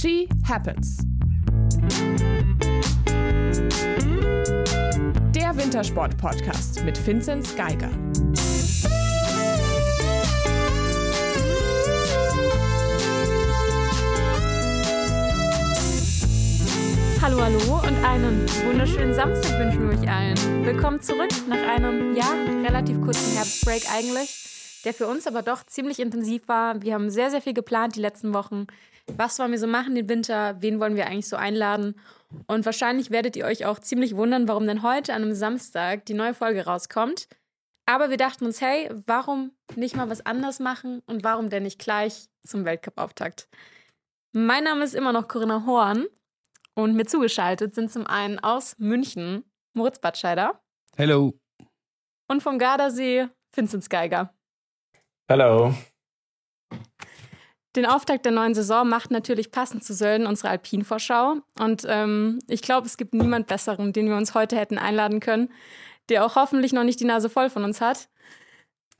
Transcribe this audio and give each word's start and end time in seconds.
She 0.00 0.26
Happens. 0.48 0.96
Der 5.34 5.54
Wintersport-Podcast 5.54 6.82
mit 6.84 7.06
Vinzenz 7.06 7.54
Geiger. 7.54 7.90
Hallo, 17.20 17.42
hallo 17.42 17.80
und 17.86 18.02
einen 18.02 18.46
wunderschönen 18.66 19.12
Samstag 19.12 19.60
wünschen 19.60 19.90
wir 19.90 19.98
euch 19.98 20.10
allen. 20.10 20.64
Willkommen 20.64 21.02
zurück 21.02 21.28
nach 21.46 21.62
einem, 21.68 22.16
ja, 22.16 22.32
relativ 22.64 23.02
kurzen 23.02 23.36
Herbstbreak 23.36 23.82
eigentlich, 23.92 24.39
der 24.84 24.94
für 24.94 25.06
uns 25.06 25.26
aber 25.26 25.42
doch 25.42 25.64
ziemlich 25.64 26.00
intensiv 26.00 26.48
war. 26.48 26.82
Wir 26.82 26.94
haben 26.94 27.10
sehr, 27.10 27.30
sehr 27.30 27.42
viel 27.42 27.54
geplant 27.54 27.96
die 27.96 28.00
letzten 28.00 28.32
Wochen. 28.32 28.66
Was 29.16 29.38
wollen 29.38 29.50
wir 29.50 29.58
so 29.58 29.66
machen 29.66 29.94
den 29.94 30.08
Winter? 30.08 30.56
Wen 30.60 30.80
wollen 30.80 30.96
wir 30.96 31.06
eigentlich 31.06 31.28
so 31.28 31.36
einladen? 31.36 31.98
Und 32.46 32.64
wahrscheinlich 32.64 33.10
werdet 33.10 33.36
ihr 33.36 33.44
euch 33.44 33.66
auch 33.66 33.78
ziemlich 33.78 34.16
wundern, 34.16 34.48
warum 34.48 34.66
denn 34.66 34.82
heute 34.82 35.14
an 35.14 35.22
einem 35.22 35.34
Samstag 35.34 36.06
die 36.06 36.14
neue 36.14 36.34
Folge 36.34 36.64
rauskommt. 36.64 37.28
Aber 37.86 38.10
wir 38.10 38.16
dachten 38.16 38.44
uns, 38.44 38.60
hey, 38.60 38.88
warum 39.06 39.52
nicht 39.74 39.96
mal 39.96 40.08
was 40.08 40.24
anders 40.24 40.60
machen 40.60 41.02
und 41.06 41.24
warum 41.24 41.50
denn 41.50 41.64
nicht 41.64 41.80
gleich 41.80 42.28
zum 42.46 42.64
Weltcup-Auftakt? 42.64 43.48
Mein 44.32 44.64
Name 44.64 44.84
ist 44.84 44.94
immer 44.94 45.12
noch 45.12 45.26
Corinna 45.26 45.66
Horn 45.66 46.06
und 46.74 46.94
mir 46.94 47.06
zugeschaltet 47.06 47.74
sind 47.74 47.90
zum 47.90 48.06
einen 48.06 48.38
aus 48.38 48.78
München 48.78 49.44
Moritz 49.72 49.98
Batscheider. 49.98 50.62
Hello. 50.96 51.34
Und 52.28 52.42
vom 52.42 52.58
Gardasee 52.58 53.28
Vinzenz 53.52 53.88
Geiger. 53.88 54.32
Hallo. 55.30 55.72
Den 57.76 57.86
Auftakt 57.86 58.24
der 58.24 58.32
neuen 58.32 58.52
Saison 58.52 58.88
macht 58.88 59.12
natürlich 59.12 59.52
passend 59.52 59.84
zu 59.84 59.94
Sölden 59.94 60.26
unsere 60.26 60.48
Alpin-Vorschau. 60.48 61.36
Und 61.56 61.86
ähm, 61.86 62.40
ich 62.48 62.62
glaube, 62.62 62.88
es 62.88 62.96
gibt 62.96 63.14
niemand 63.14 63.46
Besseren, 63.46 63.92
den 63.92 64.08
wir 64.08 64.16
uns 64.16 64.34
heute 64.34 64.56
hätten 64.56 64.76
einladen 64.76 65.20
können, 65.20 65.52
der 66.08 66.26
auch 66.26 66.34
hoffentlich 66.34 66.72
noch 66.72 66.82
nicht 66.82 66.98
die 66.98 67.04
Nase 67.04 67.30
voll 67.30 67.48
von 67.48 67.62
uns 67.62 67.80
hat. 67.80 68.08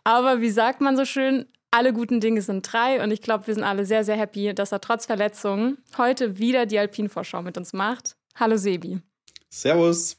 Aber 0.05 0.41
wie 0.41 0.51
sagt 0.51 0.81
man 0.81 0.97
so 0.97 1.05
schön, 1.05 1.47
alle 1.73 1.93
guten 1.93 2.21
Dinge 2.21 2.43
sind 2.43 2.63
drei 2.73 3.03
und 3.03 3.11
ich 3.11 3.23
glaube, 3.23 3.49
wir 3.49 3.55
sind 3.55 3.65
alle 3.65 3.85
sehr, 3.85 4.05
sehr 4.05 4.17
happy, 4.17 4.55
dass 4.55 4.71
er 4.71 4.81
trotz 4.81 5.07
Verletzungen 5.07 5.79
heute 5.99 6.39
wieder 6.39 6.65
die 6.65 6.79
Alpin-Vorschau 6.79 7.43
mit 7.43 7.59
uns 7.59 7.73
macht. 7.73 8.15
Hallo 8.37 8.57
Sebi. 8.57 9.01
Servus. 9.49 10.17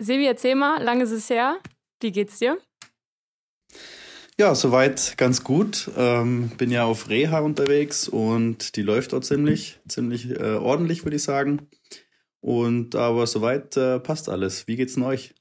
Sebi, 0.00 0.26
erzähl 0.26 0.56
mal, 0.56 0.82
lange 0.82 1.04
ist 1.04 1.12
es 1.12 1.30
her. 1.30 1.58
Wie 2.00 2.10
geht's 2.10 2.40
dir? 2.40 2.58
Ja, 4.38 4.54
soweit 4.54 5.14
ganz 5.16 5.44
gut. 5.44 5.90
Ähm, 5.96 6.50
bin 6.58 6.70
ja 6.70 6.84
auf 6.84 7.08
Reha 7.08 7.40
unterwegs 7.40 8.06
und 8.08 8.76
die 8.76 8.82
läuft 8.82 9.12
dort 9.12 9.24
ziemlich, 9.24 9.80
ziemlich 9.88 10.30
äh, 10.30 10.54
ordentlich, 10.56 11.04
würde 11.04 11.16
ich 11.16 11.22
sagen. 11.22 11.68
Und 12.40 12.94
aber 12.94 13.26
soweit 13.26 13.76
äh, 13.76 13.98
passt 13.98 14.28
alles. 14.28 14.66
Wie 14.68 14.76
geht's 14.76 14.94
denn 14.94 15.04
euch? 15.04 15.34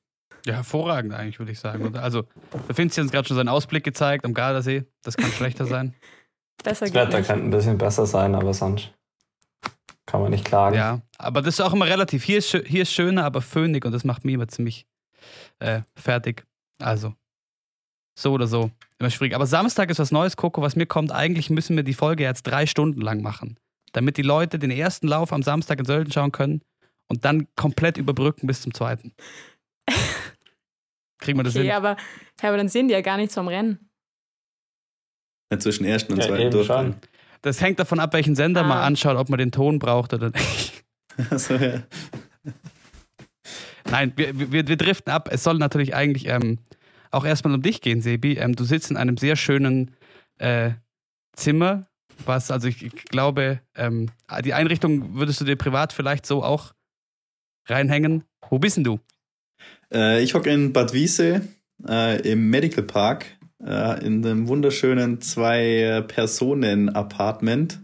Ja, 0.45 0.53
hervorragend 0.53 1.13
eigentlich, 1.13 1.39
würde 1.39 1.51
ich 1.51 1.59
sagen. 1.59 1.95
Also, 1.97 2.23
der 2.67 2.75
Finzi 2.75 2.95
hat 3.01 3.03
uns 3.05 3.11
gerade 3.11 3.27
schon 3.27 3.35
seinen 3.35 3.49
Ausblick 3.49 3.83
gezeigt 3.83 4.25
am 4.25 4.33
Gardasee. 4.33 4.85
Das 5.03 5.17
kann 5.17 5.31
schlechter 5.31 5.65
sein. 5.65 5.93
Besser 6.63 6.85
Das 6.85 6.93
geht 6.93 7.01
Wetter 7.01 7.17
nicht. 7.17 7.27
könnte 7.27 7.43
ein 7.45 7.51
bisschen 7.51 7.77
besser 7.77 8.05
sein, 8.05 8.33
aber 8.33 8.53
sonst 8.53 8.91
kann 10.05 10.21
man 10.21 10.31
nicht 10.31 10.45
klagen. 10.45 10.75
Ja, 10.75 11.01
aber 11.17 11.41
das 11.41 11.55
ist 11.55 11.61
auch 11.61 11.73
immer 11.73 11.85
relativ. 11.85 12.23
Hier 12.23 12.37
ist, 12.37 12.49
hier 12.65 12.83
ist 12.83 12.93
schöner, 12.93 13.25
aber 13.25 13.41
föhnig 13.41 13.83
und 13.85 13.91
das 13.91 14.03
macht 14.05 14.23
mich 14.23 14.35
immer 14.35 14.47
ziemlich 14.47 14.87
äh, 15.59 15.81
fertig. 15.95 16.45
Also, 16.79 17.13
so 18.17 18.31
oder 18.33 18.47
so. 18.47 18.71
Immer 18.99 19.09
schwierig. 19.09 19.35
Aber 19.35 19.45
Samstag 19.45 19.89
ist 19.89 19.99
was 19.99 20.11
Neues, 20.11 20.37
Coco. 20.37 20.61
Was 20.61 20.75
mir 20.75 20.85
kommt, 20.85 21.11
eigentlich 21.11 21.49
müssen 21.49 21.75
wir 21.75 21.83
die 21.83 21.93
Folge 21.93 22.23
jetzt 22.23 22.43
drei 22.43 22.65
Stunden 22.65 23.01
lang 23.01 23.21
machen. 23.21 23.57
Damit 23.91 24.17
die 24.17 24.21
Leute 24.23 24.57
den 24.59 24.71
ersten 24.71 25.07
Lauf 25.07 25.31
am 25.33 25.43
Samstag 25.43 25.79
in 25.79 25.85
Sölden 25.85 26.11
schauen 26.11 26.31
können 26.31 26.61
und 27.07 27.25
dann 27.25 27.47
komplett 27.55 27.97
überbrücken 27.97 28.47
bis 28.47 28.61
zum 28.61 28.73
zweiten. 28.73 29.13
Kriegen 31.19 31.37
wir 31.39 31.43
das 31.43 31.55
Okay, 31.55 31.63
hin? 31.65 31.71
aber, 31.73 31.97
ja, 32.41 32.49
aber 32.49 32.57
dann 32.57 32.69
sehen 32.69 32.87
die 32.87 32.93
ja 32.93 33.01
gar 33.01 33.17
nichts 33.17 33.33
vom 33.35 33.47
Rennen. 33.47 33.89
Ja, 35.51 35.59
zwischen 35.59 35.85
ersten 35.85 36.13
und 36.13 36.19
Ja, 36.19 36.27
zweiten 36.27 36.51
Durchgang. 36.51 36.95
Das 37.41 37.61
hängt 37.61 37.79
davon 37.79 37.99
ab, 37.99 38.13
welchen 38.13 38.35
Sender 38.35 38.61
Ah. 38.61 38.67
man 38.67 38.77
anschaut, 38.79 39.17
ob 39.17 39.29
man 39.29 39.37
den 39.37 39.51
Ton 39.51 39.79
braucht 39.79 40.13
oder 40.13 40.29
nicht. 40.29 40.71
Also, 41.29 41.53
ja. 41.55 41.81
Nein, 43.89 44.11
wir, 44.17 44.37
wir, 44.51 44.67
wir 44.67 44.75
driften 44.75 45.13
ab. 45.13 45.29
Es 45.31 45.43
soll 45.43 45.57
natürlich 45.57 45.95
eigentlich 45.95 46.27
ähm, 46.27 46.59
auch 47.15 47.25
erstmal 47.25 47.53
um 47.53 47.61
dich 47.61 47.81
gehen, 47.81 48.01
Sebi. 48.01 48.33
Ähm, 48.33 48.55
du 48.55 48.63
sitzt 48.63 48.91
in 48.91 48.97
einem 48.97 49.17
sehr 49.17 49.35
schönen 49.35 49.91
äh, 50.37 50.71
Zimmer, 51.35 51.87
was, 52.25 52.51
also 52.51 52.67
ich, 52.67 52.83
ich 52.83 53.05
glaube, 53.05 53.61
ähm, 53.75 54.09
die 54.43 54.53
Einrichtung 54.53 55.15
würdest 55.15 55.41
du 55.41 55.45
dir 55.45 55.55
privat 55.55 55.93
vielleicht 55.93 56.25
so 56.25 56.43
auch 56.43 56.73
reinhängen. 57.67 58.23
Wo 58.49 58.59
bist 58.59 58.77
denn 58.77 58.83
du? 58.83 58.99
Äh, 59.93 60.23
ich 60.23 60.33
hocke 60.33 60.51
in 60.51 60.73
Bad 60.73 60.93
Wiese 60.93 61.41
äh, 61.87 62.21
im 62.29 62.49
Medical 62.49 62.83
Park 62.83 63.25
äh, 63.63 64.03
in 64.05 64.25
einem 64.25 64.47
wunderschönen 64.47 65.21
Zwei-Personen-Apartment. 65.21 67.79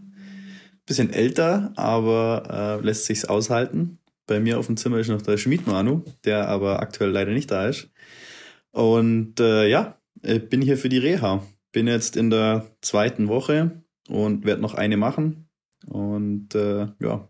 Bisschen 0.86 1.12
älter, 1.12 1.72
aber 1.76 2.80
äh, 2.82 2.84
lässt 2.84 3.06
sich's 3.06 3.24
aushalten. 3.24 3.98
Bei 4.26 4.40
mir 4.40 4.58
auf 4.58 4.66
dem 4.66 4.76
Zimmer 4.76 4.98
ist 4.98 5.08
noch 5.08 5.22
der 5.22 5.36
Schmied 5.36 5.66
Manu, 5.66 6.02
der 6.24 6.48
aber 6.48 6.80
aktuell 6.80 7.10
leider 7.10 7.32
nicht 7.32 7.50
da 7.50 7.68
ist. 7.68 7.88
Und 8.72 9.38
äh, 9.40 9.68
ja, 9.68 9.98
ich 10.22 10.48
bin 10.48 10.60
hier 10.62 10.76
für 10.76 10.88
die 10.88 10.98
Reha. 10.98 11.42
Bin 11.72 11.86
jetzt 11.86 12.16
in 12.16 12.30
der 12.30 12.66
zweiten 12.80 13.28
Woche 13.28 13.82
und 14.08 14.44
werde 14.44 14.60
noch 14.60 14.74
eine 14.74 14.96
machen. 14.96 15.48
Und 15.86 16.54
äh, 16.54 16.88
ja, 17.00 17.28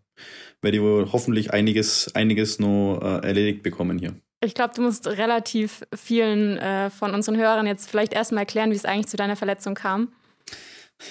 werde 0.61 0.77
ich 0.77 0.83
wohl 0.83 1.11
hoffentlich 1.13 1.53
einiges, 1.53 2.15
einiges 2.15 2.59
noch 2.59 3.01
äh, 3.03 3.27
erledigt 3.27 3.63
bekommen 3.63 3.99
hier. 3.99 4.15
Ich 4.45 4.55
glaube, 4.55 4.75
du 4.75 4.83
musst 4.83 5.07
relativ 5.07 5.83
vielen 5.95 6.59
äh, 6.59 6.91
von 6.91 7.15
unseren 7.15 7.37
Hörern 7.37 7.67
jetzt 7.67 7.89
vielleicht 7.89 8.13
erstmal 8.13 8.43
erklären, 8.43 8.71
wie 8.71 8.77
es 8.77 8.85
eigentlich 8.85 9.07
zu 9.07 9.17
deiner 9.17 9.37
Verletzung 9.37 9.75
kam. 9.75 10.13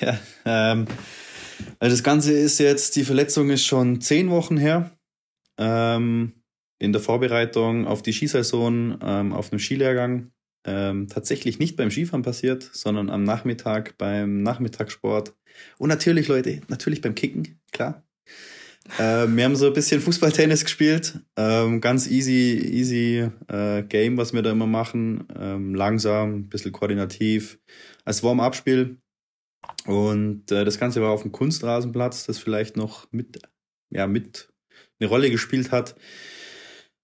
Ja, 0.02 0.20
ähm, 0.46 0.86
also 1.80 1.96
das 1.96 2.04
Ganze 2.04 2.34
ist 2.34 2.60
jetzt, 2.60 2.96
die 2.96 3.04
Verletzung 3.04 3.50
ist 3.50 3.66
schon 3.66 4.02
zehn 4.02 4.30
Wochen 4.30 4.58
her. 4.58 4.92
Ähm, 5.58 6.34
in 6.82 6.94
der 6.94 7.02
Vorbereitung 7.02 7.86
auf 7.86 8.02
die 8.02 8.12
Skisaison, 8.12 8.98
ähm, 9.04 9.34
auf 9.34 9.52
einem 9.52 9.60
Skilehrgang. 9.60 10.32
Ähm, 10.66 11.08
tatsächlich 11.08 11.60
nicht 11.60 11.76
beim 11.76 11.92
Skifahren 11.92 12.24
passiert, 12.24 12.64
sondern 12.74 13.12
am 13.12 13.24
Nachmittag 13.24 13.98
beim 14.00 14.42
Nachmittagssport. 14.42 15.36
Und 15.78 15.90
natürlich, 15.90 16.28
Leute, 16.28 16.62
natürlich 16.70 17.02
beim 17.02 17.14
Kicken, 17.14 17.60
klar. 17.72 18.04
Ähm, 18.98 19.38
wir 19.38 19.46
haben 19.46 19.56
so 19.56 19.68
ein 19.68 19.74
bisschen 19.74 20.02
Fußballtennis 20.02 20.64
gespielt. 20.64 21.20
Ähm, 21.38 21.82
ganz 21.82 22.08
easy, 22.08 22.58
easy 22.72 23.30
äh, 23.48 23.84
Game, 23.84 24.18
was 24.18 24.34
wir 24.34 24.42
da 24.42 24.52
immer 24.52 24.66
machen. 24.66 25.28
Ähm, 25.38 25.76
langsam, 25.76 26.34
ein 26.34 26.50
bisschen 26.50 26.72
koordinativ. 26.72 27.60
Als 28.06 28.24
Warm-up-Spiel. 28.24 28.98
Und 29.86 30.52
äh, 30.52 30.66
das 30.66 30.80
Ganze 30.80 31.00
war 31.02 31.12
auf 31.12 31.22
dem 31.22 31.32
Kunstrasenplatz, 31.32 32.26
das 32.26 32.40
vielleicht 32.40 32.76
noch 32.76 33.12
mit, 33.12 33.40
ja, 33.92 34.08
mit 34.08 34.50
eine 35.00 35.10
Rolle 35.10 35.30
gespielt 35.30 35.72
hat. 35.72 35.96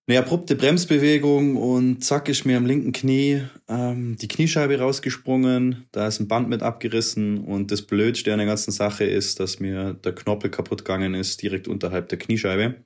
Eine 0.09 0.19
abrupte 0.19 0.55
Bremsbewegung 0.55 1.57
und 1.57 2.01
zack 2.01 2.29
ist 2.29 2.45
mir 2.45 2.55
am 2.55 2.65
linken 2.65 2.93
Knie 2.93 3.41
ähm, 3.67 4.15
die 4.15 4.29
Kniescheibe 4.29 4.79
rausgesprungen. 4.79 5.85
Da 5.91 6.07
ist 6.07 6.21
ein 6.21 6.29
Band 6.29 6.47
mit 6.47 6.63
abgerissen 6.63 7.43
und 7.43 7.71
das 7.71 7.81
Blödste 7.81 8.31
an 8.31 8.37
der 8.37 8.47
ganzen 8.47 8.71
Sache 8.71 9.03
ist, 9.03 9.41
dass 9.41 9.59
mir 9.59 9.95
der 9.95 10.15
Knorpel 10.15 10.49
kaputt 10.49 10.85
gegangen 10.85 11.13
ist, 11.13 11.41
direkt 11.41 11.67
unterhalb 11.67 12.07
der 12.07 12.19
Kniescheibe. 12.19 12.85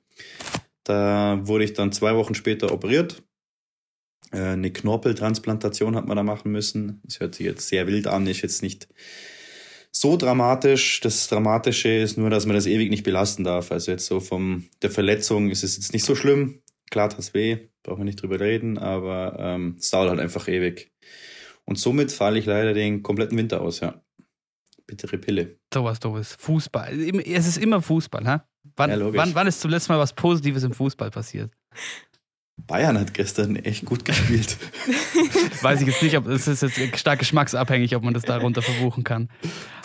Da 0.82 1.38
wurde 1.44 1.62
ich 1.62 1.74
dann 1.74 1.92
zwei 1.92 2.16
Wochen 2.16 2.34
später 2.34 2.72
operiert. 2.72 3.22
Äh, 4.32 4.38
eine 4.38 4.72
Knorpeltransplantation 4.72 5.94
hat 5.94 6.08
man 6.08 6.16
da 6.16 6.24
machen 6.24 6.50
müssen. 6.50 7.02
Das 7.04 7.20
hört 7.20 7.36
sich 7.36 7.46
jetzt 7.46 7.68
sehr 7.68 7.86
wild 7.86 8.08
an, 8.08 8.26
ist 8.26 8.42
jetzt 8.42 8.64
nicht 8.64 8.88
so 9.92 10.16
dramatisch. 10.16 10.98
Das 10.98 11.28
Dramatische 11.28 11.88
ist 11.88 12.18
nur, 12.18 12.30
dass 12.30 12.46
man 12.46 12.56
das 12.56 12.66
ewig 12.66 12.90
nicht 12.90 13.04
belasten 13.04 13.44
darf. 13.44 13.70
Also 13.70 13.92
jetzt 13.92 14.06
so 14.06 14.18
vom 14.18 14.64
der 14.82 14.90
Verletzung 14.90 15.50
ist 15.50 15.62
es 15.62 15.76
jetzt 15.76 15.92
nicht 15.92 16.04
so 16.04 16.16
schlimm. 16.16 16.61
Klar 16.92 17.08
tut's 17.08 17.32
weh, 17.32 17.56
brauchen 17.82 18.00
wir 18.00 18.04
nicht 18.04 18.20
drüber 18.20 18.38
reden, 18.38 18.76
aber 18.76 19.36
ähm, 19.38 19.76
es 19.78 19.88
dauert 19.88 20.10
halt 20.10 20.20
einfach 20.20 20.46
ewig. 20.46 20.92
Und 21.64 21.78
somit 21.78 22.12
falle 22.12 22.38
ich 22.38 22.44
leider 22.44 22.74
den 22.74 23.02
kompletten 23.02 23.38
Winter 23.38 23.62
aus, 23.62 23.80
ja. 23.80 24.02
Bittere 24.86 25.16
Pille. 25.16 25.58
Sowas 25.72 26.00
doofes. 26.00 26.36
Fußball. 26.38 26.92
Es 27.24 27.46
ist 27.46 27.56
immer 27.56 27.80
Fußball, 27.80 28.26
hä? 28.26 28.40
Wann, 28.76 28.90
Ja, 28.90 29.14
wann, 29.14 29.34
wann 29.34 29.46
ist 29.46 29.62
zuletzt 29.62 29.88
mal 29.88 29.98
was 29.98 30.12
Positives 30.12 30.64
im 30.64 30.74
Fußball 30.74 31.10
passiert? 31.10 31.50
Bayern 32.58 33.00
hat 33.00 33.14
gestern 33.14 33.56
echt 33.56 33.86
gut 33.86 34.04
gespielt. 34.04 34.58
Weiß 35.62 35.80
ich 35.80 35.86
jetzt 35.86 36.02
nicht, 36.02 36.18
ob 36.18 36.26
es 36.26 36.46
ist 36.46 36.60
jetzt 36.60 36.98
stark 36.98 37.20
geschmacksabhängig, 37.20 37.96
ob 37.96 38.02
man 38.02 38.12
das 38.12 38.24
darunter 38.24 38.60
verbuchen 38.60 39.02
kann. 39.02 39.30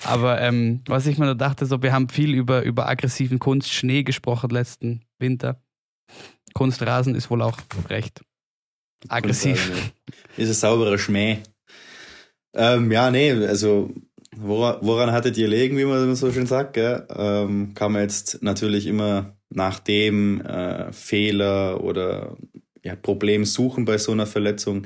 Aber 0.03 0.41
ähm, 0.41 0.81
was 0.87 1.07
ich 1.07 1.17
mir 1.17 1.25
nur 1.25 1.35
dachte, 1.35 1.67
so 1.67 1.81
wir 1.81 1.93
haben 1.93 2.09
viel 2.09 2.33
über, 2.33 2.63
über 2.63 2.89
aggressiven 2.89 3.39
Kunstschnee 3.39 4.03
gesprochen 4.03 4.49
letzten 4.49 5.05
Winter. 5.19 5.61
Kunstrasen 6.53 7.15
ist 7.15 7.29
wohl 7.29 7.41
auch 7.41 7.57
recht 7.89 8.21
aggressiv. 9.07 9.91
Ist 10.37 10.49
ein 10.49 10.53
sauberer 10.53 10.97
Schmäh. 10.97 11.39
Ähm, 12.53 12.91
ja, 12.91 13.11
nee, 13.11 13.31
also 13.31 13.93
Woran, 14.39 14.77
woran 14.81 15.11
hattet 15.11 15.37
ihr 15.37 15.47
legen, 15.47 15.77
wie 15.77 15.85
man 15.85 16.15
so 16.15 16.31
schön 16.31 16.45
sagt? 16.45 16.73
Gell? 16.73 17.07
Ähm, 17.09 17.73
kann 17.73 17.91
man 17.91 18.03
jetzt 18.03 18.43
natürlich 18.43 18.85
immer 18.85 19.35
nach 19.49 19.79
dem 19.79 20.41
äh, 20.41 20.91
Fehler 20.93 21.83
oder 21.83 22.37
ja, 22.83 22.95
Problem 22.95 23.45
suchen 23.45 23.85
bei 23.85 23.97
so 23.97 24.11
einer 24.11 24.27
Verletzung. 24.27 24.85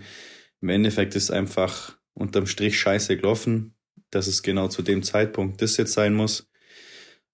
Im 0.61 0.69
Endeffekt 0.69 1.15
ist 1.15 1.31
einfach 1.31 1.97
unterm 2.13 2.45
Strich 2.45 2.79
scheiße 2.79 3.17
gelaufen, 3.17 3.75
dass 4.09 4.27
es 4.27 4.41
genau 4.41 4.69
zu 4.69 4.83
dem 4.83 5.03
Zeitpunkt 5.03 5.61
das 5.61 5.75
jetzt 5.77 5.93
sein 5.93 6.13
muss. 6.13 6.49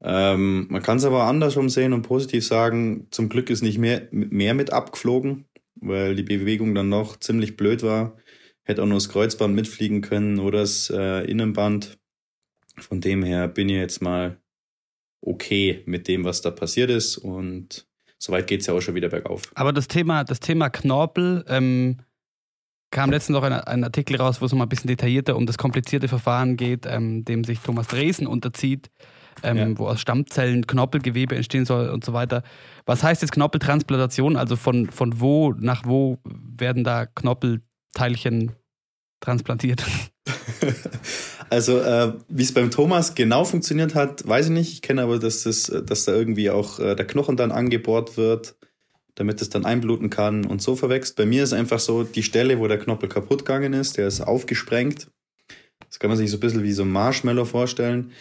Ähm, 0.02 0.68
man 0.70 0.84
kann 0.84 0.98
es 0.98 1.06
aber 1.06 1.24
andersrum 1.24 1.70
sehen 1.70 1.94
und 1.94 2.04
positiv 2.04 2.46
sagen, 2.46 3.08
zum 3.12 3.30
Glück 3.30 3.50
ist 3.50 3.64
nicht 3.64 3.78
mehr, 3.78 4.08
mehr 4.12 4.54
mit 4.54 4.72
abgeflogen, 4.72 5.46
weil 5.76 6.16
die 6.16 6.24
Bewegung 6.24 6.76
dann 6.76 6.90
noch 6.90 7.18
ziemlich 7.18 7.58
blöd 7.58 7.84
war. 7.84 8.16
Hätte 8.64 8.84
auch 8.84 8.88
nur 8.88 8.98
das 8.98 9.10
Kreuzband 9.10 9.56
mitfliegen 9.56 10.02
können 10.02 10.40
oder 10.40 10.60
das 10.60 10.90
äh, 10.90 11.24
Innenband. 11.30 11.98
Von 12.78 13.02
dem 13.02 13.24
her 13.24 13.48
bin 13.48 13.70
ich 13.70 13.78
jetzt 13.78 14.02
mal 14.02 14.38
okay 15.22 15.82
mit 15.86 16.08
dem, 16.08 16.24
was 16.26 16.42
da 16.42 16.52
passiert 16.52 16.92
ist 16.92 17.18
und 17.18 17.88
soweit 18.20 18.48
geht 18.48 18.62
es 18.62 18.68
ja 18.68 18.74
auch 18.74 18.82
schon 18.82 18.96
wieder 18.96 19.10
bergauf. 19.10 19.44
Aber 19.56 19.74
das 19.74 19.88
Thema, 19.88 20.24
das 20.24 20.40
Thema 20.40 20.70
Knorpel, 20.70 21.44
ähm, 21.48 21.98
kam 22.92 23.12
letztens 23.12 23.36
noch 23.36 23.44
ein, 23.44 23.54
ein, 23.54 23.84
Artikel 23.84 24.16
raus, 24.18 24.42
wo 24.42 24.46
es 24.46 24.54
mal 24.54 24.64
ein 24.64 24.70
bisschen 24.70 24.88
detaillierter 24.88 25.36
um 25.36 25.46
das 25.46 25.58
komplizierte 25.58 26.08
Verfahren 26.08 26.56
geht, 26.56 26.86
ähm, 26.86 27.26
dem 27.26 27.44
sich 27.44 27.60
Thomas 27.60 27.88
Dresen 27.88 28.28
unterzieht, 28.28 28.90
ähm, 29.44 29.58
ja. 29.58 29.78
wo 29.78 29.88
aus 29.88 30.02
Stammzellen 30.02 30.66
Knorpelgewebe 30.68 31.36
entstehen 31.36 31.66
soll 31.66 31.90
und 31.90 32.04
so 32.04 32.14
weiter. 32.14 32.44
Was 32.86 33.04
heißt 33.04 33.22
jetzt 33.22 33.32
Knorpeltransplantation? 33.32 34.36
Also 34.36 34.56
von, 34.56 34.90
von 34.90 35.20
wo 35.20 35.54
nach 35.54 35.86
wo 35.86 36.20
werden 36.24 36.84
da 36.84 37.06
Knorpelteilchen 37.06 38.54
transplantiert? 39.20 39.84
also, 41.50 41.80
äh, 41.80 42.14
wie 42.28 42.44
es 42.44 42.54
beim 42.54 42.72
Thomas 42.72 43.16
genau 43.16 43.46
funktioniert 43.46 43.96
hat, 43.96 44.28
weiß 44.28 44.48
ich 44.48 44.52
nicht. 44.52 44.74
Ich 44.74 44.82
kenne 44.82 45.04
aber, 45.04 45.20
dass, 45.20 45.44
das, 45.44 45.72
dass 45.86 46.06
da 46.06 46.14
irgendwie 46.14 46.50
auch 46.50 46.80
äh, 46.80 46.96
der 46.96 47.08
Knochen 47.08 47.38
dann 47.38 47.52
angebohrt 47.52 48.18
wird, 48.18 48.56
damit 49.16 49.42
es 49.42 49.50
dann 49.50 49.66
einbluten 49.66 50.10
kann 50.10 50.46
und 50.46 50.62
so 50.62 50.76
verwächst. 50.76 51.16
Bei 51.16 51.26
mir 51.26 51.44
ist 51.44 51.54
einfach 51.54 51.80
so, 51.80 52.04
die 52.04 52.24
Stelle, 52.24 52.60
wo 52.60 52.68
der 52.68 52.78
Knorpel 52.78 53.10
kaputt 53.10 53.40
gegangen 53.40 53.74
ist, 53.74 53.98
der 53.98 54.08
ist 54.08 54.22
aufgesprengt. 54.22 55.08
Das 55.88 56.00
kann 56.00 56.10
man 56.10 56.18
sich 56.18 56.30
so 56.30 56.38
ein 56.38 56.42
bisschen 56.42 56.64
wie 56.64 56.74
so 56.74 56.84
ein 56.84 56.92
Marshmallow 56.92 57.46
vorstellen. 57.46 58.12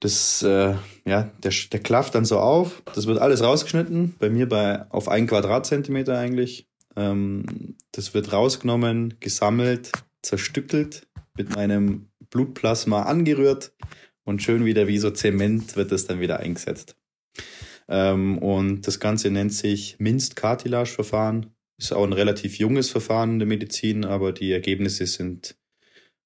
Das, 0.00 0.42
äh, 0.42 0.74
ja, 1.04 1.30
der, 1.42 1.52
der 1.72 1.80
klafft 1.80 2.14
dann 2.14 2.24
so 2.24 2.38
auf. 2.38 2.82
Das 2.94 3.06
wird 3.06 3.18
alles 3.18 3.42
rausgeschnitten. 3.42 4.14
Bei 4.18 4.30
mir 4.30 4.48
bei, 4.48 4.90
auf 4.90 5.08
ein 5.08 5.26
Quadratzentimeter 5.26 6.18
eigentlich. 6.18 6.66
Ähm, 6.96 7.76
das 7.92 8.14
wird 8.14 8.32
rausgenommen, 8.32 9.14
gesammelt, 9.20 9.92
zerstückelt, 10.22 11.06
mit 11.36 11.54
meinem 11.54 12.08
Blutplasma 12.30 13.02
angerührt 13.02 13.72
und 14.24 14.42
schön 14.42 14.64
wieder 14.64 14.86
wie 14.86 14.98
so 14.98 15.10
Zement 15.10 15.76
wird 15.76 15.92
das 15.92 16.06
dann 16.06 16.20
wieder 16.20 16.40
eingesetzt. 16.40 16.96
Ähm, 17.88 18.38
und 18.38 18.86
das 18.86 19.00
Ganze 19.00 19.30
nennt 19.30 19.52
sich 19.52 19.96
Minst-Cartilage-Verfahren. 19.98 21.46
Ist 21.78 21.92
auch 21.92 22.04
ein 22.04 22.12
relativ 22.12 22.58
junges 22.58 22.90
Verfahren 22.90 23.32
in 23.32 23.38
der 23.40 23.48
Medizin, 23.48 24.04
aber 24.04 24.32
die 24.32 24.52
Ergebnisse 24.52 25.06
sind 25.06 25.56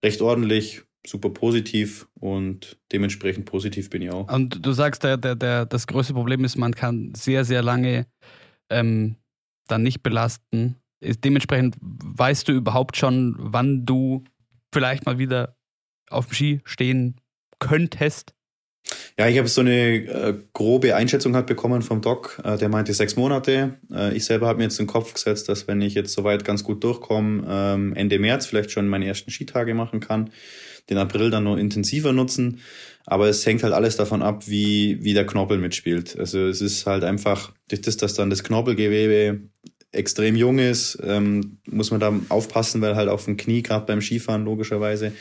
recht 0.04 0.20
ordentlich, 0.20 0.82
super 1.06 1.30
positiv 1.30 2.08
und 2.18 2.78
dementsprechend 2.92 3.46
positiv 3.46 3.90
bin 3.90 4.02
ich 4.02 4.10
auch. 4.10 4.32
Und 4.32 4.64
du 4.64 4.72
sagst, 4.72 5.04
der, 5.04 5.16
der, 5.16 5.34
der, 5.34 5.66
das 5.66 5.86
größte 5.86 6.14
Problem 6.14 6.44
ist, 6.44 6.56
man 6.56 6.74
kann 6.74 7.12
sehr, 7.14 7.44
sehr 7.44 7.62
lange 7.62 8.06
ähm, 8.70 9.16
dann 9.68 9.82
nicht 9.82 10.02
belasten. 10.02 10.76
Dementsprechend 11.00 11.76
weißt 11.80 12.48
du 12.48 12.52
überhaupt 12.52 12.96
schon, 12.96 13.34
wann 13.38 13.84
du 13.84 14.24
vielleicht 14.72 15.04
mal 15.06 15.18
wieder 15.18 15.56
auf 16.08 16.26
dem 16.26 16.34
Ski 16.34 16.60
stehen 16.64 17.20
könntest? 17.58 18.34
Ja, 19.18 19.28
ich 19.28 19.38
habe 19.38 19.48
so 19.48 19.60
eine 19.60 19.94
äh, 19.96 20.34
grobe 20.52 20.94
Einschätzung 20.94 21.34
halt 21.34 21.46
bekommen 21.46 21.82
vom 21.82 22.00
Doc. 22.00 22.40
Äh, 22.44 22.58
der 22.58 22.68
meinte 22.68 22.92
sechs 22.92 23.16
Monate. 23.16 23.78
Äh, 23.90 24.14
ich 24.14 24.24
selber 24.24 24.46
habe 24.46 24.58
mir 24.58 24.64
jetzt 24.64 24.78
den 24.78 24.86
Kopf 24.86 25.14
gesetzt, 25.14 25.48
dass 25.48 25.66
wenn 25.66 25.80
ich 25.80 25.94
jetzt 25.94 26.12
soweit 26.12 26.44
ganz 26.44 26.64
gut 26.64 26.84
durchkomme, 26.84 27.44
ähm, 27.48 27.94
Ende 27.94 28.18
März 28.18 28.46
vielleicht 28.46 28.70
schon 28.70 28.88
meine 28.88 29.06
ersten 29.06 29.30
Skitage 29.30 29.74
machen 29.74 30.00
kann, 30.00 30.30
den 30.90 30.98
April 30.98 31.30
dann 31.30 31.44
noch 31.44 31.56
intensiver 31.56 32.12
nutzen. 32.12 32.60
Aber 33.06 33.28
es 33.28 33.44
hängt 33.44 33.62
halt 33.62 33.74
alles 33.74 33.96
davon 33.96 34.22
ab, 34.22 34.48
wie, 34.48 35.02
wie 35.02 35.14
der 35.14 35.26
Knorpel 35.26 35.58
mitspielt. 35.58 36.18
Also 36.18 36.46
es 36.46 36.60
ist 36.60 36.86
halt 36.86 37.04
einfach, 37.04 37.52
durch 37.68 37.82
das, 37.82 37.96
dass 37.96 38.14
dann 38.14 38.30
das 38.30 38.44
Knorpelgewebe 38.44 39.40
extrem 39.92 40.36
jung 40.36 40.58
ist, 40.58 40.98
ähm, 41.02 41.58
muss 41.66 41.90
man 41.90 42.00
da 42.00 42.12
aufpassen, 42.28 42.80
weil 42.80 42.96
halt 42.96 43.08
auf 43.08 43.26
dem 43.26 43.36
Knie, 43.36 43.62
gerade 43.62 43.86
beim 43.86 44.00
Skifahren 44.00 44.44
logischerweise, 44.44 45.12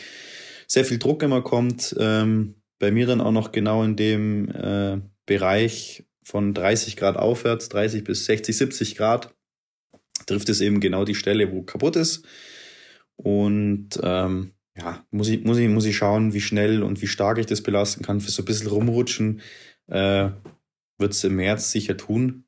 sehr 0.67 0.85
viel 0.85 0.97
Druck 0.97 1.23
immer 1.23 1.41
kommt. 1.41 1.95
Ähm, 1.99 2.55
bei 2.79 2.91
mir 2.91 3.05
dann 3.05 3.21
auch 3.21 3.31
noch 3.31 3.51
genau 3.51 3.83
in 3.83 3.95
dem 3.95 4.49
äh, 4.49 4.99
Bereich 5.25 6.05
von 6.23 6.53
30 6.53 6.95
Grad 6.97 7.17
aufwärts, 7.17 7.69
30 7.69 8.03
bis 8.03 8.25
60, 8.25 8.57
70 8.57 8.95
Grad, 8.95 9.33
trifft 10.25 10.49
es 10.49 10.61
eben 10.61 10.79
genau 10.79 11.05
die 11.05 11.15
Stelle, 11.15 11.51
wo 11.51 11.63
kaputt 11.63 11.95
ist. 11.95 12.25
Und 13.15 13.99
ähm, 14.01 14.52
ja, 14.77 15.05
muss 15.11 15.29
ich, 15.29 15.43
muss, 15.43 15.57
ich, 15.57 15.69
muss 15.69 15.85
ich 15.85 15.95
schauen, 15.95 16.33
wie 16.33 16.41
schnell 16.41 16.83
und 16.83 17.01
wie 17.01 17.07
stark 17.07 17.37
ich 17.37 17.45
das 17.45 17.61
belasten 17.61 18.03
kann. 18.03 18.21
Für 18.21 18.31
so 18.31 18.41
ein 18.41 18.45
bisschen 18.45 18.67
rumrutschen 18.67 19.41
äh, 19.87 20.29
wird 20.97 21.13
es 21.13 21.23
im 21.23 21.35
März 21.35 21.71
sicher 21.71 21.97
tun. 21.97 22.45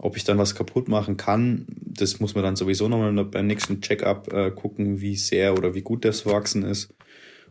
Ob 0.00 0.16
ich 0.16 0.24
dann 0.24 0.38
was 0.38 0.54
kaputt 0.54 0.88
machen 0.88 1.16
kann, 1.16 1.66
das 1.68 2.20
muss 2.20 2.34
man 2.34 2.44
dann 2.44 2.56
sowieso 2.56 2.88
nochmal 2.88 3.24
beim 3.24 3.48
nächsten 3.48 3.80
Check-up 3.80 4.32
äh, 4.32 4.50
gucken, 4.52 5.00
wie 5.00 5.16
sehr 5.16 5.54
oder 5.54 5.74
wie 5.74 5.82
gut 5.82 6.04
das 6.04 6.24
wachsen 6.24 6.62
ist. 6.62 6.94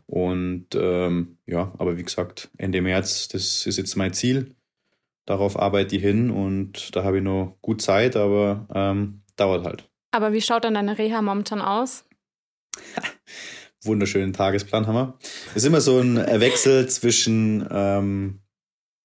Und 0.06 0.68
ähm, 0.74 1.38
ja, 1.46 1.74
aber 1.78 1.98
wie 1.98 2.04
gesagt, 2.04 2.50
Ende 2.58 2.82
März, 2.82 3.28
das 3.28 3.66
ist 3.66 3.78
jetzt 3.78 3.98
mein 3.98 4.14
Ziel. 4.14 4.56
Darauf 5.26 5.60
arbeite 5.60 5.98
ich 5.98 6.02
hin 6.02 6.32
und 6.32 6.96
da 6.96 7.04
habe 7.04 7.18
ich 7.18 7.24
noch 7.24 7.58
gut 7.62 7.82
Zeit, 7.82 8.16
aber 8.16 8.66
ähm, 8.74 9.24
dauert 9.36 9.66
halt. 9.66 9.90
Aber 10.12 10.32
wie 10.32 10.42
schaut 10.42 10.64
dann 10.64 10.76
deine 10.76 10.98
Reha 10.98 11.22
momentan 11.22 11.62
aus? 11.62 12.06
Wunderschönen 13.84 14.34
Tagesplan 14.34 14.88
haben 14.88 14.96
wir. 14.96 15.18
Es 15.52 15.58
ist 15.58 15.66
immer 15.66 15.82
so 15.82 16.00
ein 16.00 16.18
Wechsel 16.18 16.90
zwischen 16.90 17.68
ähm, 17.70 18.40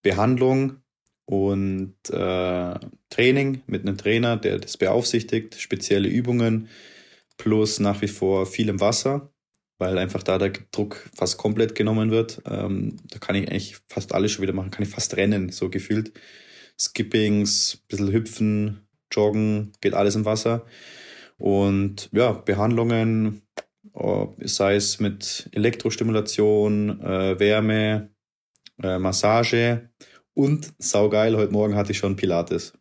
Behandlung 0.02 0.78
und 1.26 1.94
äh, 2.10 2.74
Training 3.10 3.62
mit 3.66 3.82
einem 3.82 3.96
Trainer, 3.96 4.36
der 4.36 4.58
das 4.58 4.76
beaufsichtigt, 4.76 5.60
spezielle 5.60 6.08
Übungen 6.08 6.68
plus 7.36 7.80
nach 7.80 8.02
wie 8.02 8.08
vor 8.08 8.46
viel 8.46 8.68
im 8.68 8.80
Wasser, 8.80 9.32
weil 9.78 9.98
einfach 9.98 10.22
da 10.22 10.38
der 10.38 10.52
Druck 10.70 11.08
fast 11.14 11.38
komplett 11.38 11.74
genommen 11.74 12.10
wird. 12.10 12.42
Ähm, 12.46 12.96
da 13.10 13.18
kann 13.18 13.36
ich 13.36 13.48
eigentlich 13.48 13.76
fast 13.88 14.14
alles 14.14 14.32
schon 14.32 14.42
wieder 14.42 14.52
machen, 14.52 14.70
kann 14.70 14.84
ich 14.84 14.90
fast 14.90 15.16
rennen, 15.16 15.50
so 15.50 15.70
gefühlt. 15.70 16.12
Skippings, 16.78 17.82
bisschen 17.88 18.12
hüpfen, 18.12 18.86
joggen, 19.12 19.72
geht 19.80 19.94
alles 19.94 20.14
im 20.14 20.24
Wasser. 20.24 20.64
Und 21.38 22.08
ja, 22.12 22.32
Behandlungen, 22.32 23.42
sei 23.94 24.76
es 24.76 25.00
mit 25.00 25.48
Elektrostimulation, 25.52 27.00
äh, 27.00 27.38
Wärme, 27.38 28.10
äh, 28.82 28.98
Massage, 28.98 29.90
und 30.34 30.72
saugeil, 30.78 31.36
heute 31.36 31.52
Morgen 31.52 31.74
hatte 31.74 31.92
ich 31.92 31.98
schon 31.98 32.16
Pilates. 32.16 32.72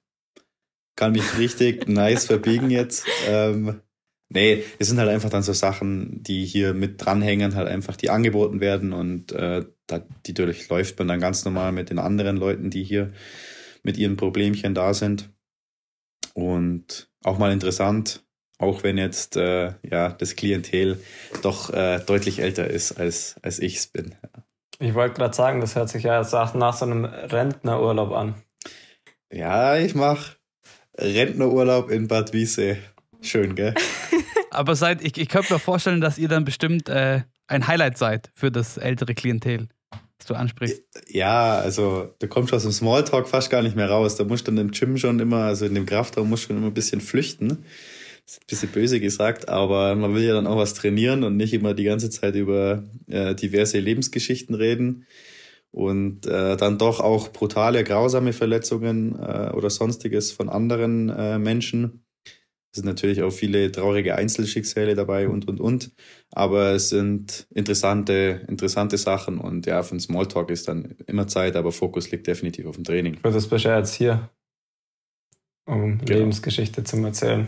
Kann 0.96 1.12
mich 1.12 1.38
richtig 1.38 1.88
nice 1.88 2.26
verbiegen 2.26 2.70
jetzt. 2.70 3.06
Ähm, 3.28 3.82
nee, 4.30 4.64
es 4.80 4.88
sind 4.88 5.00
halt 5.00 5.10
einfach 5.10 5.30
dann 5.30 5.44
so 5.44 5.54
Sachen, 5.54 6.24
die 6.24 6.46
hier 6.46 6.74
mit 6.74 7.04
dranhängen, 7.04 7.56
halt 7.56 7.68
einfach, 7.68 7.98
die 7.98 8.10
angeboten 8.10 8.62
werden 8.62 8.94
und 8.94 9.34
äh, 9.34 9.66
da, 9.88 10.00
die 10.26 10.34
durchläuft 10.34 10.98
man 11.00 11.10
dann 11.10 11.20
ganz 11.20 11.44
normal 11.44 11.74
mit 11.74 11.90
den 11.90 12.00
anderen 12.00 12.38
Leuten, 12.38 12.70
die 12.70 12.84
hier 12.84 13.12
mit 13.84 13.98
ihren 13.98 14.16
Problemchen 14.16 14.74
da 14.74 14.94
sind. 14.94 15.30
Und 16.34 17.10
auch 17.24 17.38
mal 17.38 17.52
interessant, 17.52 18.24
auch 18.62 18.84
wenn 18.84 18.98
jetzt 18.98 19.38
äh, 19.38 19.74
ja 19.84 20.10
das 20.10 20.36
Klientel 20.36 21.02
doch 21.42 21.72
äh, 21.72 22.00
deutlich 22.00 22.40
älter 22.40 22.68
ist 22.68 22.94
als 22.94 23.36
als 23.42 23.60
ich 23.60 23.78
es 23.78 23.88
bin. 23.88 24.16
Ich 24.80 24.94
wollte 24.94 25.16
gerade 25.16 25.36
sagen, 25.36 25.62
das 25.62 25.76
hört 25.76 25.90
sich 25.90 26.04
ja 26.04 26.20
jetzt 26.20 26.34
nach 26.34 26.74
so 26.74 26.86
einem 26.86 27.06
Rentnerurlaub 27.06 28.12
an. 28.14 28.36
Ja, 29.32 29.78
ich 29.78 29.96
mache 29.96 30.38
Rentnerurlaub 30.98 31.90
in 31.92 32.08
Bad 32.08 32.34
Wiese. 32.34 32.78
Schön, 33.22 33.56
gell? 33.56 33.76
Aber 34.50 34.76
seid, 34.76 35.04
ich, 35.04 35.18
ich 35.18 35.30
könnte 35.30 35.54
mir 35.54 35.60
vorstellen, 35.60 36.02
dass 36.02 36.18
ihr 36.18 36.28
dann 36.28 36.46
bestimmt 36.46 36.90
äh, 36.90 37.22
ein 37.48 37.68
Highlight 37.68 37.98
seid 37.98 38.32
für 38.34 38.52
das 38.52 38.78
ältere 38.78 39.14
Klientel, 39.14 39.70
das 40.18 40.28
du 40.28 40.34
ansprichst. 40.34 40.82
Ja, 41.08 41.60
also 41.60 42.14
du 42.20 42.28
kommst 42.28 42.54
aus 42.54 42.64
dem 42.64 42.72
Smalltalk 42.72 43.30
fast 43.30 43.50
gar 43.50 43.62
nicht 43.62 43.76
mehr 43.76 43.90
raus. 43.90 44.16
Da 44.16 44.24
musst 44.24 44.48
du 44.48 44.52
dann 44.52 44.66
im 44.66 44.72
Gym 44.72 44.98
schon 44.98 45.20
immer, 45.20 45.44
also 45.44 45.66
in 45.66 45.76
dem 45.76 45.86
Kraftraum 45.86 46.28
musst 46.28 46.44
du 46.44 46.48
schon 46.48 46.58
immer 46.58 46.68
ein 46.68 46.74
bisschen 46.74 47.02
flüchten 47.02 47.66
ist 48.28 48.42
ein 48.42 48.48
bisschen 48.48 48.72
böse 48.72 49.00
gesagt, 49.00 49.50
aber 49.50 49.96
man 49.96 50.14
will 50.16 50.24
ja 50.24 50.34
dann 50.34 50.48
auch 50.48 50.58
was 50.58 50.74
trainieren 50.74 51.24
und 51.24 51.38
nicht 51.38 51.54
immer 51.54 51.74
die 51.74 51.84
ganze 51.84 52.10
Zeit 52.10 52.36
über 52.36 52.84
äh, 53.08 53.36
diverse 53.36 53.80
Lebensgeschichten 53.80 54.56
reden 54.56 55.06
und 55.72 56.26
äh, 56.28 56.58
dann 56.58 56.78
doch 56.78 57.00
auch 57.00 57.30
brutale, 57.30 57.84
grausame 57.84 58.34
Verletzungen 58.34 59.16
äh, 59.20 59.52
oder 59.54 59.70
sonstiges 59.70 60.32
von 60.32 60.50
anderen 60.50 61.10
äh, 61.10 61.40
Menschen 61.40 62.04
Es 62.74 62.78
sind 62.78 62.86
natürlich 62.86 63.22
auch 63.24 63.32
viele 63.32 63.72
traurige 63.72 64.16
Einzelschicksale 64.16 64.96
dabei 64.96 65.28
und, 65.30 65.48
und, 65.48 65.60
und. 65.60 65.92
Aber 66.32 66.72
es 66.74 66.90
sind 66.90 67.48
interessante, 67.54 68.46
interessante 68.48 68.98
Sachen 68.98 69.40
und 69.40 69.66
ja, 69.66 69.84
für 69.84 69.96
den 69.96 70.00
Smalltalk 70.00 70.50
ist 70.52 70.68
dann 70.70 70.96
immer 71.08 71.28
Zeit, 71.28 71.56
aber 71.58 71.72
Fokus 71.74 72.12
liegt 72.12 72.28
definitiv 72.28 72.66
auf 72.68 72.76
dem 72.76 72.86
Training. 72.86 73.20
Das 73.24 73.48
bist 73.50 73.66
du 73.66 73.70
jetzt 73.78 73.94
hier, 73.96 74.30
um 75.66 76.00
Genau. 76.06 76.08
Lebensgeschichte 76.08 76.84
zu 76.84 76.98
erzählen. 76.98 77.48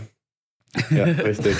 Ja, 0.89 1.03
richtig. 1.06 1.56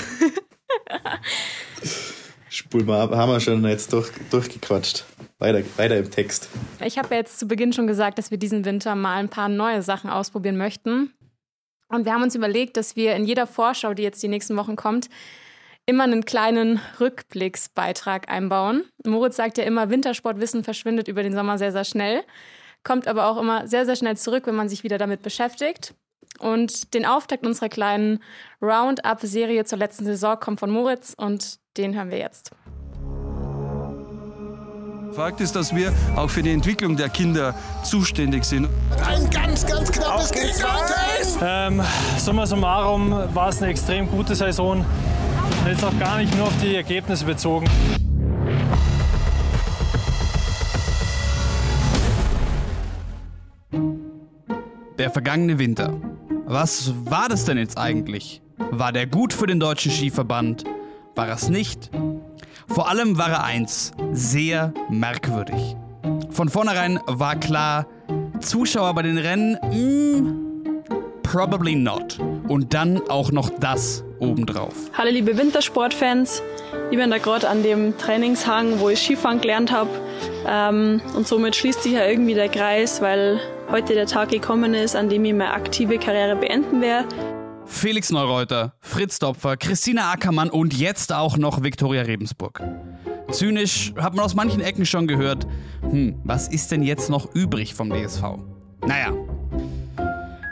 Spul 2.48 2.84
mal 2.84 3.00
ab, 3.00 3.10
haben 3.12 3.32
wir 3.32 3.40
schon 3.40 3.64
jetzt 3.64 3.92
durch, 3.92 4.10
durchgequatscht. 4.30 5.04
Weiter, 5.38 5.62
weiter 5.76 5.96
im 5.96 6.10
Text. 6.10 6.48
Ich 6.84 6.98
habe 6.98 7.08
ja 7.10 7.16
jetzt 7.16 7.38
zu 7.38 7.46
Beginn 7.46 7.72
schon 7.72 7.86
gesagt, 7.86 8.18
dass 8.18 8.30
wir 8.30 8.38
diesen 8.38 8.64
Winter 8.64 8.94
mal 8.94 9.16
ein 9.16 9.28
paar 9.28 9.48
neue 9.48 9.82
Sachen 9.82 10.08
ausprobieren 10.08 10.56
möchten. 10.56 11.12
Und 11.88 12.04
wir 12.04 12.12
haben 12.12 12.22
uns 12.22 12.34
überlegt, 12.34 12.76
dass 12.76 12.96
wir 12.96 13.14
in 13.14 13.24
jeder 13.24 13.46
Vorschau, 13.46 13.94
die 13.94 14.02
jetzt 14.02 14.22
die 14.22 14.28
nächsten 14.28 14.56
Wochen 14.56 14.76
kommt, 14.76 15.08
immer 15.86 16.04
einen 16.04 16.24
kleinen 16.24 16.80
Rückblicksbeitrag 16.98 18.28
einbauen. 18.28 18.84
Moritz 19.04 19.36
sagt 19.36 19.58
ja 19.58 19.64
immer, 19.64 19.90
Wintersportwissen 19.90 20.64
verschwindet 20.64 21.08
über 21.08 21.22
den 21.22 21.34
Sommer 21.34 21.58
sehr, 21.58 21.72
sehr 21.72 21.84
schnell, 21.84 22.22
kommt 22.84 23.06
aber 23.06 23.26
auch 23.26 23.38
immer 23.38 23.68
sehr, 23.68 23.84
sehr 23.84 23.96
schnell 23.96 24.16
zurück, 24.16 24.46
wenn 24.46 24.54
man 24.54 24.68
sich 24.68 24.82
wieder 24.84 24.98
damit 24.98 25.22
beschäftigt. 25.22 25.94
Und 26.38 26.94
den 26.94 27.06
Auftakt 27.06 27.46
unserer 27.46 27.68
kleinen 27.68 28.20
Roundup-Serie 28.60 29.64
zur 29.64 29.78
letzten 29.78 30.04
Saison 30.04 30.38
kommt 30.38 30.60
von 30.60 30.70
Moritz 30.70 31.14
und 31.16 31.58
den 31.76 31.94
hören 31.94 32.10
wir 32.10 32.18
jetzt. 32.18 32.50
Fakt 35.14 35.40
ist, 35.40 35.54
dass 35.54 35.74
wir 35.74 35.92
auch 36.16 36.28
für 36.28 36.42
die 36.42 36.50
Entwicklung 36.50 36.96
der 36.96 37.08
Kinder 37.08 37.54
zuständig 37.84 38.44
sind. 38.44 38.68
Ein 39.06 39.30
ganz, 39.30 39.64
ganz 39.64 39.92
knappes 39.92 40.32
Gegenteil. 40.32 40.74
Ähm, 41.40 41.82
summa 42.18 42.46
summarum 42.46 43.12
war 43.32 43.48
es 43.48 43.62
eine 43.62 43.70
extrem 43.70 44.10
gute 44.10 44.34
Saison. 44.34 44.78
Und 44.80 45.68
jetzt 45.68 45.84
auch 45.84 45.96
gar 46.00 46.18
nicht 46.18 46.36
nur 46.36 46.48
auf 46.48 46.56
die 46.60 46.74
Ergebnisse 46.74 47.24
bezogen. 47.24 47.68
Der 54.98 55.10
vergangene 55.10 55.58
Winter. 55.58 55.92
Was 56.46 56.92
war 57.06 57.30
das 57.30 57.46
denn 57.46 57.56
jetzt 57.56 57.78
eigentlich? 57.78 58.42
War 58.70 58.92
der 58.92 59.06
gut 59.06 59.32
für 59.32 59.46
den 59.46 59.58
deutschen 59.60 59.90
Skiverband? 59.90 60.64
War 61.14 61.30
es 61.30 61.48
nicht? 61.48 61.90
Vor 62.68 62.90
allem 62.90 63.16
war 63.16 63.30
er 63.30 63.44
eins, 63.44 63.92
sehr 64.12 64.74
merkwürdig. 64.90 65.74
Von 66.28 66.50
vornherein 66.50 67.00
war 67.06 67.36
klar, 67.36 67.86
Zuschauer 68.40 68.94
bei 68.94 69.00
den 69.00 69.16
Rennen, 69.16 69.54
mm, 69.54 71.22
probably 71.22 71.74
not. 71.74 72.18
Und 72.46 72.74
dann 72.74 73.00
auch 73.08 73.32
noch 73.32 73.48
das 73.48 74.04
obendrauf. 74.18 74.74
Hallo 74.98 75.10
liebe 75.10 75.38
Wintersportfans, 75.38 76.42
ich 76.90 76.98
bin 76.98 77.10
da 77.10 77.16
gerade 77.16 77.48
an 77.48 77.62
dem 77.62 77.96
Trainingshang, 77.96 78.80
wo 78.80 78.90
ich 78.90 79.00
Skifahren 79.00 79.40
gelernt 79.40 79.72
habe. 79.72 79.88
Ähm, 80.46 81.00
und 81.16 81.26
somit 81.26 81.56
schließt 81.56 81.82
sich 81.82 81.92
ja 81.92 82.04
irgendwie 82.04 82.34
der 82.34 82.50
Kreis, 82.50 83.00
weil 83.00 83.40
heute 83.70 83.94
der 83.94 84.06
Tag 84.06 84.30
gekommen 84.30 84.74
ist, 84.74 84.94
an 84.96 85.08
dem 85.08 85.24
ich 85.24 85.32
meine 85.32 85.52
aktive 85.52 85.98
Karriere 85.98 86.36
beenden 86.36 86.80
werde. 86.80 87.08
Felix 87.66 88.10
Neureuter, 88.10 88.74
Fritz 88.80 89.18
Dopfer, 89.18 89.56
Christina 89.56 90.12
Ackermann 90.12 90.50
und 90.50 90.74
jetzt 90.74 91.12
auch 91.12 91.36
noch 91.36 91.62
Viktoria 91.62 92.02
Rebensburg. 92.02 92.60
Zynisch 93.30 93.94
hat 93.96 94.14
man 94.14 94.24
aus 94.24 94.34
manchen 94.34 94.60
Ecken 94.60 94.84
schon 94.86 95.06
gehört, 95.06 95.46
hm, 95.80 96.20
was 96.24 96.48
ist 96.48 96.70
denn 96.70 96.82
jetzt 96.82 97.08
noch 97.10 97.34
übrig 97.34 97.74
vom 97.74 97.90
DSV? 97.90 98.22
Naja. 98.86 99.12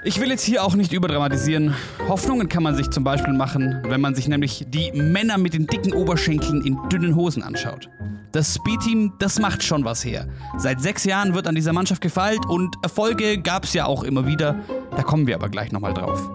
Ich 0.05 0.21
will 0.21 0.31
jetzt 0.31 0.43
hier 0.43 0.65
auch 0.65 0.75
nicht 0.75 0.93
überdramatisieren. 0.93 1.77
Hoffnungen 2.09 2.49
kann 2.49 2.65
man 2.65 2.75
sich 2.75 2.91
zum 2.91 3.05
Beispiel 3.05 3.35
machen, 3.35 3.83
wenn 3.87 4.01
man 4.01 4.17
sich 4.17 4.27
nämlich 4.27 4.67
die 4.69 4.91
Männer 4.91 5.39
mit 5.39 5.55
den 5.55 5.69
dicken 5.69 5.93
Oberschenkeln 5.93 6.61
in 6.63 6.77
dünnen 6.89 7.15
Hosen 7.15 7.45
anschaut. 7.45 7.89
Das 8.33 8.57
Speedteam, 8.57 9.13
das 9.21 9.39
macht 9.39 9.63
schon 9.63 9.85
was 9.85 10.05
her. 10.05 10.27
Seit 10.59 10.81
sechs 10.81 11.05
Jahren 11.05 11.35
wird 11.35 11.47
an 11.47 11.55
dieser 11.55 11.73
Mannschaft 11.73 12.01
gefeilt 12.01 12.45
und 12.47 12.75
Erfolge 12.83 13.39
gab 13.39 13.63
es 13.63 13.75
ja 13.75 13.87
auch 13.87 14.03
immer 14.03 14.27
wieder. 14.27 14.57
Da 14.97 15.05
kommen 15.05 15.29
wir 15.29 15.37
aber 15.37 15.49
gleich 15.49 15.71
nochmal 15.71 15.95
drauf. 15.95 16.29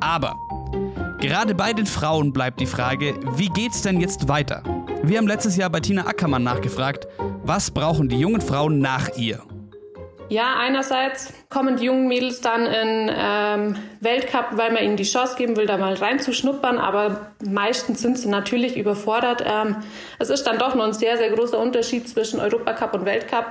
Aber 0.00 0.34
gerade 1.20 1.54
bei 1.54 1.72
den 1.72 1.86
Frauen 1.86 2.32
bleibt 2.32 2.58
die 2.58 2.66
Frage, 2.66 3.14
wie 3.36 3.50
geht's 3.50 3.82
denn 3.82 4.00
jetzt 4.00 4.26
weiter? 4.26 4.64
Wir 5.04 5.18
haben 5.18 5.28
letztes 5.28 5.56
Jahr 5.56 5.70
bei 5.70 5.78
Tina 5.78 6.08
Ackermann 6.08 6.42
nachgefragt, 6.42 7.06
was 7.44 7.70
brauchen 7.70 8.08
die 8.08 8.18
jungen 8.18 8.40
Frauen 8.40 8.80
nach 8.80 9.16
ihr? 9.16 9.42
Ja, 10.28 10.56
einerseits 10.58 11.32
kommen 11.50 11.76
die 11.76 11.84
jungen 11.84 12.08
Mädels 12.08 12.40
dann 12.40 12.66
in 12.66 13.10
ähm, 13.14 13.76
Weltcup, 14.00 14.46
weil 14.52 14.72
man 14.72 14.82
ihnen 14.82 14.96
die 14.96 15.04
Chance 15.04 15.36
geben 15.36 15.56
will, 15.56 15.66
da 15.66 15.76
mal 15.76 15.94
reinzuschnuppern, 15.94 16.78
aber 16.78 17.32
meistens 17.44 18.02
sind 18.02 18.18
sie 18.18 18.28
natürlich 18.28 18.76
überfordert. 18.76 19.44
Ähm, 19.46 19.76
es 20.18 20.30
ist 20.30 20.44
dann 20.44 20.58
doch 20.58 20.74
noch 20.74 20.84
ein 20.84 20.92
sehr, 20.92 21.16
sehr 21.16 21.30
großer 21.30 21.58
Unterschied 21.58 22.08
zwischen 22.08 22.40
Europacup 22.40 22.94
und 22.94 23.04
Weltcup. 23.04 23.46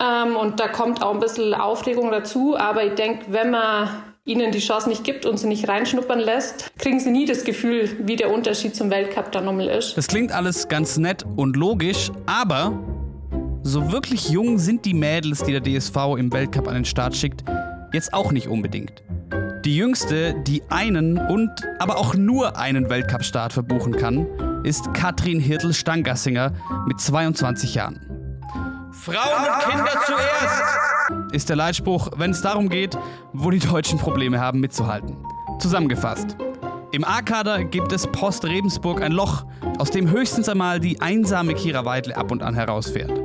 Ähm, 0.00 0.36
und 0.36 0.60
da 0.60 0.68
kommt 0.68 1.02
auch 1.02 1.12
ein 1.12 1.20
bisschen 1.20 1.54
Aufregung 1.54 2.10
dazu, 2.12 2.56
aber 2.56 2.84
ich 2.84 2.94
denke, 2.94 3.26
wenn 3.28 3.50
man 3.50 3.88
ihnen 4.24 4.52
die 4.52 4.60
Chance 4.60 4.88
nicht 4.88 5.04
gibt 5.04 5.26
und 5.26 5.38
sie 5.38 5.48
nicht 5.48 5.68
reinschnuppern 5.68 6.20
lässt, 6.20 6.72
kriegen 6.78 7.00
sie 7.00 7.10
nie 7.10 7.26
das 7.26 7.44
Gefühl, 7.44 7.90
wie 8.00 8.16
der 8.16 8.32
Unterschied 8.32 8.74
zum 8.74 8.90
Weltcup 8.90 9.32
da 9.32 9.40
nochmal 9.40 9.68
ist. 9.68 9.96
Das 9.96 10.06
klingt 10.06 10.32
alles 10.32 10.68
ganz 10.68 10.96
nett 10.98 11.24
und 11.36 11.56
logisch, 11.56 12.10
aber 12.26 12.72
so 13.64 13.90
wirklich 13.90 14.28
jung 14.28 14.58
sind 14.58 14.84
die 14.84 14.92
Mädels, 14.92 15.42
die 15.42 15.58
der 15.58 15.62
DSV 15.62 15.96
im 16.18 16.32
Weltcup 16.32 16.68
an 16.68 16.74
den 16.74 16.84
Start 16.84 17.16
schickt, 17.16 17.42
jetzt 17.92 18.12
auch 18.12 18.30
nicht 18.30 18.46
unbedingt. 18.46 19.02
Die 19.64 19.74
jüngste, 19.74 20.34
die 20.46 20.62
einen 20.68 21.16
und 21.16 21.50
aber 21.78 21.96
auch 21.96 22.14
nur 22.14 22.58
einen 22.58 22.90
Weltcup-Start 22.90 23.54
verbuchen 23.54 23.96
kann, 23.96 24.26
ist 24.64 24.92
Katrin 24.92 25.40
Hirtel-Stangassinger 25.40 26.52
mit 26.86 27.00
22 27.00 27.74
Jahren. 27.74 28.00
Frauen 28.92 29.16
und 29.16 29.70
Kinder 29.70 29.92
zuerst 30.04 31.32
ist 31.32 31.48
der 31.48 31.56
Leitspruch, 31.56 32.10
wenn 32.16 32.32
es 32.32 32.42
darum 32.42 32.68
geht, 32.68 32.98
wo 33.32 33.50
die 33.50 33.58
Deutschen 33.58 33.98
Probleme 33.98 34.38
haben 34.40 34.60
mitzuhalten. 34.60 35.16
Zusammengefasst. 35.58 36.36
Im 36.92 37.02
A-Kader 37.02 37.64
gibt 37.64 37.92
es 37.92 38.06
Post 38.06 38.44
Rebensburg 38.44 39.02
ein 39.02 39.12
Loch, 39.12 39.46
aus 39.78 39.90
dem 39.90 40.10
höchstens 40.10 40.48
einmal 40.50 40.78
die 40.78 41.00
einsame 41.00 41.54
Kira 41.54 41.84
Weidle 41.86 42.16
ab 42.16 42.30
und 42.30 42.42
an 42.42 42.54
herausfährt. 42.54 43.24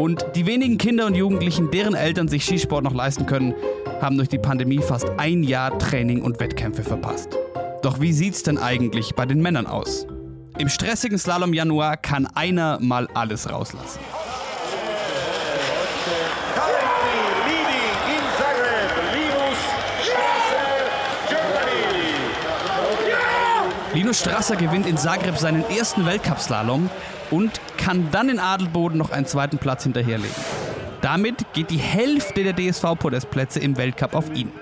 Und 0.00 0.24
die 0.34 0.46
wenigen 0.46 0.78
Kinder 0.78 1.04
und 1.04 1.14
Jugendlichen, 1.14 1.70
deren 1.70 1.94
Eltern 1.94 2.26
sich 2.26 2.42
Skisport 2.42 2.82
noch 2.84 2.94
leisten 2.94 3.26
können, 3.26 3.52
haben 4.00 4.16
durch 4.16 4.30
die 4.30 4.38
Pandemie 4.38 4.78
fast 4.78 5.06
ein 5.18 5.42
Jahr 5.42 5.78
Training 5.78 6.22
und 6.22 6.40
Wettkämpfe 6.40 6.82
verpasst. 6.82 7.36
Doch 7.82 8.00
wie 8.00 8.14
sieht's 8.14 8.42
denn 8.42 8.56
eigentlich 8.56 9.14
bei 9.14 9.26
den 9.26 9.42
Männern 9.42 9.66
aus? 9.66 10.06
Im 10.56 10.70
stressigen 10.70 11.18
Slalom 11.18 11.52
Januar 11.52 11.98
kann 11.98 12.26
einer 12.34 12.78
mal 12.80 13.08
alles 13.12 13.52
rauslassen. 13.52 14.00
Linus 23.92 24.20
Strasser 24.20 24.56
gewinnt 24.56 24.86
in 24.86 24.96
Zagreb 24.96 25.36
seinen 25.36 25.62
ersten 25.68 26.06
Weltcup-Slalom 26.06 26.88
und 27.30 27.60
kann 27.76 28.08
dann 28.10 28.28
in 28.28 28.38
Adelboden 28.38 28.98
noch 28.98 29.10
einen 29.10 29.26
zweiten 29.26 29.58
Platz 29.58 29.84
hinterherlegen. 29.84 30.34
Damit 31.00 31.52
geht 31.54 31.70
die 31.70 31.78
Hälfte 31.78 32.44
der 32.44 32.54
DSV-Podestplätze 32.54 33.60
im 33.60 33.76
Weltcup 33.76 34.14
auf 34.14 34.34
ihn. 34.34 34.52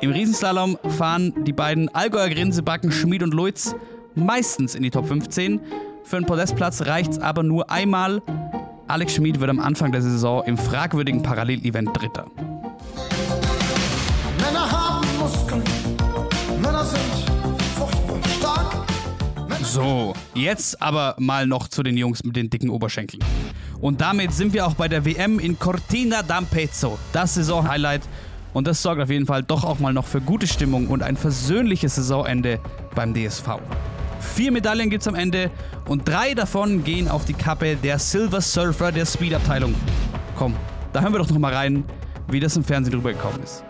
Im 0.00 0.12
Riesenslalom 0.12 0.78
fahren 0.96 1.34
die 1.44 1.52
beiden 1.52 1.92
Allgäuer 1.92 2.28
Grinsebacken 2.28 2.92
Schmid 2.92 3.22
und 3.22 3.34
Luitz 3.34 3.74
meistens 4.14 4.74
in 4.74 4.82
die 4.82 4.90
Top 4.90 5.08
15. 5.08 5.60
Für 6.04 6.16
einen 6.16 6.26
Podestplatz 6.26 6.86
reicht's 6.86 7.18
aber 7.18 7.42
nur 7.42 7.70
einmal. 7.70 8.22
Alex 8.86 9.14
Schmid 9.14 9.40
wird 9.40 9.50
am 9.50 9.60
Anfang 9.60 9.90
der 9.90 10.00
Saison 10.00 10.44
im 10.44 10.56
fragwürdigen 10.56 11.22
Parallelevent 11.22 11.90
Dritter. 11.94 12.26
So, 19.70 20.14
jetzt 20.34 20.80
aber 20.80 21.14
mal 21.18 21.46
noch 21.46 21.68
zu 21.68 21.82
den 21.82 21.98
Jungs 21.98 22.24
mit 22.24 22.36
den 22.36 22.48
dicken 22.48 22.70
Oberschenkeln. 22.70 23.22
Und 23.82 24.00
damit 24.00 24.32
sind 24.32 24.54
wir 24.54 24.66
auch 24.66 24.72
bei 24.72 24.88
der 24.88 25.04
WM 25.04 25.38
in 25.38 25.58
Cortina 25.58 26.20
d'Ampezzo. 26.20 26.96
Das 27.12 27.34
Saisonhighlight. 27.34 28.00
Und 28.54 28.66
das 28.66 28.80
sorgt 28.80 29.02
auf 29.02 29.10
jeden 29.10 29.26
Fall 29.26 29.42
doch 29.42 29.64
auch 29.64 29.78
mal 29.78 29.92
noch 29.92 30.06
für 30.06 30.22
gute 30.22 30.46
Stimmung 30.46 30.88
und 30.88 31.02
ein 31.02 31.18
versöhnliches 31.18 31.96
Saisonende 31.96 32.60
beim 32.94 33.12
DSV. 33.12 33.46
Vier 34.20 34.52
Medaillen 34.52 34.88
gibt's 34.88 35.06
am 35.06 35.14
Ende 35.14 35.50
und 35.86 36.08
drei 36.08 36.32
davon 36.32 36.82
gehen 36.82 37.06
auf 37.06 37.26
die 37.26 37.34
Kappe 37.34 37.76
der 37.76 37.98
Silver 37.98 38.40
Surfer 38.40 38.90
der 38.90 39.04
Speed-Abteilung. 39.04 39.74
Komm, 40.34 40.56
da 40.94 41.02
hören 41.02 41.12
wir 41.12 41.18
doch 41.18 41.28
noch 41.28 41.38
mal 41.38 41.52
rein, 41.54 41.84
wie 42.28 42.40
das 42.40 42.56
im 42.56 42.64
Fernsehen 42.64 42.94
rübergekommen 42.94 43.42
ist. 43.42 43.62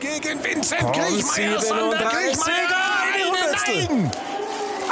Gegen 0.00 0.42
Vincent 0.42 0.92
Kriechmeier, 0.92 1.60
Sander 1.60 1.98
Kriechmeier. 1.98 2.66
Nein! 3.66 4.10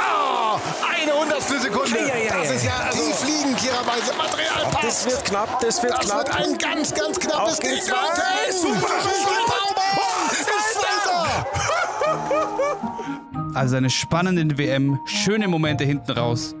Ah, 0.07 0.59
eine 1.01 1.13
Hundertstel 1.13 1.59
Sekunde. 1.59 1.97
Das 2.29 2.49
ist 2.51 2.65
ja 2.65 2.89
tiefliegend, 2.91 3.57
Kira 3.57 3.85
Weise. 3.85 4.13
Materialpass. 4.17 4.81
Das 4.81 5.05
wird 5.05 5.25
knapp, 5.25 5.59
das 5.59 5.81
wird 5.83 5.93
Das 5.93 6.05
knapp. 6.05 6.17
wird 6.27 6.35
ein 6.35 6.57
ganz, 6.57 6.93
ganz 6.93 7.19
knappes 7.19 7.39
Auf. 7.39 7.55
Super, 7.55 7.95
Super, 8.51 9.01
Super, 9.11 9.41
Ist 10.31 10.47
weiter. 10.77 11.45
also 13.55 13.75
eine 13.77 13.89
spannende 13.89 14.57
WM, 14.57 14.99
schöne 15.05 15.47
Momente 15.47 15.83
hinten 15.83 16.11
raus. 16.11 16.55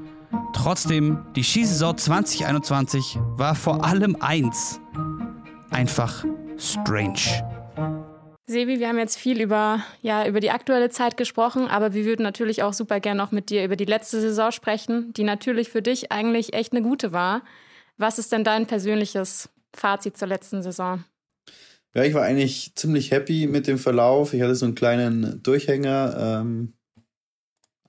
Trotzdem, 0.53 1.25
die 1.35 1.43
Skisaison 1.43 1.97
2021 1.97 3.19
war 3.35 3.55
vor 3.55 3.83
allem 3.85 4.15
eins. 4.19 4.79
Einfach 5.71 6.23
strange. 6.57 7.43
Sebi, 8.47 8.79
wir 8.79 8.89
haben 8.89 8.99
jetzt 8.99 9.17
viel 9.17 9.41
über, 9.41 9.83
ja, 10.03 10.27
über 10.27 10.39
die 10.39 10.51
aktuelle 10.51 10.89
Zeit 10.89 11.17
gesprochen, 11.17 11.67
aber 11.67 11.95
wir 11.95 12.05
würden 12.05 12.21
natürlich 12.21 12.61
auch 12.61 12.73
super 12.73 12.99
gerne 12.99 13.17
noch 13.17 13.31
mit 13.31 13.49
dir 13.49 13.65
über 13.65 13.75
die 13.75 13.85
letzte 13.85 14.21
Saison 14.21 14.51
sprechen, 14.51 15.11
die 15.13 15.23
natürlich 15.23 15.69
für 15.69 15.81
dich 15.81 16.11
eigentlich 16.11 16.53
echt 16.53 16.71
eine 16.71 16.83
gute 16.83 17.11
war. 17.11 17.41
Was 17.97 18.19
ist 18.19 18.31
denn 18.31 18.43
dein 18.43 18.67
persönliches 18.67 19.49
Fazit 19.75 20.15
zur 20.17 20.27
letzten 20.27 20.61
Saison? 20.61 21.03
Ja, 21.95 22.03
ich 22.03 22.13
war 22.13 22.21
eigentlich 22.21 22.75
ziemlich 22.75 23.09
happy 23.09 23.47
mit 23.47 23.65
dem 23.65 23.79
Verlauf. 23.79 24.33
Ich 24.33 24.41
hatte 24.43 24.53
so 24.53 24.65
einen 24.65 24.75
kleinen 24.75 25.41
Durchhänger 25.41 26.15
ähm, 26.41 26.73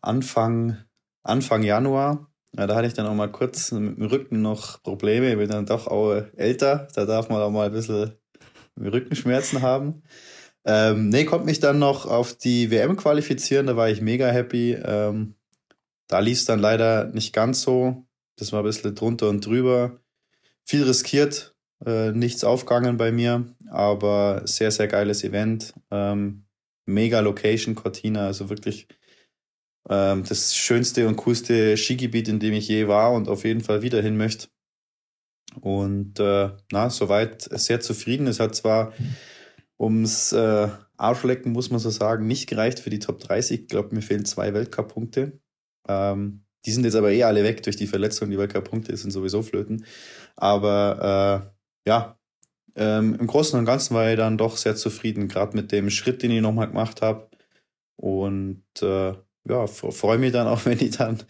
Anfang, 0.01 0.79
Anfang 1.23 1.65
Januar. 1.65 2.31
Ja, 2.57 2.67
da 2.67 2.77
hatte 2.77 2.87
ich 2.87 2.95
dann 2.95 3.07
auch 3.07 3.15
mal 3.15 3.31
kurz 3.31 3.73
mit 3.73 3.99
dem 3.99 4.07
Rücken 4.07 4.41
noch 4.41 4.83
Probleme. 4.83 5.33
Ich 5.33 5.37
bin 5.37 5.49
dann 5.51 5.67
doch 5.67 5.87
auch 5.87 6.15
älter. 6.37 6.89
Da 6.95 7.05
darf 7.05 7.29
man 7.29 7.43
auch 7.43 7.51
mal 7.51 7.67
ein 7.67 7.73
bisschen 7.73 8.13
Rückenschmerzen 8.81 9.61
haben. 9.61 10.03
Ähm, 10.67 11.11
nee, 11.11 11.25
konnte 11.25 11.47
mich 11.47 11.61
dann 11.61 11.79
noch 11.79 12.07
auf 12.07 12.35
die 12.35 12.73
WM 12.73 12.97
qualifizieren. 12.97 13.69
Da 13.69 13.77
war 13.77 13.89
ich 13.89 14.01
mega 14.01 14.27
happy. 14.29 14.73
Ähm, 14.73 15.37
da 16.09 16.19
lief 16.19 16.39
es 16.39 16.45
dann 16.45 16.59
leider 16.59 17.07
nicht 17.07 17.33
ganz 17.33 17.63
so. 17.63 18.05
Das 18.37 18.53
war 18.53 18.61
ein 18.61 18.67
bisschen 18.67 18.95
drunter 18.95 19.29
und 19.29 19.47
drüber. 19.47 20.01
Viel 20.65 20.83
riskiert, 20.83 21.55
äh, 21.85 22.11
nichts 22.11 22.43
aufgegangen 22.43 22.97
bei 22.97 23.13
mir, 23.13 23.55
aber 23.71 24.43
sehr, 24.45 24.73
sehr 24.73 24.89
geiles 24.89 25.23
Event. 25.23 25.73
Ähm, 25.93 26.47
mega 26.85 27.21
Location, 27.21 27.77
Cortina, 27.77 28.27
also 28.27 28.51
wirklich 28.51 28.89
ähm, 29.89 30.25
das 30.29 30.57
schönste 30.57 31.07
und 31.07 31.17
coolste 31.17 31.77
Skigebiet, 31.77 32.29
in 32.29 32.41
dem 32.41 32.55
ich 32.55 32.67
je 32.67 32.89
war 32.89 33.13
und 33.13 33.29
auf 33.29 33.45
jeden 33.45 33.61
Fall 33.61 33.83
wieder 33.83 34.03
hin 34.03 34.17
möchte. 34.17 34.49
Und 35.61 36.19
äh, 36.19 36.51
na, 36.73 36.91
soweit 36.91 37.43
sehr 37.43 37.81
zufrieden. 37.81 38.27
Es 38.27 38.41
hat 38.41 38.57
zwar 38.57 38.93
ums 39.79 40.33
äh, 40.33 40.69
Arschlecken, 40.97 41.53
muss 41.53 41.71
man 41.71 41.81
so 41.81 41.91
sagen, 41.91 42.27
nicht 42.27 42.49
gereicht 42.49 42.81
für 42.81 42.91
die 42.91 42.99
Top 42.99 43.21
30. 43.21 43.63
Ich 43.63 43.69
glaube, 43.69 43.95
mir 43.95 44.03
fehlen 44.03 44.25
zwei 44.25 44.55
Weltcup-Punkte. 44.55 45.39
Ähm, 45.89 46.45
die 46.65 46.73
sind 46.73 46.85
jetzt 46.85 46.97
aber 46.97 47.13
eh 47.13 47.23
alle 47.23 47.45
weg 47.45 47.63
durch 47.63 47.77
die 47.77 47.87
Verletzung. 47.87 48.31
Die 48.31 48.39
Weltcup-Punkte 48.39 48.97
sind 48.97 49.11
sowieso 49.11 49.43
flöten. 49.43 49.85
Aber 50.35 51.53
äh, 51.87 51.89
ja, 51.89 52.19
ähm, 52.75 53.17
im 53.19 53.27
Großen 53.27 53.59
und 53.59 53.65
Ganzen 53.65 53.95
war 53.95 54.11
ich 54.11 54.17
dann 54.17 54.37
doch 54.37 54.57
sehr 54.57 54.77
zufrieden, 54.77 55.29
gerade 55.29 55.57
mit 55.57 55.73
dem 55.73 55.91
Schritt, 55.91 56.23
den 56.23 56.31
ich 56.31 56.43
nochmal 56.43 56.69
gemacht 56.69 57.03
habe. 57.03 57.29
Und 57.97 58.65
äh, 58.83 59.15
ja, 59.49 59.67
freue 59.67 60.19
mich 60.19 60.33
dann 60.33 60.47
auch, 60.47 60.61
wenn 60.65 60.81
ich 60.81 60.97
dann 60.97 61.23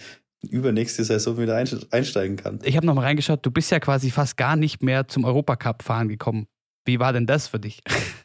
übernächste 0.42 1.04
Saison 1.04 1.38
wieder 1.38 1.56
einsteigen 1.56 2.36
kann. 2.36 2.60
Ich 2.62 2.76
habe 2.76 2.86
nochmal 2.86 3.04
reingeschaut, 3.04 3.44
du 3.44 3.50
bist 3.50 3.70
ja 3.70 3.80
quasi 3.80 4.10
fast 4.10 4.36
gar 4.36 4.56
nicht 4.56 4.82
mehr 4.82 5.08
zum 5.08 5.24
Europacup 5.24 5.82
fahren 5.82 6.08
gekommen. 6.08 6.46
Wie 6.84 7.00
war 7.00 7.12
denn 7.12 7.26
das 7.26 7.48
für 7.48 7.58
dich? 7.58 7.80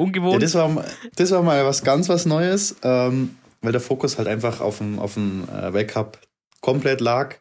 Ungewohnt? 0.00 0.32
Ja, 0.32 0.38
das, 0.38 0.54
war, 0.54 0.84
das 1.16 1.30
war 1.30 1.42
mal 1.42 1.64
was 1.66 1.84
ganz 1.84 2.08
was 2.08 2.24
Neues, 2.24 2.76
ähm, 2.82 3.36
weil 3.60 3.72
der 3.72 3.82
Fokus 3.82 4.16
halt 4.16 4.28
einfach 4.28 4.62
auf 4.62 4.78
dem, 4.78 4.98
auf 4.98 5.14
dem 5.14 5.46
äh, 5.48 5.74
Weltcup 5.74 6.18
komplett 6.62 7.02
lag. 7.02 7.36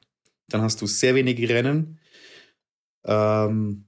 Dann 0.50 0.62
hast 0.62 0.82
du 0.82 0.86
sehr 0.86 1.16
wenige 1.16 1.48
Rennen. 1.48 2.00
Ähm, 3.06 3.86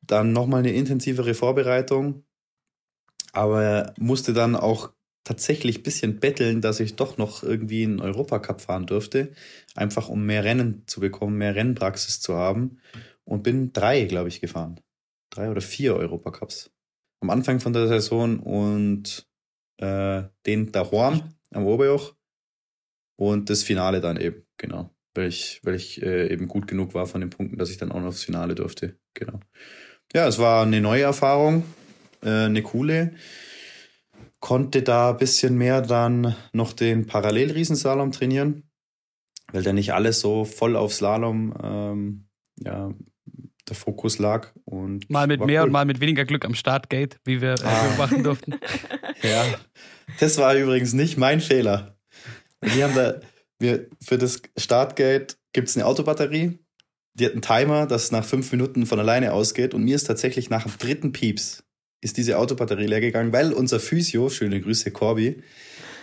dann 0.00 0.32
nochmal 0.32 0.60
eine 0.60 0.72
intensivere 0.72 1.34
Vorbereitung. 1.34 2.22
Aber 3.32 3.92
musste 3.98 4.32
dann 4.32 4.54
auch 4.54 4.92
tatsächlich 5.24 5.78
ein 5.78 5.82
bisschen 5.82 6.20
betteln, 6.20 6.60
dass 6.60 6.78
ich 6.78 6.94
doch 6.94 7.18
noch 7.18 7.42
irgendwie 7.42 7.82
einen 7.82 8.00
Europacup 8.00 8.60
fahren 8.60 8.86
durfte. 8.86 9.32
Einfach 9.74 10.08
um 10.08 10.24
mehr 10.24 10.44
Rennen 10.44 10.84
zu 10.86 11.00
bekommen, 11.00 11.36
mehr 11.36 11.56
Rennpraxis 11.56 12.20
zu 12.20 12.36
haben. 12.36 12.78
Und 13.24 13.42
bin 13.42 13.72
drei, 13.72 14.04
glaube 14.04 14.28
ich, 14.28 14.40
gefahren. 14.40 14.78
Drei 15.30 15.50
oder 15.50 15.62
vier 15.62 15.96
Europacups. 15.96 16.70
Am 17.24 17.30
Anfang 17.30 17.58
von 17.58 17.72
der 17.72 17.88
Saison 17.88 18.38
und 18.38 19.26
äh, 19.78 20.24
den 20.46 20.72
daheim 20.72 21.22
am 21.52 21.66
Oberjoch. 21.66 22.14
Und 23.16 23.48
das 23.48 23.62
Finale 23.62 24.00
dann 24.00 24.20
eben, 24.20 24.44
genau. 24.58 24.90
Weil 25.14 25.28
ich, 25.28 25.60
weil 25.62 25.74
ich 25.74 26.02
äh, 26.02 26.32
eben 26.32 26.48
gut 26.48 26.66
genug 26.66 26.92
war 26.92 27.06
von 27.06 27.20
den 27.20 27.30
Punkten, 27.30 27.56
dass 27.56 27.70
ich 27.70 27.78
dann 27.78 27.92
auch 27.92 28.00
noch 28.00 28.08
aufs 28.08 28.24
Finale 28.24 28.54
durfte. 28.54 28.98
Genau. 29.14 29.40
Ja, 30.12 30.28
es 30.28 30.38
war 30.38 30.64
eine 30.64 30.80
neue 30.80 31.02
Erfahrung, 31.02 31.64
äh, 32.22 32.28
eine 32.28 32.62
coole 32.62 33.14
konnte 34.44 34.82
da 34.82 35.12
ein 35.12 35.16
bisschen 35.16 35.56
mehr 35.56 35.80
dann 35.80 36.36
noch 36.52 36.74
den 36.74 37.06
Parallelriesenslalom 37.06 38.12
trainieren, 38.12 38.68
weil 39.52 39.62
da 39.62 39.72
nicht 39.72 39.94
alles 39.94 40.20
so 40.20 40.44
voll 40.44 40.76
auf 40.76 40.92
Slalom 40.92 41.54
ähm, 41.62 42.28
ja, 42.58 42.92
der 43.68 43.76
Fokus 43.76 44.18
lag. 44.18 44.52
Und 44.64 45.08
mal 45.10 45.26
mit 45.26 45.44
mehr 45.44 45.62
cool. 45.62 45.66
und 45.66 45.72
mal 45.72 45.84
mit 45.84 46.00
weniger 46.00 46.24
Glück 46.24 46.44
am 46.44 46.54
Startgate, 46.54 47.18
wie 47.24 47.40
wir 47.40 47.54
ah. 47.62 47.84
beobachten 47.88 48.22
durften. 48.22 48.54
ja, 49.22 49.44
das 50.20 50.38
war 50.38 50.54
übrigens 50.54 50.92
nicht 50.92 51.16
mein 51.16 51.40
Fehler. 51.40 51.96
Wir 52.60 52.84
haben 52.84 52.94
da, 52.94 53.20
wir, 53.58 53.86
für 54.02 54.18
das 54.18 54.42
Startgate 54.56 55.36
gibt 55.52 55.68
es 55.68 55.76
eine 55.76 55.86
Autobatterie, 55.86 56.58
die 57.14 57.26
hat 57.26 57.32
einen 57.32 57.42
Timer, 57.42 57.86
das 57.86 58.10
nach 58.10 58.24
fünf 58.24 58.50
Minuten 58.50 58.86
von 58.86 58.98
alleine 58.98 59.32
ausgeht 59.32 59.72
und 59.74 59.84
mir 59.84 59.94
ist 59.94 60.04
tatsächlich 60.04 60.50
nach 60.50 60.64
dem 60.64 60.76
dritten 60.78 61.12
Pieps 61.12 61.62
ist 62.00 62.18
diese 62.18 62.38
Autobatterie 62.38 62.86
leer 62.86 63.00
gegangen, 63.00 63.32
weil 63.32 63.52
unser 63.52 63.80
Physio, 63.80 64.28
schöne 64.28 64.60
Grüße 64.60 64.90
Corby, 64.90 65.42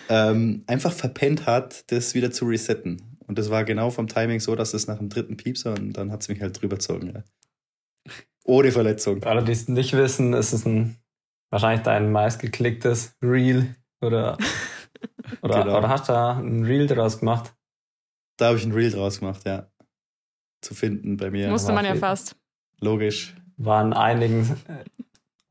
ähm, 0.10 0.64
einfach 0.66 0.92
verpennt 0.92 1.46
hat, 1.46 1.92
das 1.92 2.16
wieder 2.16 2.32
zu 2.32 2.46
resetten. 2.46 3.18
Und 3.28 3.38
das 3.38 3.50
war 3.50 3.64
genau 3.64 3.92
vom 3.92 4.08
Timing 4.08 4.40
so, 4.40 4.56
dass 4.56 4.74
es 4.74 4.88
nach 4.88 4.98
dem 4.98 5.10
dritten 5.10 5.38
Piepser 5.38 5.74
und 5.74 5.94
dann 5.94 6.12
hat 6.12 6.22
es 6.22 6.28
mich 6.28 6.42
halt 6.42 6.60
drüber 6.60 6.78
gezogen. 6.78 7.14
Ja. 7.14 7.24
Ohne 8.44 8.72
Verletzung. 8.72 9.22
Für 9.22 9.30
alle, 9.30 9.44
die 9.44 9.52
es 9.52 9.68
nicht 9.68 9.94
wissen, 9.94 10.34
ist 10.34 10.54
es 10.54 10.66
ein 10.66 10.98
wahrscheinlich 11.50 11.84
dein 11.84 12.12
meistgeklicktes 12.12 13.18
Reel 13.22 13.76
oder, 14.02 14.38
oder, 15.42 15.64
genau. 15.64 15.78
oder 15.78 15.90
hast 15.90 16.10
du 16.10 16.14
da 16.14 16.38
ein 16.38 16.66
Reel 16.66 16.88
draus 16.88 17.20
gemacht? 17.20 17.54
Da 18.38 18.48
habe 18.48 18.58
ich 18.58 18.66
ein 18.66 18.72
Reel 18.72 18.92
draus 18.92 19.20
gemacht, 19.20 19.42
ja. 19.46 19.68
Zu 20.62 20.74
finden 20.74 21.18
bei 21.18 21.30
mir. 21.30 21.50
Musste 21.50 21.74
man 21.74 21.86
ja 21.86 21.96
fast. 21.96 22.36
Logisch. 22.80 23.36
Waren 23.58 23.94
einigen 23.94 24.58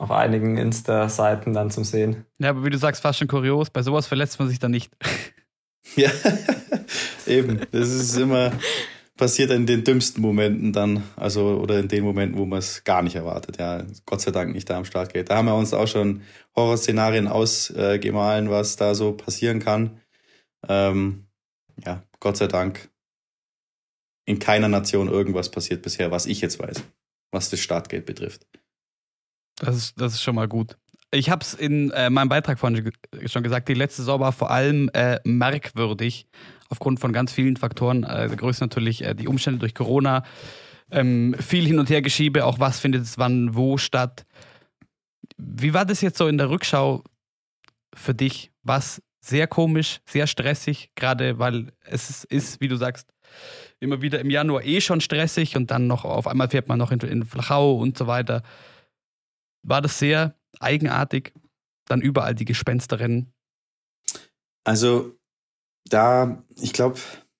auf 0.01 0.11
einigen 0.11 0.57
Insta-Seiten 0.57 1.53
dann 1.53 1.71
zum 1.71 1.85
Sehen. 1.85 2.25
Ja, 2.39 2.51
aber 2.51 2.65
wie 2.65 2.71
du 2.71 2.79
sagst, 2.79 3.03
fast 3.03 3.19
schon 3.19 3.29
kurios. 3.29 3.69
Bei 3.69 3.83
sowas 3.83 4.07
verletzt 4.07 4.39
man 4.39 4.49
sich 4.49 4.59
dann 4.59 4.71
nicht. 4.71 4.91
ja, 5.97 6.11
eben. 7.27 7.61
Das 7.71 7.91
ist 7.91 8.17
immer 8.17 8.51
passiert 9.21 9.51
in 9.51 9.67
den 9.67 9.85
dümmsten 9.85 10.23
Momenten 10.23 10.73
dann, 10.73 11.05
also 11.15 11.61
oder 11.61 11.79
in 11.79 11.89
den 11.89 12.03
Momenten, 12.03 12.39
wo 12.39 12.47
man 12.47 12.59
es 12.59 12.85
gar 12.85 13.03
nicht 13.03 13.17
erwartet. 13.17 13.59
Ja, 13.59 13.85
Gott 14.07 14.23
sei 14.23 14.31
Dank 14.31 14.55
nicht 14.55 14.69
da 14.69 14.79
am 14.79 14.87
Start 14.87 15.13
geht. 15.13 15.29
Da 15.29 15.37
haben 15.37 15.45
wir 15.45 15.55
uns 15.55 15.75
auch 15.75 15.87
schon 15.87 16.23
Horrorszenarien 16.57 17.29
ausgemahlen, 17.29 18.49
was 18.51 18.77
da 18.77 18.95
so 18.95 19.13
passieren 19.13 19.61
kann. 19.61 20.01
Ähm, 20.67 21.27
ja, 21.85 22.03
Gott 22.19 22.39
sei 22.39 22.47
Dank 22.47 22.89
in 24.25 24.39
keiner 24.39 24.69
Nation 24.69 25.09
irgendwas 25.09 25.51
passiert 25.51 25.83
bisher, 25.83 26.11
was 26.11 26.25
ich 26.25 26.41
jetzt 26.41 26.59
weiß, 26.59 26.83
was 27.31 27.51
das 27.51 27.61
Startgate 27.61 28.07
betrifft. 28.07 28.47
Das 29.57 29.77
ist, 29.77 30.01
das 30.01 30.15
ist 30.15 30.23
schon 30.23 30.35
mal 30.35 30.49
gut. 30.49 30.79
Ich 31.11 31.29
habe 31.29 31.45
es 31.45 31.53
in 31.53 31.91
äh, 31.91 32.09
meinem 32.09 32.31
Beitrag 32.31 32.59
vorhin 32.59 32.91
schon 33.27 33.43
gesagt, 33.43 33.69
die 33.69 33.75
letzte 33.75 34.01
Saison 34.01 34.21
war 34.21 34.33
vor 34.33 34.51
allem 34.51 34.89
äh, 34.95 35.21
merkwürdig, 35.25 36.27
aufgrund 36.71 37.01
von 37.01 37.13
ganz 37.13 37.33
vielen 37.33 37.57
Faktoren. 37.57 38.05
Äh, 38.05 38.29
der 38.29 38.37
größte 38.37 38.65
natürlich 38.65 39.05
äh, 39.05 39.15
die 39.15 39.29
Umstände 39.29 39.59
durch 39.59 39.75
Corona, 39.75 40.25
ähm, 40.91 41.37
viel 41.39 41.67
Hin- 41.67 41.79
und 41.79 41.91
Hergeschiebe, 41.91 42.45
auch 42.47 42.59
was 42.59 42.81
findet 42.81 43.03
es 43.03 43.19
wann 43.19 43.55
wo 43.55 43.77
statt. 43.77 44.25
Wie 45.37 45.75
war 45.75 45.85
das 45.85 46.01
jetzt 46.01 46.19
so 46.19 46.27
in 46.27 46.39
der 46.39 46.51
Rückschau 46.51 47.05
für 47.95 48.15
dich? 48.15 48.51
Was 48.63 49.03
sehr 49.21 49.47
komisch, 49.47 50.01
sehr 50.07 50.27
stressig, 50.27 50.91
gerade 50.95 51.39
weil 51.39 51.73
es 51.83 52.25
ist, 52.25 52.61
wie 52.61 52.69
du 52.69 52.77
sagst, 52.77 53.13
immer 53.79 54.03
wieder 54.03 54.19
im 54.21 54.31
Januar 54.31 54.65
eh 54.65 54.81
schon 54.81 55.01
stressig 55.01 55.57
und 55.57 55.71
dann 55.71 55.87
noch 55.87 56.05
auf 56.05 56.27
einmal 56.27 56.49
fährt 56.49 56.69
man 56.69 56.79
noch 56.79 56.91
in, 56.91 57.01
in 57.01 57.25
Flachau 57.25 57.77
und 57.77 57.97
so 57.99 58.07
weiter 58.07 58.43
war 59.63 59.83
das 59.83 59.99
sehr 59.99 60.35
eigenartig. 60.59 61.33
Dann 61.87 62.01
überall 62.01 62.35
die 62.35 62.45
Gespensterrennen. 62.45 63.33
Also 64.65 65.19
da, 65.93 66.43
ich 66.61 66.73
glaube, 66.73 66.99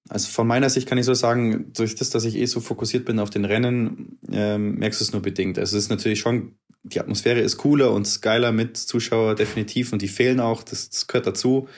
also 0.09 0.29
von 0.29 0.47
meiner 0.47 0.69
Sicht 0.71 0.89
kann 0.89 0.99
ich 0.99 1.07
so 1.07 1.15
sagen, 1.15 1.73
durch 1.73 1.95
das, 1.95 2.11
dass 2.11 2.25
ich 2.25 2.37
eh 2.37 2.47
so 2.47 2.61
fokussiert 2.61 3.05
bin 3.05 3.19
auf 3.19 3.31
den 3.31 3.45
Rennen, 3.45 4.19
ähm, 4.31 4.75
merkst 4.77 5.01
du 5.01 5.05
es 5.05 5.13
nur 5.13 5.23
bedingt. 5.23 5.59
Also 5.59 5.77
es 5.77 5.85
ist 5.85 5.91
natürlich 5.91 6.21
schon, 6.21 6.57
die 6.83 7.01
Atmosphäre 7.01 7.41
ist 7.41 7.59
cooler 7.59 7.93
und 7.93 8.21
geiler 8.23 8.53
mit 8.53 8.77
Zuschauer 8.77 9.35
definitiv 9.35 9.93
und 9.93 10.03
die 10.03 10.09
fehlen 10.09 10.41
auch, 10.41 10.63
das, 10.63 10.91
das 10.91 11.07
gehört 11.07 11.27
dazu. 11.27 11.69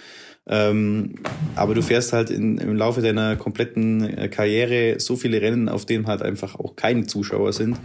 Ähm, 0.46 1.16
aber 1.54 1.74
du 1.74 1.82
fährst 1.82 2.12
halt 2.12 2.30
in, 2.30 2.58
im 2.58 2.74
Laufe 2.74 3.00
deiner 3.00 3.36
kompletten 3.36 4.02
äh, 4.02 4.28
Karriere 4.28 4.98
so 4.98 5.14
viele 5.14 5.40
Rennen, 5.40 5.68
auf 5.68 5.86
denen 5.86 6.06
halt 6.06 6.22
einfach 6.22 6.56
auch 6.56 6.74
keine 6.74 7.06
Zuschauer 7.06 7.52
sind, 7.52 7.78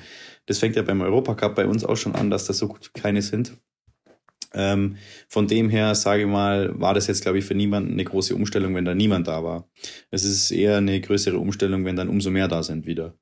das 0.47 0.59
fängt 0.59 0.75
ja 0.75 0.81
beim 0.81 1.01
Europacup 1.01 1.55
bei 1.55 1.67
uns 1.67 1.83
auch 1.83 1.97
schon 1.97 2.15
an, 2.15 2.29
dass 2.29 2.45
das 2.45 2.57
so 2.57 2.67
gut 2.67 2.93
keine 2.93 3.21
sind. 3.21 3.57
Ähm, 4.53 4.97
von 5.27 5.47
dem 5.47 5.69
her, 5.69 5.93
sage 5.95 6.23
ich 6.23 6.27
mal, 6.27 6.79
war 6.79 6.93
das 6.93 7.07
jetzt, 7.07 7.21
glaube 7.21 7.37
ich, 7.39 7.45
für 7.45 7.55
niemanden 7.55 7.93
eine 7.93 8.03
große 8.03 8.35
Umstellung, 8.35 8.75
wenn 8.75 8.85
da 8.85 8.95
niemand 8.95 9.27
da 9.27 9.43
war. 9.43 9.69
Es 10.09 10.23
ist 10.23 10.51
eher 10.51 10.77
eine 10.77 10.99
größere 11.01 11.37
Umstellung, 11.37 11.85
wenn 11.85 11.95
dann 11.95 12.09
umso 12.09 12.31
mehr 12.31 12.47
da 12.47 12.63
sind 12.63 12.85
wieder. 12.85 13.17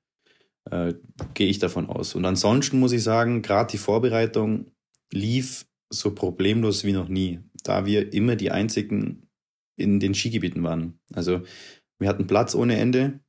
Äh, 0.69 0.93
Gehe 1.33 1.47
ich 1.47 1.59
davon 1.59 1.87
aus. 1.87 2.15
Und 2.15 2.25
ansonsten 2.25 2.79
muss 2.79 2.91
ich 2.91 3.03
sagen, 3.03 3.41
gerade 3.41 3.71
die 3.71 3.77
Vorbereitung 3.77 4.71
lief 5.11 5.65
so 5.89 6.13
problemlos 6.13 6.83
wie 6.83 6.93
noch 6.93 7.07
nie, 7.07 7.39
da 7.63 7.85
wir 7.85 8.13
immer 8.13 8.35
die 8.35 8.51
einzigen 8.51 9.29
in 9.75 9.99
den 9.99 10.13
Skigebieten 10.13 10.63
waren. 10.63 10.99
Also 11.13 11.41
wir 11.99 12.09
hatten 12.09 12.27
Platz 12.27 12.55
ohne 12.55 12.77
Ende 12.77 13.19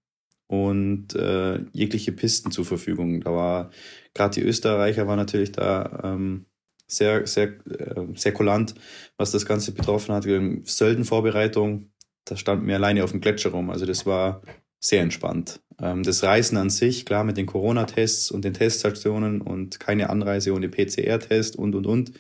und 0.49 1.15
äh, 1.15 1.61
jegliche 1.73 2.13
Pisten 2.13 2.51
zur 2.51 2.65
Verfügung. 2.65 3.21
Da 3.21 3.33
war 3.33 3.71
gerade 4.15 4.41
die 4.41 4.47
Österreicher 4.47 5.07
waren 5.07 5.19
natürlich 5.19 5.53
da 5.53 6.01
ähm, 6.05 6.47
sehr, 6.87 7.27
sehr, 7.27 7.49
äh, 7.69 8.07
sehr 8.15 8.33
kulant, 8.33 8.75
was 9.17 9.33
das 9.33 9.47
Ganze 9.47 9.73
betroffen 9.73 10.15
hat. 10.15 10.25
Sölden-Vorbereitung, 10.25 11.91
da 12.25 12.37
standen 12.37 12.67
wir 12.67 12.77
alleine 12.77 13.05
auf 13.05 13.11
dem 13.11 13.21
Gletscher 13.21 13.51
rum. 13.51 13.71
Also 13.71 13.87
das 13.87 14.07
war 14.07 14.43
sehr 14.81 15.03
entspannt. 15.03 15.61
Ähm, 15.81 16.03
das 16.03 16.23
Reisen 16.23 16.57
an 16.57 16.71
sich, 16.71 17.07
klar 17.07 17.25
mit 17.25 17.37
den 17.37 17.47
Corona-Tests 17.47 18.31
und 18.31 18.45
den 18.45 18.55
Teststationen 18.55 19.41
und 19.41 19.81
keine 19.81 20.11
Anreise 20.11 20.53
ohne 20.55 20.69
PCR-Test 20.69 21.57
und, 21.57 21.75
und, 21.75 21.87
und. 21.87 22.13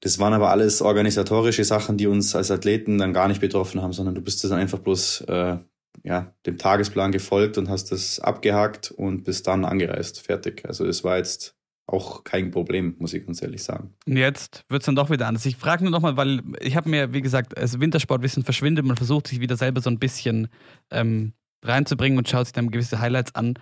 Das 0.00 0.18
waren 0.18 0.34
aber 0.34 0.50
alles 0.50 0.82
organisatorische 0.82 1.64
Sachen, 1.64 1.96
die 1.96 2.06
uns 2.06 2.36
als 2.36 2.50
Athleten 2.50 2.98
dann 2.98 3.14
gar 3.14 3.28
nicht 3.28 3.40
betroffen 3.40 3.82
haben, 3.82 3.92
sondern 3.92 4.14
du 4.14 4.20
bist 4.20 4.44
dann 4.44 4.52
einfach 4.52 4.78
bloß 4.78 5.22
äh, 5.22 5.56
ja, 6.04 6.34
dem 6.44 6.58
Tagesplan 6.58 7.12
gefolgt 7.12 7.58
und 7.58 7.68
hast 7.68 7.90
das 7.90 8.20
abgehakt 8.20 8.90
und 8.90 9.24
bist 9.24 9.46
dann 9.46 9.64
angereist. 9.64 10.20
Fertig. 10.20 10.64
Also 10.66 10.84
das 10.86 11.02
war 11.02 11.16
jetzt 11.16 11.55
auch 11.86 12.24
kein 12.24 12.50
Problem, 12.50 12.96
muss 12.98 13.14
ich 13.14 13.24
ganz 13.24 13.40
ehrlich 13.42 13.62
sagen. 13.62 13.94
Und 14.06 14.16
jetzt 14.16 14.64
wird 14.68 14.82
es 14.82 14.86
dann 14.86 14.96
doch 14.96 15.10
wieder 15.10 15.28
anders. 15.28 15.46
Ich 15.46 15.56
frage 15.56 15.84
nur 15.84 15.92
nochmal, 15.92 16.16
weil 16.16 16.42
ich 16.60 16.76
habe 16.76 16.88
mir, 16.88 17.12
wie 17.12 17.20
gesagt, 17.20 17.56
also 17.56 17.80
Wintersportwissen 17.80 18.42
verschwindet, 18.42 18.84
man 18.84 18.96
versucht 18.96 19.28
sich 19.28 19.40
wieder 19.40 19.56
selber 19.56 19.80
so 19.80 19.90
ein 19.90 19.98
bisschen 19.98 20.48
ähm, 20.90 21.32
reinzubringen 21.62 22.18
und 22.18 22.28
schaut 22.28 22.46
sich 22.46 22.52
dann 22.52 22.70
gewisse 22.70 23.00
Highlights 23.00 23.34
an. 23.34 23.54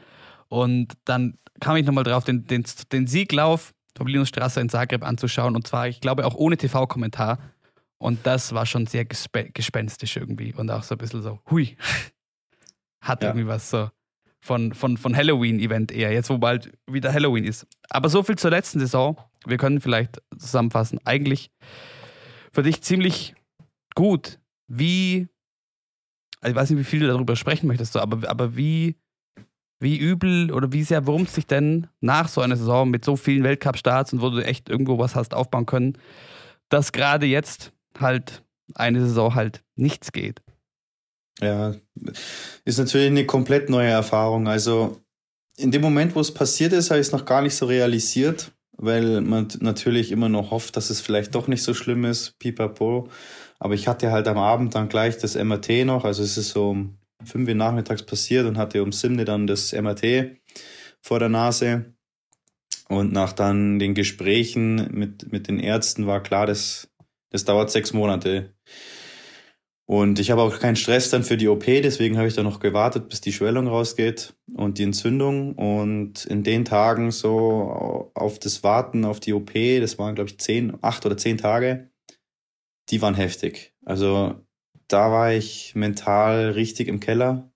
Und 0.48 0.94
dann 1.04 1.38
kam 1.60 1.76
ich 1.76 1.84
nochmal 1.84 2.04
drauf, 2.04 2.24
den, 2.24 2.46
den, 2.46 2.64
den 2.92 3.06
Sieglauf 3.06 3.74
Toblinos 3.94 4.28
Straße 4.28 4.60
in 4.60 4.68
Zagreb 4.68 5.04
anzuschauen. 5.04 5.54
Und 5.54 5.66
zwar, 5.66 5.88
ich 5.88 6.00
glaube, 6.00 6.26
auch 6.26 6.34
ohne 6.34 6.56
TV-Kommentar. 6.56 7.38
Und 7.98 8.26
das 8.26 8.52
war 8.52 8.66
schon 8.66 8.86
sehr 8.86 9.04
gespe 9.04 9.50
gespenstisch 9.52 10.16
irgendwie. 10.16 10.52
Und 10.52 10.70
auch 10.70 10.82
so 10.82 10.94
ein 10.94 10.98
bisschen 10.98 11.22
so, 11.22 11.40
hui. 11.50 11.76
Hat 13.00 13.22
ja. 13.22 13.28
irgendwie 13.28 13.46
was 13.46 13.70
so 13.70 13.90
von, 14.44 14.74
von, 14.74 14.98
von 14.98 15.16
Halloween-Event 15.16 15.90
eher, 15.90 16.12
jetzt 16.12 16.28
wo 16.28 16.36
bald 16.36 16.70
wieder 16.86 17.10
Halloween 17.10 17.44
ist. 17.44 17.66
Aber 17.88 18.10
so 18.10 18.22
viel 18.22 18.36
zur 18.36 18.50
letzten 18.50 18.78
Saison. 18.78 19.16
Wir 19.46 19.56
können 19.56 19.80
vielleicht 19.80 20.20
zusammenfassen. 20.36 21.00
Eigentlich 21.06 21.50
für 22.52 22.62
dich 22.62 22.82
ziemlich 22.82 23.34
gut. 23.94 24.38
Wie, 24.66 25.28
also 26.42 26.50
ich 26.50 26.56
weiß 26.56 26.70
nicht, 26.70 26.78
wie 26.78 26.84
viel 26.84 27.00
du 27.00 27.06
darüber 27.06 27.36
sprechen 27.36 27.66
möchtest, 27.68 27.96
aber, 27.96 28.28
aber 28.28 28.54
wie, 28.54 28.96
wie 29.80 29.96
übel 29.96 30.52
oder 30.52 30.72
wie 30.72 30.82
sehr 30.82 31.06
wurmt 31.06 31.30
sich 31.30 31.46
denn 31.46 31.86
nach 32.02 32.28
so 32.28 32.42
einer 32.42 32.56
Saison 32.56 32.90
mit 32.90 33.02
so 33.02 33.16
vielen 33.16 33.44
Weltcup-Starts 33.44 34.12
und 34.12 34.20
wo 34.20 34.28
du 34.28 34.44
echt 34.44 34.68
irgendwo 34.68 34.98
was 34.98 35.16
hast 35.16 35.32
aufbauen 35.32 35.64
können, 35.64 35.96
dass 36.68 36.92
gerade 36.92 37.24
jetzt 37.24 37.72
halt 37.98 38.44
eine 38.74 39.00
Saison 39.00 39.34
halt 39.34 39.64
nichts 39.74 40.12
geht? 40.12 40.42
Ja, 41.44 41.74
ist 42.64 42.78
natürlich 42.78 43.08
eine 43.08 43.26
komplett 43.26 43.68
neue 43.68 43.90
Erfahrung. 43.90 44.48
Also 44.48 45.00
in 45.56 45.70
dem 45.70 45.82
Moment, 45.82 46.14
wo 46.14 46.20
es 46.20 46.32
passiert 46.32 46.72
ist, 46.72 46.90
habe 46.90 47.00
ich 47.00 47.08
es 47.08 47.12
noch 47.12 47.26
gar 47.26 47.42
nicht 47.42 47.54
so 47.54 47.66
realisiert, 47.66 48.52
weil 48.76 49.20
man 49.20 49.48
natürlich 49.60 50.10
immer 50.10 50.28
noch 50.28 50.50
hofft, 50.50 50.76
dass 50.76 50.90
es 50.90 51.00
vielleicht 51.00 51.34
doch 51.34 51.46
nicht 51.46 51.62
so 51.62 51.74
schlimm 51.74 52.04
ist, 52.04 52.38
pipapo. 52.38 53.08
Aber 53.58 53.74
ich 53.74 53.86
hatte 53.86 54.10
halt 54.10 54.26
am 54.26 54.38
Abend 54.38 54.74
dann 54.74 54.88
gleich 54.88 55.18
das 55.18 55.36
MRT 55.36 55.84
noch, 55.84 56.04
also 56.04 56.22
es 56.22 56.36
ist 56.36 56.50
so 56.50 56.70
um 56.70 56.98
fünf 57.24 57.48
Uhr 57.48 57.54
nachmittags 57.54 58.02
passiert 58.02 58.46
und 58.46 58.58
hatte 58.58 58.82
um 58.82 58.92
Simne 58.92 59.24
dann 59.24 59.46
das 59.46 59.72
MRT 59.72 60.36
vor 61.00 61.18
der 61.18 61.28
Nase. 61.28 61.94
Und 62.88 63.12
nach 63.12 63.32
dann 63.32 63.78
den 63.78 63.94
Gesprächen 63.94 64.88
mit, 64.92 65.32
mit 65.32 65.48
den 65.48 65.58
Ärzten 65.58 66.06
war 66.06 66.22
klar, 66.22 66.46
das, 66.46 66.88
das 67.30 67.44
dauert 67.44 67.70
sechs 67.70 67.92
Monate. 67.92 68.54
Und 69.86 70.18
ich 70.18 70.30
habe 70.30 70.40
auch 70.40 70.58
keinen 70.58 70.76
Stress 70.76 71.10
dann 71.10 71.24
für 71.24 71.36
die 71.36 71.48
OP, 71.48 71.64
deswegen 71.66 72.16
habe 72.16 72.26
ich 72.26 72.34
dann 72.34 72.46
noch 72.46 72.58
gewartet, 72.58 73.10
bis 73.10 73.20
die 73.20 73.34
Schwellung 73.34 73.68
rausgeht 73.68 74.34
und 74.54 74.78
die 74.78 74.84
Entzündung. 74.84 75.54
Und 75.54 76.24
in 76.24 76.42
den 76.42 76.64
Tagen 76.64 77.10
so 77.10 78.10
auf 78.14 78.38
das 78.38 78.62
Warten 78.62 79.04
auf 79.04 79.20
die 79.20 79.34
OP, 79.34 79.52
das 79.52 79.98
waren 79.98 80.14
glaube 80.14 80.30
ich 80.30 80.38
zehn, 80.38 80.78
acht 80.80 81.04
oder 81.04 81.18
zehn 81.18 81.36
Tage, 81.36 81.90
die 82.88 83.02
waren 83.02 83.14
heftig. 83.14 83.74
Also 83.84 84.34
da 84.88 85.10
war 85.10 85.32
ich 85.32 85.74
mental 85.74 86.50
richtig 86.50 86.88
im 86.88 87.00
Keller. 87.00 87.52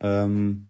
Ähm, 0.00 0.68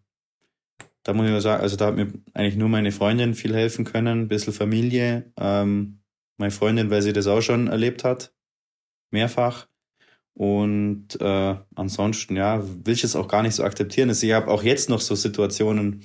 da 1.02 1.14
muss 1.14 1.28
ich 1.28 1.42
sagen, 1.42 1.62
also 1.62 1.76
da 1.76 1.86
hat 1.86 1.96
mir 1.96 2.12
eigentlich 2.32 2.56
nur 2.56 2.68
meine 2.68 2.92
Freundin 2.92 3.34
viel 3.34 3.54
helfen 3.54 3.84
können, 3.84 4.22
ein 4.22 4.28
bisschen 4.28 4.52
Familie. 4.52 5.32
Ähm, 5.36 6.02
meine 6.36 6.52
Freundin, 6.52 6.90
weil 6.90 7.02
sie 7.02 7.12
das 7.12 7.26
auch 7.26 7.40
schon 7.40 7.66
erlebt 7.66 8.04
hat, 8.04 8.32
mehrfach. 9.10 9.66
Und 10.34 11.20
äh, 11.20 11.56
ansonsten, 11.74 12.36
ja, 12.36 12.62
will 12.84 12.94
ich 12.94 13.04
es 13.04 13.16
auch 13.16 13.28
gar 13.28 13.42
nicht 13.42 13.54
so 13.54 13.64
akzeptieren. 13.64 14.08
Also 14.08 14.26
ich 14.26 14.32
habe 14.32 14.48
auch 14.48 14.62
jetzt 14.62 14.88
noch 14.88 15.00
so 15.00 15.14
Situationen, 15.14 16.02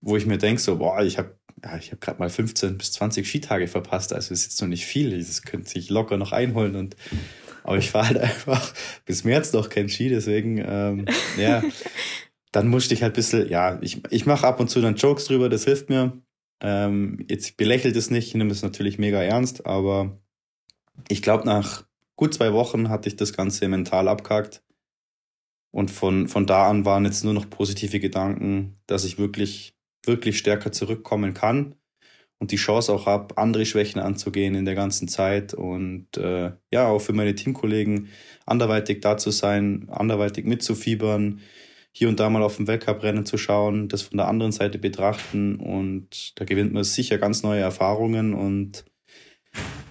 wo 0.00 0.16
ich 0.16 0.26
mir 0.26 0.38
denke, 0.38 0.60
so, 0.60 0.78
boah, 0.78 1.02
ich 1.02 1.18
habe 1.18 1.36
ja, 1.64 1.76
ich 1.78 1.90
habe 1.90 1.98
gerade 1.98 2.18
mal 2.18 2.28
15 2.28 2.76
bis 2.76 2.92
20 2.92 3.26
Skitage 3.26 3.66
verpasst, 3.66 4.12
also 4.12 4.34
ist 4.34 4.44
jetzt 4.44 4.60
noch 4.60 4.68
nicht 4.68 4.84
viel. 4.84 5.16
Das 5.18 5.42
könnte 5.42 5.68
sich 5.68 5.88
locker 5.88 6.16
noch 6.16 6.32
einholen. 6.32 6.76
Und 6.76 6.96
aber 7.64 7.78
ich 7.78 7.90
fahre 7.90 8.08
halt 8.08 8.18
einfach 8.18 8.74
bis 9.04 9.24
März 9.24 9.52
noch 9.52 9.68
kein 9.68 9.88
Ski, 9.88 10.08
deswegen, 10.08 10.62
ähm, 10.64 11.06
ja, 11.38 11.62
dann 12.52 12.68
musste 12.68 12.94
ich 12.94 13.02
halt 13.02 13.12
ein 13.12 13.16
bisschen, 13.16 13.48
ja, 13.48 13.78
ich, 13.82 14.02
ich 14.10 14.26
mache 14.26 14.46
ab 14.46 14.60
und 14.60 14.68
zu 14.68 14.80
dann 14.80 14.96
Jokes 14.96 15.26
drüber, 15.26 15.48
das 15.48 15.64
hilft 15.64 15.88
mir. 15.88 16.12
Ähm, 16.60 17.24
jetzt 17.28 17.56
belächelt 17.56 17.96
es 17.96 18.10
nicht, 18.10 18.28
ich 18.28 18.34
nehme 18.34 18.50
es 18.50 18.62
natürlich 18.62 18.98
mega 18.98 19.22
ernst, 19.22 19.66
aber 19.66 20.18
ich 21.08 21.20
glaube, 21.20 21.44
nach 21.44 21.84
gut 22.16 22.34
zwei 22.34 22.52
Wochen 22.52 22.88
hatte 22.88 23.08
ich 23.08 23.16
das 23.16 23.32
Ganze 23.32 23.68
mental 23.68 24.08
abgehakt. 24.08 24.62
Und 25.70 25.90
von, 25.90 26.26
von 26.28 26.46
da 26.46 26.68
an 26.68 26.84
waren 26.84 27.04
jetzt 27.04 27.22
nur 27.22 27.34
noch 27.34 27.50
positive 27.50 28.00
Gedanken, 28.00 28.80
dass 28.86 29.04
ich 29.04 29.18
wirklich, 29.18 29.74
wirklich 30.04 30.38
stärker 30.38 30.72
zurückkommen 30.72 31.34
kann 31.34 31.74
und 32.38 32.50
die 32.50 32.56
Chance 32.56 32.92
auch 32.92 33.06
habe, 33.06 33.36
andere 33.38 33.66
Schwächen 33.66 34.00
anzugehen 34.00 34.54
in 34.54 34.64
der 34.64 34.74
ganzen 34.74 35.08
Zeit 35.08 35.54
und 35.54 36.16
äh, 36.16 36.52
ja, 36.70 36.88
auch 36.88 37.00
für 37.00 37.12
meine 37.12 37.34
Teamkollegen 37.34 38.08
anderweitig 38.44 39.00
da 39.00 39.16
zu 39.16 39.30
sein, 39.30 39.88
anderweitig 39.90 40.44
mitzufiebern, 40.44 41.40
hier 41.92 42.08
und 42.08 42.20
da 42.20 42.28
mal 42.28 42.42
auf 42.42 42.56
dem 42.56 42.66
Weltcuprennen 42.66 43.24
zu 43.24 43.38
schauen, 43.38 43.88
das 43.88 44.02
von 44.02 44.18
der 44.18 44.28
anderen 44.28 44.52
Seite 44.52 44.78
betrachten 44.78 45.56
und 45.56 46.38
da 46.38 46.44
gewinnt 46.44 46.72
man 46.72 46.84
sicher 46.84 47.18
ganz 47.18 47.42
neue 47.42 47.60
Erfahrungen 47.60 48.34
und 48.34 48.84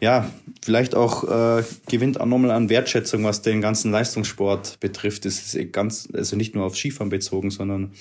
ja, 0.02 0.32
vielleicht 0.64 0.96
auch 0.96 1.24
äh, 1.24 1.64
gewinnt 1.88 2.20
auch 2.20 2.26
nochmal 2.26 2.52
an 2.52 2.70
Wertschätzung, 2.70 3.24
was 3.24 3.42
den 3.42 3.62
ganzen 3.62 3.92
Leistungssport 3.92 4.80
betrifft. 4.80 5.26
Das 5.26 5.54
ist 5.54 5.74
ganz, 5.74 6.08
also 6.14 6.36
nicht 6.36 6.56
nur 6.56 6.66
auf 6.66 6.76
Skifahren 6.76 7.10
bezogen, 7.10 7.50
sondern 7.50 7.94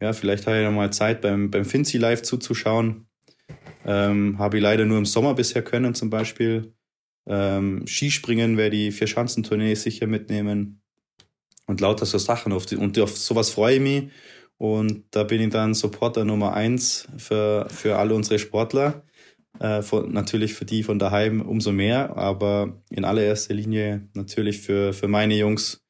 ja, 0.00 0.12
vielleicht 0.12 0.46
habe 0.46 0.58
ich 0.58 0.64
nochmal 0.64 0.92
Zeit 0.92 1.20
beim, 1.20 1.50
beim 1.50 1.64
Finzi 1.64 1.98
Live 1.98 2.22
zuzuschauen. 2.22 3.06
Ähm, 3.84 4.38
habe 4.38 4.58
ich 4.58 4.62
leider 4.62 4.84
nur 4.84 4.98
im 4.98 5.06
Sommer 5.06 5.34
bisher 5.34 5.62
können, 5.62 5.94
zum 5.94 6.10
Beispiel. 6.10 6.74
Ähm, 7.26 7.86
Skispringen 7.86 8.56
werde 8.56 8.76
die 8.76 8.92
Vier-Schanzentournee 8.92 9.74
sicher 9.74 10.06
mitnehmen. 10.06 10.82
Und 11.66 11.80
lauter 11.80 12.06
so 12.06 12.18
Sachen. 12.18 12.52
Auf 12.52 12.66
die, 12.66 12.76
und 12.76 12.98
auf 12.98 13.16
sowas 13.16 13.50
freue 13.50 13.76
ich 13.76 13.80
mich. 13.80 14.10
Und 14.58 15.04
da 15.12 15.24
bin 15.24 15.40
ich 15.40 15.50
dann 15.50 15.74
Supporter 15.74 16.24
Nummer 16.24 16.54
eins 16.54 17.08
für, 17.16 17.68
für 17.70 17.96
alle 17.98 18.14
unsere 18.14 18.38
Sportler. 18.38 19.04
Äh, 19.62 19.82
von, 19.82 20.12
natürlich 20.12 20.54
für 20.54 20.64
die 20.64 20.82
von 20.82 20.98
daheim 20.98 21.40
umso 21.40 21.70
mehr, 21.70 22.16
aber 22.16 22.82
in 22.90 23.04
allererster 23.04 23.54
Linie 23.54 24.08
natürlich 24.12 24.60
für, 24.60 24.92
für 24.92 25.06
meine 25.06 25.36
Jungs, 25.36 25.86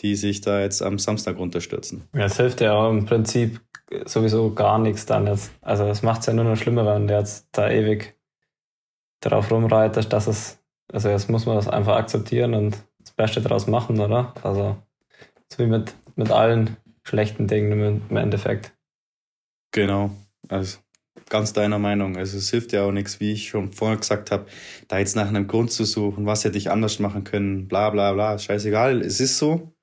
die 0.00 0.14
sich 0.14 0.42
da 0.42 0.60
jetzt 0.60 0.82
am 0.82 0.98
Samstag 0.98 1.38
runterstürzen. 1.38 2.06
Ja, 2.12 2.26
es 2.26 2.36
hilft 2.36 2.60
ja 2.60 2.74
auch 2.74 2.90
im 2.90 3.06
Prinzip 3.06 3.62
sowieso 4.04 4.52
gar 4.52 4.78
nichts 4.78 5.06
dann 5.06 5.26
jetzt. 5.26 5.52
Also 5.62 5.84
es 5.84 6.02
macht 6.02 6.20
es 6.20 6.26
ja 6.26 6.34
nur 6.34 6.44
noch 6.44 6.56
schlimmer, 6.56 6.84
wenn 6.84 7.06
der 7.06 7.20
jetzt 7.20 7.48
da 7.52 7.70
ewig 7.70 8.14
darauf 9.20 9.50
rumreitet, 9.50 10.12
dass 10.12 10.26
es, 10.26 10.62
also 10.92 11.08
jetzt 11.08 11.30
muss 11.30 11.46
man 11.46 11.56
das 11.56 11.66
einfach 11.66 11.96
akzeptieren 11.96 12.52
und 12.52 12.76
das 12.98 13.12
Beste 13.12 13.40
daraus 13.40 13.66
machen, 13.66 14.00
oder? 14.00 14.34
Also 14.42 14.76
so 15.50 15.64
wie 15.64 15.66
mit, 15.66 15.94
mit 16.14 16.30
allen 16.30 16.76
schlechten 17.04 17.48
Dingen 17.48 18.02
im 18.10 18.16
Endeffekt. 18.18 18.74
Genau. 19.72 20.10
Also 20.50 20.83
ganz 21.34 21.52
deiner 21.52 21.80
Meinung. 21.80 22.16
Also 22.16 22.38
es 22.38 22.48
hilft 22.50 22.72
ja 22.72 22.84
auch 22.84 22.92
nichts, 22.92 23.18
wie 23.18 23.32
ich 23.32 23.48
schon 23.48 23.72
vorher 23.72 23.96
gesagt 23.96 24.30
habe, 24.30 24.46
da 24.86 25.00
jetzt 25.00 25.16
nach 25.16 25.26
einem 25.26 25.48
Grund 25.48 25.72
zu 25.72 25.84
suchen, 25.84 26.26
was 26.26 26.44
hätte 26.44 26.56
ich 26.58 26.70
anders 26.70 27.00
machen 27.00 27.24
können, 27.24 27.66
bla 27.66 27.90
bla 27.90 28.12
bla, 28.12 28.38
scheißegal, 28.38 29.00
es 29.00 29.18
ist 29.18 29.38
so. 29.38 29.74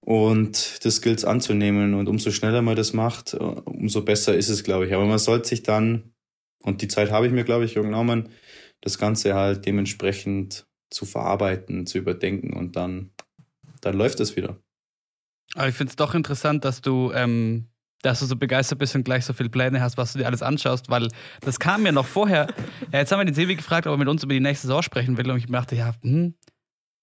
Und 0.00 0.84
das 0.84 1.02
gilt 1.02 1.18
es 1.18 1.24
anzunehmen. 1.24 1.94
Und 1.94 2.08
umso 2.08 2.32
schneller 2.32 2.62
man 2.62 2.74
das 2.74 2.92
macht, 2.92 3.34
umso 3.34 4.02
besser 4.02 4.34
ist 4.34 4.48
es, 4.48 4.64
glaube 4.64 4.88
ich. 4.88 4.92
Aber 4.92 5.04
man 5.04 5.20
sollte 5.20 5.46
sich 5.46 5.62
dann, 5.62 6.12
und 6.64 6.82
die 6.82 6.88
Zeit 6.88 7.12
habe 7.12 7.28
ich 7.28 7.32
mir, 7.32 7.44
glaube 7.44 7.64
ich, 7.64 7.74
genommen, 7.74 8.30
das 8.80 8.98
Ganze 8.98 9.34
halt 9.34 9.66
dementsprechend 9.66 10.66
zu 10.90 11.06
verarbeiten, 11.06 11.86
zu 11.86 11.98
überdenken 11.98 12.54
und 12.54 12.74
dann, 12.74 13.12
dann 13.82 13.96
läuft 13.96 14.18
es 14.18 14.34
wieder. 14.34 14.58
Aber 15.54 15.68
ich 15.68 15.76
finde 15.76 15.90
es 15.90 15.96
doch 15.96 16.16
interessant, 16.16 16.64
dass 16.64 16.80
du, 16.80 17.12
ähm, 17.14 17.68
dass 18.02 18.20
du 18.20 18.26
so 18.26 18.36
begeistert 18.36 18.78
bist 18.78 18.94
und 18.94 19.04
gleich 19.04 19.24
so 19.24 19.32
viele 19.32 19.48
Pläne 19.48 19.80
hast, 19.80 19.96
was 19.96 20.12
du 20.12 20.18
dir 20.18 20.26
alles 20.26 20.42
anschaust, 20.42 20.90
weil 20.90 21.08
das 21.40 21.58
kam 21.58 21.82
mir 21.82 21.92
noch 21.92 22.06
vorher. 22.06 22.46
Ja, 22.92 23.00
jetzt 23.00 23.10
haben 23.10 23.20
wir 23.20 23.24
den 23.24 23.34
Sebi 23.34 23.56
gefragt, 23.56 23.86
ob 23.86 23.94
er 23.94 23.96
mit 23.96 24.06
uns 24.06 24.22
über 24.22 24.32
die 24.32 24.40
nächste 24.40 24.66
Saison 24.66 24.82
sprechen 24.82 25.16
will 25.16 25.30
und 25.30 25.38
ich 25.38 25.46
dachte, 25.46 25.74
ja, 25.74 25.94
hm, 26.02 26.34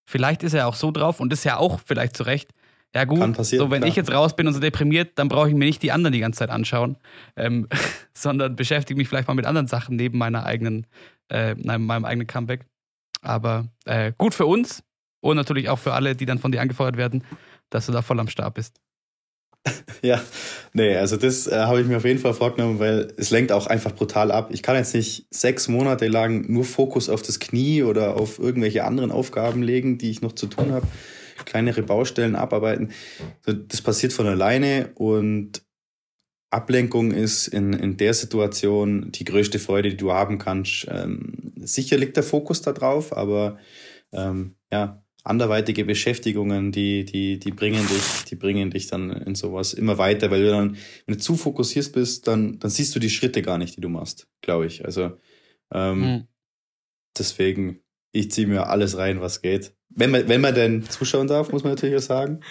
vielleicht 0.07 0.43
ist 0.43 0.53
er 0.53 0.67
auch 0.67 0.75
so 0.75 0.91
drauf 0.91 1.19
und 1.19 1.33
ist 1.33 1.43
ja 1.43 1.57
auch 1.57 1.79
vielleicht 1.83 2.15
zu 2.15 2.23
Recht. 2.23 2.51
Ja 2.95 3.05
gut, 3.05 3.43
so 3.43 3.71
wenn 3.71 3.79
klar. 3.79 3.89
ich 3.89 3.95
jetzt 3.95 4.11
raus 4.11 4.35
bin 4.35 4.45
und 4.45 4.53
so 4.53 4.59
deprimiert, 4.59 5.17
dann 5.17 5.27
brauche 5.27 5.49
ich 5.49 5.55
mir 5.55 5.65
nicht 5.65 5.81
die 5.81 5.91
anderen 5.91 6.13
die 6.13 6.19
ganze 6.19 6.39
Zeit 6.39 6.51
anschauen, 6.51 6.97
ähm, 7.35 7.67
sondern 8.13 8.55
beschäftige 8.55 8.97
mich 8.97 9.07
vielleicht 9.07 9.27
mal 9.27 9.33
mit 9.33 9.47
anderen 9.47 9.67
Sachen 9.67 9.95
neben 9.95 10.19
meiner 10.19 10.45
eigenen, 10.45 10.85
äh, 11.29 11.55
meinem 11.55 12.05
eigenen 12.05 12.27
Comeback. 12.27 12.65
Aber 13.21 13.67
äh, 13.85 14.13
gut 14.15 14.35
für 14.35 14.45
uns 14.45 14.83
und 15.21 15.37
natürlich 15.37 15.69
auch 15.69 15.79
für 15.79 15.93
alle, 15.93 16.15
die 16.15 16.27
dann 16.27 16.37
von 16.37 16.51
dir 16.51 16.61
angefeuert 16.61 16.95
werden, 16.95 17.23
dass 17.71 17.87
du 17.87 17.91
da 17.91 18.03
voll 18.03 18.19
am 18.19 18.27
Start 18.27 18.53
bist. 18.53 18.79
ja, 20.01 20.21
nee, 20.73 20.95
also 20.95 21.17
das 21.17 21.47
äh, 21.47 21.55
habe 21.55 21.81
ich 21.81 21.87
mir 21.87 21.97
auf 21.97 22.05
jeden 22.05 22.19
Fall 22.19 22.33
vorgenommen, 22.33 22.79
weil 22.79 23.13
es 23.17 23.31
lenkt 23.31 23.51
auch 23.51 23.67
einfach 23.67 23.93
brutal 23.93 24.31
ab. 24.31 24.49
Ich 24.51 24.61
kann 24.61 24.75
jetzt 24.75 24.93
nicht 24.93 25.27
sechs 25.31 25.67
Monate 25.67 26.07
lang 26.07 26.51
nur 26.51 26.65
Fokus 26.65 27.09
auf 27.09 27.21
das 27.21 27.39
Knie 27.39 27.83
oder 27.83 28.17
auf 28.17 28.39
irgendwelche 28.39 28.83
anderen 28.83 29.11
Aufgaben 29.11 29.63
legen, 29.63 29.97
die 29.97 30.11
ich 30.11 30.21
noch 30.21 30.33
zu 30.33 30.47
tun 30.47 30.71
habe. 30.71 30.87
Kleinere 31.45 31.81
Baustellen 31.81 32.35
abarbeiten. 32.35 32.91
Das 33.45 33.81
passiert 33.81 34.13
von 34.13 34.27
alleine 34.27 34.91
und 34.95 35.63
Ablenkung 36.51 37.11
ist 37.11 37.47
in, 37.47 37.73
in 37.73 37.97
der 37.97 38.13
Situation 38.13 39.11
die 39.11 39.25
größte 39.25 39.57
Freude, 39.59 39.89
die 39.89 39.97
du 39.97 40.11
haben 40.11 40.37
kannst. 40.37 40.87
Ähm, 40.89 41.53
sicher 41.55 41.97
liegt 41.97 42.15
der 42.15 42.23
Fokus 42.23 42.61
da 42.61 42.71
drauf, 42.71 43.15
aber 43.15 43.57
ähm, 44.11 44.55
ja, 44.71 45.02
anderweitige 45.23 45.85
Beschäftigungen, 45.85 46.71
die, 46.71 47.05
die, 47.05 47.39
die 47.39 47.51
bringen 47.51 47.87
dich, 47.87 48.25
die 48.29 48.35
bringen 48.35 48.71
dich 48.71 48.87
dann 48.87 49.09
in 49.09 49.35
sowas 49.35 49.73
immer 49.73 49.97
weiter, 49.97 50.29
weil 50.31 50.43
du 50.43 50.51
dann, 50.51 50.77
wenn 51.05 51.15
du 51.15 51.21
zu 51.21 51.35
fokussiert 51.35 51.93
bist, 51.93 52.27
dann, 52.27 52.59
dann 52.59 52.69
siehst 52.69 52.93
du 52.93 52.99
die 52.99 53.09
Schritte 53.09 53.41
gar 53.41 53.57
nicht, 53.57 53.77
die 53.77 53.81
du 53.81 53.89
machst, 53.89 54.27
glaube 54.41 54.65
ich. 54.65 54.83
Also 54.83 55.17
ähm, 55.71 56.03
hm. 56.03 56.27
deswegen, 57.17 57.79
ich 58.11 58.31
ziehe 58.31 58.47
mir 58.47 58.67
alles 58.67 58.97
rein, 58.97 59.21
was 59.21 59.41
geht. 59.41 59.73
Wenn 59.89 60.11
man, 60.11 60.27
wenn 60.27 60.41
man 60.41 60.55
denn 60.55 60.83
zuschauen 60.83 61.27
darf, 61.27 61.51
muss 61.51 61.63
man 61.63 61.73
natürlich 61.73 61.95
auch 61.95 62.07
sagen. 62.07 62.41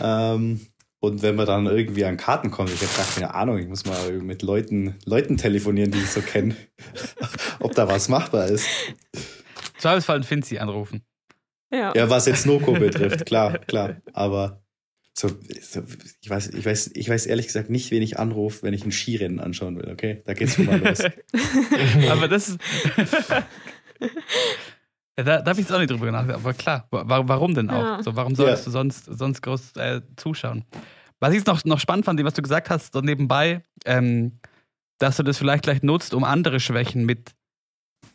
Ähm, 0.00 0.60
und 1.00 1.20
wenn 1.22 1.34
man 1.34 1.46
dann 1.46 1.66
irgendwie 1.66 2.04
an 2.04 2.16
Karten 2.16 2.50
kommt, 2.50 2.70
ich 2.70 2.80
habe 2.80 2.96
gar 2.96 3.06
keine 3.06 3.34
Ahnung, 3.34 3.58
ich 3.58 3.66
muss 3.66 3.84
mal 3.84 4.12
mit 4.12 4.42
Leuten, 4.42 4.94
Leuten 5.04 5.36
telefonieren, 5.36 5.90
die 5.90 5.98
ich 5.98 6.10
so 6.10 6.22
kenne, 6.22 6.54
ob 7.60 7.74
da 7.74 7.88
was 7.88 8.08
machbar 8.08 8.46
ist. 8.46 8.66
Zweifelsfall 9.78 10.22
Finzi 10.22 10.58
anrufen. 10.58 11.02
Ja. 11.72 11.92
ja, 11.96 12.10
was 12.10 12.26
jetzt 12.26 12.46
Noko 12.46 12.72
betrifft, 12.72 13.24
klar, 13.26 13.58
klar. 13.58 13.96
Aber 14.12 14.62
so, 15.14 15.28
so, 15.60 15.82
ich, 16.20 16.30
weiß, 16.30 16.48
ich, 16.50 16.64
weiß, 16.64 16.90
ich 16.94 17.08
weiß 17.08 17.26
ehrlich 17.26 17.46
gesagt 17.46 17.70
nicht, 17.70 17.90
wen 17.90 18.02
ich 18.02 18.18
anrufe, 18.18 18.62
wenn 18.62 18.74
ich 18.74 18.84
ein 18.84 18.92
Skirennen 18.92 19.40
anschauen 19.40 19.76
will, 19.76 19.90
okay? 19.90 20.22
Da 20.24 20.34
geht's 20.34 20.54
schon 20.54 20.66
mal 20.66 20.78
los. 20.78 21.00
aber 22.10 22.28
das 22.28 22.50
ist. 22.50 22.58
Ja, 25.18 25.24
da, 25.24 25.42
da 25.42 25.50
habe 25.50 25.60
ich 25.60 25.66
jetzt 25.66 25.74
auch 25.74 25.78
nicht 25.78 25.90
drüber 25.90 26.10
nachgedacht, 26.10 26.40
aber 26.40 26.54
klar, 26.54 26.86
warum 26.90 27.54
denn 27.54 27.68
auch? 27.68 27.82
Ja. 27.82 28.02
So, 28.02 28.16
warum 28.16 28.34
solltest 28.34 28.62
ja. 28.62 28.64
du 28.64 28.70
sonst, 28.70 29.04
sonst 29.04 29.42
groß 29.42 29.76
äh, 29.76 30.00
zuschauen? 30.16 30.64
Was 31.20 31.34
ich 31.34 31.44
noch, 31.44 31.62
noch 31.66 31.80
spannend 31.80 32.06
fand, 32.06 32.24
was 32.24 32.32
du 32.32 32.40
gesagt 32.40 32.70
hast, 32.70 32.94
so 32.94 33.02
nebenbei, 33.02 33.62
ähm, 33.84 34.40
dass 34.98 35.18
du 35.18 35.22
das 35.22 35.36
vielleicht 35.36 35.64
gleich 35.64 35.82
nutzt, 35.82 36.14
um 36.14 36.24
andere 36.24 36.60
Schwächen 36.60 37.04
mit, 37.04 37.32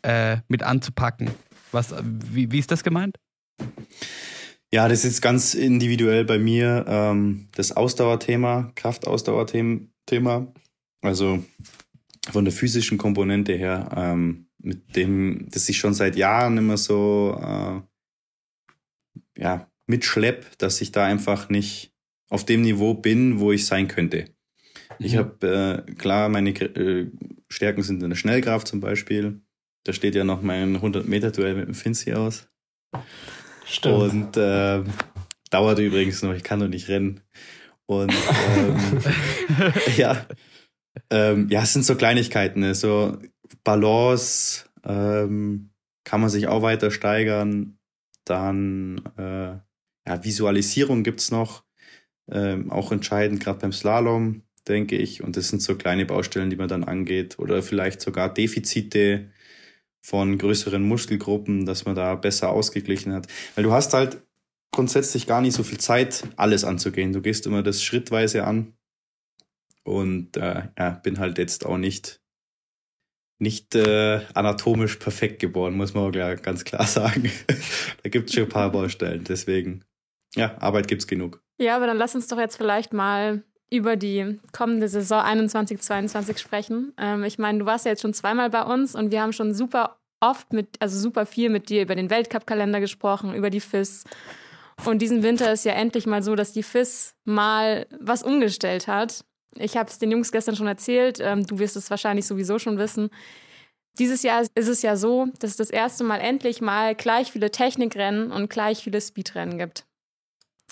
äh, 0.02 0.38
mit 0.48 0.64
anzupacken. 0.64 1.30
Was, 1.70 1.94
wie, 2.02 2.50
wie 2.50 2.58
ist 2.58 2.72
das 2.72 2.82
gemeint? 2.82 3.16
Ja, 4.70 4.88
das 4.88 5.04
ist 5.04 5.22
ganz 5.22 5.54
individuell 5.54 6.24
bei 6.24 6.38
mir 6.38 6.84
ähm, 6.86 7.48
das 7.54 7.72
Ausdauerthema, 7.72 8.72
Kraftausdauerthema. 8.74 10.52
Also 11.00 11.42
von 12.30 12.44
der 12.44 12.52
physischen 12.52 12.98
Komponente 12.98 13.54
her, 13.54 13.88
ähm, 13.96 14.48
mit 14.58 14.96
dem, 14.96 15.46
das 15.50 15.68
ich 15.68 15.78
schon 15.78 15.94
seit 15.94 16.16
Jahren 16.16 16.58
immer 16.58 16.76
so 16.76 17.38
äh, 17.40 17.80
ja, 19.40 19.70
mitschlepp, 19.86 20.58
dass 20.58 20.80
ich 20.80 20.92
da 20.92 21.04
einfach 21.04 21.48
nicht 21.48 21.94
auf 22.28 22.44
dem 22.44 22.62
Niveau 22.62 22.94
bin, 22.94 23.40
wo 23.40 23.52
ich 23.52 23.64
sein 23.64 23.88
könnte. 23.88 24.26
Mhm. 24.98 25.06
Ich 25.06 25.16
habe 25.16 25.84
äh, 25.88 25.92
klar, 25.94 26.28
meine 26.28 26.50
äh, 26.50 27.10
Stärken 27.48 27.82
sind 27.82 28.02
in 28.02 28.10
der 28.10 28.16
Schnellkraft 28.16 28.68
zum 28.68 28.80
Beispiel. 28.80 29.40
Da 29.84 29.92
steht 29.92 30.14
ja 30.14 30.24
noch 30.24 30.42
mein 30.42 30.76
100-Meter-Duell 30.76 31.54
mit 31.54 31.68
dem 31.68 31.74
Finzi 31.74 32.12
aus. 32.12 32.48
Stimmt. 33.68 34.12
Und 34.12 34.36
äh, 34.36 34.82
dauert 35.50 35.78
übrigens 35.78 36.22
noch, 36.22 36.34
ich 36.34 36.44
kann 36.44 36.58
noch 36.58 36.68
nicht 36.68 36.88
rennen. 36.88 37.20
Und 37.86 38.12
ähm, 38.56 38.76
ja, 39.96 40.26
ähm, 41.10 41.48
ja, 41.50 41.62
es 41.62 41.72
sind 41.72 41.84
so 41.84 41.94
Kleinigkeiten, 41.94 42.60
ne? 42.60 42.74
so 42.74 43.18
Balance 43.64 44.64
ähm, 44.84 45.70
kann 46.04 46.20
man 46.20 46.30
sich 46.30 46.48
auch 46.48 46.62
weiter 46.62 46.90
steigern. 46.90 47.78
Dann 48.24 49.02
äh, 49.16 49.56
ja, 50.08 50.24
Visualisierung 50.24 51.02
gibt's 51.02 51.30
noch, 51.30 51.64
ähm, 52.30 52.70
auch 52.70 52.92
entscheidend, 52.92 53.40
gerade 53.40 53.58
beim 53.60 53.72
Slalom, 53.72 54.42
denke 54.66 54.96
ich. 54.96 55.22
Und 55.22 55.36
das 55.36 55.48
sind 55.48 55.62
so 55.62 55.76
kleine 55.76 56.06
Baustellen, 56.06 56.50
die 56.50 56.56
man 56.56 56.68
dann 56.68 56.84
angeht. 56.84 57.38
Oder 57.38 57.62
vielleicht 57.62 58.00
sogar 58.00 58.32
Defizite 58.32 59.30
von 60.00 60.38
größeren 60.38 60.82
Muskelgruppen, 60.82 61.66
dass 61.66 61.84
man 61.84 61.94
da 61.94 62.14
besser 62.14 62.50
ausgeglichen 62.50 63.12
hat. 63.12 63.26
Weil 63.54 63.64
du 63.64 63.72
hast 63.72 63.92
halt 63.94 64.22
grundsätzlich 64.72 65.26
gar 65.26 65.40
nicht 65.40 65.54
so 65.54 65.62
viel 65.62 65.78
Zeit, 65.78 66.24
alles 66.36 66.64
anzugehen. 66.64 67.12
Du 67.12 67.20
gehst 67.20 67.46
immer 67.46 67.62
das 67.62 67.82
schrittweise 67.82 68.44
an. 68.44 68.74
Und 69.84 70.36
äh, 70.36 70.68
ja, 70.78 70.90
bin 71.02 71.18
halt 71.18 71.38
jetzt 71.38 71.64
auch 71.64 71.78
nicht, 71.78 72.20
nicht 73.38 73.74
äh, 73.74 74.20
anatomisch 74.34 74.96
perfekt 74.96 75.38
geboren, 75.40 75.74
muss 75.74 75.94
man 75.94 76.04
auch 76.04 76.42
ganz 76.42 76.64
klar 76.64 76.86
sagen. 76.86 77.30
da 78.02 78.08
gibt 78.10 78.28
es 78.28 78.34
schon 78.34 78.44
ein 78.44 78.50
paar 78.50 78.70
Baustellen. 78.70 79.24
Deswegen, 79.24 79.84
ja, 80.34 80.56
Arbeit 80.58 80.88
gibt's 80.88 81.06
genug. 81.06 81.42
Ja, 81.58 81.76
aber 81.76 81.86
dann 81.86 81.96
lass 81.96 82.14
uns 82.14 82.28
doch 82.28 82.38
jetzt 82.38 82.56
vielleicht 82.56 82.92
mal 82.92 83.42
über 83.70 83.96
die 83.96 84.38
kommende 84.52 84.88
Saison 84.88 85.20
21-22 85.20 86.38
sprechen. 86.38 86.92
Ähm, 86.98 87.24
ich 87.24 87.38
meine, 87.38 87.58
du 87.58 87.66
warst 87.66 87.84
ja 87.84 87.92
jetzt 87.92 88.02
schon 88.02 88.14
zweimal 88.14 88.50
bei 88.50 88.62
uns 88.62 88.94
und 88.94 89.10
wir 89.10 89.20
haben 89.20 89.32
schon 89.32 89.54
super 89.54 89.98
oft 90.20 90.52
mit, 90.52 90.76
also 90.80 90.98
super 90.98 91.26
viel 91.26 91.48
mit 91.50 91.68
dir 91.68 91.82
über 91.82 91.94
den 91.94 92.10
Weltcup-Kalender 92.10 92.80
gesprochen, 92.80 93.34
über 93.34 93.50
die 93.50 93.60
FIS. 93.60 94.04
Und 94.84 95.02
diesen 95.02 95.22
Winter 95.22 95.52
ist 95.52 95.64
ja 95.64 95.72
endlich 95.72 96.06
mal 96.06 96.22
so, 96.22 96.34
dass 96.34 96.52
die 96.52 96.62
FIS 96.62 97.14
mal 97.24 97.86
was 98.00 98.22
umgestellt 98.22 98.86
hat. 98.86 99.24
Ich 99.56 99.76
habe 99.76 99.90
es 99.90 99.98
den 99.98 100.10
Jungs 100.10 100.32
gestern 100.32 100.56
schon 100.56 100.66
erzählt, 100.66 101.18
ähm, 101.20 101.46
du 101.46 101.58
wirst 101.58 101.76
es 101.76 101.90
wahrscheinlich 101.90 102.26
sowieso 102.26 102.58
schon 102.58 102.78
wissen. 102.78 103.10
Dieses 103.98 104.22
Jahr 104.22 104.42
ist 104.42 104.68
es 104.68 104.82
ja 104.82 104.96
so, 104.96 105.26
dass 105.40 105.50
es 105.50 105.56
das 105.56 105.70
erste 105.70 106.04
Mal 106.04 106.18
endlich 106.18 106.60
mal 106.60 106.94
gleich 106.94 107.32
viele 107.32 107.50
Technikrennen 107.50 108.30
und 108.30 108.48
gleich 108.48 108.84
viele 108.84 109.00
Speedrennen 109.00 109.58
gibt. 109.58 109.87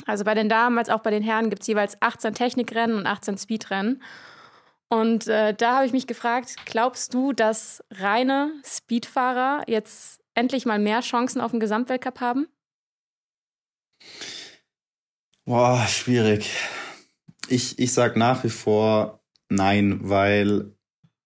Also 0.05 0.25
bei 0.25 0.35
den 0.35 0.49
Damen 0.49 0.79
als 0.79 0.91
auch 0.91 1.01
bei 1.01 1.11
den 1.11 1.23
Herren 1.23 1.49
gibt 1.49 1.63
es 1.63 1.69
jeweils 1.69 2.01
18 2.03 2.35
Technikrennen 2.35 2.97
und 2.97 3.07
18 3.07 3.39
Speedrennen. 3.39 4.03
Und 4.89 5.27
äh, 5.27 5.55
da 5.55 5.77
habe 5.77 5.87
ich 5.87 5.93
mich 5.93 6.07
gefragt, 6.07 6.57
glaubst 6.65 7.15
du, 7.15 7.33
dass 7.33 7.83
reine 7.91 8.53
Speedfahrer 8.65 9.65
jetzt 9.67 10.21
endlich 10.35 10.67
mal 10.67 10.79
mehr 10.79 11.01
Chancen 11.01 11.41
auf 11.41 11.51
den 11.51 11.61
Gesamtweltcup 11.61 12.21
haben? 12.21 12.47
Boah, 15.45 15.87
schwierig. 15.89 16.55
Ich, 17.49 17.79
ich 17.79 17.93
sage 17.93 18.19
nach 18.19 18.45
wie 18.45 18.51
vor 18.51 19.21
nein, 19.49 20.01
weil, 20.03 20.77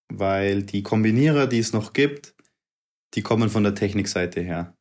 weil 0.08 0.62
die 0.62 0.82
Kombinierer, 0.82 1.46
die 1.46 1.58
es 1.58 1.72
noch 1.72 1.92
gibt, 1.92 2.34
die 3.14 3.22
kommen 3.22 3.50
von 3.50 3.64
der 3.64 3.74
Technikseite 3.74 4.40
her 4.40 4.76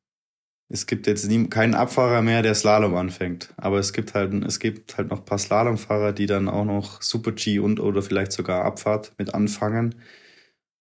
es 0.72 0.86
gibt 0.86 1.08
jetzt 1.08 1.28
nie, 1.28 1.48
keinen 1.48 1.74
Abfahrer 1.74 2.22
mehr, 2.22 2.44
der 2.44 2.54
Slalom 2.54 2.96
anfängt. 2.96 3.54
Aber 3.58 3.80
es 3.80 3.92
gibt 3.92 4.14
halt, 4.14 4.34
es 4.46 4.60
gibt 4.60 4.98
halt 4.98 5.10
noch 5.10 5.20
ein 5.20 5.26
paar 5.26 5.40
Slalomfahrer, 5.40 6.14
die 6.14 6.28
dann 6.28 6.48
auch 6.48 6.66
noch 6.66 7.02
Super 7.02 7.32
G 7.32 7.58
und 7.60 7.80
oder 7.80 8.04
vielleicht 8.04 8.32
sogar 8.32 8.64
Abfahrt 8.64 9.14
mit 9.18 9.34
anfangen. 9.34 9.96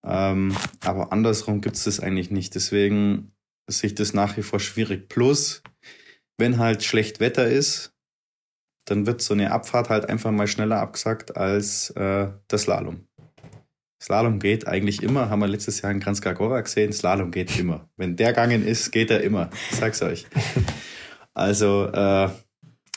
Ähm, 0.05 0.55
aber 0.85 1.12
andersrum 1.12 1.62
gibt 1.62 1.77
es 1.77 1.85
das 1.85 2.01
eigentlich 2.01 2.31
nicht. 2.31 2.55
Deswegen 2.55 3.33
sehe 3.66 3.88
ich 3.88 3.94
das 3.94 4.12
nach 4.12 4.37
wie 4.37 4.42
vor 4.42 4.61
schwierig. 4.61 5.09
Plus, 5.09 5.62
wenn 6.37 6.59
halt 6.59 6.85
schlecht 6.85 7.18
Wetter 7.20 7.48
ist, 7.48 7.94
dann 8.85 9.07
wird 9.07 9.22
so 9.22 9.35
eine 9.35 9.53
Abfahrt 9.53 9.88
halt 9.88 10.09
einfach 10.09 10.31
mal 10.31 10.46
schneller 10.46 10.81
abgesagt 10.81 11.37
als 11.37 11.90
äh, 11.90 12.29
der 12.51 12.59
Slalom. 12.59 13.08
Slalom 14.00 14.38
geht 14.38 14.66
eigentlich 14.68 15.02
immer, 15.02 15.28
haben 15.28 15.40
wir 15.40 15.48
letztes 15.48 15.82
Jahr 15.82 15.90
in 15.90 16.00
Kranjska 16.00 16.32
gesehen, 16.32 16.92
Slalom 16.92 17.30
geht 17.30 17.58
immer. 17.58 17.88
Wenn 17.96 18.16
der 18.16 18.32
gangen 18.32 18.66
ist, 18.66 18.92
geht 18.92 19.11
er 19.11 19.22
immer. 19.22 19.50
Ich 19.70 19.76
sag's 19.76 20.02
euch. 20.02 20.26
Also 21.34 21.87
äh, 21.87 22.30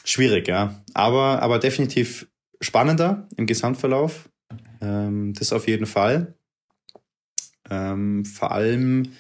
schwierig, 0.04 0.48
ja. 0.48 0.84
Aber, 0.96 1.44
aber 1.44 1.60
definitiv 1.60 2.28
spannender 2.60 3.28
im 3.38 3.46
Gesamtverlauf. 3.46 4.30
Ähm, 4.82 5.34
das 5.34 5.54
auf 5.54 5.68
jeden 5.68 5.86
Fall. 5.86 6.34
Ähm, 7.70 8.26
vor 8.26 8.52
allem, 8.52 9.14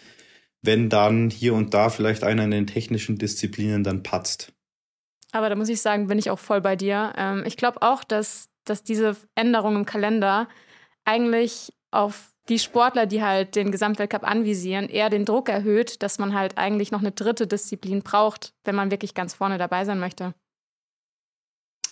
wenn 0.63 0.89
dann 0.89 1.29
hier 1.29 1.53
und 1.53 1.73
da 1.75 1.89
vielleicht 1.89 2.23
einer 2.23 2.45
in 2.45 2.51
den 2.51 2.67
technischen 2.67 3.17
Disziplinen 3.19 3.83
dann 3.83 4.01
patzt. 4.01 4.53
Aber 5.31 5.49
da 5.49 5.55
muss 5.55 5.69
ich 5.69 5.81
sagen, 5.81 6.07
bin 6.07 6.19
ich 6.19 6.29
auch 6.29 6.39
voll 6.39 6.61
bei 6.61 6.75
dir. 6.75 7.13
Ähm, 7.15 7.43
ich 7.45 7.57
glaube 7.57 7.81
auch, 7.83 8.03
dass, 8.03 8.49
dass 8.65 8.83
diese 8.83 9.15
Änderung 9.35 9.75
im 9.75 9.85
Kalender 9.85 10.49
eigentlich 11.05 11.73
auf 11.91 12.31
die 12.49 12.59
Sportler, 12.59 13.05
die 13.05 13.21
halt 13.21 13.55
den 13.55 13.71
Gesamtweltcup 13.71 14.23
anvisieren, 14.23 14.89
eher 14.89 15.09
den 15.09 15.25
Druck 15.25 15.49
erhöht, 15.49 16.01
dass 16.01 16.19
man 16.19 16.33
halt 16.33 16.57
eigentlich 16.57 16.91
noch 16.91 16.99
eine 16.99 17.11
dritte 17.11 17.47
Disziplin 17.47 18.01
braucht, 18.01 18.53
wenn 18.63 18.75
man 18.75 18.91
wirklich 18.91 19.13
ganz 19.13 19.33
vorne 19.33 19.57
dabei 19.57 19.85
sein 19.85 19.99
möchte. 19.99 20.33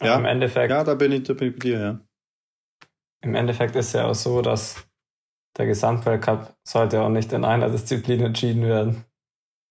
Ja, 0.01 0.15
im 0.15 0.25
Endeffekt. 0.25 0.71
Ja, 0.71 0.83
da 0.83 0.95
bin 0.95 1.11
ich, 1.11 1.23
da 1.23 1.33
bin 1.33 1.49
ich 1.49 1.53
bei 1.55 1.59
dir, 1.59 1.79
ja. 1.79 1.99
Im 3.21 3.35
Endeffekt 3.35 3.75
ist 3.75 3.87
es 3.87 3.93
ja 3.93 4.05
auch 4.05 4.15
so, 4.15 4.41
dass 4.41 4.87
der 5.57 5.65
Gesamtweltcup 5.65 6.55
sollte 6.63 7.01
auch 7.01 7.09
nicht 7.09 7.33
in 7.33 7.43
einer 7.43 7.69
Disziplin 7.69 8.21
entschieden 8.21 8.63
werden. 8.63 9.05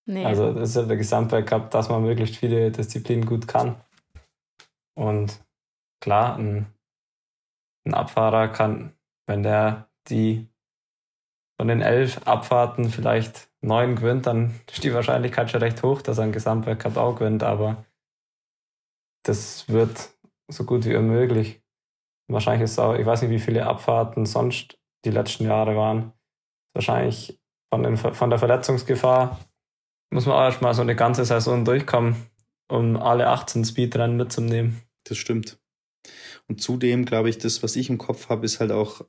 Nee. 0.05 0.25
Also 0.25 0.53
das 0.53 0.69
ist 0.69 0.75
ja 0.75 0.83
der 0.83 0.97
Gesamtweltcup, 0.97 1.71
dass 1.71 1.89
man 1.89 2.03
möglichst 2.03 2.35
viele 2.37 2.71
Disziplinen 2.71 3.25
gut 3.25 3.47
kann. 3.47 3.81
Und 4.95 5.39
klar, 5.99 6.37
ein, 6.37 6.67
ein 7.85 7.93
Abfahrer 7.93 8.49
kann, 8.49 8.93
wenn 9.29 9.43
der 9.43 9.87
die 10.09 10.47
von 11.57 11.67
den 11.67 11.81
elf 11.81 12.19
Abfahrten 12.25 12.89
vielleicht 12.89 13.49
neun 13.61 13.95
gewinnt, 13.95 14.25
dann 14.25 14.59
ist 14.71 14.83
die 14.83 14.93
Wahrscheinlichkeit 14.93 15.51
schon 15.51 15.61
recht 15.61 15.83
hoch, 15.83 16.01
dass 16.01 16.17
er 16.17 16.23
einen 16.23 16.33
Gesamtweltcup 16.33 16.97
auch 16.97 17.15
gewinnt, 17.15 17.43
aber 17.43 17.85
das 19.23 19.69
wird 19.69 20.09
so 20.47 20.63
gut 20.63 20.85
wie 20.85 20.95
unmöglich. 20.95 21.61
Wahrscheinlich 22.27 22.63
ist 22.63 22.71
es 22.71 22.79
auch, 22.79 22.95
ich 22.95 23.05
weiß 23.05 23.21
nicht, 23.21 23.31
wie 23.31 23.39
viele 23.39 23.65
Abfahrten 23.67 24.25
sonst 24.25 24.79
die 25.05 25.11
letzten 25.11 25.45
Jahre 25.45 25.75
waren. 25.75 26.13
Wahrscheinlich 26.73 27.39
von, 27.71 27.83
den, 27.83 27.97
von 27.97 28.29
der 28.29 28.39
Verletzungsgefahr 28.39 29.39
muss 30.11 30.25
man 30.25 30.35
auch 30.35 30.43
erstmal 30.43 30.73
so 30.73 30.81
eine 30.81 30.95
ganze 30.95 31.25
Saison 31.25 31.65
durchkommen, 31.65 32.15
um 32.67 32.97
alle 32.97 33.27
18 33.27 33.65
Speedrennen 33.65 34.17
mitzunehmen. 34.17 34.81
Das 35.03 35.17
stimmt. 35.17 35.59
Und 36.47 36.61
zudem 36.61 37.05
glaube 37.05 37.29
ich, 37.29 37.37
das, 37.37 37.61
was 37.61 37.75
ich 37.75 37.89
im 37.89 37.97
Kopf 37.97 38.29
habe, 38.29 38.45
ist 38.45 38.59
halt 38.59 38.71
auch, 38.71 39.05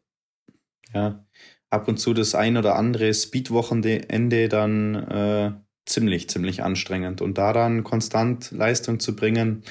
ja, 0.95 1.25
ab 1.71 1.89
und 1.89 1.99
zu 1.99 2.15
das 2.15 2.35
ein 2.35 2.57
oder 2.57 2.77
andere 2.77 3.13
Speedwochenende 3.15 4.49
dann 4.49 4.95
äh, 4.95 5.53
ziemlich, 5.87 6.29
ziemlich 6.29 6.63
anstrengend. 6.63 7.21
Und 7.21 7.39
da 7.39 7.53
dann 7.53 7.85
konstant 7.85 8.51
Leistung 8.51 9.01
zu 9.01 9.15
bringen, 9.17 9.63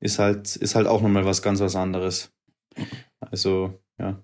ist 0.00 0.18
halt, 0.18 0.56
ist 0.56 0.74
halt 0.74 0.86
auch 0.86 1.02
nochmal 1.02 1.24
was 1.24 1.42
ganz 1.42 1.60
was 1.60 1.76
anderes. 1.76 2.30
Also, 3.20 3.82
ja. 3.98 4.22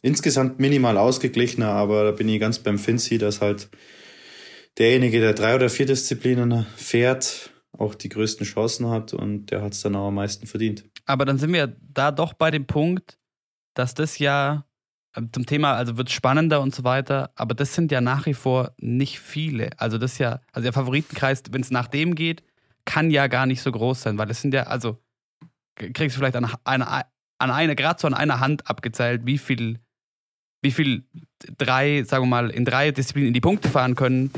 Insgesamt 0.00 0.58
minimal 0.58 0.96
ausgeglichener, 0.96 1.68
aber 1.68 2.04
da 2.04 2.10
bin 2.10 2.28
ich 2.28 2.40
ganz 2.40 2.58
beim 2.58 2.78
Finzi, 2.78 3.18
dass 3.18 3.40
halt 3.40 3.68
derjenige, 4.78 5.20
der 5.20 5.32
drei 5.32 5.54
oder 5.54 5.68
vier 5.68 5.86
Disziplinen 5.86 6.66
fährt, 6.76 7.50
auch 7.78 7.94
die 7.94 8.08
größten 8.08 8.44
Chancen 8.44 8.88
hat 8.88 9.14
und 9.14 9.46
der 9.46 9.62
hat 9.62 9.74
es 9.74 9.82
dann 9.82 9.94
auch 9.94 10.08
am 10.08 10.16
meisten 10.16 10.46
verdient. 10.46 10.84
Aber 11.06 11.24
dann 11.24 11.38
sind 11.38 11.52
wir 11.52 11.76
da 11.80 12.10
doch 12.10 12.32
bei 12.32 12.50
dem 12.50 12.66
Punkt, 12.66 13.18
dass 13.74 13.94
das 13.94 14.18
ja 14.18 14.66
zum 15.32 15.46
Thema, 15.46 15.74
also 15.74 15.96
wird 15.96 16.10
spannender 16.10 16.60
und 16.60 16.74
so 16.74 16.84
weiter, 16.84 17.30
aber 17.36 17.54
das 17.54 17.74
sind 17.74 17.92
ja 17.92 18.00
nach 18.00 18.26
wie 18.26 18.34
vor 18.34 18.72
nicht 18.78 19.20
viele. 19.20 19.70
Also 19.76 19.98
das 19.98 20.12
ist 20.12 20.18
ja, 20.18 20.40
also 20.52 20.64
der 20.64 20.72
Favoritenkreis, 20.72 21.42
wenn 21.50 21.60
es 21.60 21.70
nach 21.70 21.88
dem 21.88 22.14
geht, 22.14 22.42
kann 22.84 23.10
ja 23.10 23.26
gar 23.26 23.46
nicht 23.46 23.62
so 23.62 23.70
groß 23.70 24.02
sein, 24.02 24.18
weil 24.18 24.30
es 24.30 24.40
sind 24.40 24.54
ja, 24.54 24.64
also 24.64 24.98
kriegst 25.76 26.16
du 26.16 26.20
vielleicht 26.20 26.36
an, 26.36 26.50
eine, 26.64 26.88
an 27.38 27.50
eine, 27.50 27.76
gerade 27.76 28.00
so 28.00 28.06
an 28.06 28.14
einer 28.14 28.40
Hand 28.40 28.68
abgezählt, 28.68 29.26
wie 29.26 29.38
viel, 29.38 29.80
wie 30.62 30.70
viel 30.70 31.04
drei, 31.58 32.04
sagen 32.04 32.24
wir 32.24 32.28
mal, 32.28 32.50
in 32.50 32.64
drei 32.64 32.90
Disziplinen 32.90 33.28
in 33.28 33.34
die 33.34 33.40
Punkte 33.40 33.68
fahren 33.68 33.94
können. 33.94 34.30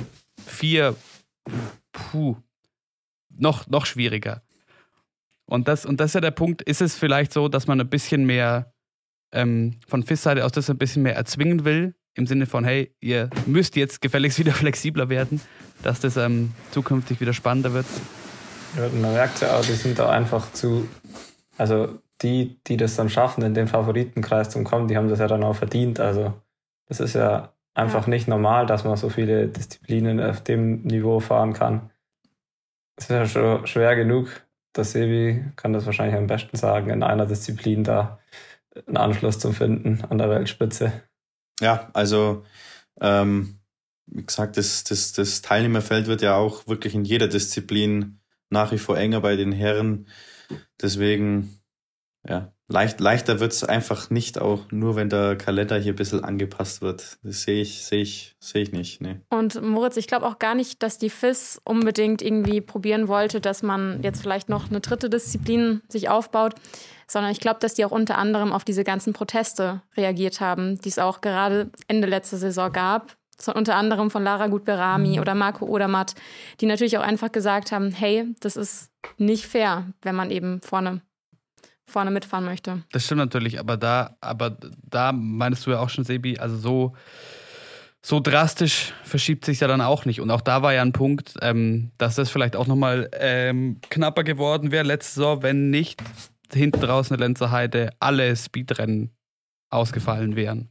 Vier, 0.45 0.97
puh, 1.93 2.37
noch, 3.31 3.67
noch 3.69 3.87
schwieriger. 3.87 4.43
Und 5.47 5.69
das, 5.69 5.87
und 5.87 6.01
das 6.01 6.11
ist 6.11 6.15
ja 6.15 6.21
der 6.21 6.31
Punkt, 6.31 6.63
ist 6.63 6.81
es 6.81 6.97
vielleicht 6.97 7.33
so, 7.33 7.49
dass 7.49 7.67
man 7.67 7.81
ein 7.81 7.89
bisschen 7.89 8.25
mehr 8.25 8.74
ähm, 9.35 9.75
von 9.87 10.03
FIS-Seite 10.03 10.45
aus 10.45 10.53
das 10.53 10.71
ein 10.71 10.79
bisschen 10.79 11.03
mehr 11.03 11.17
erzwingen 11.17 11.65
will, 11.65 11.95
im 12.15 12.27
Sinne 12.27 12.47
von, 12.47 12.65
hey, 12.65 12.95
ihr 13.01 13.29
müsst 13.47 13.77
jetzt 13.77 14.01
gefälligst 14.01 14.39
wieder 14.41 14.53
flexibler 14.53 15.09
werden, 15.09 15.41
dass 15.83 16.01
das 16.01 16.17
ähm, 16.17 16.53
zukünftig 16.71 17.21
wieder 17.21 17.33
spannender 17.33 17.73
wird. 17.75 17.87
Ja, 18.77 18.89
man 18.89 19.13
merkt 19.13 19.41
ja 19.41 19.57
auch, 19.57 19.65
die 19.65 19.73
sind 19.73 19.99
da 19.99 20.11
einfach 20.11 20.53
zu, 20.53 20.89
also 21.59 21.99
die, 22.23 22.59
die 22.67 22.77
das 22.77 22.97
dann 22.97 23.09
schaffen, 23.09 23.45
in 23.45 23.55
den 23.55 23.69
Favoritenkreis 23.69 24.51
zu 24.51 24.63
kommen, 24.65 24.89
die 24.89 24.97
haben 24.97 25.09
das 25.09 25.19
ja 25.19 25.29
dann 25.29 25.45
auch 25.45 25.57
verdient. 25.57 26.01
Also 26.01 26.35
das 26.89 27.01
ist 27.01 27.15
ja 27.15 27.53
einfach 27.75 28.07
ja. 28.07 28.11
nicht 28.11 28.29
normal, 28.29 28.67
dass 28.67 28.85
man 28.85 28.97
so 28.97 29.09
viele 29.09 29.49
Disziplinen 29.49 30.21
auf 30.21 30.43
dem 30.43 30.83
Niveau 30.83 31.21
fahren 31.21 31.53
kann. 31.53 31.91
Es 32.97 33.05
ist 33.05 33.11
ja 33.11 33.27
schon 33.27 33.67
schwer 33.67 33.97
genug. 33.97 34.29
Der 34.77 34.85
Sebi 34.85 35.45
kann 35.57 35.73
das 35.73 35.87
wahrscheinlich 35.87 36.17
am 36.17 36.27
besten 36.27 36.57
sagen, 36.57 36.91
in 36.91 37.03
einer 37.03 37.27
Disziplin 37.27 37.85
da 37.85 38.19
einen 38.87 38.97
Anschluss 38.97 39.39
zu 39.39 39.53
finden 39.53 40.05
an 40.09 40.19
der 40.19 40.31
Weltspitze. 40.31 40.93
Ja, 41.61 41.91
also 41.93 42.45
ähm, 43.01 43.61
wie 44.07 44.25
gesagt, 44.25 44.57
das, 44.57 44.85
das, 44.85 45.13
das 45.13 45.43
Teilnehmerfeld 45.43 46.07
wird 46.07 46.23
ja 46.23 46.37
auch 46.37 46.67
wirklich 46.67 46.95
in 46.95 47.05
jeder 47.05 47.29
Disziplin 47.29 48.21
nach 48.51 48.73
wie 48.73 48.79
vor 48.79 48.99
enger 48.99 49.21
bei 49.21 49.37
den 49.37 49.53
Herren. 49.53 50.09
Deswegen, 50.81 51.59
ja, 52.29 52.53
leicht, 52.69 53.01
leichter 53.01 53.41
wird 53.41 53.53
es 53.53 53.65
einfach 53.65 54.11
nicht, 54.11 54.41
auch 54.41 54.71
nur 54.71 54.97
wenn 54.97 55.09
der 55.09 55.37
Kalender 55.37 55.79
hier 55.79 55.93
ein 55.93 55.97
bisschen 55.97 56.25
angepasst 56.25 56.83
wird. 56.83 57.19
Das 57.23 57.43
sehe 57.43 57.63
ich, 57.63 57.85
sehe 57.85 58.03
ich, 58.03 58.37
sehe 58.39 58.63
ich 58.63 58.73
nicht. 58.73 59.01
Nee. 59.01 59.21
Und 59.31 59.61
Moritz, 59.63 59.97
ich 59.97 60.07
glaube 60.07 60.27
auch 60.27 60.39
gar 60.39 60.55
nicht, 60.55 60.83
dass 60.83 60.99
die 60.99 61.11
FIS 61.11 61.61
unbedingt 61.65 62.23
irgendwie 62.23 62.61
probieren 62.61 63.09
wollte, 63.09 63.41
dass 63.41 63.63
man 63.63 64.03
jetzt 64.03 64.23
vielleicht 64.23 64.49
noch 64.49 64.71
eine 64.71 64.81
dritte 64.81 65.11
Disziplin 65.11 65.83
sich 65.89 66.09
aufbaut 66.09 66.55
sondern 67.07 67.33
ich 67.33 67.41
glaube, 67.41 67.61
dass 67.61 67.75
die 67.75 67.85
auch 67.85 67.91
unter 67.91 68.19
anderem 68.19 68.53
auf 68.53 68.65
diese 68.65 68.85
ganzen 68.85 69.13
Proteste 69.13 69.83
reagiert 69.97 70.41
haben, 70.41 70.81
die 70.81 70.89
es 70.89 70.99
auch 70.99 71.21
gerade 71.21 71.71
Ende 71.89 72.07
letzter 72.07 72.37
Saison 72.37 72.73
gab. 72.73 73.17
So, 73.39 73.53
unter 73.53 73.75
anderem 73.75 74.11
von 74.11 74.23
Lara 74.23 74.47
Gutberami 74.47 75.15
mhm. 75.15 75.19
oder 75.19 75.35
Marco 75.35 75.67
Odermatt, 75.67 76.15
die 76.61 76.67
natürlich 76.67 76.97
auch 76.99 77.03
einfach 77.03 77.33
gesagt 77.33 77.73
haben, 77.73 77.91
hey, 77.91 78.35
das 78.41 78.57
ist 78.57 78.91
nicht 79.19 79.47
fair, 79.47 79.93
wenn 80.03 80.15
man 80.15 80.31
eben 80.31 80.61
vorne 80.63 81.03
vorne 81.87 82.11
mitfahren 82.11 82.45
möchte. 82.45 82.83
Das 82.93 83.05
stimmt 83.05 83.21
natürlich, 83.21 83.61
aber 83.61 83.77
da, 83.77 84.17
aber 84.21 84.57
da 84.83 85.13
meinst 85.13 85.67
du 85.67 85.71
ja 85.71 85.81
auch 85.81 85.91
schon, 85.91 86.05
Sebi, 86.05 86.39
also 86.39 86.57
so, 86.57 86.97
so 88.03 88.21
drastisch 88.21 88.93
verschiebt 89.05 89.45
sich 89.45 89.61
ja 89.61 89.69
dann 89.69 89.81
auch 89.81 90.05
nicht. 90.05 90.21
Und 90.21 90.31
auch 90.31 90.41
da 90.41 90.63
war 90.63 90.75
ja 90.75 90.83
ein 90.83 90.93
Punkt, 90.93 91.35
ähm, 91.41 91.91
dass 91.99 92.17
das 92.17 92.31
vielleicht 92.31 92.57
auch 92.57 92.67
nochmal 92.67 93.11
ähm, 93.19 93.81
knapper 93.91 94.25
geworden 94.25 94.73
wäre 94.73 94.85
letzte 94.85 95.15
Saison, 95.15 95.43
wenn 95.43 95.71
nicht 95.71 96.03
hinten 96.53 96.81
draußen 96.81 97.15
in 97.15 97.19
der 97.19 97.29
Lenzer 97.29 97.51
Heide 97.51 97.91
alle 98.01 98.35
Speedrennen 98.37 99.11
ausgefallen 99.71 100.37
wären. 100.37 100.69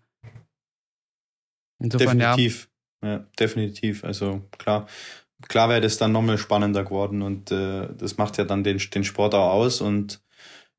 Insofern, 1.79 2.19
definitiv. 2.19 2.69
Ja. 3.01 3.09
ja. 3.09 3.25
definitiv. 3.39 4.03
Also 4.03 4.41
klar, 4.57 4.87
klar 5.47 5.69
wäre 5.69 5.81
das 5.81 5.97
dann 5.97 6.11
nochmal 6.11 6.37
spannender 6.37 6.83
geworden 6.83 7.21
und 7.21 7.51
äh, 7.51 7.87
das 7.97 8.17
macht 8.17 8.37
ja 8.37 8.45
dann 8.45 8.63
den, 8.63 8.77
den 8.77 9.03
Sport 9.03 9.35
auch 9.35 9.51
aus 9.51 9.81
und 9.81 10.21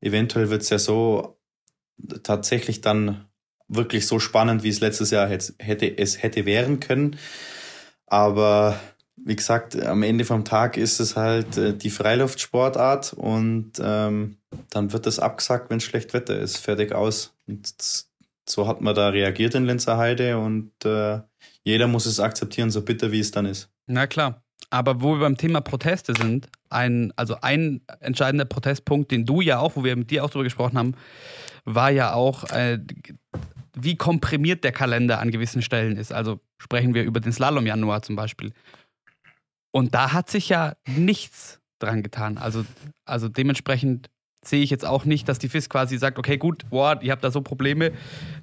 eventuell 0.01 0.49
wird 0.49 0.61
es 0.61 0.69
ja 0.69 0.79
so 0.79 1.37
tatsächlich 2.23 2.81
dann 2.81 3.25
wirklich 3.67 4.07
so 4.07 4.19
spannend, 4.19 4.63
wie 4.63 4.69
es 4.69 4.79
letztes 4.79 5.11
Jahr 5.11 5.27
hätte, 5.27 5.97
es 5.97 6.21
hätte 6.21 6.45
wären 6.45 6.79
können. 6.79 7.17
Aber 8.05 8.79
wie 9.15 9.35
gesagt, 9.35 9.81
am 9.81 10.03
Ende 10.03 10.25
vom 10.25 10.45
Tag 10.45 10.77
ist 10.77 10.99
es 10.99 11.15
halt 11.15 11.57
äh, 11.57 11.75
die 11.75 11.89
Freiluftsportart 11.89 13.13
und 13.13 13.73
ähm, 13.81 14.37
dann 14.69 14.93
wird 14.93 15.05
das 15.05 15.19
abgesagt, 15.19 15.69
wenn 15.69 15.79
schlecht 15.79 16.13
Wetter 16.13 16.37
ist. 16.37 16.57
Fertig 16.57 16.93
aus. 16.93 17.33
Und 17.47 17.73
so 18.47 18.67
hat 18.67 18.81
man 18.81 18.93
da 18.93 19.09
reagiert 19.09 19.55
in 19.55 19.65
Lenzerheide 19.65 20.37
und 20.37 20.71
äh, 20.85 21.21
jeder 21.63 21.87
muss 21.87 22.05
es 22.05 22.19
akzeptieren, 22.19 22.69
so 22.69 22.83
bitter 22.83 23.11
wie 23.11 23.19
es 23.19 23.31
dann 23.31 23.45
ist. 23.45 23.69
Na 23.87 24.05
klar. 24.05 24.44
Aber 24.69 25.01
wo 25.01 25.13
wir 25.13 25.21
beim 25.21 25.37
Thema 25.37 25.61
Proteste 25.61 26.13
sind, 26.17 26.47
ein, 26.69 27.13
also 27.15 27.37
ein 27.41 27.81
entscheidender 27.99 28.45
Protestpunkt, 28.45 29.11
den 29.11 29.25
du 29.25 29.41
ja 29.41 29.59
auch, 29.59 29.75
wo 29.75 29.83
wir 29.83 29.95
mit 29.95 30.11
dir 30.11 30.23
auch 30.23 30.29
drüber 30.29 30.43
gesprochen 30.43 30.77
haben, 30.77 30.95
war 31.65 31.91
ja 31.91 32.13
auch, 32.13 32.43
äh, 32.51 32.79
wie 33.77 33.95
komprimiert 33.95 34.63
der 34.63 34.71
Kalender 34.71 35.19
an 35.19 35.31
gewissen 35.31 35.61
Stellen 35.61 35.97
ist. 35.97 36.11
Also 36.11 36.39
sprechen 36.57 36.93
wir 36.93 37.03
über 37.03 37.19
den 37.19 37.31
Slalom 37.31 37.65
Januar 37.65 38.01
zum 38.01 38.15
Beispiel. 38.15 38.53
Und 39.71 39.93
da 39.93 40.13
hat 40.13 40.29
sich 40.29 40.49
ja 40.49 40.75
nichts 40.87 41.59
dran 41.79 42.01
getan. 42.01 42.37
Also, 42.37 42.65
also 43.05 43.27
dementsprechend 43.27 44.09
sehe 44.43 44.63
ich 44.63 44.69
jetzt 44.69 44.85
auch 44.85 45.05
nicht, 45.05 45.27
dass 45.27 45.39
die 45.39 45.49
FIS 45.49 45.69
quasi 45.69 45.97
sagt, 45.97 46.17
okay, 46.17 46.37
gut, 46.37 46.69
boah, 46.69 46.99
ihr 47.01 47.11
habt 47.11 47.23
da 47.23 47.31
so 47.31 47.41
Probleme, 47.41 47.91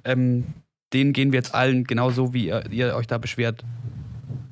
ähm, 0.03 0.45
denen 0.93 1.13
gehen 1.13 1.31
wir 1.31 1.39
jetzt 1.39 1.55
allen 1.55 1.85
genauso, 1.85 2.33
wie 2.33 2.47
ihr, 2.47 2.69
ihr 2.71 2.95
euch 2.95 3.07
da 3.07 3.17
beschwert, 3.17 3.63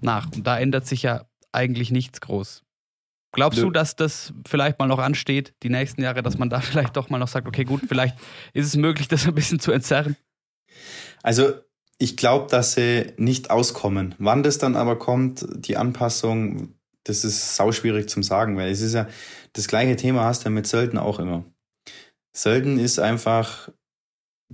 nach. 0.02 0.32
Und 0.32 0.48
da 0.48 0.58
ändert 0.58 0.88
sich 0.88 1.04
ja 1.04 1.26
eigentlich 1.52 1.92
nichts 1.92 2.22
groß. 2.22 2.64
Glaubst 3.34 3.60
Nö. 3.60 3.66
du, 3.66 3.72
dass 3.72 3.96
das 3.96 4.34
vielleicht 4.46 4.78
mal 4.80 4.88
noch 4.88 5.00
ansteht, 5.00 5.54
die 5.64 5.70
nächsten 5.70 6.02
Jahre, 6.02 6.22
dass 6.22 6.38
man 6.38 6.50
da 6.50 6.60
vielleicht 6.62 6.98
doch 6.98 7.10
mal 7.10 7.18
noch 7.18 7.28
sagt, 7.28 7.48
okay, 7.48 7.64
gut, 7.64 7.82
vielleicht 7.88 8.18
ist 8.54 8.68
es 8.68 8.76
möglich, 8.76 9.08
das 9.08 9.28
ein 9.28 9.36
bisschen 9.36 9.60
zu 9.60 9.72
entzerren? 9.72 10.18
Also 11.24 11.54
ich 11.98 12.18
glaube, 12.18 12.48
dass 12.50 12.74
sie 12.74 13.14
nicht 13.18 13.52
auskommen. 13.52 14.16
Wann 14.18 14.44
das 14.44 14.58
dann 14.58 14.76
aber 14.76 14.98
kommt, 14.98 15.46
die 15.50 15.78
Anpassung, 15.78 16.74
das 17.04 17.24
ist 17.24 17.56
sauschwierig 17.56 18.10
zum 18.10 18.24
sagen, 18.24 18.58
weil 18.58 18.72
es 18.72 18.82
ist 18.82 18.94
ja 18.94 19.08
das 19.54 19.68
gleiche 19.68 19.96
Thema 19.96 20.24
hast 20.24 20.44
du 20.44 20.46
ja 20.46 20.52
mit 20.52 20.68
Sölden 20.68 20.98
auch 20.98 21.20
immer. 21.20 21.46
Sölden 22.34 22.80
ist 22.80 23.00
einfach 23.00 23.70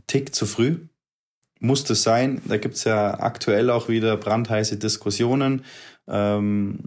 Tick 0.07 0.35
zu 0.35 0.45
früh. 0.45 0.87
Muss 1.59 1.83
das 1.83 2.03
sein? 2.03 2.41
Da 2.45 2.57
gibt's 2.57 2.83
ja 2.83 3.19
aktuell 3.19 3.69
auch 3.69 3.89
wieder 3.89 4.17
brandheiße 4.17 4.77
Diskussionen. 4.77 5.63
Ähm, 6.07 6.79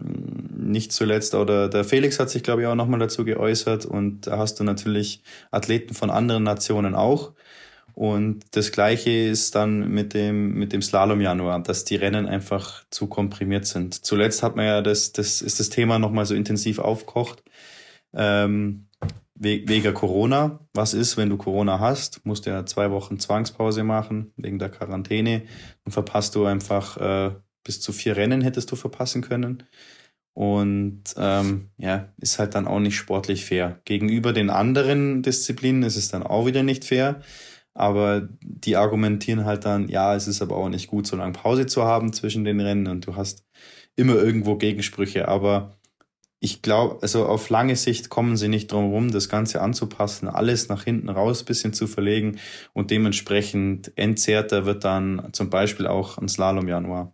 nicht 0.57 0.91
zuletzt, 0.91 1.35
oder 1.35 1.69
der 1.69 1.83
Felix 1.83 2.19
hat 2.19 2.29
sich, 2.29 2.43
glaube 2.43 2.61
ich, 2.61 2.67
auch 2.67 2.75
nochmal 2.75 2.99
dazu 2.99 3.25
geäußert. 3.25 3.85
Und 3.85 4.27
da 4.27 4.37
hast 4.37 4.59
du 4.59 4.63
natürlich 4.63 5.21
Athleten 5.51 5.93
von 5.93 6.09
anderen 6.09 6.43
Nationen 6.43 6.95
auch. 6.95 7.33
Und 7.93 8.43
das 8.51 8.71
Gleiche 8.71 9.11
ist 9.11 9.55
dann 9.55 9.89
mit 9.89 10.13
dem, 10.13 10.53
mit 10.53 10.73
dem 10.73 10.81
Slalom-Januar, 10.81 11.61
dass 11.61 11.83
die 11.83 11.97
Rennen 11.97 12.25
einfach 12.25 12.83
zu 12.89 13.07
komprimiert 13.07 13.65
sind. 13.65 14.05
Zuletzt 14.05 14.43
hat 14.43 14.55
man 14.55 14.65
ja 14.65 14.81
das, 14.81 15.11
das 15.11 15.41
ist 15.41 15.59
das 15.59 15.69
Thema 15.69 15.99
nochmal 15.99 16.25
so 16.25 16.33
intensiv 16.33 16.79
aufkocht. 16.79 17.43
Ähm, 18.13 18.87
wegen 19.35 19.93
Corona. 19.95 20.59
Was 20.73 20.93
ist, 20.93 21.17
wenn 21.17 21.29
du 21.29 21.37
Corona 21.37 21.79
hast? 21.79 22.23
Musst 22.25 22.45
du 22.45 22.51
ja 22.51 22.65
zwei 22.65 22.91
Wochen 22.91 23.19
Zwangspause 23.19 23.83
machen 23.83 24.33
wegen 24.37 24.59
der 24.59 24.69
Quarantäne. 24.69 25.43
Dann 25.83 25.91
verpasst 25.91 26.35
du 26.35 26.45
einfach 26.45 26.97
äh, 26.97 27.31
bis 27.63 27.81
zu 27.81 27.93
vier 27.93 28.17
Rennen 28.17 28.41
hättest 28.41 28.71
du 28.71 28.75
verpassen 28.75 29.21
können. 29.21 29.63
Und 30.33 31.03
ähm, 31.17 31.71
ja, 31.77 32.13
ist 32.17 32.39
halt 32.39 32.55
dann 32.55 32.67
auch 32.67 32.79
nicht 32.79 32.95
sportlich 32.95 33.45
fair. 33.45 33.81
Gegenüber 33.85 34.33
den 34.33 34.49
anderen 34.49 35.23
Disziplinen 35.23 35.83
ist 35.83 35.97
es 35.97 36.09
dann 36.09 36.23
auch 36.23 36.45
wieder 36.45 36.63
nicht 36.63 36.85
fair. 36.85 37.21
Aber 37.73 38.27
die 38.41 38.75
argumentieren 38.75 39.45
halt 39.45 39.65
dann, 39.65 39.87
ja, 39.87 40.15
es 40.15 40.27
ist 40.27 40.41
aber 40.41 40.57
auch 40.57 40.69
nicht 40.69 40.87
gut, 40.87 41.07
so 41.07 41.15
lange 41.15 41.33
Pause 41.33 41.65
zu 41.67 41.83
haben 41.83 42.11
zwischen 42.13 42.43
den 42.43 42.59
Rennen 42.59 42.87
und 42.87 43.07
du 43.07 43.15
hast 43.15 43.45
immer 43.95 44.15
irgendwo 44.15 44.57
Gegensprüche. 44.57 45.27
Aber 45.27 45.77
ich 46.39 46.61
glaube, 46.61 46.99
also 47.01 47.27
auf 47.27 47.49
lange 47.49 47.75
Sicht 47.75 48.09
kommen 48.09 48.35
sie 48.35 48.47
nicht 48.49 48.71
drum 48.71 48.85
herum, 48.85 49.11
das 49.11 49.29
Ganze 49.29 49.61
anzupassen, 49.61 50.27
alles 50.27 50.69
nach 50.69 50.83
hinten 50.83 51.09
raus 51.09 51.43
bisschen 51.43 51.73
zu 51.73 51.87
verlegen 51.87 52.39
und 52.73 52.91
dementsprechend 52.91 53.95
entzerrter 53.95 54.65
wird 54.65 54.83
dann 54.83 55.29
zum 55.33 55.49
Beispiel 55.49 55.87
auch 55.87 56.17
ein 56.17 56.27
Slalom 56.27 56.67
Januar. 56.67 57.13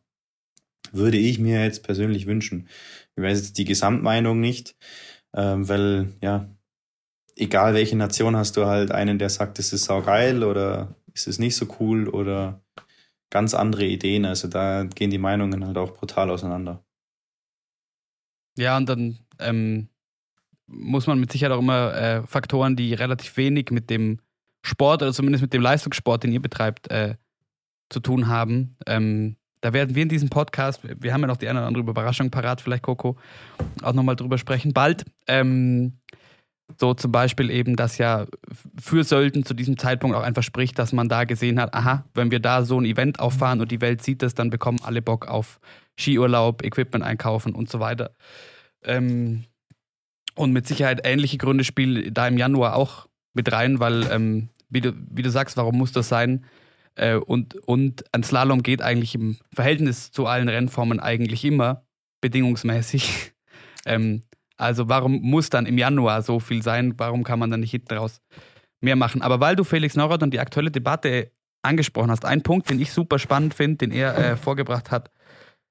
Würde 0.94 1.18
ich 1.18 1.40
mir 1.40 1.64
jetzt 1.64 1.84
persönlich 1.84 2.26
wünschen. 2.26 2.68
Ich 3.16 3.24
weiß 3.24 3.38
jetzt 3.40 3.58
die 3.58 3.66
Gesamtmeinung 3.66 4.40
nicht, 4.40 4.76
ähm, 5.34 5.68
weil 5.68 6.14
ja, 6.22 6.50
egal 7.36 7.74
welche 7.74 7.96
Nation 7.96 8.36
hast 8.36 8.58
du 8.58 8.66
halt 8.66 8.92
einen, 8.92 9.20
der 9.20 9.30
sagt, 9.30 9.60
es 9.60 9.74
ist 9.74 9.86
saugeil 9.86 10.44
oder 10.44 10.96
ist 11.14 11.28
es 11.28 11.40
nicht 11.40 11.56
so 11.56 11.68
cool 11.80 12.08
oder 12.10 12.62
ganz 13.30 13.54
andere 13.54 13.86
Ideen. 13.86 14.26
Also 14.26 14.48
da 14.48 14.84
gehen 14.84 15.10
die 15.10 15.18
Meinungen 15.18 15.66
halt 15.66 15.78
auch 15.78 15.94
brutal 15.94 16.30
auseinander. 16.30 16.84
Ja, 18.58 18.78
und 18.78 18.90
dann 18.90 19.20
ähm, 19.40 19.90
muss 20.66 21.08
man 21.08 21.20
mit 21.20 21.32
Sicherheit 21.32 21.56
auch 21.56 21.62
immer 21.62 21.94
äh, 21.94 22.28
Faktoren, 22.28 22.76
die 22.76 22.94
relativ 22.94 23.38
wenig 23.38 23.72
mit 23.72 23.90
dem 23.90 24.20
Sport 24.64 25.02
oder 25.02 25.14
zumindest 25.14 25.42
mit 25.42 25.54
dem 25.54 25.62
Leistungssport, 25.62 26.24
den 26.24 26.34
ihr 26.34 26.42
betreibt, 26.42 26.90
äh, 26.92 27.16
zu 27.90 28.00
tun 28.00 28.28
haben. 28.28 28.76
Ähm, 28.86 29.37
da 29.62 29.74
werden 29.74 29.96
wir 29.96 30.04
in 30.04 30.10
diesem 30.10 30.30
Podcast, 30.30 30.82
wir 30.84 31.14
haben 31.14 31.22
ja 31.22 31.28
noch 31.28 31.38
die 31.38 31.48
eine 31.48 31.60
oder 31.60 31.68
andere 31.68 31.84
Überraschung 31.84 32.30
parat, 32.30 32.62
vielleicht 32.62 32.84
Coco, 32.84 33.18
auch 33.82 33.94
nochmal 33.94 34.16
drüber 34.16 34.38
sprechen. 34.38 34.74
Bald. 34.74 35.06
Ähm, 35.28 35.94
so 36.80 36.94
zum 36.94 37.12
Beispiel 37.12 37.50
eben, 37.50 37.76
dass 37.76 37.98
ja 37.98 38.26
für 38.80 39.04
Sölden 39.04 39.46
zu 39.46 39.54
diesem 39.54 39.78
Zeitpunkt 39.78 40.16
auch 40.16 40.24
einfach 40.24 40.44
spricht, 40.44 40.78
dass 40.78 40.92
man 40.92 41.08
da 41.08 41.24
gesehen 41.24 41.60
hat, 41.62 41.74
aha, 41.74 42.04
wenn 42.14 42.30
wir 42.30 42.40
da 42.40 42.64
so 42.64 42.80
ein 42.80 42.86
Event 42.86 43.20
auffahren 43.20 43.62
und 43.62 43.72
die 43.72 43.80
Welt 43.80 44.04
sieht 44.04 44.22
das, 44.22 44.36
dann 44.36 44.50
bekommen 44.50 44.80
alle 44.84 45.02
Bock 45.02 45.28
auf 45.28 45.60
Skiurlaub, 45.98 46.64
Equipment 46.64 47.06
einkaufen 47.06 47.56
und 47.56 47.70
so 47.70 47.80
weiter. 47.80 48.12
Ähm, 48.84 49.46
und 50.36 50.52
mit 50.52 50.68
Sicherheit 50.68 51.02
ähnliche 51.04 51.38
Gründe 51.38 51.64
spielen 51.64 52.14
da 52.14 52.28
im 52.28 52.38
Januar 52.38 52.76
auch 52.76 53.08
mit 53.34 53.52
rein, 53.52 53.80
weil, 53.80 54.04
ähm, 54.12 54.50
wie, 54.70 54.82
du, 54.82 54.94
wie 55.10 55.24
du 55.24 55.32
sagst, 55.32 55.58
warum 55.58 55.78
muss 55.78 55.94
das 55.94 56.10
sein? 56.10 56.46
Äh, 56.98 57.16
und, 57.16 57.56
und 57.68 58.04
ein 58.12 58.24
Slalom 58.24 58.64
geht 58.64 58.82
eigentlich 58.82 59.16
im 59.16 59.38
Verhältnis 59.54 60.12
zu 60.12 60.26
allen 60.26 60.50
Rennformen 60.50 61.00
eigentlich 61.00 61.46
immer 61.46 61.86
bedingungsmäßig. 62.22 63.34
ähm, 63.86 64.24
also 64.58 64.90
warum 64.90 65.22
muss 65.22 65.50
dann 65.50 65.68
im 65.68 65.78
Januar 65.78 66.24
so 66.24 66.40
viel 66.40 66.64
sein? 66.64 66.96
Warum 66.98 67.24
kann 67.24 67.40
man 67.40 67.52
dann 67.52 67.60
nicht 67.60 67.72
hinten 67.72 67.94
raus 67.94 68.20
mehr 68.82 68.96
machen? 68.96 69.22
Aber 69.22 69.40
weil 69.40 69.56
du 69.56 69.64
Felix 69.64 69.96
Neurath 69.96 70.24
und 70.24 70.34
die 70.34 70.40
aktuelle 70.40 70.72
Debatte 70.72 71.32
angesprochen 71.62 72.10
hast, 72.10 72.26
ein 72.26 72.42
Punkt, 72.42 72.70
den 72.70 72.80
ich 72.82 72.92
super 72.92 73.20
spannend 73.20 73.54
finde, 73.54 73.78
den 73.78 73.92
er 73.92 74.18
äh, 74.18 74.38
vorgebracht 74.38 74.90
hat, 74.90 75.12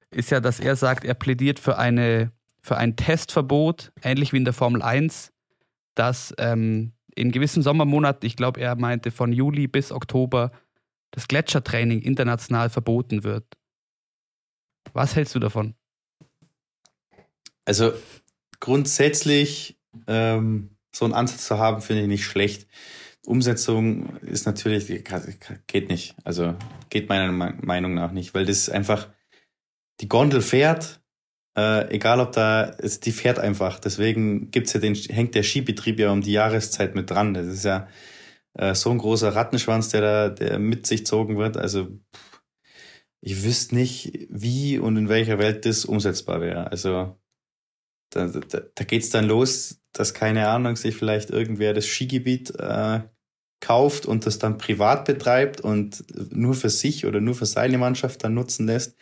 ist 0.09 0.31
ja, 0.31 0.39
dass 0.39 0.61
er 0.61 0.77
sagt, 0.77 1.03
er 1.03 1.15
plädiert 1.15 1.59
für, 1.59 1.77
eine, 1.77 2.31
für 2.61 2.77
ein 2.77 2.95
Testverbot, 2.95 3.91
ähnlich 4.01 4.31
wie 4.31 4.37
in 4.37 4.45
der 4.45 4.53
Formel 4.53 4.81
1, 4.81 5.33
dass 5.95 6.33
ähm, 6.37 6.93
in 7.13 7.33
gewissen 7.33 7.61
Sommermonaten, 7.61 8.25
ich 8.25 8.37
glaube, 8.37 8.61
er 8.61 8.77
meinte 8.77 9.11
von 9.11 9.33
Juli 9.33 9.67
bis 9.67 9.91
Oktober, 9.91 10.51
das 11.11 11.27
Gletschertraining 11.27 12.01
international 12.01 12.69
verboten 12.69 13.23
wird. 13.23 13.45
Was 14.93 15.15
hältst 15.15 15.35
du 15.35 15.39
davon? 15.39 15.75
Also 17.65 17.93
grundsätzlich 18.59 19.77
ähm, 20.07 20.77
so 20.95 21.05
einen 21.05 21.13
Ansatz 21.13 21.45
zu 21.45 21.59
haben, 21.59 21.81
finde 21.81 22.03
ich 22.03 22.07
nicht 22.07 22.25
schlecht. 22.25 22.67
Umsetzung 23.25 24.17
ist 24.19 24.45
natürlich, 24.45 24.87
geht 25.67 25.89
nicht. 25.89 26.15
Also 26.23 26.55
geht 26.89 27.09
meiner 27.09 27.31
Meinung 27.31 27.93
nach 27.93 28.13
nicht, 28.13 28.33
weil 28.33 28.45
das 28.45 28.69
einfach, 28.69 29.09
die 29.99 30.07
Gondel 30.07 30.41
fährt, 30.41 31.01
äh, 31.57 31.93
egal 31.93 32.21
ob 32.21 32.31
da, 32.31 32.71
die 32.71 33.11
fährt 33.11 33.39
einfach. 33.39 33.79
Deswegen 33.79 34.51
gibt's 34.51 34.73
ja 34.73 34.79
den, 34.79 34.95
hängt 34.95 35.35
der 35.35 35.43
Skibetrieb 35.43 35.99
ja 35.99 36.11
um 36.11 36.21
die 36.21 36.31
Jahreszeit 36.31 36.95
mit 36.95 37.09
dran. 37.09 37.33
Das 37.33 37.47
ist 37.47 37.65
ja 37.65 37.87
äh, 38.57 38.75
so 38.75 38.91
ein 38.91 38.97
großer 38.97 39.35
Rattenschwanz, 39.35 39.89
der 39.89 40.01
da, 40.01 40.29
der 40.29 40.59
mit 40.59 40.87
sich 40.87 41.05
zogen 41.05 41.37
wird. 41.37 41.57
Also 41.57 41.87
ich 43.21 43.43
wüsste 43.43 43.75
nicht, 43.75 44.27
wie 44.29 44.77
und 44.79 44.97
in 44.97 45.09
welcher 45.09 45.39
Welt 45.39 45.65
das 45.65 45.85
umsetzbar 45.85 46.41
wäre. 46.41 46.71
Also 46.71 47.17
da, 48.11 48.27
da, 48.27 48.61
da 48.73 48.83
geht's 48.83 49.09
dann 49.09 49.25
los, 49.25 49.79
dass 49.93 50.13
keine 50.13 50.47
Ahnung 50.47 50.75
sich 50.75 50.95
vielleicht 50.95 51.29
irgendwer 51.29 51.73
das 51.73 51.87
Skigebiet 51.87 52.53
äh, 52.59 53.01
kauft 53.59 54.05
und 54.05 54.25
das 54.25 54.37
dann 54.37 54.57
privat 54.57 55.05
betreibt 55.05 55.61
und 55.61 56.03
nur 56.31 56.53
für 56.53 56.69
sich 56.69 57.05
oder 57.05 57.19
nur 57.19 57.33
für 57.35 57.47
seine 57.47 57.77
Mannschaft 57.77 58.23
dann 58.23 58.35
nutzen 58.35 58.67
lässt 58.67 58.95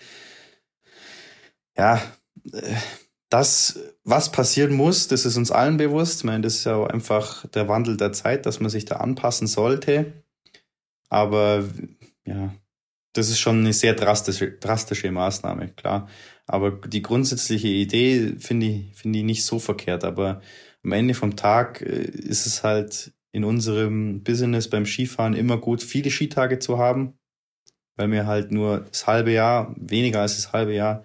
ja, 1.78 2.02
das, 3.36 3.78
was 4.06 4.32
passieren 4.32 4.74
muss, 4.74 5.10
das 5.10 5.26
ist 5.26 5.36
uns 5.36 5.52
allen 5.52 5.76
bewusst. 5.76 6.20
Ich 6.20 6.24
meine, 6.24 6.40
das 6.40 6.56
ist 6.56 6.64
ja 6.64 6.78
auch 6.78 6.88
einfach 6.88 7.46
der 7.48 7.68
Wandel 7.68 7.98
der 7.98 8.14
Zeit, 8.14 8.46
dass 8.46 8.62
man 8.62 8.70
sich 8.70 8.86
da 8.86 8.96
anpassen 8.96 9.46
sollte. 9.46 10.24
Aber 11.10 11.66
ja, 12.26 12.56
das 13.12 13.28
ist 13.28 13.40
schon 13.40 13.60
eine 13.60 13.74
sehr 13.74 13.94
drastische, 13.94 14.54
drastische 14.54 15.12
Maßnahme, 15.12 15.68
klar. 15.68 16.08
Aber 16.48 16.72
die 16.88 17.02
grundsätzliche 17.02 17.68
Idee 17.68 18.36
finde 18.40 18.68
ich, 18.68 18.96
finde 18.96 19.20
ich 19.20 19.26
nicht 19.26 19.44
so 19.44 19.60
verkehrt. 19.60 20.06
Aber 20.06 20.42
am 20.82 20.94
Ende 20.94 21.14
vom 21.14 21.36
Tag 21.36 21.82
äh, 21.82 22.04
ist 22.04 22.46
es 22.46 22.64
halt 22.64 23.12
in 23.34 23.44
unserem 23.44 24.24
Business 24.24 24.70
beim 24.70 24.86
Skifahren 24.86 25.34
immer 25.34 25.58
gut, 25.58 25.84
viele 25.84 26.10
Skitage 26.10 26.60
zu 26.60 26.78
haben, 26.78 27.16
weil 27.98 28.10
wir 28.12 28.28
halt 28.28 28.54
nur 28.54 28.86
das 28.90 29.08
halbe 29.08 29.34
Jahr, 29.34 29.76
weniger 29.78 30.22
als 30.22 30.38
das 30.38 30.54
halbe 30.54 30.74
Jahr, 30.74 31.04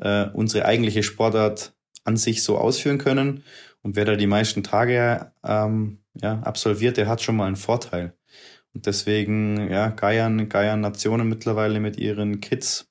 äh, 0.00 0.26
unsere 0.32 0.64
eigentliche 0.64 1.02
Sportart 1.02 1.74
an 2.04 2.16
sich 2.16 2.42
so 2.42 2.58
ausführen 2.58 2.98
können. 2.98 3.44
Und 3.82 3.96
wer 3.96 4.04
da 4.04 4.16
die 4.16 4.26
meisten 4.26 4.62
Tage 4.62 5.32
ähm, 5.44 5.98
ja, 6.14 6.40
absolviert, 6.40 6.96
der 6.96 7.08
hat 7.08 7.22
schon 7.22 7.36
mal 7.36 7.46
einen 7.46 7.56
Vorteil. 7.56 8.14
Und 8.72 8.86
deswegen, 8.86 9.70
ja, 9.70 9.88
geiern, 9.88 10.48
geiern 10.48 10.80
Nationen 10.80 11.28
mittlerweile 11.28 11.80
mit 11.80 11.96
ihren 11.96 12.40
Kids 12.40 12.88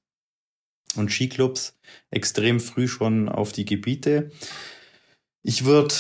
und 0.96 1.12
Skiclubs 1.12 1.78
extrem 2.10 2.60
früh 2.60 2.88
schon 2.88 3.30
auf 3.30 3.52
die 3.52 3.66
Gebiete. 3.66 4.32
Ich 5.44 5.66
würde 5.66 5.94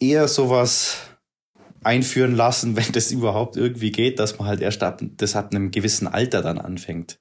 eher 0.00 0.28
sowas 0.28 0.98
einführen 1.82 2.34
lassen, 2.34 2.76
wenn 2.76 2.92
das 2.92 3.10
überhaupt 3.10 3.56
irgendwie 3.56 3.90
geht, 3.90 4.18
dass 4.18 4.38
man 4.38 4.48
halt 4.48 4.60
erst 4.60 4.82
ab, 4.82 5.00
das 5.02 5.36
ab 5.36 5.52
einem 5.52 5.70
gewissen 5.70 6.06
Alter 6.06 6.42
dann 6.42 6.58
anfängt. 6.58 7.18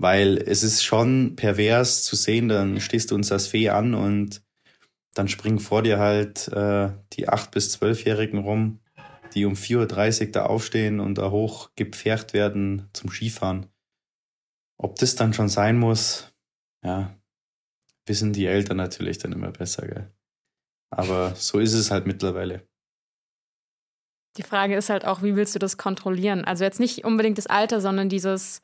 Weil 0.00 0.38
es 0.38 0.62
ist 0.62 0.82
schon 0.82 1.36
pervers 1.36 2.04
zu 2.04 2.16
sehen, 2.16 2.48
dann 2.48 2.80
stehst 2.80 3.10
du 3.10 3.14
uns 3.14 3.30
als 3.30 3.48
Fee 3.48 3.68
an 3.68 3.94
und 3.94 4.42
dann 5.12 5.28
springen 5.28 5.58
vor 5.58 5.82
dir 5.82 5.98
halt 5.98 6.48
äh, 6.48 6.90
die 7.12 7.28
8- 7.28 7.50
bis 7.50 7.78
12-Jährigen 7.78 8.38
rum, 8.38 8.80
die 9.34 9.44
um 9.44 9.52
4.30 9.52 10.26
Uhr 10.26 10.32
da 10.32 10.46
aufstehen 10.46 11.00
und 11.00 11.18
da 11.18 11.30
hoch 11.30 11.72
gepfercht 11.76 12.32
werden 12.32 12.88
zum 12.94 13.10
Skifahren. 13.10 13.66
Ob 14.78 14.96
das 14.96 15.16
dann 15.16 15.34
schon 15.34 15.50
sein 15.50 15.78
muss, 15.78 16.32
ja, 16.82 17.14
wissen 18.06 18.32
die 18.32 18.46
Eltern 18.46 18.78
natürlich 18.78 19.18
dann 19.18 19.32
immer 19.32 19.50
besser, 19.50 19.86
gell? 19.86 20.10
Aber 20.88 21.34
so 21.34 21.58
ist 21.58 21.74
es 21.74 21.90
halt 21.90 22.06
mittlerweile. 22.06 22.66
Die 24.38 24.42
Frage 24.44 24.76
ist 24.76 24.88
halt 24.88 25.04
auch, 25.04 25.22
wie 25.22 25.36
willst 25.36 25.54
du 25.54 25.58
das 25.58 25.76
kontrollieren? 25.76 26.46
Also 26.46 26.64
jetzt 26.64 26.80
nicht 26.80 27.04
unbedingt 27.04 27.36
das 27.36 27.48
Alter, 27.48 27.82
sondern 27.82 28.08
dieses, 28.08 28.62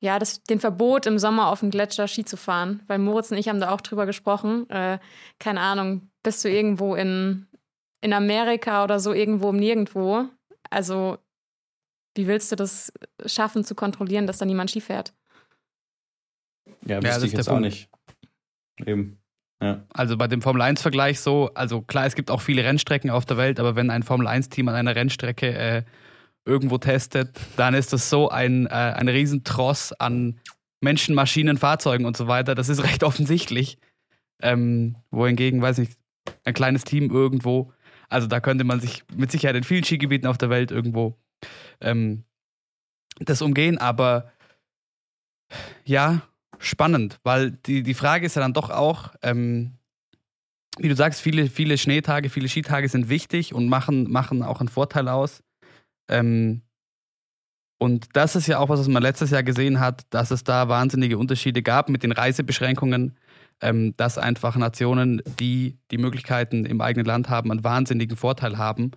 ja, 0.00 0.18
das, 0.18 0.42
den 0.44 0.60
Verbot 0.60 1.06
im 1.06 1.18
Sommer 1.18 1.48
auf 1.48 1.60
dem 1.60 1.70
Gletscher 1.70 2.06
Ski 2.06 2.24
zu 2.24 2.36
fahren. 2.36 2.82
Weil 2.86 2.98
Moritz 2.98 3.30
und 3.30 3.38
ich 3.38 3.48
haben 3.48 3.60
da 3.60 3.70
auch 3.70 3.80
drüber 3.80 4.06
gesprochen. 4.06 4.68
Äh, 4.70 4.98
keine 5.38 5.60
Ahnung, 5.60 6.10
bist 6.22 6.44
du 6.44 6.48
irgendwo 6.48 6.94
in, 6.94 7.46
in 8.00 8.12
Amerika 8.12 8.84
oder 8.84 9.00
so, 9.00 9.12
irgendwo 9.12 9.50
im 9.50 9.56
Nirgendwo. 9.56 10.26
Also, 10.70 11.18
wie 12.14 12.26
willst 12.26 12.52
du 12.52 12.56
das 12.56 12.92
schaffen 13.26 13.64
zu 13.64 13.74
kontrollieren, 13.74 14.26
dass 14.26 14.38
da 14.38 14.44
niemand 14.44 14.70
Ski 14.70 14.80
fährt? 14.80 15.12
Ja, 16.86 17.02
wüsste 17.02 17.26
ich 17.26 17.32
jetzt 17.32 17.48
auch 17.48 17.60
nicht. 17.60 17.88
Eben. 18.86 19.18
Ja. 19.60 19.84
Also 19.92 20.16
bei 20.16 20.28
dem 20.28 20.40
Formel 20.40 20.62
1-Vergleich 20.62 21.18
so, 21.18 21.50
also 21.54 21.82
klar, 21.82 22.06
es 22.06 22.14
gibt 22.14 22.30
auch 22.30 22.40
viele 22.40 22.62
Rennstrecken 22.62 23.10
auf 23.10 23.24
der 23.24 23.36
Welt, 23.36 23.58
aber 23.58 23.74
wenn 23.74 23.90
ein 23.90 24.04
Formel 24.04 24.28
1-Team 24.28 24.68
an 24.68 24.76
einer 24.76 24.94
Rennstrecke 24.94 25.52
äh, 25.52 25.82
irgendwo 26.48 26.78
testet, 26.78 27.38
dann 27.56 27.74
ist 27.74 27.92
das 27.92 28.10
so 28.10 28.30
ein, 28.30 28.66
äh, 28.66 28.70
ein 28.70 29.08
Riesentross 29.08 29.92
an 29.92 30.40
Menschen, 30.80 31.14
Maschinen, 31.14 31.58
Fahrzeugen 31.58 32.06
und 32.06 32.16
so 32.16 32.26
weiter. 32.26 32.54
Das 32.54 32.68
ist 32.68 32.82
recht 32.84 33.04
offensichtlich. 33.04 33.78
Ähm, 34.40 34.96
wohingegen, 35.10 35.60
weiß 35.60 35.78
nicht, 35.78 35.98
ein 36.44 36.54
kleines 36.54 36.84
Team 36.84 37.10
irgendwo, 37.10 37.72
also 38.08 38.26
da 38.26 38.40
könnte 38.40 38.64
man 38.64 38.80
sich 38.80 39.02
mit 39.14 39.30
Sicherheit 39.30 39.56
in 39.56 39.64
vielen 39.64 39.84
Skigebieten 39.84 40.28
auf 40.28 40.38
der 40.38 40.50
Welt 40.50 40.70
irgendwo 40.70 41.18
ähm, 41.80 42.24
das 43.18 43.42
umgehen, 43.42 43.78
aber 43.78 44.32
ja, 45.84 46.22
spannend, 46.58 47.18
weil 47.22 47.50
die, 47.50 47.82
die 47.82 47.94
Frage 47.94 48.26
ist 48.26 48.36
ja 48.36 48.42
dann 48.42 48.52
doch 48.52 48.70
auch, 48.70 49.14
ähm, 49.22 49.74
wie 50.78 50.88
du 50.88 50.94
sagst, 50.94 51.20
viele, 51.20 51.48
viele 51.48 51.76
Schneetage, 51.76 52.30
viele 52.30 52.48
Skitage 52.48 52.88
sind 52.88 53.08
wichtig 53.08 53.52
und 53.52 53.68
machen, 53.68 54.10
machen 54.10 54.42
auch 54.42 54.60
einen 54.60 54.68
Vorteil 54.68 55.08
aus. 55.08 55.42
Ähm, 56.08 56.62
und 57.78 58.08
das 58.14 58.34
ist 58.34 58.48
ja 58.48 58.58
auch 58.58 58.68
was, 58.68 58.80
was 58.80 58.88
man 58.88 59.02
letztes 59.02 59.30
Jahr 59.30 59.44
gesehen 59.44 59.78
hat, 59.78 60.02
dass 60.10 60.30
es 60.30 60.42
da 60.42 60.68
wahnsinnige 60.68 61.16
Unterschiede 61.16 61.62
gab 61.62 61.88
mit 61.88 62.02
den 62.02 62.12
Reisebeschränkungen, 62.12 63.16
ähm, 63.60 63.94
dass 63.96 64.18
einfach 64.18 64.56
Nationen, 64.56 65.22
die 65.38 65.78
die 65.90 65.98
Möglichkeiten 65.98 66.66
im 66.66 66.80
eigenen 66.80 67.06
Land 67.06 67.28
haben, 67.28 67.50
einen 67.52 67.64
wahnsinnigen 67.64 68.16
Vorteil 68.16 68.58
haben. 68.58 68.92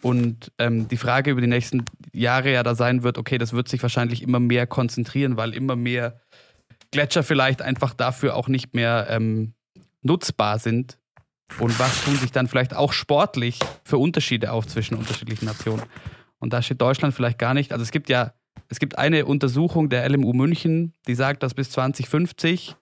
Und 0.00 0.52
ähm, 0.58 0.88
die 0.88 0.96
Frage 0.96 1.30
über 1.30 1.40
die 1.40 1.46
nächsten 1.46 1.84
Jahre 2.12 2.52
ja 2.52 2.62
da 2.62 2.74
sein 2.74 3.02
wird, 3.02 3.18
okay, 3.18 3.38
das 3.38 3.52
wird 3.52 3.68
sich 3.68 3.82
wahrscheinlich 3.82 4.22
immer 4.22 4.40
mehr 4.40 4.66
konzentrieren, 4.66 5.36
weil 5.36 5.54
immer 5.54 5.76
mehr 5.76 6.20
Gletscher 6.90 7.22
vielleicht 7.22 7.62
einfach 7.62 7.94
dafür 7.94 8.36
auch 8.36 8.48
nicht 8.48 8.74
mehr 8.74 9.06
ähm, 9.10 9.54
nutzbar 10.02 10.58
sind. 10.58 10.98
Und 11.58 11.78
was 11.78 12.04
tun 12.04 12.16
sich 12.16 12.32
dann 12.32 12.48
vielleicht 12.48 12.74
auch 12.74 12.92
sportlich 12.92 13.58
für 13.84 13.98
Unterschiede 13.98 14.52
auf 14.52 14.66
zwischen 14.66 14.96
unterschiedlichen 14.96 15.46
Nationen? 15.46 15.82
Und 16.42 16.52
da 16.52 16.60
steht 16.60 16.80
Deutschland 16.80 17.14
vielleicht 17.14 17.38
gar 17.38 17.54
nicht. 17.54 17.72
Also 17.72 17.84
es 17.84 17.92
gibt 17.92 18.08
ja, 18.08 18.34
es 18.68 18.80
gibt 18.80 18.98
eine 18.98 19.26
Untersuchung 19.26 19.88
der 19.88 20.08
LMU 20.08 20.32
München, 20.32 20.92
die 21.06 21.14
sagt, 21.14 21.44
dass 21.44 21.54
bis 21.54 21.70
2050 21.70 22.74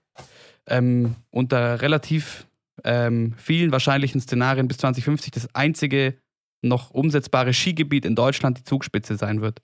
ähm, 0.66 1.16
unter 1.30 1.82
relativ 1.82 2.48
ähm, 2.84 3.34
vielen 3.36 3.70
wahrscheinlichen 3.70 4.22
Szenarien 4.22 4.66
bis 4.66 4.78
2050 4.78 5.30
das 5.32 5.54
einzige 5.54 6.16
noch 6.62 6.90
umsetzbare 6.90 7.52
Skigebiet 7.52 8.06
in 8.06 8.14
Deutschland 8.14 8.56
die 8.56 8.64
Zugspitze 8.64 9.16
sein 9.16 9.42
wird. 9.42 9.60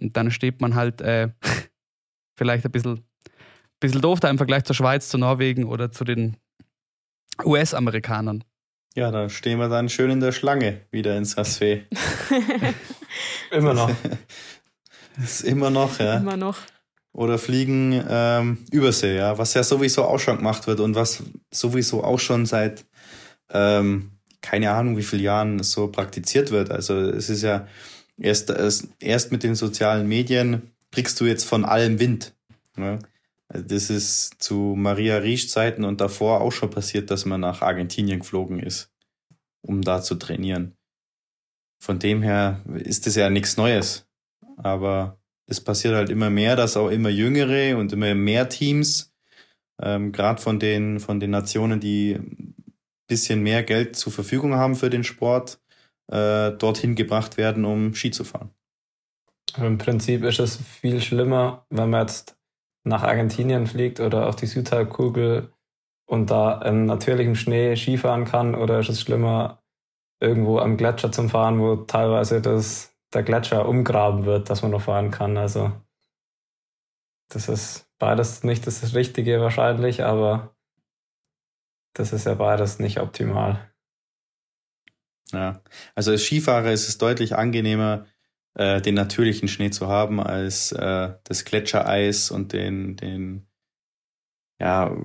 Und 0.00 0.16
dann 0.16 0.30
steht 0.30 0.62
man 0.62 0.74
halt 0.74 1.02
äh, 1.02 1.28
vielleicht 2.38 2.64
ein 2.64 2.72
bisschen 2.72 3.04
bisschen 3.80 4.00
doof 4.00 4.20
da 4.20 4.30
im 4.30 4.38
Vergleich 4.38 4.64
zur 4.64 4.76
Schweiz, 4.76 5.10
zu 5.10 5.18
Norwegen 5.18 5.64
oder 5.64 5.92
zu 5.92 6.04
den 6.04 6.38
US-Amerikanern. 7.44 8.44
Ja, 8.94 9.10
da 9.10 9.28
stehen 9.28 9.58
wir 9.58 9.68
dann 9.68 9.88
schön 9.88 10.10
in 10.10 10.20
der 10.20 10.32
Schlange 10.32 10.82
wieder 10.90 11.16
ins 11.16 11.32
Sassfee. 11.32 11.84
immer 13.50 13.72
noch. 13.72 13.90
Das 15.16 15.24
ist 15.40 15.44
immer 15.44 15.70
noch, 15.70 15.98
ja. 15.98 16.18
Immer 16.18 16.36
noch. 16.36 16.58
Oder 17.12 17.38
fliegen 17.38 18.02
ähm, 18.08 18.58
Übersee, 18.70 19.16
ja, 19.16 19.36
was 19.36 19.54
ja 19.54 19.62
sowieso 19.62 20.04
auch 20.04 20.18
schon 20.18 20.38
gemacht 20.38 20.66
wird 20.66 20.80
und 20.80 20.94
was 20.94 21.22
sowieso 21.50 22.04
auch 22.04 22.18
schon 22.18 22.46
seit 22.46 22.84
ähm, 23.50 24.12
keine 24.42 24.72
Ahnung 24.72 24.96
wie 24.96 25.02
vielen 25.02 25.22
Jahren 25.22 25.62
so 25.62 25.88
praktiziert 25.88 26.50
wird. 26.50 26.70
Also 26.70 26.98
es 26.98 27.30
ist 27.30 27.42
ja 27.42 27.66
erst, 28.18 28.52
erst 28.98 29.32
mit 29.32 29.42
den 29.42 29.54
sozialen 29.54 30.06
Medien 30.08 30.72
kriegst 30.90 31.18
du 31.20 31.24
jetzt 31.24 31.44
von 31.44 31.64
allem 31.64 31.98
Wind. 31.98 32.34
Ne? 32.76 32.98
Also 33.52 33.66
das 33.66 33.90
ist 33.90 34.42
zu 34.42 34.74
Maria 34.76 35.18
Riesch 35.18 35.48
Zeiten 35.48 35.84
und 35.84 36.00
davor 36.00 36.40
auch 36.40 36.52
schon 36.52 36.70
passiert, 36.70 37.10
dass 37.10 37.26
man 37.26 37.40
nach 37.40 37.60
Argentinien 37.60 38.20
geflogen 38.20 38.60
ist, 38.60 38.90
um 39.60 39.82
da 39.82 40.00
zu 40.00 40.14
trainieren. 40.14 40.74
Von 41.82 41.98
dem 41.98 42.22
her 42.22 42.62
ist 42.74 43.06
das 43.06 43.16
ja 43.16 43.28
nichts 43.28 43.56
Neues. 43.56 44.06
Aber 44.56 45.18
es 45.46 45.60
passiert 45.60 45.94
halt 45.94 46.08
immer 46.08 46.30
mehr, 46.30 46.56
dass 46.56 46.76
auch 46.76 46.88
immer 46.88 47.10
jüngere 47.10 47.76
und 47.76 47.92
immer 47.92 48.14
mehr 48.14 48.48
Teams, 48.48 49.12
ähm, 49.82 50.12
gerade 50.12 50.40
von 50.40 50.58
den, 50.58 51.00
von 51.00 51.20
den 51.20 51.30
Nationen, 51.30 51.80
die 51.80 52.14
ein 52.14 52.54
bisschen 53.06 53.42
mehr 53.42 53.62
Geld 53.62 53.96
zur 53.96 54.12
Verfügung 54.12 54.54
haben 54.54 54.76
für 54.76 54.88
den 54.88 55.04
Sport, 55.04 55.60
äh, 56.10 56.52
dorthin 56.52 56.94
gebracht 56.94 57.36
werden, 57.36 57.64
um 57.64 57.94
Ski 57.94 58.10
zu 58.10 58.24
fahren. 58.24 58.50
Im 59.58 59.76
Prinzip 59.76 60.24
ist 60.24 60.38
es 60.38 60.56
viel 60.56 61.02
schlimmer, 61.02 61.66
wenn 61.68 61.90
man 61.90 62.02
jetzt 62.02 62.36
nach 62.84 63.02
Argentinien 63.02 63.66
fliegt 63.66 64.00
oder 64.00 64.28
auf 64.28 64.36
die 64.36 64.46
Südhalbkugel 64.46 65.52
und 66.06 66.30
da 66.30 66.60
im 66.62 66.86
natürlichen 66.86 67.36
Schnee 67.36 67.76
Skifahren 67.76 68.24
kann 68.24 68.54
oder 68.54 68.80
ist 68.80 68.88
es 68.88 69.00
schlimmer, 69.00 69.62
irgendwo 70.20 70.58
am 70.58 70.76
Gletscher 70.76 71.12
zu 71.12 71.28
fahren, 71.28 71.60
wo 71.60 71.76
teilweise 71.76 72.40
das, 72.40 72.94
der 73.12 73.22
Gletscher 73.22 73.68
umgraben 73.68 74.24
wird, 74.24 74.50
dass 74.50 74.62
man 74.62 74.70
noch 74.70 74.82
fahren 74.82 75.10
kann. 75.10 75.36
Also 75.36 75.72
das 77.28 77.48
ist 77.48 77.88
beides 77.98 78.44
nicht 78.44 78.66
das 78.66 78.94
Richtige 78.94 79.40
wahrscheinlich, 79.40 80.04
aber 80.04 80.54
das 81.94 82.12
ist 82.12 82.26
ja 82.26 82.34
beides 82.34 82.78
nicht 82.78 83.00
optimal. 83.00 83.72
Ja, 85.32 85.62
also 85.94 86.10
als 86.10 86.24
Skifahrer 86.24 86.72
ist 86.72 86.88
es 86.88 86.98
deutlich 86.98 87.36
angenehmer, 87.36 88.06
äh, 88.54 88.80
den 88.80 88.94
natürlichen 88.94 89.48
Schnee 89.48 89.70
zu 89.70 89.88
haben 89.88 90.20
als 90.20 90.72
äh, 90.72 91.12
das 91.24 91.44
Gletschereis 91.44 92.30
und 92.30 92.52
den, 92.52 92.96
den 92.96 93.46
ja, 94.60 94.96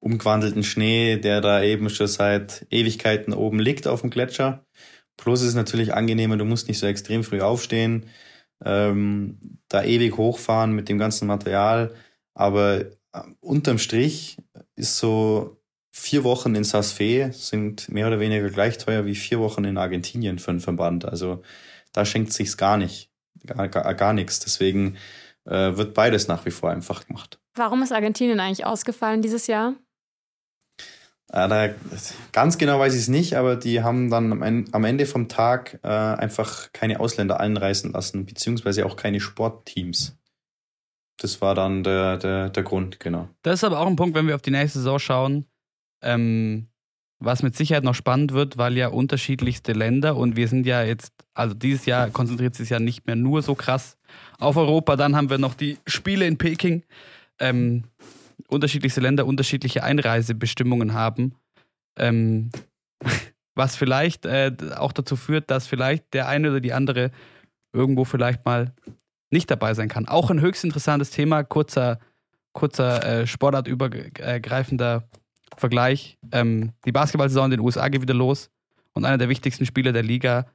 umgewandelten 0.00 0.62
Schnee, 0.62 1.16
der 1.16 1.40
da 1.40 1.62
eben 1.62 1.90
schon 1.90 2.06
seit 2.06 2.66
Ewigkeiten 2.70 3.32
oben 3.32 3.58
liegt 3.58 3.86
auf 3.86 4.02
dem 4.02 4.10
Gletscher. 4.10 4.64
Plus 5.16 5.42
ist 5.42 5.54
natürlich 5.54 5.94
angenehmer, 5.94 6.36
du 6.36 6.44
musst 6.44 6.68
nicht 6.68 6.78
so 6.78 6.86
extrem 6.86 7.24
früh 7.24 7.40
aufstehen, 7.40 8.06
ähm, 8.64 9.58
da 9.68 9.82
ewig 9.82 10.16
hochfahren 10.16 10.72
mit 10.72 10.88
dem 10.88 10.98
ganzen 10.98 11.26
Material. 11.26 11.94
Aber 12.34 12.80
äh, 12.80 12.86
unterm 13.40 13.78
Strich 13.78 14.38
ist 14.76 14.98
so 14.98 15.60
vier 15.90 16.22
Wochen 16.22 16.54
in 16.54 16.64
Saas-Fee 16.64 17.30
sind 17.32 17.88
mehr 17.88 18.06
oder 18.06 18.20
weniger 18.20 18.48
gleich 18.50 18.78
teuer 18.78 19.04
wie 19.06 19.16
vier 19.16 19.40
Wochen 19.40 19.64
in 19.64 19.78
Argentinien 19.78 20.38
für 20.38 20.52
einen 20.52 20.60
Verband. 20.60 21.04
Also 21.04 21.42
da 21.92 22.04
schenkt 22.04 22.32
sich's 22.32 22.56
gar 22.56 22.76
nicht, 22.76 23.10
gar, 23.46 23.68
gar, 23.68 23.94
gar 23.94 24.12
nichts. 24.12 24.40
Deswegen 24.40 24.96
äh, 25.44 25.76
wird 25.76 25.94
beides 25.94 26.28
nach 26.28 26.44
wie 26.46 26.50
vor 26.50 26.70
einfach 26.70 27.06
gemacht. 27.06 27.40
Warum 27.54 27.82
ist 27.82 27.92
Argentinien 27.92 28.40
eigentlich 28.40 28.66
ausgefallen 28.66 29.22
dieses 29.22 29.46
Jahr? 29.46 29.74
Äh, 31.30 31.48
da, 31.48 31.68
ganz 32.32 32.56
genau 32.56 32.78
weiß 32.78 32.94
ich 32.94 33.00
es 33.00 33.08
nicht, 33.08 33.34
aber 33.36 33.56
die 33.56 33.82
haben 33.82 34.10
dann 34.10 34.66
am 34.72 34.84
Ende 34.84 35.06
vom 35.06 35.28
Tag 35.28 35.78
äh, 35.82 35.88
einfach 35.88 36.72
keine 36.72 37.00
Ausländer 37.00 37.40
einreisen 37.40 37.92
lassen, 37.92 38.24
beziehungsweise 38.24 38.86
auch 38.86 38.96
keine 38.96 39.20
Sportteams. 39.20 40.16
Das 41.18 41.40
war 41.40 41.54
dann 41.54 41.82
der, 41.82 42.16
der, 42.16 42.48
der 42.48 42.62
Grund, 42.62 43.00
genau. 43.00 43.28
Das 43.42 43.54
ist 43.54 43.64
aber 43.64 43.80
auch 43.80 43.86
ein 43.86 43.96
Punkt, 43.96 44.14
wenn 44.14 44.26
wir 44.26 44.36
auf 44.36 44.42
die 44.42 44.52
nächste 44.52 44.78
Saison 44.78 44.98
schauen. 44.98 45.46
Ähm, 46.00 46.67
was 47.20 47.42
mit 47.42 47.56
Sicherheit 47.56 47.84
noch 47.84 47.94
spannend 47.94 48.32
wird, 48.32 48.58
weil 48.58 48.76
ja 48.76 48.88
unterschiedlichste 48.88 49.72
Länder 49.72 50.16
und 50.16 50.36
wir 50.36 50.48
sind 50.48 50.66
ja 50.66 50.82
jetzt, 50.82 51.12
also 51.34 51.54
dieses 51.54 51.86
Jahr 51.86 52.10
konzentriert 52.10 52.54
sich 52.54 52.70
ja 52.70 52.78
nicht 52.78 53.06
mehr 53.06 53.16
nur 53.16 53.42
so 53.42 53.54
krass 53.54 53.96
auf 54.38 54.56
Europa. 54.56 54.96
Dann 54.96 55.16
haben 55.16 55.30
wir 55.30 55.38
noch 55.38 55.54
die 55.54 55.78
Spiele 55.86 56.26
in 56.26 56.38
Peking. 56.38 56.84
Ähm, 57.40 57.84
unterschiedlichste 58.46 59.00
Länder 59.00 59.26
unterschiedliche 59.26 59.82
Einreisebestimmungen 59.82 60.94
haben. 60.94 61.34
Ähm, 61.96 62.50
was 63.54 63.74
vielleicht 63.74 64.24
äh, 64.24 64.52
auch 64.76 64.92
dazu 64.92 65.16
führt, 65.16 65.50
dass 65.50 65.66
vielleicht 65.66 66.14
der 66.14 66.28
eine 66.28 66.50
oder 66.50 66.60
die 66.60 66.72
andere 66.72 67.10
irgendwo 67.72 68.04
vielleicht 68.04 68.44
mal 68.44 68.72
nicht 69.30 69.50
dabei 69.50 69.74
sein 69.74 69.88
kann. 69.88 70.06
Auch 70.06 70.30
ein 70.30 70.40
höchst 70.40 70.64
interessantes 70.64 71.10
Thema, 71.10 71.42
kurzer, 71.42 71.98
kurzer 72.52 73.04
äh, 73.04 73.26
sportartübergreifender 73.26 75.08
Vergleich. 75.56 76.18
Ähm, 76.32 76.72
die 76.84 76.92
Basketballsaison 76.92 77.46
in 77.46 77.50
den 77.52 77.60
USA 77.60 77.88
geht 77.88 78.02
wieder 78.02 78.14
los 78.14 78.50
und 78.92 79.04
einer 79.04 79.18
der 79.18 79.28
wichtigsten 79.28 79.66
Spieler 79.66 79.92
der 79.92 80.02
Liga 80.02 80.46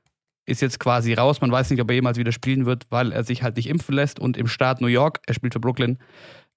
ist 0.46 0.62
jetzt 0.62 0.80
quasi 0.80 1.14
raus. 1.14 1.41
Man 1.41 1.52
weiß 1.52 1.70
nicht, 1.70 1.82
ob 1.82 1.89
er 1.89 1.96
jemals 1.96 2.18
wieder 2.18 2.32
spielen 2.32 2.66
wird, 2.66 2.86
weil 2.89 3.12
er 3.12 3.24
sich 3.24 3.44
halt 3.44 3.56
nicht 3.56 3.68
impfen 3.68 3.96
lässt 3.96 4.20
und 4.20 4.38
im 4.38 4.48
Staat 4.48 4.82
New 4.82 4.88
York, 4.88 5.20
er 5.26 5.34
spielt 5.34 5.54
für 5.54 5.60
Brooklyn, 5.60 5.98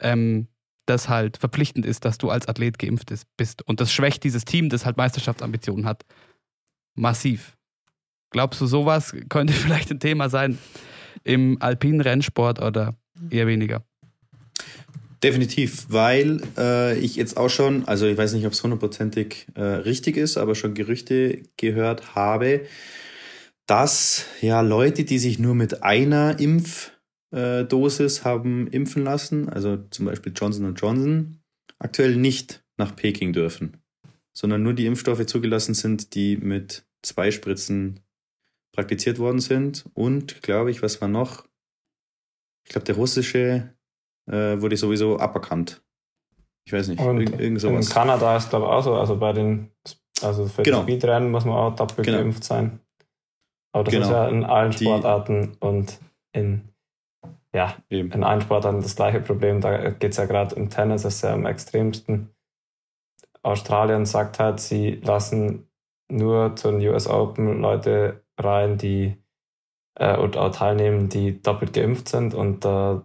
ähm, 0.01 0.49
das 0.87 1.09
halt 1.09 1.37
verpflichtend 1.37 1.87
ist, 1.87 2.05
dass 2.05 2.19
du 2.19 2.31
als 2.31 2.49
Athlet 2.49 2.79
geimpft 2.79 3.13
bist. 3.37 3.63
Und 3.67 3.81
das 3.81 3.93
schwächt 3.93 4.25
dieses 4.25 4.45
Team, 4.45 4.69
das 4.69 4.87
halt 4.87 4.97
Meisterschaftsambitionen 4.97 5.87
hat, 5.87 6.05
massiv. 6.95 7.57
Glaubst 8.31 8.61
du, 8.61 8.67
sowas 8.67 9.15
könnte 9.29 9.53
vielleicht 9.53 9.91
ein 9.91 10.01
Thema 10.01 10.29
sein 10.29 10.59
im 11.25 11.61
alpinen 11.61 12.01
Rennsport 12.01 12.61
oder 12.61 12.95
eher 13.31 13.47
weniger? 13.47 13.86
Definitiv, 15.23 15.87
weil 15.89 16.43
äh, 16.59 16.99
ich 16.99 17.17
jetzt 17.17 17.37
auch 17.37 17.49
schon, 17.49 17.87
also 17.87 18.07
ich 18.07 18.19
weiß 18.19 18.35
nicht, 18.35 18.47
ob 18.47 18.53
es 18.53 18.63
hundertprozentig 18.63 19.47
äh, 19.55 19.63
richtig 19.63 20.17
ist, 20.17 20.37
aber 20.37 20.55
schon 20.55 20.75
Gerüchte 20.75 21.43
gehört 21.57 22.15
habe, 22.15 22.67
dass 23.67 24.27
ja 24.41 24.61
Leute, 24.61 25.05
die 25.05 25.19
sich 25.19 25.39
nur 25.39 25.55
mit 25.55 25.83
einer 25.83 26.39
Impfdosis 26.39 28.19
äh, 28.19 28.23
haben 28.25 28.69
impfen 28.69 29.05
lassen, 29.05 29.49
also 29.49 29.79
zum 29.91 30.05
Beispiel 30.05 30.33
Johnson 30.37 30.75
Johnson, 30.75 31.41
aktuell 31.79 32.17
nicht 32.17 32.63
nach 32.77 32.95
Peking 32.95 33.33
dürfen, 33.33 33.83
sondern 34.35 34.63
nur 34.63 34.75
die 34.75 34.87
Impfstoffe 34.87 35.25
zugelassen 35.25 35.75
sind, 35.75 36.15
die 36.15 36.37
mit 36.37 36.85
zwei 37.03 37.31
Spritzen 37.31 38.01
praktiziert 38.73 39.19
worden 39.19 39.41
sind. 39.41 39.87
Und 39.95 40.43
glaube 40.43 40.71
ich, 40.71 40.83
was 40.83 41.01
war 41.01 41.09
noch? 41.09 41.47
Ich 42.65 42.71
glaube, 42.71 42.85
der 42.85 42.97
russische 42.97 43.76
äh, 44.31 44.61
wurde 44.61 44.77
sowieso 44.77 45.19
aberkannt. 45.19 45.83
Ich 46.67 46.73
weiß 46.73 46.89
nicht, 46.89 47.01
Und 47.01 47.21
irgend, 47.21 47.41
irgend 47.41 47.61
sowas. 47.61 47.87
In 47.89 47.93
Kanada 47.93 48.37
ist 48.37 48.51
glaube 48.51 48.67
ich 48.67 48.73
auch 48.73 48.83
so, 48.83 48.95
also 48.95 49.17
bei 49.17 49.33
den, 49.33 49.71
also 50.23 50.47
für 50.47 50.63
Genau. 50.63 50.79
die 50.83 50.93
Speedrennen 50.93 51.31
muss 51.31 51.45
man 51.45 51.57
auch 51.57 51.75
doppelt 51.77 52.07
Genau. 52.07 52.19
geimpft 52.19 52.43
sein. 52.45 52.81
Aber 53.73 53.85
das 53.85 53.93
Genau. 53.95 54.07
ist 54.07 54.11
ja 54.13 54.29
in 54.29 54.45
allen 54.45 54.71
Die- 54.73 54.85
Sportarten 54.85 55.57
und 55.61 55.99
in, 56.33 56.69
ja, 57.55 57.77
Eben. 57.89 58.11
in 58.13 58.25
allen 58.25 58.41
Sportarten 58.41 58.81
das 58.83 58.97
gleiche 58.97 59.21
Problem. 59.21 59.61
Da 59.61 59.91
geht 59.91 60.11
es 60.13 60.17
ja 60.17 60.25
gerade 60.27 60.55
im 60.57 60.71
Tennis, 60.71 61.05
ist 61.05 61.23
ja 61.23 61.33
am 61.35 61.47
extremsten. 61.47 62.31
Australien 63.43 64.07
sagt 64.07 64.39
halt, 64.41 64.59
sie 64.61 64.93
lassen 65.05 65.69
nur 66.11 66.57
zu 66.57 66.71
den 66.73 66.81
US 66.89 67.07
Open 67.07 67.61
Leute 67.61 68.23
rein, 68.39 68.77
die 68.79 69.17
äh, 69.99 70.17
und 70.17 70.37
auch 70.37 70.51
teilnehmen, 70.51 71.09
die 71.09 71.41
doppelt 71.43 71.73
geimpft 71.73 72.09
sind. 72.09 72.35
Und 72.35 72.65
äh, 72.65 72.97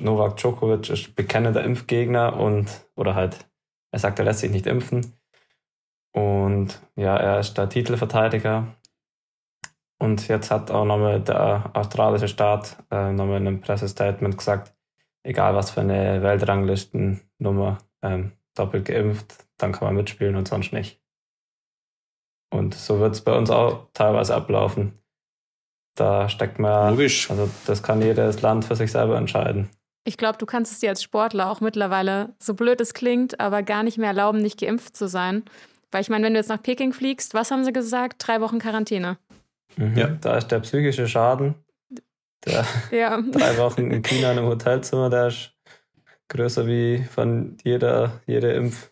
Novak 0.00 0.36
Djokovic 0.36 0.90
ist 0.90 1.16
bekennender 1.16 1.64
Impfgegner 1.64 2.36
und 2.36 2.68
oder 2.96 3.14
halt, 3.14 3.48
er 3.92 3.98
sagt, 3.98 4.18
er 4.18 4.24
lässt 4.24 4.40
sich 4.40 4.50
nicht 4.50 4.66
impfen. 4.66 5.14
Und 6.12 6.80
ja, 6.96 7.16
er 7.16 7.40
ist 7.40 7.54
der 7.54 7.68
Titelverteidiger. 7.68 8.74
Und 9.98 10.28
jetzt 10.28 10.50
hat 10.50 10.70
auch 10.70 10.84
nochmal 10.84 11.20
der 11.20 11.70
australische 11.74 12.28
Staat 12.28 12.82
äh, 12.90 13.12
nochmal 13.12 13.40
in 13.40 13.46
einem 13.46 13.60
Pressestatement 13.60 14.36
gesagt, 14.36 14.74
egal 15.22 15.54
was 15.54 15.70
für 15.70 15.82
eine 15.82 16.22
Weltranglistennummer, 16.22 17.78
ähm, 18.02 18.32
doppelt 18.54 18.86
geimpft, 18.86 19.46
dann 19.58 19.72
kann 19.72 19.88
man 19.88 19.96
mitspielen 19.96 20.36
und 20.36 20.48
sonst 20.48 20.72
nicht. 20.72 21.00
Und 22.52 22.74
so 22.74 22.98
wird 22.98 23.14
es 23.14 23.22
bei 23.22 23.36
uns 23.36 23.50
auch 23.50 23.88
teilweise 23.92 24.34
ablaufen. 24.34 24.99
Da 25.96 26.28
steckt 26.28 26.58
man, 26.58 26.90
Logisch. 26.90 27.30
also 27.30 27.50
das 27.66 27.82
kann 27.82 28.00
jedes 28.00 28.42
Land 28.42 28.64
für 28.64 28.76
sich 28.76 28.92
selber 28.92 29.16
entscheiden. 29.16 29.68
Ich 30.04 30.16
glaube, 30.16 30.38
du 30.38 30.46
kannst 30.46 30.72
es 30.72 30.78
dir 30.80 30.88
als 30.90 31.02
Sportler 31.02 31.50
auch 31.50 31.60
mittlerweile, 31.60 32.34
so 32.38 32.54
blöd 32.54 32.80
es 32.80 32.94
klingt, 32.94 33.38
aber 33.38 33.62
gar 33.62 33.82
nicht 33.82 33.98
mehr 33.98 34.08
erlauben, 34.08 34.40
nicht 34.40 34.58
geimpft 34.60 34.96
zu 34.96 35.08
sein. 35.08 35.44
Weil 35.90 36.00
ich 36.02 36.08
meine, 36.08 36.24
wenn 36.24 36.32
du 36.34 36.38
jetzt 36.40 36.48
nach 36.48 36.62
Peking 36.62 36.92
fliegst, 36.92 37.34
was 37.34 37.50
haben 37.50 37.64
sie 37.64 37.72
gesagt? 37.72 38.26
Drei 38.26 38.40
Wochen 38.40 38.58
Quarantäne. 38.60 39.18
Mhm. 39.76 39.96
Ja. 39.96 40.06
Da 40.08 40.36
ist 40.38 40.48
der 40.48 40.60
psychische 40.60 41.06
Schaden, 41.06 41.54
der 42.46 42.64
Ja. 42.90 43.20
drei 43.20 43.58
Wochen 43.58 43.90
in 43.90 44.02
China 44.02 44.32
in 44.32 44.38
einem 44.38 44.46
Hotelzimmer, 44.48 45.10
der 45.10 45.26
ist 45.28 45.52
größer 46.28 46.66
wie 46.66 47.02
von 47.04 47.56
jeder, 47.64 48.20
jede 48.26 48.52
Impf, 48.52 48.90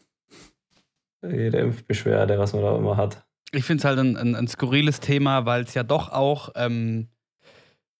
jede 1.22 1.58
Impfbeschwerde, 1.58 2.38
was 2.38 2.52
man 2.52 2.62
da 2.62 2.76
immer 2.76 2.96
hat. 2.96 3.24
Ich 3.52 3.64
finde 3.64 3.80
es 3.80 3.84
halt 3.84 3.98
ein, 3.98 4.16
ein, 4.16 4.34
ein 4.34 4.48
skurriles 4.48 5.00
Thema, 5.00 5.46
weil 5.46 5.62
es 5.62 5.74
ja 5.74 5.82
doch 5.82 6.10
auch, 6.10 6.50
ähm, 6.54 7.08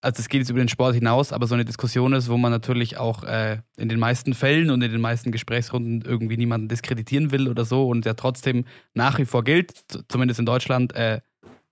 also 0.00 0.20
es 0.20 0.28
geht 0.28 0.40
jetzt 0.40 0.50
über 0.50 0.60
den 0.60 0.68
Sport 0.68 0.94
hinaus, 0.94 1.32
aber 1.32 1.46
so 1.46 1.54
eine 1.54 1.64
Diskussion 1.64 2.12
ist, 2.12 2.28
wo 2.28 2.36
man 2.36 2.52
natürlich 2.52 2.98
auch 2.98 3.24
äh, 3.24 3.58
in 3.76 3.88
den 3.88 3.98
meisten 3.98 4.34
Fällen 4.34 4.70
und 4.70 4.82
in 4.82 4.92
den 4.92 5.00
meisten 5.00 5.32
Gesprächsrunden 5.32 6.02
irgendwie 6.02 6.36
niemanden 6.36 6.68
diskreditieren 6.68 7.32
will 7.32 7.48
oder 7.48 7.64
so 7.64 7.88
und 7.88 8.04
ja 8.04 8.14
trotzdem 8.14 8.64
nach 8.94 9.18
wie 9.18 9.24
vor 9.24 9.42
gilt, 9.42 9.84
zumindest 10.08 10.38
in 10.38 10.46
Deutschland, 10.46 10.94
äh, 10.94 11.20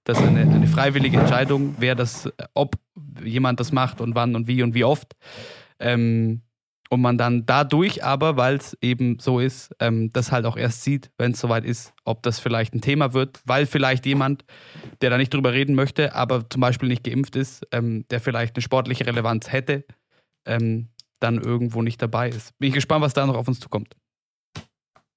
dass 0.05 0.18
eine, 0.18 0.41
eine 0.41 0.66
freiwillige 0.68 1.18
Entscheidung, 1.18 1.74
wer 1.79 1.95
das, 1.95 2.31
ob 2.55 2.77
jemand 3.22 3.61
das 3.61 3.72
macht 3.72 4.01
und 4.01 4.14
wann 4.14 4.37
und 4.37 4.47
wie 4.47 4.62
und 4.62 4.72
wie 4.74 4.85
oft. 4.85 5.14
Ähm, 5.79 6.43
und 6.91 7.01
man 7.01 7.18
dann 7.18 7.47
dadurch 7.47 8.05
aber, 8.05 8.37
weil 8.37 8.57
es 8.57 8.76
eben 8.80 9.18
so 9.18 9.41
ist, 9.41 9.74
ähm, 9.80 10.12
das 10.12 10.32
halt 10.32 10.47
auch 10.47 10.57
erst 10.57 10.82
sieht, 10.82 11.11
wenn 11.18 11.32
es 11.32 11.41
soweit 11.41 11.64
ist, 11.64 11.93
ob 12.05 12.22
das 12.22 12.39
vielleicht 12.39 12.74
ein 12.74 12.80
Thema 12.80 13.12
wird, 13.12 13.41
weil 13.45 13.66
vielleicht 13.66 14.07
jemand, 14.07 14.45
der 15.01 15.11
da 15.11 15.18
nicht 15.18 15.32
drüber 15.32 15.53
reden 15.53 15.74
möchte, 15.74 16.14
aber 16.14 16.49
zum 16.49 16.61
Beispiel 16.61 16.89
nicht 16.89 17.05
geimpft 17.05 17.37
ist, 17.37 17.66
ähm, 17.72 18.07
der 18.11 18.20
vielleicht 18.20 18.57
eine 18.57 18.62
sportliche 18.62 19.07
Relevanz 19.07 19.51
hätte, 19.51 19.84
ähm, 20.47 20.89
dann 21.20 21.41
irgendwo 21.41 21.82
nicht 21.82 22.01
dabei 22.01 22.28
ist. 22.28 22.57
Bin 22.59 22.68
ich 22.68 22.74
gespannt, 22.74 23.03
was 23.03 23.14
da 23.14 23.26
noch 23.26 23.37
auf 23.37 23.49
uns 23.49 23.61
zukommt. 23.61 23.97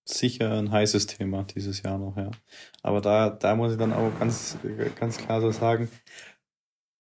Sicher 0.06 0.58
ein 0.58 0.72
heißes 0.72 1.06
Thema 1.06 1.44
dieses 1.44 1.84
Jahr 1.84 2.00
noch, 2.00 2.18
ja. 2.18 2.32
Aber 2.82 3.00
da, 3.00 3.30
da 3.30 3.56
muss 3.56 3.74
ich 3.74 3.78
dann 3.78 3.94
auch 3.94 4.12
ganz, 4.18 4.58
ganz 4.96 5.18
klar 5.18 5.40
so 5.40 5.52
sagen, 5.52 5.88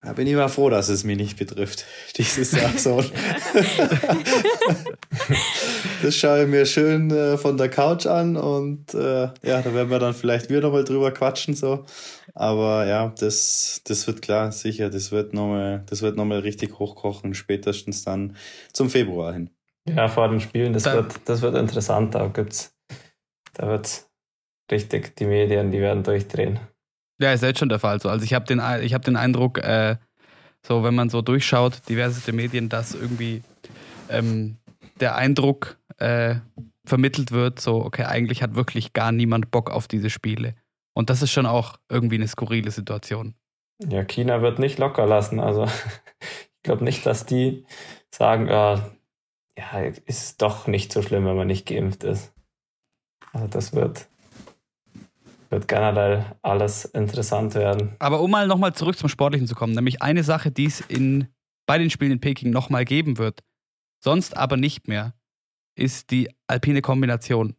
da 0.01 0.13
bin 0.13 0.27
ich 0.27 0.35
mal 0.35 0.47
froh, 0.47 0.69
dass 0.69 0.87
es 0.89 1.03
mich 1.03 1.17
nicht 1.17 1.37
betrifft, 1.37 1.85
dieses 2.17 2.51
Jahr 2.53 2.71
so. 2.77 3.03
das 6.01 6.15
schaue 6.15 6.43
ich 6.43 6.47
mir 6.49 6.65
schön 6.65 7.11
äh, 7.11 7.37
von 7.37 7.57
der 7.57 7.69
Couch 7.69 8.05
an 8.05 8.37
und 8.37 8.93
äh, 8.93 9.23
ja, 9.43 9.61
da 9.61 9.73
werden 9.73 9.89
wir 9.89 9.99
dann 9.99 10.13
vielleicht 10.13 10.49
wieder 10.49 10.61
nochmal 10.61 10.83
drüber 10.83 11.11
quatschen, 11.11 11.53
so. 11.53 11.85
Aber 12.35 12.85
ja, 12.85 13.13
das, 13.19 13.81
das 13.85 14.07
wird 14.07 14.21
klar, 14.21 14.51
sicher, 14.51 14.89
das 14.89 15.11
wird 15.11 15.33
nochmal, 15.33 15.83
das 15.87 16.01
wird 16.01 16.15
nochmal 16.15 16.39
richtig 16.39 16.79
hochkochen, 16.79 17.33
spätestens 17.33 18.03
dann 18.03 18.35
zum 18.71 18.89
Februar 18.89 19.33
hin. 19.33 19.49
Ja, 19.87 20.07
vor 20.07 20.29
den 20.29 20.39
Spielen, 20.39 20.73
das 20.73 20.83
Da- 20.83 20.93
wird, 20.95 21.15
das 21.25 21.41
wird 21.41 21.55
interessant. 21.55 22.15
Da 22.15 22.27
gibt's, 22.27 22.73
da 23.53 23.67
wird's 23.67 24.07
richtig, 24.71 25.15
die 25.17 25.25
Medien, 25.25 25.71
die 25.71 25.79
werden 25.81 26.03
durchdrehen. 26.03 26.59
Ja, 27.19 27.33
ist 27.33 27.43
jetzt 27.43 27.59
schon 27.59 27.69
der 27.69 27.79
Fall. 27.79 27.99
So. 27.99 28.09
Also 28.09 28.23
ich 28.23 28.33
habe 28.33 28.45
den, 28.45 28.61
hab 28.61 29.03
den 29.03 29.15
Eindruck, 29.15 29.59
äh, 29.59 29.97
so 30.65 30.83
wenn 30.83 30.95
man 30.95 31.09
so 31.09 31.21
durchschaut, 31.21 31.87
diverse 31.89 32.31
Medien, 32.31 32.69
dass 32.69 32.93
irgendwie 32.93 33.43
ähm, 34.09 34.57
der 34.99 35.15
Eindruck 35.15 35.77
äh, 35.97 36.35
vermittelt 36.85 37.31
wird, 37.31 37.59
so, 37.59 37.83
okay, 37.83 38.03
eigentlich 38.03 38.41
hat 38.41 38.55
wirklich 38.55 38.93
gar 38.93 39.11
niemand 39.11 39.51
Bock 39.51 39.69
auf 39.69 39.87
diese 39.87 40.09
Spiele. 40.09 40.55
Und 40.93 41.09
das 41.09 41.21
ist 41.21 41.31
schon 41.31 41.45
auch 41.45 41.77
irgendwie 41.89 42.15
eine 42.15 42.27
skurrile 42.27 42.71
Situation. 42.71 43.35
Ja, 43.87 44.03
China 44.03 44.41
wird 44.41 44.59
nicht 44.59 44.79
locker 44.79 45.05
lassen. 45.05 45.39
Also 45.39 45.65
ich 46.19 46.63
glaube 46.63 46.83
nicht, 46.83 47.05
dass 47.05 47.25
die 47.25 47.65
sagen, 48.13 48.47
äh, 48.47 48.79
ja, 49.57 49.79
ist 50.05 50.41
doch 50.41 50.67
nicht 50.67 50.91
so 50.91 51.01
schlimm, 51.01 51.25
wenn 51.25 51.35
man 51.35 51.47
nicht 51.47 51.67
geimpft 51.67 52.03
ist. 52.03 52.33
Also 53.31 53.47
das 53.47 53.73
wird, 53.73 54.07
wird 55.49 55.67
generell 55.67 56.25
alles 56.41 56.85
interessant 56.85 57.55
werden. 57.55 57.95
Aber 57.99 58.21
um 58.21 58.31
mal 58.31 58.47
nochmal 58.47 58.73
zurück 58.73 58.97
zum 58.97 59.09
Sportlichen 59.09 59.47
zu 59.47 59.55
kommen, 59.55 59.73
nämlich 59.73 60.01
eine 60.01 60.23
Sache, 60.23 60.51
die 60.51 60.65
es 60.65 60.81
in, 60.81 61.27
bei 61.65 61.77
den 61.77 61.89
Spielen 61.89 62.11
in 62.11 62.19
Peking 62.19 62.51
nochmal 62.51 62.85
geben 62.85 63.17
wird, 63.17 63.41
sonst 64.03 64.37
aber 64.37 64.57
nicht 64.57 64.87
mehr, 64.87 65.13
ist 65.75 66.11
die 66.11 66.29
alpine 66.47 66.81
Kombination. 66.81 67.55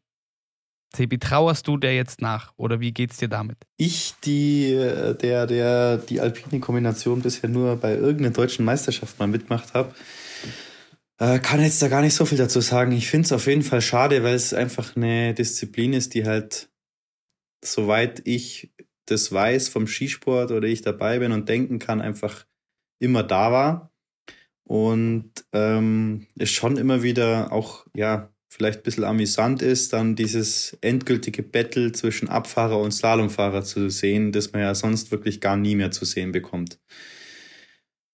Sebi, 0.95 1.18
trauerst 1.18 1.68
du 1.68 1.76
der 1.76 1.95
jetzt 1.95 2.20
nach 2.20 2.53
oder 2.57 2.80
wie 2.80 2.93
geht's 2.93 3.18
dir 3.18 3.28
damit? 3.28 3.59
Ich, 3.76 4.14
die, 4.24 4.72
äh, 4.72 5.14
der, 5.14 5.47
der 5.47 5.99
die 5.99 6.20
alpine 6.20 6.61
Kombination 6.61 7.22
bisher 7.22 7.49
nur 7.49 7.76
bei 7.76 7.95
irgendeiner 7.95 8.30
deutschen 8.30 8.64
Meisterschaft 8.64 9.18
mal 9.20 9.28
mitgemacht 9.28 9.72
habe, 9.74 9.95
äh, 11.18 11.38
kann 11.38 11.61
jetzt 11.61 11.80
da 11.80 11.88
gar 11.88 12.01
nicht 12.01 12.14
so 12.14 12.24
viel 12.24 12.38
dazu 12.38 12.61
sagen. 12.61 12.93
Ich 12.93 13.09
finde 13.09 13.26
es 13.26 13.32
auf 13.32 13.47
jeden 13.47 13.62
Fall 13.62 13.82
schade, 13.82 14.24
weil 14.24 14.34
es 14.34 14.53
einfach 14.53 14.97
eine 14.97 15.32
Disziplin 15.34 15.93
ist, 15.93 16.14
die 16.14 16.26
halt, 16.26 16.70
soweit 17.64 18.22
ich 18.24 18.72
das 19.06 19.32
weiß 19.32 19.68
vom 19.68 19.86
Skisport 19.86 20.50
oder 20.52 20.68
ich 20.68 20.82
dabei 20.82 21.18
bin 21.18 21.32
und 21.32 21.48
denken 21.48 21.78
kann, 21.78 22.00
einfach 22.00 22.46
immer 23.00 23.22
da 23.22 23.52
war. 23.52 23.92
Und 24.64 25.32
ähm, 25.52 26.26
es 26.38 26.50
schon 26.50 26.76
immer 26.76 27.02
wieder 27.02 27.52
auch, 27.52 27.86
ja, 27.94 28.32
vielleicht 28.48 28.80
ein 28.80 28.82
bisschen 28.84 29.04
amüsant 29.04 29.62
ist, 29.62 29.92
dann 29.92 30.16
dieses 30.16 30.76
endgültige 30.80 31.42
Battle 31.42 31.92
zwischen 31.92 32.28
Abfahrer 32.28 32.78
und 32.78 32.92
Slalomfahrer 32.92 33.62
zu 33.62 33.90
sehen, 33.90 34.32
das 34.32 34.52
man 34.52 34.62
ja 34.62 34.74
sonst 34.74 35.11
wirklich 35.11 35.40
gar 35.40 35.56
nie 35.56 35.76
mehr 35.76 35.90
zu 35.90 36.04
sehen 36.04 36.32
bekommt. 36.32 36.78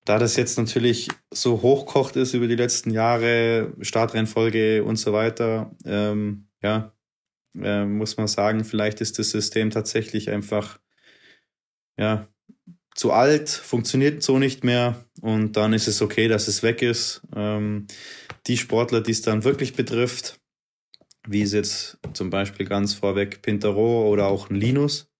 Da 0.04 0.18
das 0.18 0.36
jetzt 0.36 0.56
natürlich 0.56 1.08
so 1.32 1.62
hochkocht 1.62 2.16
ist 2.16 2.32
über 2.32 2.46
die 2.46 2.54
letzten 2.54 2.90
Jahre, 2.90 3.74
Startrennfolge 3.80 4.84
und 4.84 4.96
so 4.96 5.12
weiter, 5.12 5.74
ähm, 5.84 6.48
ja, 6.62 6.95
äh, 7.62 7.84
muss 7.84 8.16
man 8.16 8.28
sagen, 8.28 8.64
vielleicht 8.64 9.00
ist 9.00 9.18
das 9.18 9.30
System 9.30 9.70
tatsächlich 9.70 10.30
einfach, 10.30 10.80
ja, 11.98 12.28
zu 12.94 13.12
alt, 13.12 13.50
funktioniert 13.50 14.22
so 14.22 14.38
nicht 14.38 14.64
mehr 14.64 15.04
und 15.20 15.56
dann 15.56 15.74
ist 15.74 15.86
es 15.86 16.00
okay, 16.00 16.28
dass 16.28 16.48
es 16.48 16.62
weg 16.62 16.80
ist. 16.80 17.22
Ähm, 17.34 17.86
die 18.46 18.56
Sportler, 18.56 19.02
die 19.02 19.10
es 19.10 19.22
dann 19.22 19.44
wirklich 19.44 19.74
betrifft, 19.74 20.40
wie 21.28 21.42
es 21.42 21.52
jetzt 21.52 21.98
zum 22.14 22.30
Beispiel 22.30 22.66
ganz 22.66 22.94
vorweg 22.94 23.42
Pintaro 23.42 24.08
oder 24.08 24.28
auch 24.28 24.48
ein 24.48 24.56
Linus, 24.56 25.10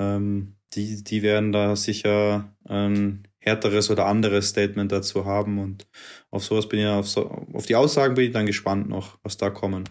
ähm, 0.00 0.56
die, 0.74 1.04
die 1.04 1.22
werden 1.22 1.52
da 1.52 1.76
sicher 1.76 2.56
einen 2.64 3.28
härteres 3.38 3.90
oder 3.90 4.06
anderes 4.06 4.48
Statement 4.48 4.90
dazu 4.90 5.24
haben. 5.24 5.58
Und 5.58 5.86
auf 6.30 6.44
sowas 6.44 6.68
bin 6.68 6.80
ich 6.80 6.86
auf, 6.86 7.08
so, 7.08 7.28
auf 7.52 7.66
die 7.66 7.76
Aussagen 7.76 8.14
bin 8.14 8.26
ich 8.26 8.32
dann 8.32 8.46
gespannt 8.46 8.88
noch, 8.88 9.18
was 9.22 9.36
da 9.36 9.50
kommen. 9.50 9.84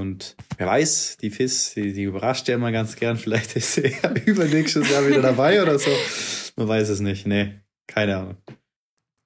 Und 0.00 0.36
wer 0.56 0.66
weiß, 0.66 1.18
die 1.20 1.30
FIS, 1.30 1.74
die, 1.74 1.92
die 1.92 2.04
überrascht 2.04 2.48
ja 2.48 2.54
immer 2.54 2.72
ganz 2.72 2.96
gern. 2.96 3.16
Vielleicht 3.16 3.56
ist 3.56 3.74
sie 3.74 3.94
ja 4.02 4.10
übernächstes 4.26 4.90
Jahr 4.90 5.06
wieder 5.06 5.22
dabei 5.22 5.62
oder 5.62 5.78
so. 5.78 5.90
Man 6.56 6.68
weiß 6.68 6.88
es 6.88 7.00
nicht. 7.00 7.26
Nee, 7.26 7.60
keine 7.86 8.16
Ahnung. 8.16 8.36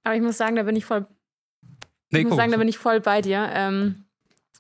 Aber 0.04 0.16
ich 0.16 0.22
muss 0.22 0.36
sagen, 0.36 0.56
da 0.56 0.62
bin 0.62 0.76
ich 0.76 0.84
voll. 0.84 1.06
Nee, 2.10 2.20
ich 2.20 2.26
muss 2.26 2.36
sagen, 2.36 2.52
da 2.52 2.58
bin 2.58 2.68
ich 2.68 2.78
voll 2.78 3.00
bei 3.00 3.22
dir. 3.22 3.48
Ähm, 3.52 4.04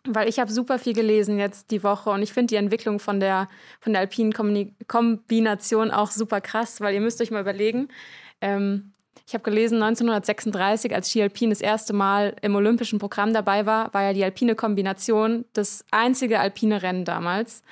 weil 0.04 0.28
ich 0.28 0.40
habe 0.40 0.50
super 0.50 0.78
viel 0.78 0.94
gelesen 0.94 1.38
jetzt 1.38 1.70
die 1.70 1.82
Woche 1.84 2.10
und 2.10 2.22
ich 2.22 2.32
finde 2.32 2.48
die 2.48 2.56
Entwicklung 2.56 2.98
von 2.98 3.20
der, 3.20 3.48
von 3.80 3.92
der 3.92 4.00
alpinen 4.00 4.32
Kombination 4.32 5.90
auch 5.90 6.10
super 6.10 6.40
krass, 6.40 6.80
weil 6.80 6.94
ihr 6.94 7.00
müsst 7.00 7.20
euch 7.20 7.30
mal 7.30 7.40
überlegen, 7.40 7.88
ähm, 8.40 8.91
ich 9.26 9.34
habe 9.34 9.44
gelesen, 9.44 9.82
1936, 9.82 10.94
als 10.94 11.10
Ski 11.10 11.22
Alpin 11.22 11.50
das 11.50 11.60
erste 11.60 11.92
Mal 11.92 12.34
im 12.42 12.54
olympischen 12.54 12.98
Programm 12.98 13.32
dabei 13.32 13.66
war, 13.66 13.92
war 13.94 14.02
ja 14.02 14.12
die 14.12 14.24
alpine 14.24 14.54
Kombination 14.54 15.44
das 15.52 15.84
einzige 15.90 16.40
alpine 16.40 16.82
Rennen 16.82 17.04
damals. 17.04 17.62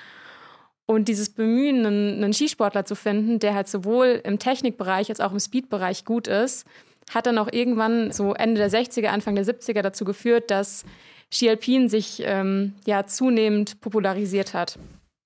Und 0.85 1.07
dieses 1.07 1.29
Bemühen, 1.29 1.85
einen, 1.85 2.23
einen 2.23 2.33
Skisportler 2.33 2.85
zu 2.85 2.95
finden, 2.95 3.39
der 3.39 3.53
halt 3.53 3.67
sowohl 3.67 4.21
im 4.23 4.39
Technikbereich 4.39 5.09
als 5.09 5.19
auch 5.19 5.31
im 5.31 5.39
Speedbereich 5.39 6.05
gut 6.05 6.27
ist, 6.27 6.65
hat 7.13 7.25
dann 7.25 7.37
auch 7.37 7.49
irgendwann 7.51 8.11
so 8.11 8.33
Ende 8.33 8.59
der 8.59 8.71
60er, 8.71 9.07
Anfang 9.07 9.35
der 9.35 9.45
70er 9.45 9.81
dazu 9.81 10.05
geführt, 10.05 10.51
dass 10.51 10.85
Ski 11.31 11.49
Alpin 11.49 11.89
sich 11.89 12.21
ähm, 12.25 12.73
ja 12.85 13.05
zunehmend 13.05 13.79
popularisiert 13.81 14.53
hat. 14.53 14.77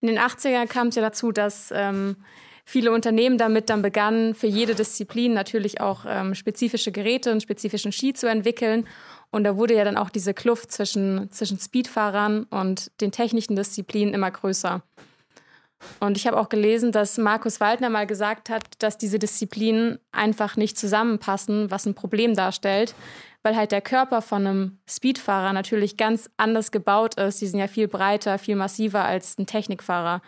In 0.01 0.07
den 0.07 0.19
80er 0.19 0.67
kam 0.67 0.87
es 0.87 0.95
ja 0.95 1.01
dazu, 1.01 1.31
dass 1.31 1.71
ähm, 1.73 2.17
viele 2.65 2.91
Unternehmen 2.91 3.37
damit 3.37 3.69
dann 3.69 3.81
begannen, 3.81 4.33
für 4.33 4.47
jede 4.47 4.75
Disziplin 4.75 5.33
natürlich 5.33 5.79
auch 5.79 6.05
ähm, 6.07 6.33
spezifische 6.35 6.91
Geräte 6.91 7.31
und 7.31 7.41
spezifischen 7.41 7.91
Ski 7.91 8.13
zu 8.13 8.27
entwickeln. 8.27 8.87
Und 9.29 9.43
da 9.43 9.55
wurde 9.55 9.75
ja 9.75 9.83
dann 9.83 9.97
auch 9.97 10.09
diese 10.09 10.33
Kluft 10.33 10.71
zwischen, 10.71 11.31
zwischen 11.31 11.59
Speedfahrern 11.59 12.43
und 12.45 12.91
den 13.01 13.11
technischen 13.11 13.55
Disziplinen 13.55 14.13
immer 14.13 14.31
größer. 14.31 14.81
Und 15.99 16.17
ich 16.17 16.25
habe 16.25 16.37
auch 16.37 16.49
gelesen, 16.49 16.91
dass 16.91 17.17
Markus 17.17 17.59
Waldner 17.59 17.89
mal 17.89 18.07
gesagt 18.07 18.49
hat, 18.49 18.63
dass 18.79 18.97
diese 18.97 19.19
Disziplinen 19.19 19.99
einfach 20.11 20.55
nicht 20.55 20.77
zusammenpassen, 20.77 21.69
was 21.69 21.85
ein 21.85 21.95
Problem 21.95 22.33
darstellt, 22.33 22.95
weil 23.43 23.55
halt 23.55 23.71
der 23.71 23.81
Körper 23.81 24.21
von 24.21 24.47
einem 24.47 24.79
Speedfahrer 24.89 25.53
natürlich 25.53 25.97
ganz 25.97 26.29
anders 26.37 26.71
gebaut 26.71 27.15
ist. 27.15 27.41
Die 27.41 27.47
sind 27.47 27.59
ja 27.59 27.67
viel 27.67 27.87
breiter, 27.87 28.39
viel 28.39 28.55
massiver 28.55 29.05
als 29.05 29.37
ein 29.37 29.45
Technikfahrer. 29.45 30.21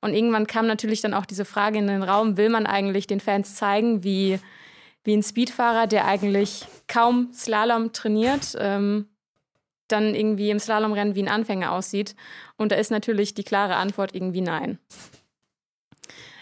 Und 0.00 0.14
irgendwann 0.14 0.46
kam 0.46 0.66
natürlich 0.66 1.00
dann 1.00 1.14
auch 1.14 1.26
diese 1.26 1.44
Frage 1.44 1.78
in 1.78 1.88
den 1.88 2.02
Raum, 2.02 2.36
will 2.36 2.50
man 2.50 2.66
eigentlich 2.66 3.06
den 3.06 3.20
Fans 3.20 3.56
zeigen, 3.56 4.04
wie, 4.04 4.38
wie 5.04 5.16
ein 5.16 5.22
Speedfahrer, 5.22 5.86
der 5.86 6.06
eigentlich 6.06 6.66
kaum 6.86 7.30
Slalom 7.32 7.92
trainiert, 7.92 8.56
ähm, 8.58 9.08
dann 9.88 10.14
irgendwie 10.14 10.50
im 10.50 10.60
Slalomrennen 10.60 11.14
wie 11.14 11.22
ein 11.22 11.28
Anfänger 11.28 11.72
aussieht? 11.72 12.14
Und 12.56 12.72
da 12.72 12.76
ist 12.76 12.90
natürlich 12.90 13.34
die 13.34 13.44
klare 13.44 13.76
Antwort 13.76 14.14
irgendwie 14.14 14.42
nein. 14.42 14.78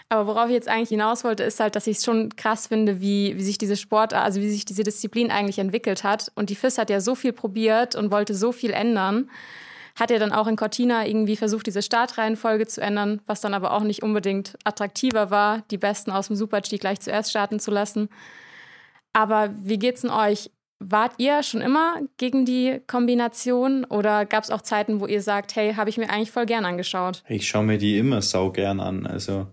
Aber 0.09 0.27
worauf 0.27 0.47
ich 0.47 0.53
jetzt 0.53 0.69
eigentlich 0.69 0.89
hinaus 0.89 1.23
wollte, 1.23 1.43
ist 1.43 1.59
halt, 1.59 1.75
dass 1.75 1.87
ich 1.87 1.97
es 1.97 2.05
schon 2.05 2.33
krass 2.35 2.67
finde, 2.67 3.01
wie, 3.01 3.37
wie 3.37 3.43
sich 3.43 3.57
diese 3.57 3.75
Sport, 3.75 4.13
also 4.13 4.39
wie 4.39 4.49
sich 4.49 4.63
diese 4.63 4.83
Disziplin 4.83 5.31
eigentlich 5.31 5.59
entwickelt 5.59 6.03
hat. 6.03 6.31
Und 6.35 6.49
die 6.49 6.55
FIS 6.55 6.77
hat 6.77 6.89
ja 6.89 7.01
so 7.01 7.13
viel 7.13 7.33
probiert 7.33 7.95
und 7.95 8.09
wollte 8.09 8.33
so 8.33 8.53
viel 8.53 8.71
ändern. 8.71 9.29
Hat 9.97 10.11
ja 10.11 10.19
dann 10.19 10.31
auch 10.31 10.47
in 10.47 10.55
Cortina 10.55 11.05
irgendwie 11.05 11.35
versucht, 11.35 11.67
diese 11.67 11.81
Startreihenfolge 11.81 12.67
zu 12.67 12.81
ändern, 12.81 13.21
was 13.25 13.41
dann 13.41 13.53
aber 13.53 13.73
auch 13.73 13.83
nicht 13.83 14.03
unbedingt 14.03 14.57
attraktiver 14.63 15.31
war, 15.31 15.63
die 15.71 15.77
Besten 15.77 16.11
aus 16.11 16.27
dem 16.27 16.35
Super-G 16.35 16.77
gleich 16.77 16.99
zuerst 16.99 17.31
starten 17.31 17.59
zu 17.59 17.71
lassen. 17.71 18.09
Aber 19.13 19.49
wie 19.63 19.79
geht's 19.79 20.01
denn 20.01 20.11
euch? 20.11 20.51
Wart 20.79 21.13
ihr 21.17 21.41
schon 21.41 21.61
immer 21.61 21.95
gegen 22.17 22.45
die 22.45 22.79
Kombination 22.85 23.83
oder 23.85 24.27
gab 24.27 24.43
es 24.43 24.51
auch 24.51 24.61
Zeiten, 24.61 24.99
wo 24.99 25.07
ihr 25.07 25.23
sagt, 25.23 25.55
hey, 25.55 25.73
habe 25.73 25.89
ich 25.89 25.97
mir 25.97 26.11
eigentlich 26.11 26.29
voll 26.29 26.45
gern 26.45 26.65
angeschaut? 26.65 27.23
Ich 27.27 27.47
schaue 27.47 27.63
mir 27.63 27.79
die 27.79 27.97
immer 27.97 28.21
sau 28.21 28.51
gern 28.51 28.79
an. 28.79 29.07
Also 29.07 29.47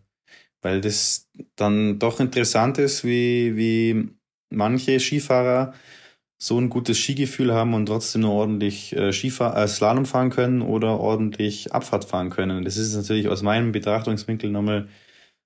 weil 0.64 0.80
das 0.80 1.28
dann 1.56 1.98
doch 1.98 2.20
interessant 2.20 2.78
ist, 2.78 3.04
wie, 3.04 3.54
wie 3.54 4.08
manche 4.48 4.98
Skifahrer 4.98 5.74
so 6.44 6.58
ein 6.60 6.68
gutes 6.68 6.98
Skigefühl 6.98 7.54
haben 7.54 7.72
und 7.72 7.86
trotzdem 7.86 8.20
nur 8.20 8.32
ordentlich 8.32 8.94
äh, 8.94 9.14
Skifahr 9.14 9.56
äh, 9.56 9.66
Slalom 9.66 10.04
fahren 10.04 10.28
können 10.28 10.60
oder 10.60 11.00
ordentlich 11.00 11.72
Abfahrt 11.72 12.04
fahren 12.04 12.28
können. 12.28 12.66
Das 12.66 12.76
ist 12.76 12.94
natürlich 12.94 13.28
aus 13.28 13.40
meinem 13.40 13.72
Betrachtungswinkel 13.72 14.50
nochmal 14.50 14.88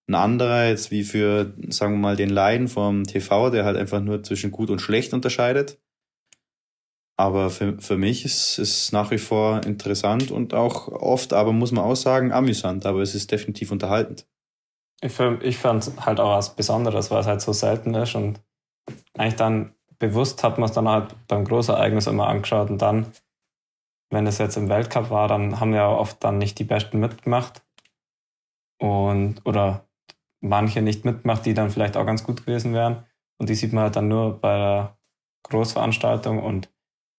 ein 0.09 0.17
anderer, 0.17 0.67
jetzt 0.67 0.91
wie 0.91 1.05
für, 1.05 1.55
sagen 1.69 1.95
wir 1.95 1.99
mal, 1.99 2.17
den 2.17 2.31
Leiden 2.31 2.67
vom 2.67 3.05
TV, 3.05 3.51
der 3.51 3.65
halt 3.65 3.77
einfach 3.77 4.01
nur 4.01 4.25
zwischen 4.25 4.51
gut 4.51 4.71
und 4.71 4.81
schlecht 4.81 5.15
unterscheidet. 5.15 5.79
Aber 7.17 7.51
für, 7.51 7.79
für 7.79 7.97
mich 7.97 8.25
ist 8.25 8.59
es 8.59 8.91
nach 8.91 9.13
wie 9.13 9.19
vor 9.19 9.65
interessant 9.65 10.33
und 10.33 10.53
auch 10.53 10.89
oft, 10.89 11.33
aber 11.33 11.53
muss 11.53 11.71
man 11.71 11.85
auch 11.85 11.95
sagen, 11.95 12.33
amüsant, 12.33 12.87
aber 12.87 13.03
es 13.03 13.15
ist 13.15 13.31
definitiv 13.31 13.71
unterhaltend. 13.71 14.27
Ich, 15.01 15.17
ich 15.43 15.59
fand 15.59 15.93
halt 16.05 16.19
auch 16.19 16.37
was 16.37 16.57
Besonderes, 16.57 17.13
weil 17.13 17.21
es 17.21 17.27
halt 17.29 17.41
so 17.41 17.53
selten 17.53 17.95
ist 17.95 18.17
und 18.17 18.41
eigentlich 19.17 19.37
dann 19.37 19.75
bewusst 19.99 20.43
hat 20.45 20.59
man 20.59 20.69
es 20.69 20.75
dann 20.75 20.89
halt 20.89 21.15
beim 21.27 21.45
Großereignis 21.45 22.07
immer 22.07 22.29
angeschaut 22.29 22.71
und 22.71 22.81
dann, 22.81 23.13
wenn 24.11 24.27
es 24.27 24.39
jetzt 24.39 24.57
im 24.57 24.69
Weltcup 24.69 25.11
war, 25.11 25.29
dann 25.29 25.61
haben 25.61 25.75
ja 25.75 25.89
oft 25.89 26.23
dann 26.25 26.39
nicht 26.39 26.59
die 26.59 26.65
Besten 26.65 26.99
mitgemacht. 27.01 27.63
Und 28.81 29.45
oder 29.45 29.89
manche 30.41 30.83
nicht 30.83 31.05
mitgemacht, 31.05 31.45
die 31.45 31.55
dann 31.55 31.71
vielleicht 31.71 31.97
auch 31.97 32.07
ganz 32.07 32.25
gut 32.25 32.47
gewesen 32.47 32.73
wären. 32.73 33.05
Und 33.39 33.49
die 33.49 33.55
sieht 33.55 33.73
man 33.73 33.85
halt 33.85 33.97
dann 33.97 34.09
nur 34.09 34.41
bei 34.41 34.57
der 34.57 34.99
Großveranstaltung. 35.45 36.43
Und 36.43 36.73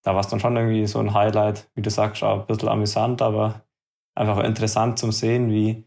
da 0.03 0.13
war 0.13 0.21
es 0.21 0.27
dann 0.27 0.39
schon 0.39 0.55
irgendwie 0.55 0.87
so 0.87 0.99
ein 0.99 1.13
Highlight, 1.13 1.69
wie 1.75 1.81
du 1.81 1.89
sagst, 1.89 2.23
auch 2.23 2.41
ein 2.41 2.47
bisschen 2.47 2.69
amüsant, 2.69 3.21
aber 3.21 3.65
einfach 4.15 4.43
interessant 4.43 4.99
zum 4.99 5.11
Sehen, 5.11 5.51
wie 5.51 5.85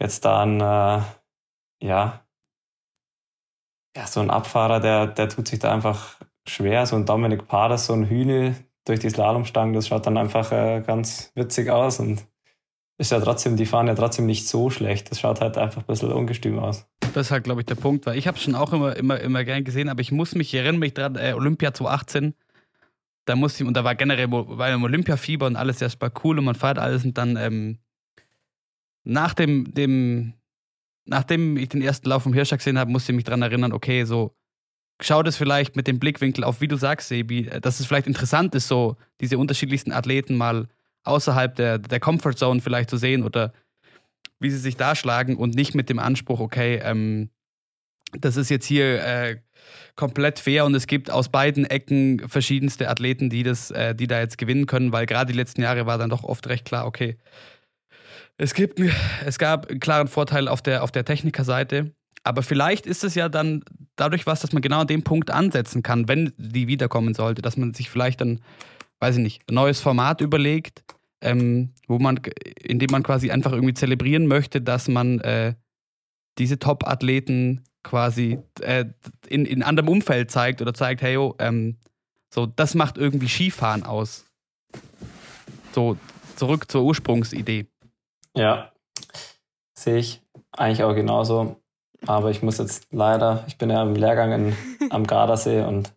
jetzt 0.00 0.24
dann, 0.24 0.60
äh, 0.60 1.02
ja, 1.80 2.21
ja, 3.96 4.06
so 4.06 4.20
ein 4.20 4.30
Abfahrer, 4.30 4.80
der, 4.80 5.06
der 5.06 5.28
tut 5.28 5.48
sich 5.48 5.58
da 5.58 5.72
einfach 5.72 6.16
schwer. 6.46 6.86
So 6.86 6.96
ein 6.96 7.06
Dominik 7.06 7.46
Pader, 7.46 7.78
so 7.78 7.92
ein 7.92 8.08
Hühne 8.08 8.56
durch 8.84 9.00
die 9.00 9.10
Slalomstangen, 9.10 9.74
das 9.74 9.88
schaut 9.88 10.06
dann 10.06 10.16
einfach 10.16 10.50
äh, 10.50 10.82
ganz 10.84 11.30
witzig 11.34 11.70
aus 11.70 12.00
und 12.00 12.26
ist 12.98 13.12
ja 13.12 13.20
trotzdem, 13.20 13.56
die 13.56 13.66
fahren 13.66 13.86
ja 13.86 13.94
trotzdem 13.94 14.26
nicht 14.26 14.48
so 14.48 14.70
schlecht. 14.70 15.10
Das 15.10 15.20
schaut 15.20 15.40
halt 15.40 15.56
einfach 15.56 15.82
ein 15.82 15.86
bisschen 15.86 16.12
ungestüm 16.12 16.58
aus. 16.58 16.86
Das 17.14 17.26
ist 17.26 17.30
halt, 17.30 17.44
glaube 17.44 17.60
ich, 17.60 17.66
der 17.66 17.74
Punkt, 17.74 18.06
weil 18.06 18.18
ich 18.18 18.26
habe 18.26 18.38
schon 18.38 18.54
auch 18.54 18.72
immer, 18.72 18.96
immer, 18.96 19.20
immer 19.20 19.44
gern 19.44 19.64
gesehen, 19.64 19.88
aber 19.88 20.00
ich 20.00 20.12
muss 20.12 20.34
mich, 20.34 20.54
ich 20.54 20.60
erinnere 20.60 20.80
mich 20.80 20.94
dran, 20.94 21.16
äh, 21.16 21.32
Olympia 21.34 21.74
2018, 21.74 22.34
da 23.24 23.36
musste 23.36 23.62
ich, 23.62 23.68
und 23.68 23.76
da 23.76 23.84
war 23.84 23.94
generell 23.94 24.30
war 24.30 24.70
im 24.70 24.82
Olympiafieber 24.82 25.46
und 25.46 25.56
alles 25.56 25.80
erstmal 25.80 26.10
cool 26.24 26.38
und 26.38 26.44
man 26.44 26.54
feiert 26.54 26.78
alles 26.78 27.04
und 27.04 27.16
dann 27.18 27.36
ähm, 27.36 27.78
nach 29.04 29.34
dem, 29.34 29.72
dem, 29.74 30.34
nachdem 31.12 31.56
ich 31.56 31.68
den 31.68 31.82
ersten 31.82 32.08
Lauf 32.08 32.22
vom 32.22 32.32
Hirscher 32.32 32.56
gesehen 32.56 32.78
habe, 32.78 32.90
musste 32.90 33.12
ich 33.12 33.16
mich 33.16 33.24
daran 33.24 33.42
erinnern, 33.42 33.72
okay, 33.72 34.04
so 34.04 34.34
schau 35.00 35.22
das 35.22 35.36
vielleicht 35.36 35.76
mit 35.76 35.86
dem 35.86 35.98
Blickwinkel 35.98 36.42
auf, 36.42 36.60
wie 36.60 36.68
du 36.68 36.76
sagst, 36.76 37.08
Sebi, 37.08 37.50
dass 37.60 37.80
es 37.80 37.86
vielleicht 37.86 38.06
interessant 38.06 38.54
ist, 38.54 38.68
so 38.68 38.96
diese 39.20 39.38
unterschiedlichsten 39.38 39.92
Athleten 39.92 40.36
mal 40.36 40.68
außerhalb 41.04 41.54
der, 41.54 41.78
der 41.78 42.00
Comfort 42.00 42.34
Zone 42.34 42.60
vielleicht 42.60 42.90
zu 42.90 42.96
sehen 42.96 43.24
oder 43.24 43.52
wie 44.40 44.50
sie 44.50 44.58
sich 44.58 44.76
darschlagen 44.76 45.36
und 45.36 45.54
nicht 45.54 45.74
mit 45.74 45.88
dem 45.88 45.98
Anspruch, 45.98 46.40
okay, 46.40 46.80
ähm, 46.82 47.30
das 48.18 48.36
ist 48.36 48.50
jetzt 48.50 48.66
hier 48.66 49.02
äh, 49.04 49.36
komplett 49.96 50.38
fair 50.38 50.64
und 50.64 50.74
es 50.74 50.86
gibt 50.86 51.10
aus 51.10 51.28
beiden 51.28 51.64
Ecken 51.64 52.28
verschiedenste 52.28 52.88
Athleten, 52.88 53.30
die 53.30 53.42
das, 53.42 53.70
äh, 53.70 53.94
die 53.94 54.06
da 54.06 54.20
jetzt 54.20 54.38
gewinnen 54.38 54.66
können, 54.66 54.92
weil 54.92 55.06
gerade 55.06 55.32
die 55.32 55.38
letzten 55.38 55.62
Jahre 55.62 55.86
war 55.86 55.98
dann 55.98 56.10
doch 56.10 56.24
oft 56.24 56.46
recht 56.48 56.64
klar, 56.64 56.86
okay, 56.86 57.16
es, 58.38 58.54
gibt, 58.54 58.80
es 59.24 59.38
gab 59.38 59.68
einen 59.68 59.80
klaren 59.80 60.08
Vorteil 60.08 60.48
auf 60.48 60.62
der, 60.62 60.82
auf 60.82 60.90
der 60.90 61.04
Technikerseite. 61.04 61.92
Aber 62.24 62.42
vielleicht 62.42 62.86
ist 62.86 63.04
es 63.04 63.14
ja 63.14 63.28
dann 63.28 63.64
dadurch 63.96 64.26
was, 64.26 64.40
dass 64.40 64.52
man 64.52 64.62
genau 64.62 64.80
an 64.80 64.86
dem 64.86 65.02
Punkt 65.02 65.30
ansetzen 65.30 65.82
kann, 65.82 66.08
wenn 66.08 66.32
die 66.36 66.68
wiederkommen 66.68 67.14
sollte, 67.14 67.42
dass 67.42 67.56
man 67.56 67.74
sich 67.74 67.90
vielleicht 67.90 68.20
dann, 68.20 68.40
weiß 69.00 69.16
ich 69.16 69.22
nicht, 69.22 69.42
ein 69.50 69.54
neues 69.54 69.80
Format 69.80 70.20
überlegt, 70.20 70.84
ähm, 71.20 71.72
wo 71.88 71.98
man, 71.98 72.20
in 72.60 72.78
dem 72.78 72.90
man 72.90 73.02
quasi 73.02 73.30
einfach 73.30 73.52
irgendwie 73.52 73.74
zelebrieren 73.74 74.26
möchte, 74.26 74.60
dass 74.60 74.88
man 74.88 75.20
äh, 75.20 75.54
diese 76.38 76.58
Top-Athleten 76.58 77.64
quasi 77.82 78.38
äh, 78.60 78.84
in, 79.26 79.44
in 79.44 79.62
anderem 79.62 79.88
Umfeld 79.88 80.30
zeigt 80.30 80.62
oder 80.62 80.74
zeigt, 80.74 81.02
hey, 81.02 81.14
yo, 81.14 81.34
ähm, 81.38 81.78
so, 82.32 82.46
das 82.46 82.74
macht 82.74 82.98
irgendwie 82.98 83.28
Skifahren 83.28 83.82
aus. 83.82 84.24
So, 85.72 85.98
zurück 86.36 86.70
zur 86.70 86.82
Ursprungsidee. 86.84 87.66
Ja, 88.36 88.72
sehe 89.74 89.98
ich 89.98 90.22
eigentlich 90.52 90.84
auch 90.84 90.94
genauso. 90.94 91.56
Aber 92.06 92.30
ich 92.30 92.42
muss 92.42 92.58
jetzt 92.58 92.88
leider, 92.90 93.44
ich 93.46 93.58
bin 93.58 93.70
ja 93.70 93.82
im 93.82 93.94
Lehrgang 93.94 94.32
in, 94.32 94.56
am 94.90 95.06
Gardasee 95.06 95.62
und 95.62 95.92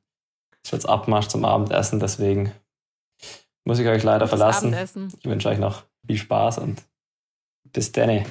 es 0.62 0.70
ist 0.70 0.74
jetzt 0.74 0.90
Abmarsch 0.90 1.28
zum 1.28 1.46
Abendessen, 1.46 2.00
deswegen 2.00 2.52
muss 3.64 3.80
ich 3.80 3.88
euch 3.88 4.04
leider 4.04 4.28
verlassen. 4.28 4.68
Abendessen. 4.68 5.12
Ich 5.20 5.26
wünsche 5.26 5.50
euch 5.50 5.58
noch 5.58 5.84
viel 6.06 6.18
Spaß 6.18 6.60
und 6.60 6.84
bis 7.72 7.92
dann. 7.92 8.26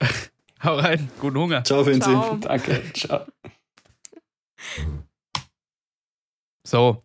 Hau 0.62 0.76
rein, 0.76 1.10
guten 1.20 1.38
Hunger. 1.38 1.64
Ciao, 1.64 1.84
Vinci. 1.84 2.10
Danke, 2.40 2.82
ciao. 2.94 3.26
So, 6.66 7.02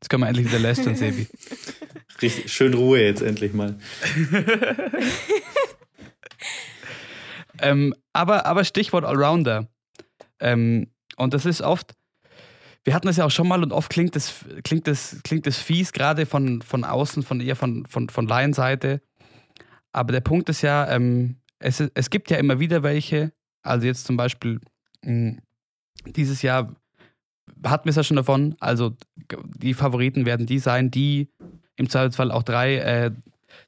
jetzt 0.00 0.08
können 0.08 0.22
wir 0.22 0.28
endlich 0.28 0.46
wieder 0.46 0.60
lästern, 0.60 0.94
Sebi. 0.94 1.28
Richtig, 2.22 2.52
schön 2.52 2.74
Ruhe 2.74 3.00
jetzt 3.00 3.22
endlich 3.22 3.52
mal. 3.52 3.78
ähm, 7.58 7.94
aber, 8.12 8.46
aber 8.46 8.64
Stichwort 8.64 9.04
Allrounder. 9.04 9.68
Ähm, 10.40 10.88
und 11.16 11.34
das 11.34 11.46
ist 11.46 11.60
oft, 11.60 11.94
wir 12.84 12.94
hatten 12.94 13.06
das 13.06 13.16
ja 13.16 13.24
auch 13.24 13.30
schon 13.30 13.48
mal 13.48 13.62
und 13.62 13.72
oft 13.72 13.90
klingt 13.90 14.14
das, 14.14 14.44
klingt 14.62 14.86
das, 14.86 15.20
klingt 15.24 15.46
das 15.46 15.58
fies, 15.58 15.92
gerade 15.92 16.26
von, 16.26 16.62
von 16.62 16.84
außen, 16.84 17.22
von 17.22 17.40
eher 17.40 17.56
von, 17.56 17.86
von, 17.86 18.08
von 18.08 18.26
Laienseite. 18.26 19.00
Aber 19.92 20.12
der 20.12 20.20
Punkt 20.20 20.48
ist 20.48 20.62
ja, 20.62 20.88
ähm, 20.90 21.36
es, 21.58 21.80
es 21.94 22.10
gibt 22.10 22.30
ja 22.30 22.36
immer 22.36 22.60
wieder 22.60 22.82
welche, 22.82 23.32
also 23.62 23.86
jetzt 23.86 24.04
zum 24.04 24.16
Beispiel 24.16 24.60
mh, 25.02 25.10
hm, 25.10 25.38
dieses 26.06 26.42
Jahr 26.42 26.74
hatten 27.64 27.86
wir 27.86 27.90
es 27.90 27.96
ja 27.96 28.04
schon 28.04 28.16
davon, 28.16 28.56
also 28.60 28.96
die 29.56 29.74
Favoriten 29.74 30.26
werden 30.26 30.46
die 30.46 30.58
sein, 30.58 30.90
die 30.90 31.30
im 31.76 31.88
Zweifelsfall 31.88 32.30
auch 32.30 32.42
drei 32.42 32.76
äh, 32.76 33.10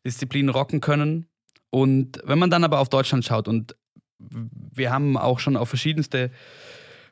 Disziplinen 0.04 0.50
rocken 0.50 0.80
können. 0.80 1.26
Und 1.70 2.20
wenn 2.24 2.38
man 2.38 2.50
dann 2.50 2.64
aber 2.64 2.80
auf 2.80 2.88
Deutschland 2.88 3.24
schaut 3.24 3.48
und 3.48 3.76
wir 4.18 4.92
haben 4.92 5.16
auch 5.16 5.40
schon 5.40 5.56
auf 5.56 5.68
verschiedenste 5.68 6.30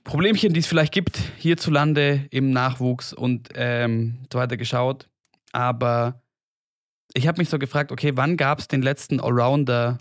Problemchen, 0.05 0.53
die 0.53 0.61
es 0.61 0.67
vielleicht 0.67 0.93
gibt, 0.93 1.19
hierzulande 1.39 2.27
im 2.31 2.51
Nachwuchs 2.51 3.13
und 3.13 3.49
ähm, 3.55 4.19
so 4.33 4.39
weiter 4.39 4.57
geschaut. 4.57 5.09
Aber 5.53 6.23
ich 7.15 7.27
habe 7.27 7.41
mich 7.41 7.49
so 7.49 7.59
gefragt, 7.59 7.93
okay, 7.93 8.13
wann 8.15 8.37
gab 8.37 8.59
es 8.59 8.69
den 8.69 8.83
letzten 8.83 9.21
Allrounder, 9.21 9.99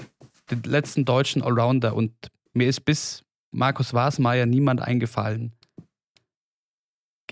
den 0.51 0.63
letzten 0.63 1.05
deutschen 1.05 1.41
Allrounder? 1.41 1.95
Und 1.95 2.13
mir 2.53 2.67
ist 2.67 2.81
bis 2.81 3.23
Markus 3.51 3.93
Wasmeier 3.93 4.45
niemand 4.45 4.81
eingefallen. 4.81 5.53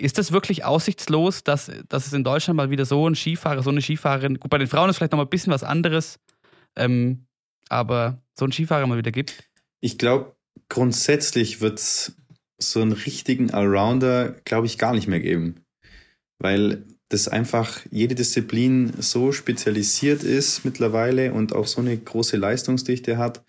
Ist 0.02 0.18
das 0.18 0.32
wirklich 0.32 0.66
aussichtslos, 0.66 1.44
dass, 1.44 1.70
dass 1.88 2.08
es 2.08 2.14
in 2.14 2.24
Deutschland 2.24 2.58
mal 2.58 2.72
wieder 2.72 2.86
so 2.86 3.08
ein 3.08 3.16
Skifahrer, 3.16 3.62
so 3.62 3.70
eine 3.70 3.82
Skifahrerin, 3.82 4.40
gut, 4.40 4.50
bei 4.50 4.58
den 4.58 4.68
Frauen 4.68 4.90
ist 4.90 4.98
vielleicht 4.98 5.12
noch 5.12 5.18
mal 5.18 5.26
ein 5.26 5.30
bisschen 5.30 5.54
was 5.54 5.64
anderes, 5.64 6.20
ähm, 6.76 7.28
aber 7.70 8.20
so 8.38 8.46
einen 8.46 8.52
Skifahrer 8.52 8.88
mal 8.88 8.98
wieder 8.98 9.12
gibt? 9.12 9.48
Ich 9.80 10.00
glaube, 10.00 10.36
grundsätzlich 10.70 11.62
wird 11.62 11.78
es 11.78 12.16
so 12.58 12.82
einen 12.82 12.94
richtigen 12.94 13.52
Allrounder, 13.52 14.32
glaube 14.44 14.66
ich, 14.66 14.80
gar 14.80 14.94
nicht 14.94 15.08
mehr 15.08 15.20
geben. 15.20 15.64
Weil 16.40 16.84
das 17.10 17.28
einfach 17.28 17.82
jede 17.92 18.16
Disziplin 18.16 18.94
so 19.00 19.32
spezialisiert 19.32 20.24
ist 20.24 20.66
mittlerweile 20.66 21.34
und 21.34 21.54
auch 21.54 21.68
so 21.68 21.80
eine 21.80 21.96
große 21.96 22.38
Leistungsdichte 22.38 23.20
hat, 23.20 23.44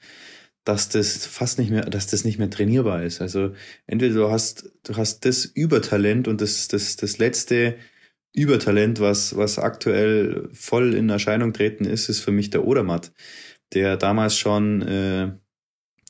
dass 0.65 0.89
das 0.89 1.27
fast 1.27 1.59
nicht 1.59 1.71
mehr, 1.71 1.83
dass 1.83 2.07
das 2.07 2.25
nicht 2.25 2.39
mehr 2.39 2.51
trainierbar 2.51 3.03
ist. 3.03 3.21
Also 3.21 3.53
entweder 3.87 4.15
du 4.15 4.31
hast, 4.31 4.73
du 4.85 4.97
hast 4.97 5.25
das 5.25 5.45
Übertalent 5.45 6.29
und 6.29 6.41
das, 6.41 6.69
das, 6.69 6.97
das 6.97 7.19
letzte 7.19 7.77
Übertalent, 8.33 9.01
was, 9.01 9.37
was 9.37 9.59
aktuell 9.59 10.49
voll 10.53 10.95
in 10.95 11.11
Erscheinung 11.11 11.53
treten 11.53 11.85
ist, 11.85 12.09
ist 12.09 12.21
für 12.21 12.33
mich 12.33 12.51
der 12.51 12.65
Odermatt, 12.65 13.13
der 13.75 13.97
damals 13.97 14.39
schon 14.39 14.83
äh, 14.83 15.33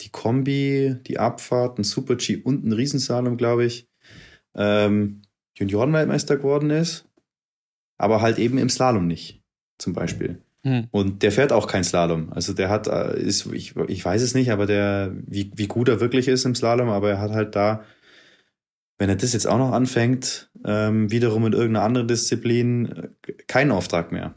die 0.02 0.10
Kombi, 0.10 0.96
die 1.06 1.18
Abfahrt, 1.18 1.78
ein 1.78 1.84
Super-G 1.84 2.36
und 2.36 2.64
ein 2.64 2.72
Riesensalom, 2.72 3.36
glaube 3.36 3.64
ich, 3.64 3.88
ähm, 4.54 5.22
Juniorenweltmeister 5.56 6.36
geworden 6.36 6.70
ist, 6.70 7.08
aber 7.96 8.20
halt 8.20 8.38
eben 8.38 8.58
im 8.58 8.68
Slalom 8.68 9.06
nicht, 9.06 9.42
zum 9.78 9.92
Beispiel. 9.92 10.42
Hm. 10.64 10.88
Und 10.90 11.22
der 11.22 11.32
fährt 11.32 11.52
auch 11.52 11.66
kein 11.66 11.84
Slalom. 11.84 12.32
Also 12.32 12.52
der 12.52 12.68
hat, 12.68 12.86
äh, 12.86 13.18
ist, 13.20 13.46
ich, 13.52 13.74
ich 13.88 14.04
weiß 14.04 14.22
es 14.22 14.34
nicht, 14.34 14.52
aber 14.52 14.66
der, 14.66 15.12
wie, 15.26 15.50
wie 15.54 15.66
gut 15.66 15.88
er 15.88 16.00
wirklich 16.00 16.28
ist 16.28 16.44
im 16.44 16.54
Slalom, 16.54 16.88
aber 16.88 17.10
er 17.10 17.20
hat 17.20 17.32
halt 17.32 17.56
da, 17.56 17.84
wenn 18.98 19.08
er 19.08 19.16
das 19.16 19.32
jetzt 19.32 19.46
auch 19.46 19.58
noch 19.58 19.72
anfängt, 19.72 20.50
ähm, 20.64 21.10
wiederum 21.10 21.46
in 21.46 21.52
irgendeiner 21.52 21.84
anderen 21.84 22.08
Disziplin, 22.08 23.16
keinen 23.48 23.72
Auftrag 23.72 24.12
mehr. 24.12 24.34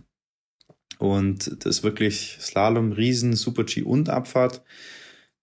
Und 0.97 1.65
das 1.65 1.84
wirklich 1.84 2.38
Slalom, 2.39 2.93
Riesen, 2.93 3.34
Super 3.34 3.65
G 3.65 3.84
und 3.84 4.09
Abfahrt 4.09 4.63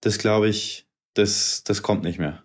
das 0.03 0.17
glaube 0.17 0.49
ich, 0.49 0.87
das, 1.13 1.63
das 1.63 1.81
kommt 1.81 2.03
nicht 2.03 2.19
mehr. 2.19 2.43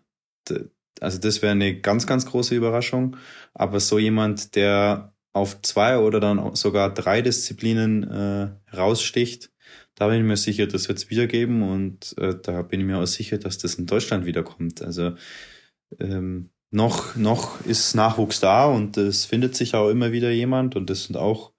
Also 1.00 1.18
das 1.18 1.42
wäre 1.42 1.52
eine 1.52 1.80
ganz, 1.80 2.06
ganz 2.06 2.26
große 2.26 2.54
Überraschung. 2.54 3.16
Aber 3.54 3.80
so 3.80 3.98
jemand, 3.98 4.54
der 4.54 5.12
auf 5.32 5.62
zwei 5.62 5.98
oder 5.98 6.20
dann 6.20 6.54
sogar 6.56 6.92
drei 6.92 7.22
Disziplinen 7.22 8.04
äh, 8.04 8.76
raussticht, 8.76 9.50
da 9.94 10.08
bin 10.08 10.18
ich 10.18 10.24
mir 10.24 10.36
sicher, 10.36 10.66
das 10.66 10.88
wird 10.88 10.98
es 10.98 11.10
wiedergeben 11.10 11.62
und 11.62 12.16
äh, 12.18 12.34
da 12.40 12.62
bin 12.62 12.80
ich 12.80 12.86
mir 12.86 12.98
auch 12.98 13.06
sicher, 13.06 13.38
dass 13.38 13.58
das 13.58 13.74
in 13.74 13.86
Deutschland 13.86 14.26
wiederkommt. 14.26 14.80
Also 14.82 15.14
ähm, 15.98 16.50
noch, 16.70 17.16
noch 17.16 17.64
ist 17.66 17.94
Nachwuchs 17.94 18.40
da 18.40 18.66
und 18.66 18.96
es 18.96 19.24
findet 19.24 19.56
sich 19.56 19.74
auch 19.74 19.88
immer 19.88 20.12
wieder 20.12 20.30
jemand 20.30 20.76
und 20.76 20.88
das 20.88 21.04
sind 21.04 21.16
auch 21.16 21.52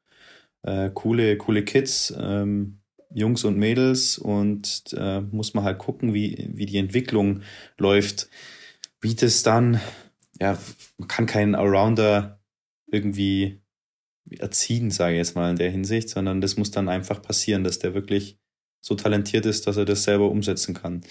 äh, 0.63 0.89
coole, 0.93 1.37
coole 1.37 1.63
Kids. 1.63 2.13
Ähm, 2.17 2.79
Jungs 3.11 3.43
und 3.43 3.57
Mädels 3.57 4.17
und 4.17 4.93
äh, 4.95 5.21
muss 5.21 5.53
man 5.53 5.63
halt 5.63 5.79
gucken, 5.79 6.13
wie, 6.13 6.49
wie 6.53 6.65
die 6.65 6.77
Entwicklung 6.77 7.41
läuft. 7.77 8.29
Wie 9.01 9.15
das 9.15 9.43
dann, 9.43 9.79
ja, 10.39 10.57
man 10.97 11.07
kann 11.07 11.25
keinen 11.25 11.55
Allrounder 11.55 12.38
irgendwie 12.91 13.61
erziehen, 14.37 14.91
sage 14.91 15.13
ich 15.13 15.17
jetzt 15.17 15.35
mal 15.35 15.49
in 15.49 15.57
der 15.57 15.71
Hinsicht, 15.71 16.09
sondern 16.09 16.41
das 16.41 16.57
muss 16.57 16.71
dann 16.71 16.89
einfach 16.89 17.21
passieren, 17.21 17.63
dass 17.63 17.79
der 17.79 17.93
wirklich 17.93 18.37
so 18.81 18.95
talentiert 18.95 19.45
ist, 19.45 19.67
dass 19.67 19.77
er 19.77 19.85
das 19.85 20.03
selber 20.03 20.29
umsetzen 20.29 20.73
kann. 20.73 21.01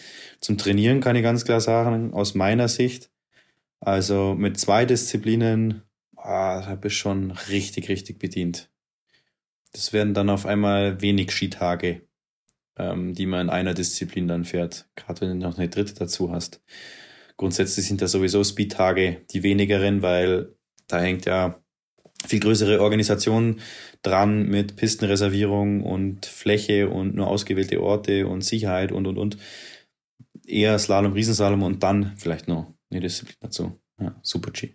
Zum 0.41 0.57
Trainieren 0.57 1.01
kann 1.01 1.17
ich 1.17 1.23
ganz 1.23 1.45
klar 1.45 1.61
sagen, 1.61 2.13
aus 2.13 2.35
meiner 2.35 2.69
Sicht, 2.69 3.11
also 3.81 4.35
mit 4.35 4.59
zwei 4.59 4.85
Disziplinen, 4.85 5.83
ah, 6.17 6.63
da 6.63 6.75
bist 6.77 6.97
schon 6.97 7.31
richtig, 7.31 7.89
richtig 7.89 8.19
bedient. 8.19 8.71
Das 9.73 9.93
werden 9.93 10.15
dann 10.15 10.31
auf 10.31 10.47
einmal 10.47 11.01
wenig 11.03 11.31
Skitage, 11.31 12.03
ähm, 12.77 13.15
die 13.15 13.27
man 13.27 13.43
in 13.43 13.51
einer 13.51 13.75
Disziplin 13.75 14.29
dann 14.29 14.45
fährt, 14.45 14.89
gerade 14.97 15.21
wenn 15.21 15.41
du 15.41 15.47
noch 15.47 15.59
eine 15.59 15.69
dritte 15.69 15.95
dazu 15.95 16.33
hast. 16.33 16.63
Grundsätzlich 17.37 17.87
sind 17.87 18.01
da 18.01 18.09
sowieso 18.09 18.43
Speedtage 18.43 19.25
die 19.31 19.43
wenigeren, 19.43 20.03
weil 20.03 20.57
da 20.89 21.01
hängt 21.01 21.27
ja 21.27 21.63
viel 22.27 22.41
größere 22.41 22.81
Organisation 22.81 23.61
dran 24.03 24.49
mit 24.49 24.77
Pistenreservierung 24.77 25.83
und 25.83 26.27
Fläche 26.27 26.89
und 26.89 27.15
nur 27.15 27.29
ausgewählte 27.29 27.83
Orte 27.83 28.27
und 28.27 28.43
Sicherheit 28.43 28.93
und 28.93 29.07
und 29.07 29.19
und. 29.19 29.39
Eher 30.47 30.79
Slalom, 30.79 31.13
Riesenslalom 31.13 31.63
und 31.63 31.83
dann 31.83 32.17
vielleicht 32.17 32.49
noch 32.49 32.73
eine 32.91 33.01
Disziplin 33.01 33.37
dazu. 33.41 33.79
Ja, 34.01 34.19
Super 34.23 34.51
G. 34.51 34.75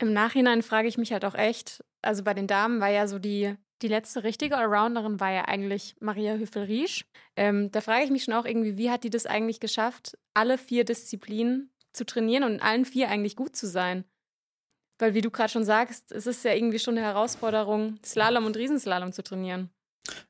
Im 0.00 0.12
Nachhinein 0.12 0.62
frage 0.62 0.88
ich 0.88 0.98
mich 0.98 1.12
halt 1.12 1.24
auch 1.24 1.34
echt, 1.34 1.84
also 2.02 2.22
bei 2.22 2.34
den 2.34 2.46
Damen 2.46 2.80
war 2.80 2.90
ja 2.90 3.06
so 3.06 3.18
die, 3.18 3.54
die 3.82 3.88
letzte 3.88 4.24
richtige 4.24 4.56
Allrounderin 4.56 5.20
war 5.20 5.32
ja 5.32 5.44
eigentlich 5.46 5.94
Maria 6.00 6.34
Hüffel-Riesch. 6.34 7.04
Ähm, 7.36 7.70
da 7.70 7.80
frage 7.80 8.04
ich 8.04 8.10
mich 8.10 8.24
schon 8.24 8.34
auch 8.34 8.44
irgendwie, 8.44 8.76
wie 8.76 8.90
hat 8.90 9.04
die 9.04 9.10
das 9.10 9.26
eigentlich 9.26 9.60
geschafft, 9.60 10.18
alle 10.34 10.58
vier 10.58 10.84
Disziplinen 10.84 11.70
zu 11.92 12.04
trainieren 12.04 12.44
und 12.44 12.54
in 12.54 12.62
allen 12.62 12.84
vier 12.84 13.08
eigentlich 13.08 13.36
gut 13.36 13.54
zu 13.56 13.66
sein? 13.66 14.04
Weil, 14.98 15.14
wie 15.14 15.20
du 15.20 15.30
gerade 15.30 15.50
schon 15.50 15.64
sagst, 15.64 16.12
es 16.12 16.26
ist 16.26 16.44
ja 16.44 16.52
irgendwie 16.52 16.78
schon 16.78 16.96
eine 16.96 17.06
Herausforderung, 17.06 17.98
Slalom 18.04 18.46
und 18.46 18.56
Riesenslalom 18.56 19.12
zu 19.12 19.22
trainieren. 19.22 19.70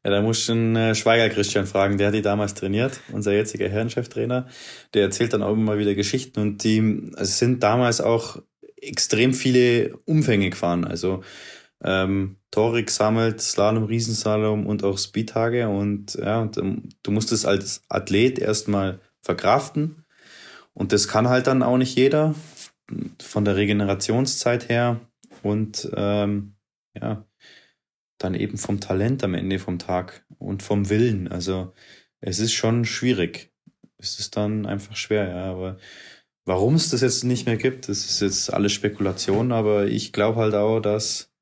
Ja, 0.05 0.11
da 0.11 0.23
musst 0.23 0.49
du 0.49 0.53
den 0.53 0.77
äh, 0.77 0.95
Schweiger 0.95 1.29
Christian 1.33 1.67
fragen, 1.67 1.97
der 1.97 2.09
hat 2.09 2.15
die 2.15 2.23
damals 2.23 2.55
trainiert, 2.55 3.01
unser 3.13 3.33
jetziger 3.33 3.69
Herrencheftrainer. 3.69 4.47
Der 4.95 5.03
erzählt 5.03 5.33
dann 5.33 5.43
auch 5.43 5.53
immer 5.55 5.79
wieder 5.79 5.95
Geschichten 5.95 6.41
und 6.41 6.63
die 6.65 7.11
sind 7.17 7.63
damals 7.63 8.01
auch 8.01 8.43
extrem 8.77 9.33
viele 9.33 9.97
Umfänge 10.05 10.51
gefahren. 10.51 10.85
Also 10.85 11.23
ähm, 11.83 12.37
Tore 12.51 12.85
gesammelt, 12.85 13.41
Slalom, 13.41 13.85
Riesenslalom 13.85 14.67
und 14.67 14.85
auch 14.85 14.99
Speedtage. 14.99 15.69
Und 15.69 16.15
ja, 16.15 16.41
und, 16.41 16.59
ähm, 16.59 16.89
du 17.03 17.11
musst 17.11 17.33
es 17.33 17.45
als 17.45 17.83
Athlet 17.89 18.39
erstmal 18.39 19.01
verkraften. 19.21 20.05
Und 20.75 20.93
das 20.93 21.09
kann 21.09 21.29
halt 21.29 21.47
dann 21.47 21.63
auch 21.63 21.77
nicht 21.77 21.97
jeder 21.97 22.35
von 23.21 23.45
der 23.45 23.57
Regenerationszeit 23.57 24.69
her 24.69 25.01
und 25.43 25.91
ähm, 25.95 26.55
ja, 26.95 27.27
dann 28.19 28.35
eben 28.35 28.59
vom 28.59 28.81
Talent 28.81 29.25
am 29.25 29.35
Ende 29.35 29.59
vom 29.59 29.79
Tag 29.79 30.25
und 30.39 30.63
vom 30.63 30.89
Willen. 30.89 31.29
Also 31.29 31.73
es 32.21 32.39
ist 32.39 32.53
schon 32.53 32.85
schwierig. 32.85 33.53
Es 33.99 34.19
ist 34.19 34.37
dann 34.37 34.67
einfach 34.67 34.97
schwer, 34.97 35.29
ja. 35.29 35.45
Aber 35.45 35.79
warum 36.45 36.75
es 36.75 36.91
das 36.91 37.01
jetzt 37.01 37.25
nicht 37.25 37.47
mehr 37.47 37.57
gibt, 37.57 37.89
das 37.89 38.05
ist 38.05 38.21
jetzt 38.21 38.53
alles 38.53 38.73
Spekulation, 38.73 39.53
aber 39.53 39.87
ich 39.87 40.13
glaube 40.13 40.41
halt 40.41 40.55
auch, 40.55 40.81
dass 40.81 41.33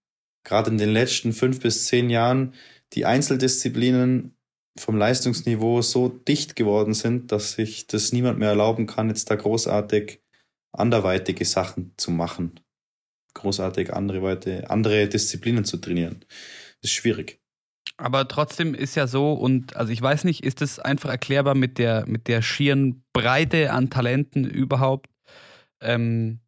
gerade 0.44 0.70
in 0.70 0.78
den 0.78 0.90
letzten 0.90 1.32
fünf 1.32 1.61
bis 1.61 1.86
zehn 1.86 2.11
Jahren 2.11 2.55
die 2.92 3.05
Einzeldisziplinen 3.05 4.36
vom 4.78 4.96
Leistungsniveau 4.96 5.82
so 5.82 6.09
dicht 6.09 6.57
geworden 6.57 6.94
sind, 6.94 7.32
dass 7.32 7.53
sich 7.53 7.86
das 7.86 8.12
niemand 8.12 8.38
mehr 8.38 8.51
erlauben 8.51 8.86
kann, 8.86 9.09
jetzt 9.09 9.30
da 9.30 9.36
großartig 9.36 10.22
anderweitige 10.72 11.44
Sachen 11.44 11.94
zu 11.96 12.10
machen. 12.10 12.60
Großartig 13.34 13.92
andere, 13.92 14.22
Weite, 14.22 14.70
andere 14.70 15.08
Disziplinen 15.08 15.64
zu 15.64 15.76
trainieren. 15.76 16.24
Das 16.80 16.90
ist 16.90 16.92
schwierig. 16.92 17.40
Aber 17.96 18.26
trotzdem 18.28 18.74
ist 18.74 18.94
ja 18.94 19.06
so, 19.06 19.34
und 19.34 19.76
also 19.76 19.92
ich 19.92 20.00
weiß 20.00 20.24
nicht, 20.24 20.42
ist 20.42 20.62
es 20.62 20.78
einfach 20.78 21.10
erklärbar 21.10 21.54
mit 21.54 21.78
der, 21.78 22.06
mit 22.06 22.28
der 22.28 22.40
schieren 22.42 23.04
Breite 23.12 23.72
an 23.72 23.90
Talenten 23.90 24.44
überhaupt? 24.44 25.10
ähm, 25.80 26.40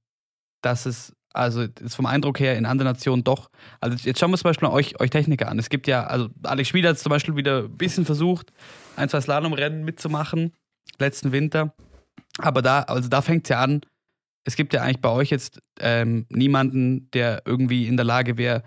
dass 0.62 0.86
es, 0.86 1.14
also 1.32 1.62
ist 1.62 1.94
vom 1.94 2.06
Eindruck 2.06 2.38
her 2.40 2.56
in 2.56 2.66
anderen 2.66 2.92
Nationen 2.92 3.24
doch, 3.24 3.50
also 3.80 3.96
jetzt 3.96 4.20
schauen 4.20 4.30
wir 4.30 4.36
zum 4.36 4.50
Beispiel 4.50 4.68
mal 4.68 4.74
euch, 4.74 5.00
euch 5.00 5.10
Techniker 5.10 5.48
an. 5.48 5.58
Es 5.58 5.70
gibt 5.70 5.86
ja, 5.86 6.04
also 6.04 6.28
Alex 6.42 6.68
Schmieder 6.68 6.90
hat 6.90 6.98
zum 6.98 7.10
Beispiel 7.10 7.36
wieder 7.36 7.64
ein 7.64 7.76
bisschen 7.76 8.04
versucht, 8.04 8.52
ein, 8.96 9.08
zwei 9.08 9.20
Slalomrennen 9.20 9.84
mitzumachen, 9.84 10.52
letzten 10.98 11.32
Winter. 11.32 11.74
Aber 12.38 12.62
da, 12.62 12.82
also 12.82 13.08
da 13.08 13.22
fängt 13.22 13.46
es 13.46 13.50
ja 13.50 13.60
an, 13.60 13.82
es 14.44 14.56
gibt 14.56 14.74
ja 14.74 14.82
eigentlich 14.82 15.00
bei 15.00 15.10
euch 15.10 15.30
jetzt 15.30 15.60
ähm, 15.80 16.26
niemanden, 16.28 17.10
der 17.12 17.42
irgendwie 17.44 17.86
in 17.86 17.96
der 17.96 18.04
Lage 18.04 18.36
wäre, 18.36 18.62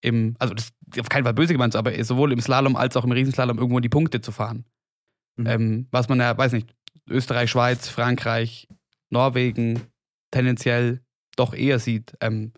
im, 0.00 0.36
also 0.38 0.54
das 0.54 0.70
ist 0.92 1.00
auf 1.00 1.08
keinen 1.08 1.24
Fall 1.24 1.34
böse 1.34 1.52
gemeint, 1.52 1.74
aber 1.74 2.04
sowohl 2.04 2.32
im 2.32 2.40
Slalom 2.40 2.76
als 2.76 2.96
auch 2.96 3.04
im 3.04 3.12
Riesenslalom 3.12 3.58
irgendwo 3.58 3.80
die 3.80 3.88
Punkte 3.88 4.20
zu 4.20 4.32
fahren. 4.32 4.64
Mhm. 5.36 5.46
Ähm, 5.46 5.86
was 5.90 6.08
man 6.08 6.20
ja, 6.20 6.36
weiß 6.36 6.52
nicht, 6.52 6.74
Österreich, 7.08 7.50
Schweiz, 7.50 7.88
Frankreich, 7.88 8.68
Norwegen 9.10 9.80
tendenziell 10.30 11.00
doch 11.36 11.54
eher 11.54 11.78
sieht, 11.78 12.12
ähm, 12.20 12.52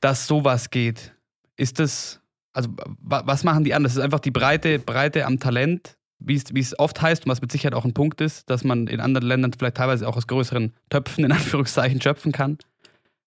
dass 0.00 0.26
sowas 0.26 0.70
geht. 0.70 1.14
Ist 1.56 1.78
das, 1.78 2.20
also 2.52 2.70
was 3.00 3.44
machen 3.44 3.64
die 3.64 3.74
anders? 3.74 3.92
Das 3.92 3.98
ist 3.98 4.04
einfach 4.04 4.20
die 4.20 4.30
Breite, 4.30 4.78
Breite 4.78 5.26
am 5.26 5.38
Talent, 5.38 5.98
wie 6.20 6.60
es 6.60 6.78
oft 6.78 7.00
heißt 7.00 7.24
und 7.24 7.30
was 7.30 7.40
mit 7.40 7.50
Sicherheit 7.50 7.74
auch 7.74 7.84
ein 7.84 7.94
Punkt 7.94 8.20
ist, 8.20 8.48
dass 8.50 8.62
man 8.64 8.86
in 8.86 9.00
anderen 9.00 9.26
Ländern 9.26 9.52
vielleicht 9.52 9.76
teilweise 9.76 10.06
auch 10.06 10.16
aus 10.16 10.26
größeren 10.26 10.72
Töpfen 10.90 11.24
in 11.24 11.32
Anführungszeichen 11.32 12.00
schöpfen 12.00 12.32
kann. 12.32 12.58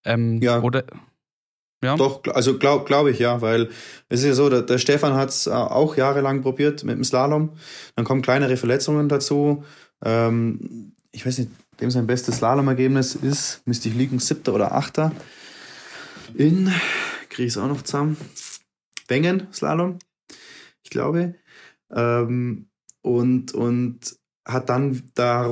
Ähm, 0.06 0.42
ja. 0.42 0.62
Oder 0.62 0.84
ja. 1.84 1.98
Doch, 1.98 2.22
also 2.34 2.58
glaube 2.58 2.86
glaub 2.86 3.08
ich 3.08 3.20
ja, 3.20 3.42
weil 3.42 3.70
es 4.08 4.22
ist 4.22 4.26
ja 4.26 4.34
so, 4.34 4.50
der, 4.50 4.62
der 4.62 4.78
Stefan 4.78 5.16
hat 5.16 5.30
es 5.30 5.48
äh, 5.48 5.52
auch 5.52 5.98
jahrelang 5.98 6.42
probiert 6.42 6.84
mit 6.86 6.96
dem 6.96 7.04
Slalom. 7.04 7.58
Dann 7.96 8.06
kommen 8.06 8.22
kleinere 8.22 8.56
Verletzungen 8.56 9.10
dazu. 9.10 9.66
Ähm, 10.04 10.94
ich 11.12 11.26
weiß 11.26 11.40
nicht, 11.40 11.52
dem 11.82 11.92
sein 11.92 12.08
bestes 12.08 12.38
Slalom-Ergebnis 12.38 13.16
ist, 13.16 13.62
müsste 13.66 13.90
ich 13.90 13.96
liegen, 13.96 14.20
siebter 14.20 14.54
oder 14.54 14.74
achter. 14.74 15.12
In, 16.36 16.72
kriege 17.30 17.48
ich 17.48 17.54
es 17.54 17.58
auch 17.58 17.68
noch 17.68 17.82
zusammen, 17.82 18.16
Wengen 19.08 19.48
Slalom, 19.52 20.00
ich 20.84 20.90
glaube. 20.90 21.36
Ähm, 21.94 22.70
und, 23.04 23.54
und 23.54 24.00
hat 24.46 24.70
dann 24.70 25.04
da 25.14 25.48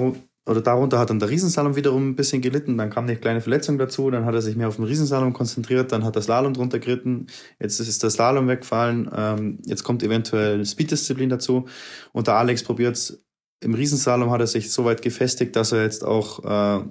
oder 0.48 0.62
darunter 0.62 0.98
hat 0.98 1.12
dann 1.12 1.20
der 1.20 1.30
Riesensalom 1.30 1.76
wiederum 1.76 2.10
ein 2.10 2.16
bisschen 2.16 2.42
gelitten. 2.42 2.78
Dann 2.78 2.90
kam 2.90 3.04
eine 3.04 3.16
kleine 3.16 3.42
Verletzung 3.42 3.78
dazu. 3.78 4.10
Dann 4.10 4.26
hat 4.26 4.34
er 4.34 4.42
sich 4.42 4.56
mehr 4.56 4.68
auf 4.68 4.78
den 4.78 4.86
Riesensalom 4.86 5.34
konzentriert. 5.34 5.92
Dann 5.92 6.04
hat 6.04 6.16
der 6.16 6.24
Slalom 6.24 6.54
drunter 6.54 6.80
geritten. 6.80 7.28
Jetzt 7.60 7.80
ist 7.80 8.02
der 8.02 8.10
Slalom 8.10 8.48
weggefallen. 8.48 9.10
Ähm, 9.16 9.60
jetzt 9.66 9.84
kommt 9.84 10.02
eventuell 10.02 10.66
Speed-Disziplin 10.66 11.30
dazu. 11.30 11.68
Und 12.12 12.26
der 12.26 12.36
Alex 12.36 12.64
probiert 12.64 12.96
es. 12.96 13.24
Im 13.64 13.76
Riesensalom 13.76 14.32
hat 14.32 14.42
er 14.42 14.48
sich 14.48 14.72
so 14.72 14.86
weit 14.86 15.04
gefestigt, 15.04 15.56
dass 15.56 15.72
er 15.72 15.84
jetzt 15.84 16.04
auch 16.04 16.44
äh, 16.44 16.84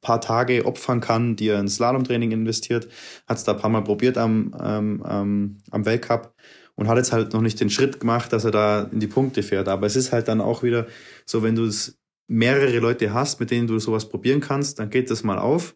paar 0.00 0.20
Tage 0.20 0.64
opfern 0.64 1.00
kann, 1.00 1.34
die 1.34 1.48
er 1.48 1.58
in 1.58 1.68
Slalomtraining 1.68 2.30
investiert. 2.30 2.88
Hat 3.26 3.38
es 3.38 3.44
da 3.44 3.52
ein 3.52 3.58
paar 3.58 3.70
Mal 3.70 3.82
probiert 3.82 4.16
am, 4.16 4.54
ähm, 4.62 5.04
ähm, 5.08 5.58
am 5.70 5.84
Weltcup 5.84 6.32
und 6.78 6.86
hat 6.86 6.96
jetzt 6.96 7.10
halt 7.10 7.32
noch 7.32 7.40
nicht 7.40 7.60
den 7.60 7.70
Schritt 7.70 7.98
gemacht, 7.98 8.32
dass 8.32 8.44
er 8.44 8.52
da 8.52 8.82
in 8.92 9.00
die 9.00 9.08
Punkte 9.08 9.42
fährt. 9.42 9.66
Aber 9.66 9.84
es 9.84 9.96
ist 9.96 10.12
halt 10.12 10.28
dann 10.28 10.40
auch 10.40 10.62
wieder 10.62 10.86
so, 11.26 11.42
wenn 11.42 11.56
du 11.56 11.64
es 11.64 11.98
mehrere 12.28 12.78
Leute 12.78 13.12
hast, 13.12 13.40
mit 13.40 13.50
denen 13.50 13.66
du 13.66 13.80
sowas 13.80 14.08
probieren 14.08 14.38
kannst, 14.38 14.78
dann 14.78 14.88
geht 14.88 15.10
das 15.10 15.24
mal 15.24 15.38
auf 15.38 15.74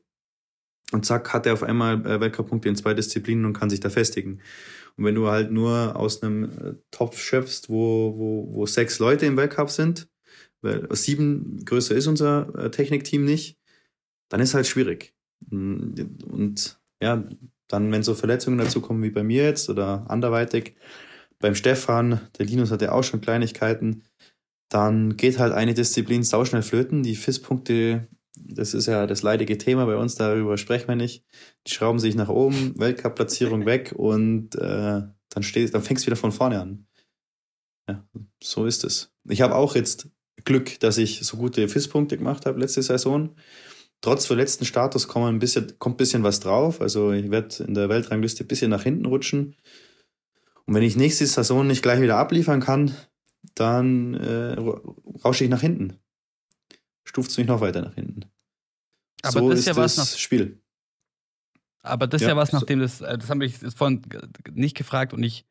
und 0.93 1.05
zack, 1.05 1.33
hat 1.33 1.45
er 1.45 1.55
auf 1.55 1.65
einmal 1.65 2.07
äh, 2.07 2.21
Weltcup-Punkte 2.21 2.69
in 2.69 2.77
zwei 2.77 2.95
Disziplinen 2.95 3.45
und 3.47 3.53
kann 3.53 3.69
sich 3.69 3.81
da 3.81 3.91
festigen. 3.91 4.41
Und 4.97 5.05
wenn 5.05 5.17
du 5.17 5.27
halt 5.27 5.51
nur 5.51 5.97
aus 5.97 6.23
einem 6.23 6.45
äh, 6.45 6.75
Topf 6.93 7.19
schöpfst, 7.19 7.69
wo, 7.69 8.15
wo, 8.17 8.55
wo 8.55 8.67
sechs 8.67 9.01
Leute 9.01 9.27
im 9.27 9.37
Weltcup 9.37 9.71
sind, 9.71 10.09
weil 10.61 10.87
sieben 10.95 11.65
größer 11.65 11.97
ist 11.97 12.07
unser 12.07 12.55
äh, 12.57 12.71
Technikteam 12.71 13.25
nicht, 13.25 13.59
dann 14.29 14.41
ist 14.41 14.55
halt 14.55 14.69
schwierig. 14.69 15.15
Und 15.51 16.79
ja, 17.03 17.25
dann, 17.73 17.91
wenn 17.91 18.03
so 18.03 18.15
Verletzungen 18.15 18.59
dazu 18.59 18.81
kommen 18.81 19.03
wie 19.03 19.11
bei 19.11 19.23
mir 19.23 19.45
jetzt 19.45 19.71
oder 19.71 20.05
anderweitig, 20.09 20.75
beim 21.39 21.55
Stefan, 21.55 22.21
der 22.39 22.47
Linus 22.47 22.71
hatte 22.71 22.93
auch 22.93 23.03
schon 23.03 23.21
Kleinigkeiten, 23.21 24.05
dann 24.69 25.17
geht 25.17 25.39
halt 25.39 25.53
eine 25.53 25.75
Disziplin 25.75 26.23
sauschnell 26.23 26.63
flöten. 26.63 27.03
Die 27.03 27.17
FIS-Punkte, 27.17 28.09
das 28.37 28.75
ist 28.75 28.87
ja 28.87 29.07
das 29.07 29.23
leidige 29.23 29.59
Thema 29.59 29.87
bei 29.87 29.97
uns, 29.97 30.15
darüber 30.15 30.57
sprechen 30.59 30.89
wir 30.89 30.97
nicht. 30.97 31.25
Die 31.67 31.73
schrauben 31.73 31.99
sich 31.99 32.15
nach 32.15 32.29
oben, 32.29 32.79
Weltcup-Platzierung 32.79 33.67
weg 33.67 33.93
und 33.97 34.55
äh, 34.57 35.03
dann, 35.31 35.43
stehst, 35.43 35.75
dann 35.75 35.83
fängst 35.83 36.05
du 36.05 36.07
wieder 36.07 36.17
von 36.17 36.33
vorne 36.33 36.61
an. 36.61 36.87
Ja, 37.89 38.07
so 38.43 38.67
ist 38.67 38.85
es. 38.85 39.11
Ich 39.29 39.41
habe 39.41 39.55
auch 39.55 39.75
jetzt 39.75 40.09
Glück, 40.45 40.79
dass 40.81 40.99
ich 40.99 41.21
so 41.21 41.39
gute 41.39 41.67
FIS-Punkte 41.69 42.19
gemacht 42.19 42.45
habe 42.45 42.61
letzte 42.61 42.83
Saison. 42.83 43.35
Trotz 44.03 44.27
verletzten 44.27 44.65
Status 44.65 45.07
kommt 45.07 45.27
ein 45.27 45.39
bisschen, 45.39 45.79
kommt 45.79 45.95
ein 45.95 45.97
bisschen 45.97 46.25
was 46.25 46.41
drauf. 46.41 46.81
Also 46.81 47.13
ich 47.13 47.31
werde 47.31 47.63
in 47.63 47.75
der 47.75 47.89
Weltrangliste 47.89 48.45
ein 48.45 48.49
bisschen 48.49 48.71
nach 48.71 48.83
hinten 48.83 49.07
rutschen. 49.07 49.57
Und 50.67 50.75
wenn 50.75 50.83
ich 50.83 50.97
nächste 50.97 51.25
Saison 51.25 51.67
nicht 51.67 51.83
gleich 51.83 52.01
wieder 52.01 52.19
abliefern 52.19 52.61
kann, 52.61 52.95
dann 53.55 54.15
äh, 54.15 54.57
rausche 55.25 55.45
ich 55.45 55.51
nach 55.51 55.61
hinten. 55.61 55.99
Stuft 57.05 57.31
es 57.31 57.39
mich 57.39 57.47
noch 57.47 57.61
weiter 57.61 57.81
nach 57.81 57.95
hinten. 57.95 58.25
Aber 59.23 59.41
so 59.41 59.51
das 59.51 59.61
ist 59.61 59.67
ja 59.67 59.77
was 59.77 59.97
nach 59.97 60.07
Spiel. 60.07 60.61
Aber 61.83 62.07
das 62.09 62.23
ist 62.23 62.27
ja, 62.27 62.33
ja 62.33 62.37
was, 62.37 62.53
nachdem 62.53 62.81
das, 62.81 63.01
äh, 63.01 63.19
das 63.19 63.31
haben 63.31 63.41
wir 63.41 63.51
vorhin 63.51 64.03
nicht 64.53 64.77
gefragt 64.77 65.13
und 65.13 65.23
ich, 65.23 65.45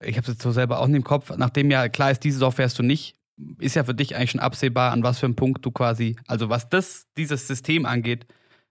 ich 0.00 0.16
habe 0.16 0.26
es 0.26 0.34
jetzt 0.34 0.42
so 0.42 0.50
selber 0.50 0.80
auch 0.80 0.86
nicht 0.86 0.96
im 0.96 1.04
Kopf, 1.04 1.30
nachdem 1.36 1.70
ja 1.70 1.88
klar 1.88 2.10
ist, 2.10 2.24
diese 2.24 2.38
Saison 2.38 2.52
fährst 2.52 2.78
du 2.78 2.82
nicht, 2.82 3.15
ist 3.58 3.76
ja 3.76 3.84
für 3.84 3.94
dich 3.94 4.16
eigentlich 4.16 4.32
schon 4.32 4.40
absehbar, 4.40 4.92
an 4.92 5.02
was 5.02 5.18
für 5.18 5.26
einem 5.26 5.36
Punkt 5.36 5.64
du 5.64 5.70
quasi, 5.70 6.16
also 6.26 6.48
was 6.48 6.68
das, 6.68 7.06
dieses 7.16 7.46
System 7.46 7.86
angeht, 7.86 8.26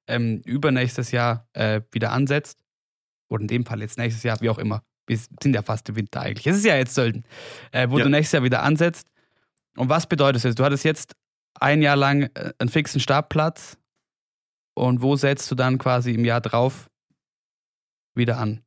ähm, 0.07 0.41
übernächstes 0.45 1.11
Jahr 1.11 1.47
äh, 1.53 1.81
wieder 1.91 2.11
ansetzt. 2.11 2.63
Oder 3.29 3.41
in 3.41 3.47
dem 3.47 3.65
Fall 3.65 3.81
jetzt 3.81 3.97
nächstes 3.97 4.23
Jahr, 4.23 4.39
wie 4.41 4.49
auch 4.49 4.59
immer 4.59 4.83
wir 5.07 5.17
sind 5.17 5.53
ja 5.53 5.61
fast 5.61 5.87
im 5.89 5.95
Winter 5.95 6.21
eigentlich. 6.21 6.47
Es 6.47 6.57
ist 6.57 6.65
ja 6.65 6.75
jetzt 6.75 6.95
Sölden, 6.95 7.23
äh, 7.71 7.89
wo 7.89 7.97
ja. 7.97 8.03
du 8.03 8.09
nächstes 8.09 8.33
Jahr 8.33 8.43
wieder 8.43 8.63
ansetzt. 8.63 9.07
Und 9.75 9.89
was 9.89 10.07
bedeutet 10.07 10.43
das? 10.43 10.55
Du 10.55 10.63
hattest 10.63 10.83
jetzt 10.83 11.15
ein 11.59 11.81
Jahr 11.81 11.95
lang 11.95 12.23
äh, 12.33 12.53
einen 12.57 12.69
fixen 12.69 12.99
Startplatz. 12.99 13.77
Und 14.73 15.01
wo 15.01 15.15
setzt 15.15 15.49
du 15.49 15.55
dann 15.55 15.77
quasi 15.77 16.13
im 16.13 16.25
Jahr 16.25 16.41
drauf 16.41 16.89
wieder 18.13 18.37
an? 18.37 18.61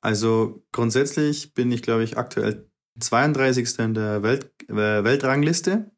Also 0.00 0.64
grundsätzlich 0.72 1.54
bin 1.54 1.72
ich, 1.72 1.82
glaube 1.82 2.04
ich, 2.04 2.16
aktuell 2.16 2.70
32. 2.98 3.78
in 3.78 3.94
der 3.94 4.22
Welt, 4.22 4.50
äh, 4.68 4.74
Weltrangliste 4.74 5.90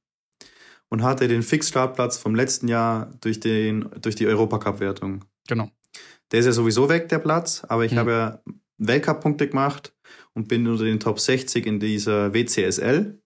und 0.89 1.03
hatte 1.03 1.29
den 1.29 1.43
Fixstartplatz 1.43 2.17
vom 2.17 2.35
letzten 2.35 2.69
Jahr 2.69 3.11
durch, 3.21 3.41
den, 3.41 3.89
durch 4.01 4.15
die 4.15 4.27
Europacup-Wertung. 4.27 5.25
Genau. 5.49 5.71
Der 6.33 6.41
ist 6.41 6.47
ja 6.47 6.53
sowieso 6.53 6.89
weg, 6.89 7.09
der 7.09 7.19
Platz, 7.19 7.63
aber 7.69 7.85
ich 7.85 7.93
mhm. 7.93 7.99
habe 7.99 8.11
ja 8.11 8.41
Weltcup-Punkte 8.79 9.49
gemacht 9.49 9.95
und 10.35 10.49
bin 10.49 10.67
unter 10.67 10.85
den 10.85 11.01
Top 11.01 11.21
60 11.21 11.67
in 11.67 11.81
dieser 11.81 12.35
WCSL. 12.35 13.21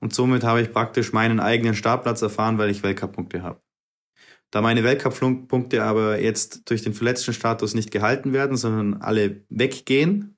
Und 0.00 0.14
somit 0.14 0.44
habe 0.44 0.60
ich 0.60 0.72
praktisch 0.72 1.12
meinen 1.12 1.40
eigenen 1.40 1.74
Startplatz 1.74 2.20
erfahren, 2.22 2.58
weil 2.58 2.70
ich 2.70 2.82
Weltcup-Punkte 2.82 3.42
habe. 3.42 3.60
Da 4.50 4.60
meine 4.60 4.84
Weltcup-Punkte 4.84 5.82
aber 5.82 6.20
jetzt 6.20 6.70
durch 6.70 6.82
den 6.82 6.94
verletzten 6.94 7.32
Status 7.32 7.74
nicht 7.74 7.90
gehalten 7.90 8.32
werden, 8.32 8.56
sondern 8.56 9.00
alle 9.00 9.44
weggehen, 9.48 10.35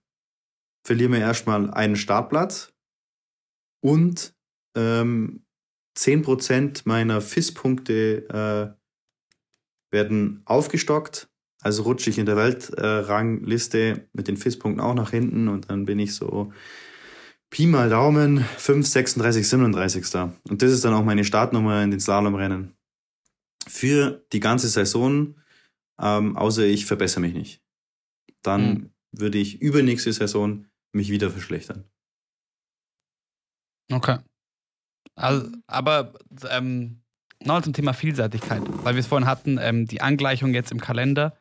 verlieren 0.88 1.12
wir 1.12 1.20
erstmal 1.20 1.70
einen 1.70 1.96
Startplatz 1.96 2.72
und 3.80 4.34
ähm, 4.76 5.44
10% 5.96 6.82
meiner 6.84 7.20
FIS-Punkte 7.20 8.28
äh, 8.28 9.92
werden 9.92 10.42
aufgestockt 10.44 11.28
also 11.60 11.82
rutsche 11.82 12.10
ich 12.10 12.18
in 12.18 12.26
der 12.26 12.36
Weltrangliste 12.36 14.08
mit 14.12 14.28
den 14.28 14.36
FIS-Punkten 14.36 14.80
auch 14.80 14.94
nach 14.94 15.10
hinten 15.10 15.48
und 15.48 15.70
dann 15.70 15.84
bin 15.84 15.98
ich 15.98 16.14
so 16.14 16.52
Pi 17.50 17.66
mal 17.66 17.88
Daumen 17.88 18.44
5, 18.58 18.86
36, 18.86 19.48
37. 19.48 20.14
Und 20.48 20.62
das 20.62 20.70
ist 20.70 20.84
dann 20.84 20.94
auch 20.94 21.04
meine 21.04 21.24
Startnummer 21.24 21.82
in 21.82 21.90
den 21.90 21.98
Slalomrennen. 21.98 22.76
Für 23.66 24.24
die 24.32 24.40
ganze 24.40 24.68
Saison, 24.68 25.34
ähm, 26.00 26.36
außer 26.36 26.64
ich 26.64 26.86
verbessere 26.86 27.22
mich 27.22 27.34
nicht. 27.34 27.62
Dann 28.42 28.68
mhm. 28.68 28.90
würde 29.12 29.38
ich 29.38 29.60
übernächste 29.60 30.12
Saison 30.12 30.66
mich 30.92 31.10
wieder 31.10 31.30
verschlechtern. 31.30 31.84
Okay. 33.90 34.18
Also, 35.14 35.48
aber 35.66 36.14
ähm, 36.50 37.00
noch 37.44 37.62
zum 37.62 37.72
Thema 37.72 37.92
Vielseitigkeit, 37.92 38.62
weil 38.84 38.94
wir 38.94 39.00
es 39.00 39.06
vorhin 39.06 39.28
hatten, 39.28 39.58
ähm, 39.60 39.86
die 39.86 40.00
Angleichung 40.00 40.54
jetzt 40.54 40.72
im 40.72 40.80
Kalender. 40.80 41.36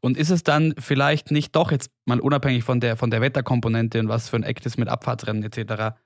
Und 0.00 0.16
ist 0.16 0.30
es 0.30 0.42
dann 0.42 0.74
vielleicht 0.78 1.30
nicht 1.30 1.54
doch 1.54 1.70
jetzt 1.70 1.90
mal 2.06 2.18
unabhängig 2.20 2.64
von 2.64 2.80
der, 2.80 2.96
von 2.96 3.10
der 3.10 3.20
Wetterkomponente 3.20 4.00
und 4.00 4.08
was 4.08 4.28
für 4.28 4.36
ein 4.36 4.42
Act 4.42 4.66
ist 4.66 4.78
mit 4.78 4.88
Abfahrtsrennen 4.88 5.44
etc. 5.44 5.96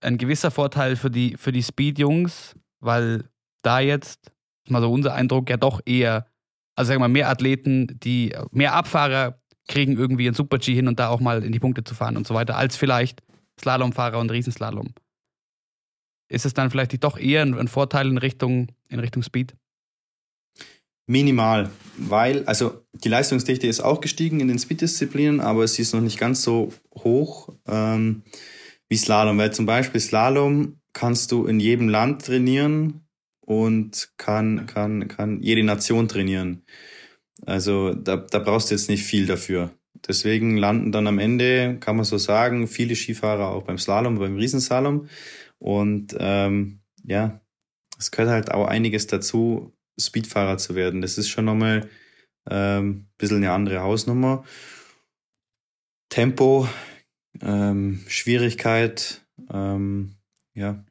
ein 0.00 0.18
gewisser 0.18 0.50
Vorteil 0.50 0.96
für 0.96 1.10
die, 1.10 1.36
für 1.36 1.52
die 1.52 1.62
Speed-Jungs, 1.62 2.56
weil 2.80 3.24
da 3.62 3.78
jetzt, 3.78 4.32
mal 4.68 4.82
so 4.82 4.92
unser 4.92 5.14
Eindruck, 5.14 5.48
ja 5.48 5.56
doch 5.56 5.80
eher, 5.86 6.26
also 6.74 6.88
sagen 6.88 6.96
wir 7.00 7.08
mal, 7.08 7.12
mehr 7.12 7.30
Athleten, 7.30 8.00
die, 8.00 8.34
mehr 8.50 8.74
Abfahrer 8.74 9.38
kriegen 9.68 9.96
irgendwie 9.96 10.28
ein 10.28 10.34
Super-G 10.34 10.74
hin 10.74 10.88
und 10.88 10.98
da 10.98 11.08
auch 11.08 11.20
mal 11.20 11.42
in 11.42 11.52
die 11.52 11.60
Punkte 11.60 11.84
zu 11.84 11.94
fahren 11.94 12.16
und 12.16 12.26
so 12.26 12.34
weiter, 12.34 12.56
als 12.56 12.76
vielleicht 12.76 13.22
Slalomfahrer 13.58 14.18
und 14.18 14.30
Riesenslalom 14.30 14.94
ist 16.28 16.46
es 16.46 16.54
dann 16.54 16.70
vielleicht 16.70 17.02
doch 17.04 17.18
eher 17.18 17.42
ein 17.42 17.68
Vorteil 17.68 18.08
in 18.08 18.18
Richtung, 18.18 18.68
in 18.88 19.00
Richtung 19.00 19.22
Speed? 19.22 19.54
Minimal, 21.08 21.70
weil, 21.96 22.44
also 22.46 22.82
die 22.92 23.08
Leistungsdichte 23.08 23.68
ist 23.68 23.80
auch 23.80 24.00
gestiegen 24.00 24.40
in 24.40 24.48
den 24.48 24.58
Speed-Disziplinen, 24.58 25.40
aber 25.40 25.66
sie 25.68 25.82
ist 25.82 25.94
noch 25.94 26.00
nicht 26.00 26.18
ganz 26.18 26.42
so 26.42 26.72
hoch 26.96 27.50
ähm, 27.66 28.22
wie 28.88 28.96
Slalom. 28.96 29.38
Weil 29.38 29.52
zum 29.52 29.66
Beispiel 29.66 30.00
Slalom 30.00 30.80
kannst 30.92 31.30
du 31.30 31.46
in 31.46 31.60
jedem 31.60 31.88
Land 31.88 32.24
trainieren 32.26 33.06
und 33.40 34.08
kann, 34.16 34.66
kann, 34.66 35.06
kann 35.06 35.42
jede 35.42 35.62
Nation 35.62 36.08
trainieren. 36.08 36.64
Also 37.44 37.94
da, 37.94 38.16
da 38.16 38.38
brauchst 38.38 38.70
du 38.70 38.74
jetzt 38.74 38.88
nicht 38.88 39.04
viel 39.04 39.26
dafür. 39.26 39.70
Deswegen 40.06 40.56
landen 40.56 40.92
dann 40.92 41.06
am 41.06 41.18
Ende, 41.18 41.78
kann 41.80 41.96
man 41.96 42.04
so 42.04 42.18
sagen, 42.18 42.68
viele 42.68 42.94
Skifahrer 42.94 43.48
auch 43.48 43.64
beim 43.64 43.78
Slalom, 43.78 44.18
beim 44.18 44.36
Riesenslalom. 44.36 45.08
Und 45.58 46.16
ähm, 46.18 46.80
ja, 47.04 47.40
es 47.98 48.10
gehört 48.10 48.30
halt 48.30 48.50
auch 48.52 48.66
einiges 48.66 49.06
dazu, 49.06 49.72
Speedfahrer 49.98 50.58
zu 50.58 50.74
werden. 50.74 51.00
Das 51.00 51.18
ist 51.18 51.28
schon 51.28 51.46
nochmal 51.46 51.88
ähm, 52.48 53.06
bisschen 53.18 53.38
eine 53.38 53.52
andere 53.52 53.80
Hausnummer. 53.80 54.44
Tempo, 56.08 56.68
ähm, 57.40 58.04
Schwierigkeit, 58.06 59.26
ähm, 59.52 60.16
ja, 60.54 60.84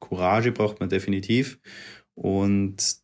Courage 0.00 0.52
braucht 0.52 0.80
man 0.80 0.88
definitiv. 0.88 1.58
Und 2.14 2.96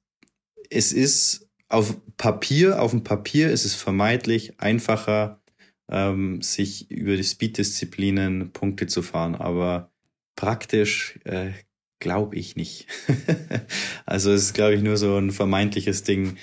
es 0.70 0.92
ist 0.92 1.41
auf 1.72 1.96
Papier, 2.16 2.82
auf 2.82 2.90
dem 2.90 3.02
Papier 3.02 3.50
ist 3.50 3.64
es 3.64 3.74
vermeintlich 3.74 4.60
einfacher, 4.60 5.42
ähm, 5.90 6.42
sich 6.42 6.90
über 6.90 7.16
die 7.16 7.24
Speed-Disziplinen 7.24 8.52
Punkte 8.52 8.86
zu 8.86 9.02
fahren. 9.02 9.34
Aber 9.34 9.90
praktisch 10.36 11.18
äh, 11.24 11.52
glaube 11.98 12.36
ich 12.36 12.56
nicht. 12.56 12.88
also 14.06 14.32
es 14.32 14.42
ist, 14.42 14.54
glaube 14.54 14.74
ich, 14.74 14.82
nur 14.82 14.96
so 14.96 15.16
ein 15.16 15.30
vermeintliches 15.30 16.02
Ding, 16.02 16.36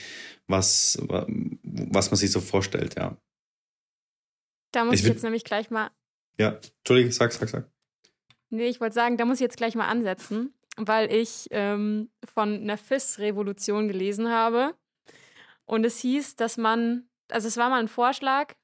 was, 0.48 0.98
was 1.02 2.12
man 2.12 2.18
sich 2.18 2.32
so 2.32 2.42
vorstellt, 2.42 2.96
ja. 2.98 3.18
Da 4.72 4.86
muss 4.86 4.96
ich, 4.96 5.02
ich 5.02 5.08
jetzt 5.08 5.24
nämlich 5.24 5.44
gleich 5.44 5.70
mal. 5.70 5.92
Ja, 6.40 6.60
Entschuldige, 6.80 7.12
sag, 7.12 7.34
sag, 7.34 7.50
sag. 7.50 7.70
Nee, 8.50 8.68
ich 8.68 8.80
wollte 8.80 8.96
sagen, 8.96 9.18
da 9.18 9.26
muss 9.26 9.38
ich 9.38 9.42
jetzt 9.42 9.58
gleich 9.58 9.76
mal 9.76 9.88
ansetzen, 9.88 10.54
weil 10.78 11.12
ich 11.14 11.48
ähm, 11.52 12.10
von 12.24 12.62
einer 12.62 12.78
FIS-Revolution 12.78 13.88
gelesen 13.88 14.30
habe. 14.30 14.74
Und 15.70 15.86
es 15.86 16.00
hieß, 16.00 16.36
dass 16.36 16.58
man, 16.58 17.08
also 17.30 17.48
es 17.48 17.56
war 17.56 17.70
mal 17.70 17.80
ein 17.80 17.88
Vorschlag 17.88 18.56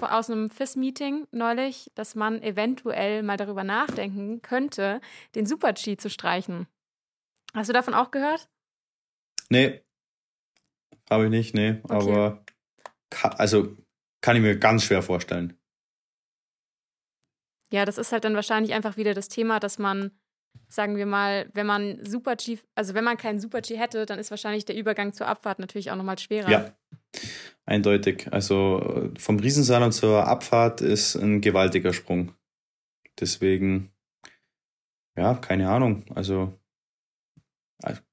aus 0.00 0.30
einem 0.30 0.48
FIS-Meeting 0.48 1.28
neulich, 1.30 1.92
dass 1.94 2.14
man 2.14 2.40
eventuell 2.40 3.22
mal 3.22 3.36
darüber 3.36 3.64
nachdenken 3.64 4.40
könnte, 4.40 5.02
den 5.34 5.44
Super-G 5.44 5.98
zu 5.98 6.08
streichen. 6.08 6.66
Hast 7.52 7.68
du 7.68 7.74
davon 7.74 7.92
auch 7.92 8.10
gehört? 8.10 8.48
Nee. 9.50 9.84
Habe 11.10 11.24
ich 11.24 11.30
nicht, 11.30 11.54
nee. 11.54 11.80
Okay. 11.82 11.94
Aber 11.94 12.44
also 13.36 13.76
kann 14.22 14.36
ich 14.36 14.42
mir 14.42 14.58
ganz 14.58 14.84
schwer 14.84 15.02
vorstellen. 15.02 15.60
Ja, 17.70 17.84
das 17.84 17.98
ist 17.98 18.10
halt 18.10 18.24
dann 18.24 18.36
wahrscheinlich 18.36 18.72
einfach 18.72 18.96
wieder 18.96 19.12
das 19.12 19.28
Thema, 19.28 19.60
dass 19.60 19.78
man, 19.78 20.18
sagen 20.68 20.96
wir 20.96 21.06
mal, 21.06 21.48
wenn 21.54 21.66
man 21.66 22.04
Super 22.04 22.36
G, 22.36 22.58
also 22.74 22.94
wenn 22.94 23.04
man 23.04 23.16
keinen 23.16 23.40
Super 23.40 23.60
G 23.60 23.76
hätte, 23.78 24.06
dann 24.06 24.18
ist 24.18 24.30
wahrscheinlich 24.30 24.64
der 24.64 24.76
Übergang 24.76 25.12
zur 25.12 25.28
Abfahrt 25.28 25.58
natürlich 25.58 25.90
auch 25.90 25.96
nochmal 25.96 26.18
schwerer. 26.18 26.50
Ja, 26.50 26.74
eindeutig. 27.64 28.28
Also 28.30 29.10
vom 29.18 29.38
Riesensalon 29.38 29.92
zur 29.92 30.26
Abfahrt 30.26 30.80
ist 30.80 31.16
ein 31.16 31.40
gewaltiger 31.40 31.92
Sprung. 31.92 32.32
Deswegen, 33.20 33.90
ja, 35.16 35.34
keine 35.34 35.70
Ahnung. 35.70 36.04
Also 36.14 36.58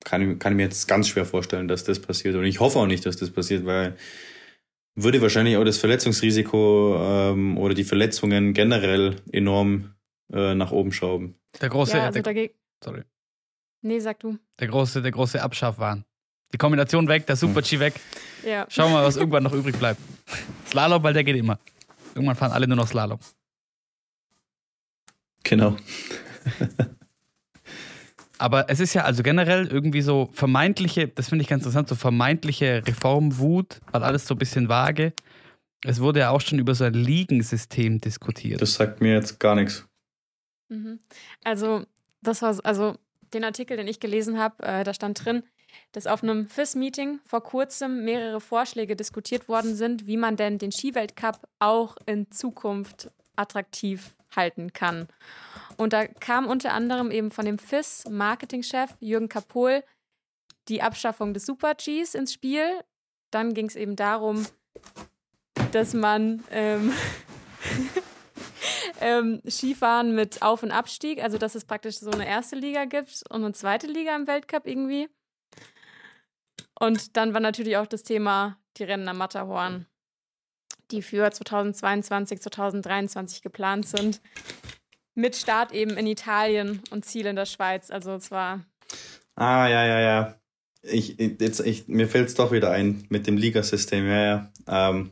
kann 0.04 0.32
ich, 0.34 0.40
kann 0.40 0.54
ich 0.54 0.58
mir 0.58 0.64
jetzt 0.64 0.88
ganz 0.88 1.08
schwer 1.08 1.26
vorstellen, 1.26 1.68
dass 1.68 1.84
das 1.84 2.00
passiert. 2.00 2.36
Und 2.36 2.46
ich 2.46 2.60
hoffe 2.60 2.80
auch 2.80 2.88
nicht, 2.88 3.06
dass 3.06 3.18
das 3.18 3.32
passiert, 3.32 3.66
weil 3.66 3.96
würde 4.96 5.22
wahrscheinlich 5.22 5.56
auch 5.58 5.64
das 5.64 5.78
Verletzungsrisiko 5.78 6.98
ähm, 7.00 7.58
oder 7.58 7.74
die 7.74 7.86
Verletzungen 7.86 8.54
generell 8.54 9.16
enorm 9.32 9.94
äh, 10.32 10.56
nach 10.56 10.72
oben 10.72 10.92
schrauben. 10.92 11.36
Der 11.60 11.70
große, 11.70 11.98
ja, 11.98 12.06
also 12.06 12.22
der, 12.22 12.50
sorry. 12.84 13.04
Nee, 13.82 14.00
sag 14.00 14.20
du. 14.20 14.38
Der 14.60 14.68
große, 14.68 15.02
der 15.02 15.12
große 15.12 15.42
Abschaffwahn. 15.42 16.06
Die 16.54 16.58
Kombination 16.58 17.08
weg, 17.08 17.26
der 17.26 17.36
Super-G 17.36 17.80
weg. 17.80 17.94
Ja. 18.46 18.66
Schauen 18.70 18.92
wir 18.92 19.00
mal, 19.00 19.06
was 19.06 19.18
irgendwann 19.18 19.44
noch 19.44 19.54
übrig 19.54 19.78
bleibt. 19.78 20.00
Slalom, 20.68 21.02
weil 21.04 21.14
der 21.14 21.24
geht 21.24 21.36
immer. 21.36 21.60
Irgendwann 22.14 22.36
fahren 22.36 22.52
alle 22.52 22.68
nur 22.68 22.78
noch 22.78 22.88
Slalom. 22.88 23.20
Genau. 25.44 25.76
Aber 28.38 28.70
es 28.70 28.80
ist 28.80 28.94
ja 28.96 29.04
also 29.04 29.22
generell 29.22 29.68
irgendwie 29.68 30.02
so 30.02 30.30
vermeintliche, 30.34 31.08
das 31.08 31.30
finde 31.30 31.44
ich 31.44 31.48
ganz 31.48 31.64
interessant, 31.64 31.88
so 31.88 31.96
vermeintliche 31.96 32.82
Reformwut, 32.88 33.80
weil 33.92 34.04
alles 34.04 34.26
so 34.26 34.34
ein 34.34 34.40
bisschen 34.40 34.68
vage. 34.68 35.14
Es 35.84 36.00
wurde 36.00 36.22
ja 36.22 36.32
auch 36.32 36.42
schon 36.42 36.58
über 36.58 36.74
so 36.74 36.84
ein 36.84 36.94
Ligensystem 36.94 38.02
diskutiert. 38.02 38.62
Das 38.62 38.74
sagt 38.74 39.00
mir 39.02 39.14
jetzt 39.14 39.40
gar 39.40 39.56
nichts. 39.56 39.88
Mhm. 40.72 41.00
Also, 41.44 41.84
das 42.22 42.42
war, 42.42 42.58
also 42.64 42.96
den 43.34 43.44
Artikel, 43.44 43.78
den 43.78 43.88
ich 43.88 44.00
gelesen 44.00 44.40
habe, 44.40 44.64
äh, 44.64 44.84
da 44.84 44.94
stand 44.94 45.24
drin, 45.24 45.44
dass 45.92 46.08
auf 46.08 46.24
einem 46.24 46.48
FIS-Meeting 46.48 47.20
vor 47.26 47.44
kurzem 47.44 48.04
mehrere 48.04 48.42
Vorschläge 48.42 48.96
diskutiert 48.96 49.48
worden 49.48 49.76
sind, 49.76 50.08
wie 50.08 50.18
man 50.18 50.38
denn 50.38 50.58
den 50.58 50.72
Skiweltcup 50.72 51.48
auch 51.60 51.96
in 52.06 52.32
Zukunft 52.32 53.12
attraktiv 53.36 54.16
halten 54.36 54.72
kann. 54.74 55.08
Und 55.78 55.94
da 55.94 56.08
kam 56.08 56.48
unter 56.48 56.74
anderem 56.74 57.12
eben 57.12 57.32
von 57.32 57.46
dem 57.46 57.58
FIS-Marketingchef 57.58 58.96
Jürgen 59.00 59.30
Kapohl 59.30 59.84
die 60.68 60.82
Abschaffung 60.82 61.34
des 61.34 61.46
Super-Gs 61.46 62.16
ins 62.16 62.34
Spiel. 62.34 62.66
Dann 63.30 63.54
ging 63.54 63.68
es 63.68 63.76
eben 63.76 63.96
darum, 63.96 64.46
dass 65.72 65.94
man 65.94 66.44
ähm, 66.52 66.94
ähm, 69.02 69.42
Skifahren 69.48 70.16
mit 70.16 70.42
Auf- 70.42 70.64
und 70.64 70.72
Abstieg, 70.72 71.22
also 71.22 71.38
dass 71.38 71.56
es 71.56 71.66
praktisch 71.66 72.00
so 72.00 72.12
eine 72.12 72.28
erste 72.28 72.56
Liga 72.56 72.86
gibt 72.86 73.24
und 73.30 73.44
eine 73.44 73.54
zweite 73.54 73.88
Liga 73.88 74.16
im 74.16 74.28
Weltcup 74.28 74.68
irgendwie. 74.68 75.10
Und 76.80 77.18
dann 77.18 77.34
war 77.34 77.42
natürlich 77.42 77.78
auch 77.78 77.88
das 77.88 78.04
Thema 78.04 78.58
die 78.78 78.84
Rennen 78.84 79.08
am 79.08 79.18
Matterhorn 79.18 79.86
die 80.92 81.02
für 81.02 81.30
2022, 81.30 82.42
2023 82.42 83.42
geplant 83.42 83.88
sind. 83.88 84.22
Mit 85.14 85.36
Start 85.36 85.74
eben 85.74 85.98
in 85.98 86.08
Italien 86.08 86.82
und 86.92 87.06
Ziel 87.06 87.26
in 87.26 87.36
der 87.36 87.46
Schweiz. 87.46 87.90
Also 87.90 88.18
zwar. 88.20 88.66
Ah, 89.36 89.68
ja, 89.68 89.86
ja, 89.86 90.00
ja. 90.00 90.36
Ich, 90.84 91.18
jetzt, 91.18 91.60
ich, 91.60 91.88
mir 91.88 92.08
fällt 92.08 92.30
es 92.30 92.36
doch 92.36 92.52
wieder 92.52 92.72
ein 92.72 93.06
mit 93.10 93.28
dem 93.28 93.38
Ligasystem, 93.38 94.08
ja, 94.08 94.24
ja. 94.24 94.52
Ähm, 94.68 95.12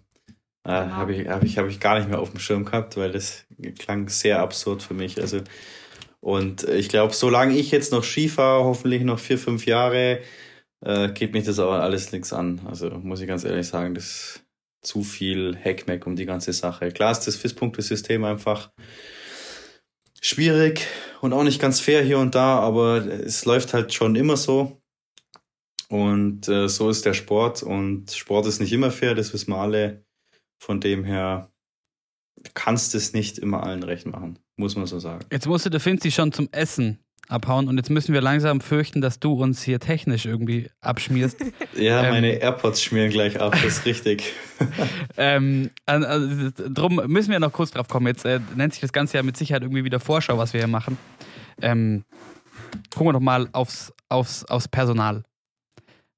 äh, 0.69 0.83
genau. 0.83 0.95
Habe 0.95 1.13
ich, 1.13 1.27
hab 1.27 1.43
ich, 1.43 1.57
hab 1.57 1.67
ich 1.67 1.79
gar 1.79 1.97
nicht 1.97 2.09
mehr 2.09 2.19
auf 2.19 2.31
dem 2.31 2.39
Schirm 2.39 2.65
gehabt, 2.65 2.95
weil 2.97 3.11
das 3.11 3.45
klang 3.79 4.07
sehr 4.09 4.39
absurd 4.39 4.83
für 4.83 4.93
mich. 4.93 5.19
Also, 5.19 5.41
und 6.19 6.63
ich 6.63 6.89
glaube, 6.89 7.13
solange 7.13 7.55
ich 7.55 7.71
jetzt 7.71 7.91
noch 7.91 8.03
Ski 8.03 8.29
fahre, 8.29 8.65
hoffentlich 8.65 9.03
noch 9.03 9.19
vier, 9.19 9.39
fünf 9.39 9.65
Jahre, 9.65 10.19
äh, 10.81 11.09
geht 11.09 11.33
mich 11.33 11.45
das 11.45 11.59
aber 11.59 11.81
alles 11.81 12.11
nichts 12.11 12.33
an. 12.33 12.61
Also 12.67 12.89
muss 12.89 13.21
ich 13.21 13.27
ganz 13.27 13.43
ehrlich 13.43 13.67
sagen, 13.67 13.95
das 13.95 14.41
zu 14.81 15.03
viel 15.03 15.57
Hackmack 15.57 16.05
um 16.05 16.15
die 16.15 16.25
ganze 16.25 16.53
Sache. 16.53 16.91
Klar 16.91 17.11
ist 17.11 17.21
das 17.21 17.35
FIS-Punktesystem 17.35 18.23
einfach 18.23 18.71
schwierig 20.21 20.85
und 21.21 21.33
auch 21.33 21.43
nicht 21.43 21.59
ganz 21.59 21.79
fair 21.79 22.03
hier 22.03 22.19
und 22.19 22.35
da, 22.35 22.59
aber 22.59 23.05
es 23.05 23.45
läuft 23.45 23.73
halt 23.73 23.93
schon 23.93 24.15
immer 24.15 24.37
so. 24.37 24.81
Und 25.89 26.47
äh, 26.47 26.69
so 26.69 26.89
ist 26.89 27.05
der 27.05 27.13
Sport 27.15 27.63
und 27.63 28.11
Sport 28.11 28.45
ist 28.45 28.59
nicht 28.59 28.71
immer 28.71 28.91
fair, 28.91 29.15
das 29.15 29.33
wissen 29.33 29.51
wir 29.51 29.57
alle. 29.57 30.05
Von 30.59 30.79
dem 30.79 31.03
her 31.03 31.51
kannst 32.53 32.95
es 32.95 33.13
nicht 33.13 33.37
immer 33.37 33.63
allen 33.63 33.83
recht 33.83 34.05
machen, 34.05 34.39
muss 34.55 34.75
man 34.75 34.85
so 34.85 34.99
sagen. 34.99 35.25
Jetzt 35.31 35.47
musste 35.47 35.69
der 35.69 35.79
Finzi 35.79 36.11
schon 36.11 36.31
zum 36.31 36.49
Essen 36.51 36.99
abhauen 37.27 37.67
und 37.67 37.77
jetzt 37.77 37.89
müssen 37.89 38.13
wir 38.13 38.21
langsam 38.21 38.59
fürchten, 38.59 39.01
dass 39.01 39.19
du 39.19 39.33
uns 39.33 39.61
hier 39.61 39.79
technisch 39.79 40.25
irgendwie 40.25 40.69
abschmierst. 40.81 41.39
ja, 41.75 42.03
ähm, 42.03 42.11
meine 42.11 42.33
AirPods 42.41 42.81
schmieren 42.81 43.11
gleich 43.11 43.39
ab, 43.39 43.53
das 43.53 43.63
ist 43.63 43.85
richtig. 43.85 44.33
ähm, 45.17 45.69
also, 45.85 46.51
drum 46.55 47.01
müssen 47.07 47.31
wir 47.31 47.39
noch 47.39 47.53
kurz 47.53 47.71
drauf 47.71 47.87
kommen. 47.87 48.07
Jetzt 48.07 48.25
äh, 48.25 48.39
nennt 48.55 48.73
sich 48.73 48.81
das 48.81 48.91
Ganze 48.91 49.17
ja 49.17 49.23
mit 49.23 49.37
Sicherheit 49.37 49.61
irgendwie 49.61 49.83
wieder 49.83 49.99
Vorschau, 49.99 50.37
was 50.37 50.53
wir 50.53 50.61
hier 50.61 50.67
machen. 50.67 50.97
Ähm, 51.61 52.03
gucken 52.91 53.07
wir 53.07 53.13
doch 53.13 53.19
mal 53.19 53.47
aufs, 53.51 53.93
aufs, 54.09 54.43
aufs 54.45 54.67
Personal. 54.67 55.23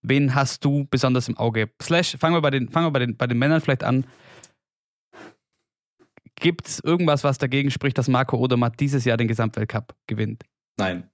Wen 0.01 0.33
hast 0.33 0.65
du 0.65 0.87
besonders 0.89 1.27
im 1.27 1.37
Auge? 1.37 1.69
Slash, 1.81 2.17
fangen 2.17 2.35
wir 2.35 2.41
bei 2.41 2.49
den, 2.49 2.69
fangen 2.69 2.87
wir 2.87 2.91
bei 2.91 2.99
den, 2.99 3.17
bei 3.17 3.27
den 3.27 3.37
Männern 3.37 3.61
vielleicht 3.61 3.83
an. 3.83 4.05
Gibt 6.41 6.67
es 6.67 6.79
irgendwas, 6.79 7.23
was 7.23 7.37
dagegen 7.37 7.69
spricht, 7.69 7.99
dass 7.99 8.07
Marco 8.07 8.35
Odermatt 8.35 8.79
dieses 8.79 9.05
Jahr 9.05 9.15
den 9.15 9.27
Gesamtweltcup 9.27 9.95
gewinnt? 10.07 10.43
Nein. 10.75 11.07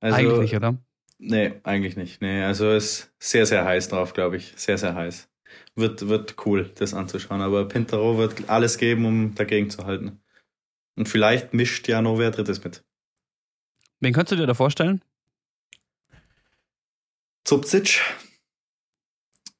Also, 0.00 0.16
eigentlich 0.16 0.40
nicht, 0.40 0.56
oder? 0.56 0.76
Nee, 1.18 1.54
eigentlich 1.62 1.96
nicht. 1.96 2.20
Nee, 2.20 2.42
also 2.42 2.70
ist 2.70 3.12
sehr, 3.18 3.46
sehr 3.46 3.64
heiß 3.64 3.88
drauf, 3.88 4.12
glaube 4.12 4.36
ich. 4.36 4.52
Sehr, 4.56 4.76
sehr 4.76 4.94
heiß. 4.94 5.28
Wird, 5.74 6.08
wird 6.08 6.36
cool, 6.44 6.70
das 6.74 6.92
anzuschauen. 6.92 7.40
Aber 7.40 7.66
Pintaro 7.66 8.18
wird 8.18 8.50
alles 8.50 8.76
geben, 8.76 9.06
um 9.06 9.34
dagegen 9.34 9.70
zu 9.70 9.86
halten. 9.86 10.20
Und 10.96 11.08
vielleicht 11.08 11.54
mischt 11.54 11.88
ja 11.88 12.02
noch 12.02 12.18
wer 12.18 12.30
Drittes 12.30 12.62
mit. 12.62 12.84
Wen 14.00 14.12
könntest 14.12 14.32
du 14.32 14.36
dir 14.36 14.46
da 14.46 14.54
vorstellen? 14.54 15.02
Zupzic. 17.44 18.02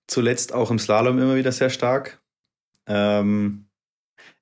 zuletzt 0.07 0.53
auch 0.53 0.71
im 0.71 0.79
Slalom 0.79 1.19
immer 1.19 1.37
wieder 1.37 1.53
sehr 1.53 1.71
stark. 1.71 2.23
Ähm, 2.87 3.70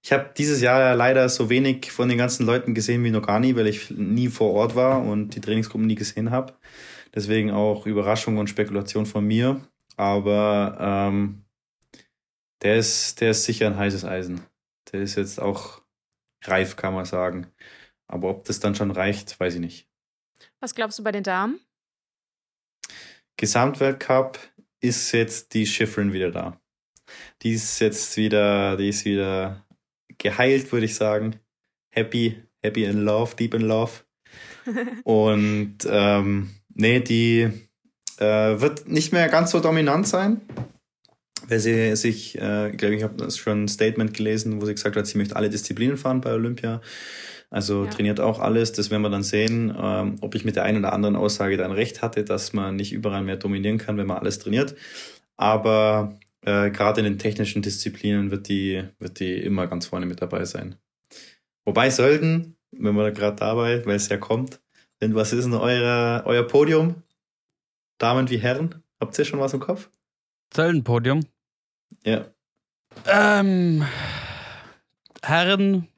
ich 0.09 0.13
habe 0.15 0.31
dieses 0.35 0.63
Jahr 0.63 0.81
ja 0.81 0.95
leider 0.95 1.29
so 1.29 1.51
wenig 1.51 1.93
von 1.93 2.09
den 2.09 2.17
ganzen 2.17 2.47
Leuten 2.47 2.73
gesehen 2.73 3.05
wie 3.05 3.11
noch 3.11 3.27
gar 3.27 3.41
nie, 3.41 3.55
weil 3.57 3.67
ich 3.67 3.91
nie 3.91 4.29
vor 4.29 4.55
Ort 4.55 4.75
war 4.75 5.03
und 5.03 5.35
die 5.35 5.41
Trainingsgruppen 5.43 5.87
nie 5.87 5.97
gesehen 5.97 6.31
habe. 6.31 6.55
Deswegen 7.15 7.51
auch 7.51 7.85
Überraschung 7.85 8.39
und 8.39 8.49
Spekulation 8.49 9.05
von 9.05 9.27
mir. 9.27 9.61
Aber 9.99 10.79
ähm, 10.81 11.45
der 12.63 12.79
ist, 12.79 13.21
der 13.21 13.33
ist 13.33 13.45
sicher 13.45 13.67
ein 13.67 13.77
heißes 13.77 14.07
Eisen. 14.07 14.41
Der 14.93 15.03
ist 15.03 15.17
jetzt 15.17 15.39
auch 15.39 15.83
reif, 16.43 16.77
kann 16.77 16.95
man 16.95 17.05
sagen. 17.05 17.49
Aber 18.07 18.31
ob 18.31 18.45
das 18.45 18.61
dann 18.61 18.75
schon 18.75 18.91
reicht, 18.91 19.39
weiß 19.39 19.57
ich 19.57 19.61
nicht. 19.61 19.89
Was 20.59 20.75
glaubst 20.75 20.99
du 20.99 21.05
bei 21.05 21.13
den 21.13 21.23
Damen? 21.23 21.61
Gesamtweltcup 23.37 24.39
ist 24.81 25.13
jetzt 25.13 25.53
die 25.53 25.67
Schifrin 25.67 26.15
wieder 26.15 26.31
da. 26.31 26.59
Die 27.43 27.53
ist 27.53 27.79
jetzt 27.81 28.17
wieder, 28.17 28.79
die 28.79 28.89
ist 28.89 29.05
wieder 29.05 29.68
geheilt, 30.19 30.73
würde 30.73 30.87
ich 30.87 30.95
sagen. 30.95 31.37
Happy, 31.91 32.43
happy 32.63 32.85
in 32.85 33.05
love, 33.05 33.35
deep 33.37 33.55
in 33.55 33.63
love. 33.63 33.93
Und 35.05 35.79
ähm, 35.89 36.51
nee, 36.75 37.01
die 37.01 37.49
äh, 38.19 38.61
wird 38.61 38.89
nicht 38.89 39.13
mehr 39.13 39.29
ganz 39.29 39.51
so 39.51 39.61
dominant 39.61 40.07
sein, 40.07 40.41
weil 41.47 41.61
sie 41.61 41.97
sich, 41.97 42.37
äh, 42.37 42.73
glaube 42.77 42.97
ich, 42.97 43.03
habe 43.03 43.31
schon 43.31 43.65
ein 43.65 43.69
Statement 43.69 44.15
gelesen, 44.15 44.61
wo 44.61 44.67
sie 44.67 44.75
gesagt 44.75 44.97
hat, 44.97 45.07
sie 45.07 45.19
möchte 45.19 45.37
alle 45.37 45.51
Disziplinen 45.51 45.97
fahren 45.97 46.21
bei 46.21 46.33
Olympia. 46.33 46.81
Also 47.51 47.85
ja. 47.85 47.91
trainiert 47.91 48.21
auch 48.21 48.41
alles. 48.41 48.73
Das 48.73 48.91
werden 48.91 49.03
wir 49.03 49.11
dann 49.11 49.23
sehen, 49.23 49.75
ähm, 49.81 50.17
ob 50.21 50.35
ich 50.35 50.45
mit 50.45 50.57
der 50.57 50.65
einen 50.65 50.79
oder 50.79 50.93
anderen 50.93 51.17
Aussage 51.17 51.57
dann 51.57 51.73
recht 51.73 52.03
hatte, 52.03 52.25
dass 52.25 52.53
man 52.53 52.77
nicht 52.77 52.93
überall 52.93 53.23
mehr 53.23 53.37
dominieren 53.37 53.79
kann, 53.79 53.97
wenn 53.97 54.07
man 54.07 54.19
alles 54.19 54.39
trainiert. 54.39 54.75
Aber 55.37 56.19
äh, 56.43 56.71
gerade 56.71 57.01
in 57.01 57.05
den 57.05 57.19
technischen 57.19 57.63
Disziplinen 57.63 58.31
wird 58.31 58.49
die, 58.49 58.85
wird 58.99 59.21
die 59.21 59.35
immer 59.35 59.67
ganz 59.67 59.87
vorne 59.87 60.07
mit 60.07 60.23
dabei 60.23 60.45
sein. 60.45 60.77
Wobei 61.65 61.91
sollten, 61.91 62.57
wenn 62.71 62.95
wir 62.95 63.11
gerade 63.13 63.37
dabei, 63.37 63.85
weil 63.85 63.97
es 63.97 64.09
ja 64.09 64.17
kommt, 64.17 64.61
denn 65.01 65.15
was 65.15 65.33
ist 65.33 65.45
denn 65.45 65.55
eure, 65.55 66.23
euer 66.27 66.47
Podium? 66.47 67.03
Damen 67.99 68.31
wie 68.31 68.39
Herren? 68.39 68.83
Habt 69.01 69.19
ihr 69.19 69.25
schon 69.25 69.41
was 69.41 69.53
im 69.53 69.61
Kopf? 69.61 69.91
Zöllenpodium? 70.51 71.25
Ja. 72.05 72.27
Ähm, 73.07 73.85
Herren, 75.23 75.89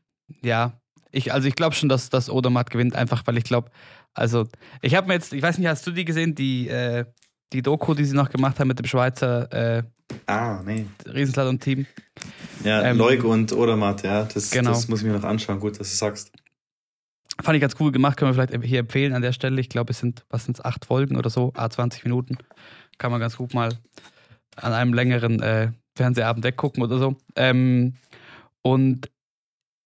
ja. 0.43 0.81
Ich, 1.13 1.33
also 1.33 1.49
ich 1.49 1.57
glaube 1.57 1.75
schon, 1.75 1.89
dass 1.89 2.11
das 2.11 2.31
Odermatt 2.31 2.71
gewinnt, 2.71 2.95
einfach 2.95 3.27
weil 3.27 3.37
ich 3.37 3.45
glaube, 3.45 3.71
also 4.15 4.47
ich 4.81 4.95
habe 4.95 5.09
mir 5.09 5.15
jetzt, 5.15 5.33
ich 5.33 5.43
weiß 5.43 5.59
nicht, 5.59 5.69
hast 5.69 5.87
du 5.87 5.91
die 5.91 6.05
gesehen, 6.05 6.35
die, 6.35 6.69
äh, 6.69 7.05
die 7.53 7.63
Doku, 7.63 7.95
die 7.95 8.05
sie 8.05 8.15
noch 8.15 8.31
gemacht 8.31 8.59
haben 8.61 8.69
mit 8.69 8.79
dem 8.79 8.87
Schweizer 8.87 9.53
äh, 9.53 9.83
Ah, 10.27 10.63
nee. 10.65 10.87
Riesenslalom-Team. 11.07 11.87
Ja, 12.65 12.83
ähm, 12.83 12.99
Leuk 12.99 13.25
und 13.25 13.53
Odermatt, 13.53 14.03
ja. 14.03 14.25
Das, 14.25 14.51
genau. 14.51 14.71
das 14.71 14.89
muss 14.89 15.01
ich 15.01 15.07
mir 15.07 15.13
noch 15.13 15.25
anschauen. 15.25 15.61
Gut, 15.61 15.81
dass 15.81 15.91
du 15.91 15.97
sagst. 15.97 16.33
Fand 17.43 17.57
ich 17.57 17.63
ganz 17.63 17.77
cool 17.81 17.91
gemacht, 17.91 18.17
können 18.17 18.31
wir 18.31 18.47
vielleicht 18.47 18.65
hier 18.65 18.81
empfehlen 18.81 19.15
an 19.15 19.23
der 19.23 19.33
Stelle. 19.33 19.61
Ich 19.61 19.69
glaube, 19.69 19.93
es 19.93 19.99
sind, 19.99 20.25
was 20.29 20.45
sind 20.45 20.59
es, 20.59 20.65
acht 20.65 20.85
Folgen 20.85 21.17
oder 21.17 21.31
so, 21.31 21.53
A20 21.55 22.01
Minuten. 22.05 22.37
Kann 22.99 23.11
man 23.11 23.21
ganz 23.21 23.37
gut 23.37 23.55
mal 23.55 23.71
an 24.57 24.73
einem 24.73 24.93
längeren 24.93 25.41
äh, 25.41 25.73
Fernsehabend 25.97 26.45
weggucken 26.45 26.83
oder 26.83 26.99
so. 26.99 27.17
Ähm, 27.37 27.95
und 28.63 29.11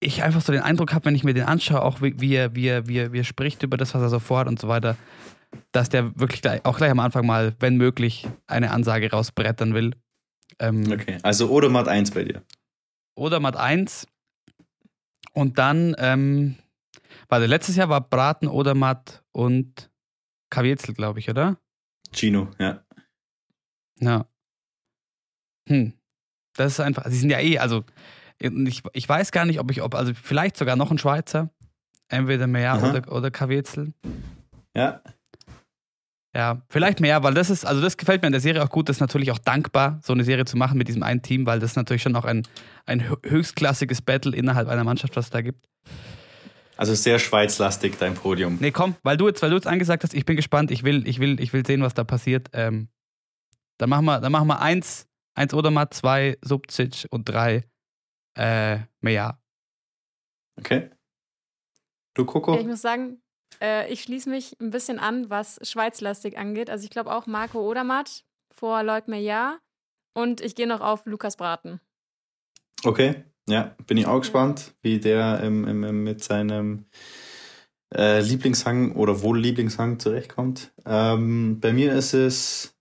ich 0.00 0.22
einfach 0.22 0.40
so 0.40 0.52
den 0.52 0.62
Eindruck 0.62 0.92
habe, 0.92 1.06
wenn 1.06 1.14
ich 1.14 1.24
mir 1.24 1.34
den 1.34 1.44
anschaue, 1.44 1.82
auch 1.82 2.02
wie, 2.02 2.20
wie, 2.20 2.34
er, 2.34 2.54
wie, 2.54 2.66
er, 2.66 2.88
wie, 2.88 2.98
er, 2.98 3.12
wie 3.12 3.20
er 3.20 3.24
spricht 3.24 3.62
über 3.62 3.76
das, 3.76 3.94
was 3.94 4.02
er 4.02 4.08
so 4.08 4.18
vorhat 4.18 4.48
und 4.48 4.60
so 4.60 4.68
weiter, 4.68 4.96
dass 5.72 5.88
der 5.88 6.18
wirklich 6.18 6.42
gleich, 6.42 6.64
auch 6.64 6.76
gleich 6.76 6.90
am 6.90 7.00
Anfang 7.00 7.26
mal, 7.26 7.54
wenn 7.60 7.76
möglich, 7.76 8.26
eine 8.46 8.70
Ansage 8.70 9.10
rausbrettern 9.10 9.74
will. 9.74 9.92
Ähm, 10.58 10.90
okay, 10.92 11.18
also 11.22 11.50
Odermatt 11.50 11.88
1 11.88 12.10
bei 12.12 12.24
dir. 12.24 12.42
Odermatt 13.14 13.56
1. 13.56 14.06
Und 15.32 15.58
dann, 15.58 15.94
ähm, 15.98 16.56
warte, 17.28 17.46
letztes 17.46 17.76
Jahr 17.76 17.88
war 17.88 18.00
Braten, 18.00 18.48
Odermatt 18.48 19.22
und 19.32 19.90
Kavietzel, 20.50 20.94
glaube 20.94 21.18
ich, 21.18 21.28
oder? 21.28 21.58
Gino, 22.12 22.48
ja. 22.58 22.84
Ja. 24.00 24.26
Hm. 25.68 25.94
Das 26.56 26.72
ist 26.72 26.80
einfach, 26.80 27.06
sie 27.08 27.18
sind 27.18 27.30
ja 27.30 27.40
eh, 27.40 27.58
also 27.58 27.84
ich, 28.38 28.82
ich 28.92 29.08
weiß 29.08 29.32
gar 29.32 29.44
nicht, 29.44 29.60
ob 29.60 29.70
ich, 29.70 29.82
ob, 29.82 29.94
also 29.94 30.12
vielleicht 30.14 30.56
sogar 30.56 30.76
noch 30.76 30.90
ein 30.90 30.98
Schweizer. 30.98 31.50
Entweder 32.08 32.46
mehr 32.46 32.76
oder, 32.82 33.10
oder 33.10 33.30
Kavietzel. 33.30 33.94
Ja. 34.76 35.00
Ja, 36.34 36.62
vielleicht 36.68 36.98
mehr, 36.98 37.22
weil 37.22 37.32
das 37.34 37.48
ist, 37.48 37.64
also 37.64 37.80
das 37.80 37.96
gefällt 37.96 38.22
mir 38.22 38.26
in 38.26 38.32
der 38.32 38.40
Serie 38.40 38.62
auch 38.64 38.70
gut, 38.70 38.88
das 38.88 38.96
ist 38.96 39.00
natürlich 39.00 39.30
auch 39.30 39.38
dankbar, 39.38 40.00
so 40.02 40.12
eine 40.12 40.24
Serie 40.24 40.44
zu 40.44 40.56
machen 40.56 40.76
mit 40.76 40.88
diesem 40.88 41.04
einen 41.04 41.22
Team, 41.22 41.46
weil 41.46 41.60
das 41.60 41.76
natürlich 41.76 42.02
schon 42.02 42.16
auch 42.16 42.24
ein, 42.24 42.42
ein 42.86 43.08
höchstklassiges 43.24 44.02
Battle 44.02 44.34
innerhalb 44.34 44.66
einer 44.68 44.82
Mannschaft, 44.82 45.14
was 45.16 45.26
es 45.26 45.30
da 45.30 45.42
gibt. 45.42 45.68
Also 46.76 46.92
sehr 46.94 47.20
schweizlastig 47.20 47.98
dein 47.98 48.14
Podium. 48.14 48.58
Nee, 48.60 48.72
komm, 48.72 48.96
weil 49.04 49.16
du 49.16 49.28
jetzt, 49.28 49.42
weil 49.42 49.50
du 49.50 49.56
jetzt 49.56 49.68
angesagt 49.68 50.02
hast, 50.02 50.12
ich 50.12 50.24
bin 50.24 50.34
gespannt, 50.34 50.72
ich 50.72 50.82
will, 50.82 51.06
ich 51.06 51.20
will, 51.20 51.40
ich 51.40 51.52
will 51.52 51.64
sehen, 51.64 51.82
was 51.82 51.94
da 51.94 52.02
passiert. 52.02 52.48
Ähm, 52.52 52.88
dann 53.78 53.90
machen 53.90 54.04
wir, 54.04 54.20
dann 54.20 54.32
machen 54.32 54.48
wir 54.48 54.60
eins, 54.60 55.06
eins 55.34 55.54
Odermatt, 55.54 55.94
zwei 55.94 56.36
Subzic 56.42 57.06
und 57.10 57.28
drei 57.28 57.64
äh, 58.36 58.78
Meja. 59.00 59.38
Okay. 60.58 60.90
Du, 62.14 62.24
Coco? 62.24 62.54
Ja, 62.54 62.60
ich 62.60 62.66
muss 62.66 62.82
sagen, 62.82 63.20
äh, 63.60 63.90
ich 63.92 64.02
schließe 64.02 64.28
mich 64.28 64.56
ein 64.60 64.70
bisschen 64.70 64.98
an, 64.98 65.30
was 65.30 65.58
Schweizlastig 65.62 66.38
angeht. 66.38 66.70
Also 66.70 66.84
ich 66.84 66.90
glaube 66.90 67.14
auch 67.14 67.26
Marco 67.26 67.60
Odermatt 67.60 68.24
vor 68.50 68.82
Leuk 68.82 69.08
Meillard 69.08 69.60
und 70.14 70.40
ich 70.40 70.54
gehe 70.54 70.66
noch 70.66 70.80
auf 70.80 71.06
Lukas 71.06 71.36
Braten. 71.36 71.80
Okay, 72.84 73.24
ja, 73.48 73.74
bin 73.86 73.96
ich 73.96 74.06
auch 74.06 74.20
gespannt, 74.20 74.74
wie 74.82 74.98
der 74.98 75.40
ähm, 75.42 75.66
ähm, 75.66 76.04
mit 76.04 76.22
seinem 76.22 76.86
äh, 77.94 78.20
Lieblingshang 78.20 78.92
oder 78.92 79.22
wohl 79.22 79.38
Lieblingshang 79.38 79.98
zurechtkommt. 79.98 80.72
Ähm, 80.84 81.60
bei 81.60 81.72
mir 81.72 81.94
ist 81.94 82.14
es 82.14 82.76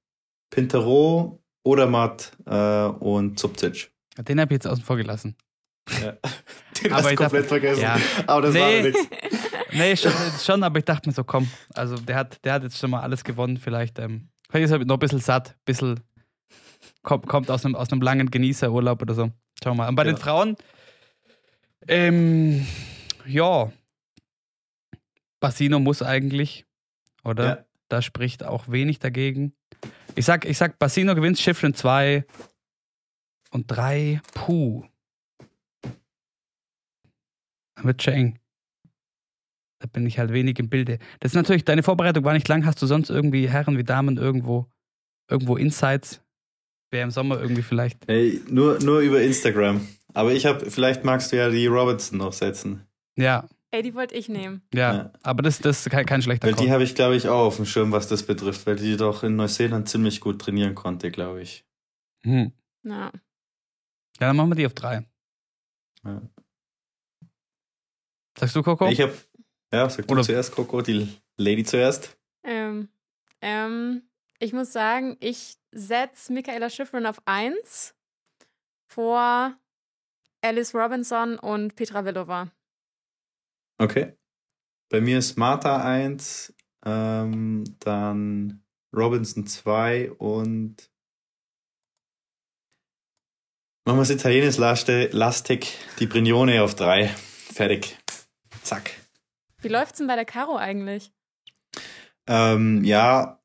Pintero, 0.49 1.41
Odermatt 1.63 2.31
äh, 2.45 2.85
und 2.85 3.39
Zubcic. 3.39 3.91
Den 4.17 4.39
habe 4.39 4.53
ich 4.53 4.57
jetzt 4.57 4.67
außen 4.67 4.83
vor 4.83 4.97
gelassen. 4.97 5.35
Ja. 6.01 6.17
Den 6.85 6.93
aber 6.93 7.03
hast 7.03 7.11
du 7.11 7.15
komplett 7.15 7.43
dachte, 7.43 7.47
vergessen. 7.47 7.81
Ja. 7.81 7.97
Aber 8.27 8.41
das 8.41 8.53
nee. 8.53 8.59
war 8.59 8.81
nichts. 8.83 9.07
Nee, 9.75 9.95
schon, 9.95 10.11
schon, 10.39 10.61
aber 10.61 10.77
ich 10.77 10.85
dachte 10.85 11.09
mir 11.09 11.13
so, 11.15 11.23
komm, 11.23 11.49
also 11.73 11.95
der 11.95 12.15
hat, 12.15 12.45
der 12.45 12.53
hat 12.53 12.63
jetzt 12.63 12.77
schon 12.77 12.91
mal 12.91 13.01
alles 13.01 13.23
gewonnen, 13.23 13.57
vielleicht. 13.57 13.97
Ähm, 13.97 14.29
vielleicht 14.47 14.65
ist 14.65 14.71
er 14.71 14.85
noch 14.85 14.97
ein 14.97 14.99
bisschen 14.99 15.19
satt, 15.19 15.49
ein 15.49 15.65
bisschen 15.65 15.99
kommt, 17.01 17.27
kommt 17.27 17.49
aus, 17.49 17.65
einem, 17.65 17.75
aus 17.75 17.91
einem 17.91 18.01
langen 18.01 18.29
Genießerurlaub 18.29 19.01
oder 19.01 19.15
so. 19.15 19.31
Schauen 19.63 19.73
wir 19.73 19.83
mal. 19.83 19.89
Und 19.89 19.95
bei 19.95 20.05
ja. 20.05 20.11
den 20.11 20.17
Frauen, 20.17 20.57
ähm, 21.87 22.67
ja, 23.25 23.71
Bassino 25.39 25.79
muss 25.79 26.01
eigentlich, 26.01 26.65
oder? 27.23 27.45
Ja. 27.45 27.65
Da 27.89 28.01
spricht 28.01 28.43
auch 28.43 28.69
wenig 28.69 28.99
dagegen. 28.99 29.53
Ich 30.15 30.25
sag, 30.25 30.45
ich 30.45 30.57
sag 30.57 30.79
Bassino 30.79 31.15
gewinnt 31.15 31.37
Schiffrin 31.37 31.73
2 31.73 32.25
und 33.51 33.67
3, 33.67 34.21
puh. 34.33 34.85
Wird 37.81 38.03
schon 38.03 38.13
eng. 38.13 38.39
Da 39.79 39.87
bin 39.87 40.05
ich 40.05 40.19
halt 40.19 40.31
wenig 40.31 40.59
im 40.59 40.69
Bilde. 40.69 40.99
Das 41.19 41.31
ist 41.31 41.35
natürlich, 41.35 41.65
deine 41.65 41.83
Vorbereitung 41.83 42.23
war 42.23 42.33
nicht 42.33 42.47
lang. 42.47 42.65
Hast 42.65 42.81
du 42.81 42.85
sonst 42.85 43.09
irgendwie 43.09 43.49
Herren 43.49 43.77
wie 43.77 43.83
Damen 43.83 44.17
irgendwo, 44.17 44.67
irgendwo 45.29 45.57
Insights? 45.57 46.21
Wäre 46.91 47.03
im 47.03 47.11
Sommer 47.11 47.41
irgendwie 47.41 47.63
vielleicht. 47.63 48.07
Hey, 48.07 48.39
nur, 48.47 48.79
nur 48.79 48.99
über 48.99 49.21
Instagram. 49.21 49.85
Aber 50.13 50.31
ich 50.31 50.45
habe, 50.45 50.69
vielleicht 50.69 51.03
magst 51.03 51.31
du 51.31 51.37
ja 51.37 51.49
die 51.49 51.67
Robertson 51.67 52.19
noch 52.19 52.33
setzen. 52.33 52.85
Ja. 53.17 53.49
Ey, 53.71 53.81
die 53.81 53.95
wollte 53.95 54.13
ich 54.13 54.29
nehmen. 54.29 54.61
Ja, 54.71 54.93
ja, 54.93 55.11
aber 55.23 55.41
das, 55.41 55.57
das 55.57 55.79
ist 55.79 55.89
kein, 55.89 56.05
kein 56.05 56.21
schlechter 56.21 56.45
Weil 56.45 56.53
die 56.53 56.71
habe 56.71 56.83
ich, 56.83 56.93
glaube 56.93 57.15
ich, 57.15 57.27
auch 57.27 57.47
auf 57.47 57.55
dem 57.55 57.65
Schirm, 57.65 57.91
was 57.91 58.07
das 58.07 58.21
betrifft, 58.21 58.67
weil 58.67 58.75
die 58.75 58.97
doch 58.97 59.23
in 59.23 59.35
Neuseeland 59.35 59.89
ziemlich 59.89 60.21
gut 60.21 60.39
trainieren 60.39 60.75
konnte, 60.75 61.09
glaube 61.09 61.41
ich. 61.41 61.65
Hm. 62.21 62.51
Ja. 62.83 63.11
Ja, 64.19 64.27
dann 64.27 64.35
machen 64.35 64.51
wir 64.51 64.55
die 64.55 64.67
auf 64.67 64.75
drei. 64.75 65.07
Ja. 66.05 66.21
Sagst 68.43 68.57
du, 68.57 68.63
Coco? 68.63 68.89
Ich 68.89 68.99
habe 68.99 69.13
ja, 69.71 69.89
sag 69.89 70.05
du 70.05 70.11
Oder 70.11 70.23
zuerst, 70.23 70.53
Coco, 70.53 70.81
die 70.81 71.07
Lady 71.37 71.63
zuerst. 71.63 72.17
Ähm, 72.43 72.89
ähm, 73.39 74.01
ich 74.37 74.51
muss 74.51 74.73
sagen, 74.73 75.15
ich 75.21 75.55
setze 75.71 76.33
Michaela 76.33 76.69
Schifrin 76.69 77.05
auf 77.05 77.21
1 77.23 77.95
vor 78.85 79.53
Alice 80.41 80.75
Robinson 80.75 81.39
und 81.39 81.77
Petra 81.77 82.03
Villova. 82.03 82.51
Okay. 83.77 84.11
Bei 84.89 84.99
mir 84.99 85.19
ist 85.19 85.37
Martha 85.37 85.81
1, 85.81 86.53
ähm, 86.85 87.63
dann 87.79 88.61
Robinson 88.93 89.47
2 89.47 90.11
und 90.11 90.91
machen 93.85 93.99
wir 93.99 94.01
es 94.01 94.09
italienisch 94.09 94.57
lastig, 94.57 95.77
die 95.99 96.07
Brignone 96.07 96.61
auf 96.61 96.75
3. 96.75 97.07
Fertig. 97.53 98.02
Zack. 98.63 98.91
Wie 99.61 99.67
läuft's 99.67 99.97
denn 99.97 100.07
bei 100.07 100.15
der 100.15 100.25
Caro 100.25 100.57
eigentlich? 100.57 101.11
Ähm, 102.27 102.83
ja, 102.83 103.41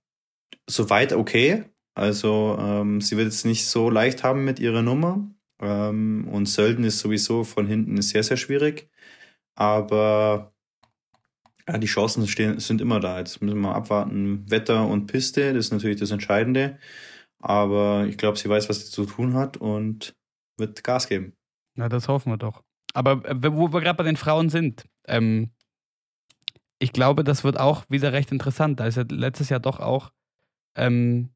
soweit 0.67 1.13
okay. 1.13 1.65
Also 1.95 2.57
ähm, 2.61 3.01
sie 3.01 3.17
wird 3.17 3.27
jetzt 3.27 3.45
nicht 3.45 3.67
so 3.67 3.91
leicht 3.91 4.23
haben 4.23 4.45
mit 4.45 4.61
ihrer 4.61 4.83
Nummer. 4.83 5.29
Ähm, 5.61 6.29
und 6.31 6.47
Sölden 6.47 6.85
ist 6.85 7.01
sowieso 7.01 7.45
von 7.45 7.67
hinten 7.67 8.01
sehr, 8.03 8.23
sehr 8.23 8.37
schwierig. 8.37 8.89
Aber 9.57 10.53
ja, 11.69 11.79
die 11.79 11.87
Chancen 11.87 12.27
stehen, 12.29 12.61
sind 12.61 12.81
immer 12.81 13.01
da. 13.01 13.19
Jetzt 13.19 13.43
müssen 13.43 13.61
wir 13.61 13.75
abwarten. 13.75 14.49
Wetter 14.51 14.87
und 14.87 15.07
Piste, 15.07 15.53
das 15.53 15.67
ist 15.67 15.73
natürlich 15.73 15.99
das 15.99 16.13
Entscheidende. 16.13 16.79
Aber 17.41 18.07
ich 18.09 18.17
glaube, 18.17 18.39
sie 18.39 18.49
weiß, 18.49 18.69
was 18.69 18.87
sie 18.87 18.91
zu 18.91 19.05
tun 19.05 19.35
hat 19.35 19.57
und 19.57 20.17
wird 20.57 20.83
Gas 20.83 21.09
geben. 21.09 21.35
Na, 21.75 21.89
das 21.89 22.09
hoffen 22.09 22.33
wir 22.33 22.39
doch. 22.39 22.63
Aber 22.95 23.25
äh, 23.29 23.37
wo 23.53 23.73
wir 23.73 23.81
gerade 23.81 23.97
bei 23.97 24.05
den 24.05 24.17
Frauen 24.17 24.49
sind, 24.51 24.85
ähm, 25.07 25.51
ich 26.79 26.93
glaube, 26.93 27.25
das 27.25 27.45
wird 27.45 27.59
auch 27.59 27.85
wieder 27.89 28.13
recht 28.13 28.31
interessant. 28.33 28.79
Da 28.81 28.87
ist 28.87 28.97
ja 28.97 29.05
letztes 29.09 29.49
Jahr 29.49 29.61
doch 29.61 29.81
auch, 29.81 30.13
ähm, 30.77 31.31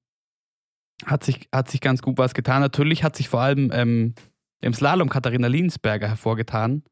hat, 1.05 1.25
sich, 1.25 1.49
hat 1.53 1.69
sich 1.71 1.81
ganz 1.81 2.01
gut 2.03 2.17
was 2.19 2.33
getan. 2.35 2.61
Natürlich 2.63 3.03
hat 3.03 3.17
sich 3.17 3.29
vor 3.29 3.41
allem 3.41 3.71
ähm, 3.73 4.15
im 4.61 4.73
Slalom 4.73 5.09
Katharina 5.09 5.49
Liensberger 5.49 6.09
hervorgetan. 6.09 6.85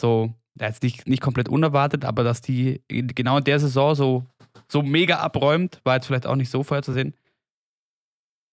So, 0.00 0.32
ja, 0.58 0.68
jetzt 0.68 0.82
nicht, 0.82 1.06
nicht 1.06 1.20
komplett 1.22 1.50
unerwartet, 1.50 2.04
aber 2.06 2.24
dass 2.24 2.40
die 2.40 2.82
genau 2.88 3.38
in 3.38 3.44
der 3.44 3.60
Saison 3.60 3.94
so, 3.94 4.26
so 4.68 4.82
mega 4.82 5.18
abräumt, 5.18 5.80
war 5.84 5.96
jetzt 5.96 6.06
vielleicht 6.06 6.26
auch 6.26 6.36
nicht 6.36 6.50
so 6.50 6.62
vorherzusehen. 6.62 7.14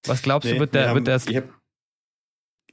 Was 0.06 0.22
glaubst 0.22 0.48
Nee, 0.48 0.56
du, 0.56 0.60
wird 0.60 0.74
wir 0.74 0.80
der, 0.82 0.90
haben- 0.90 1.06
wird 1.06 1.08
der 1.08 1.44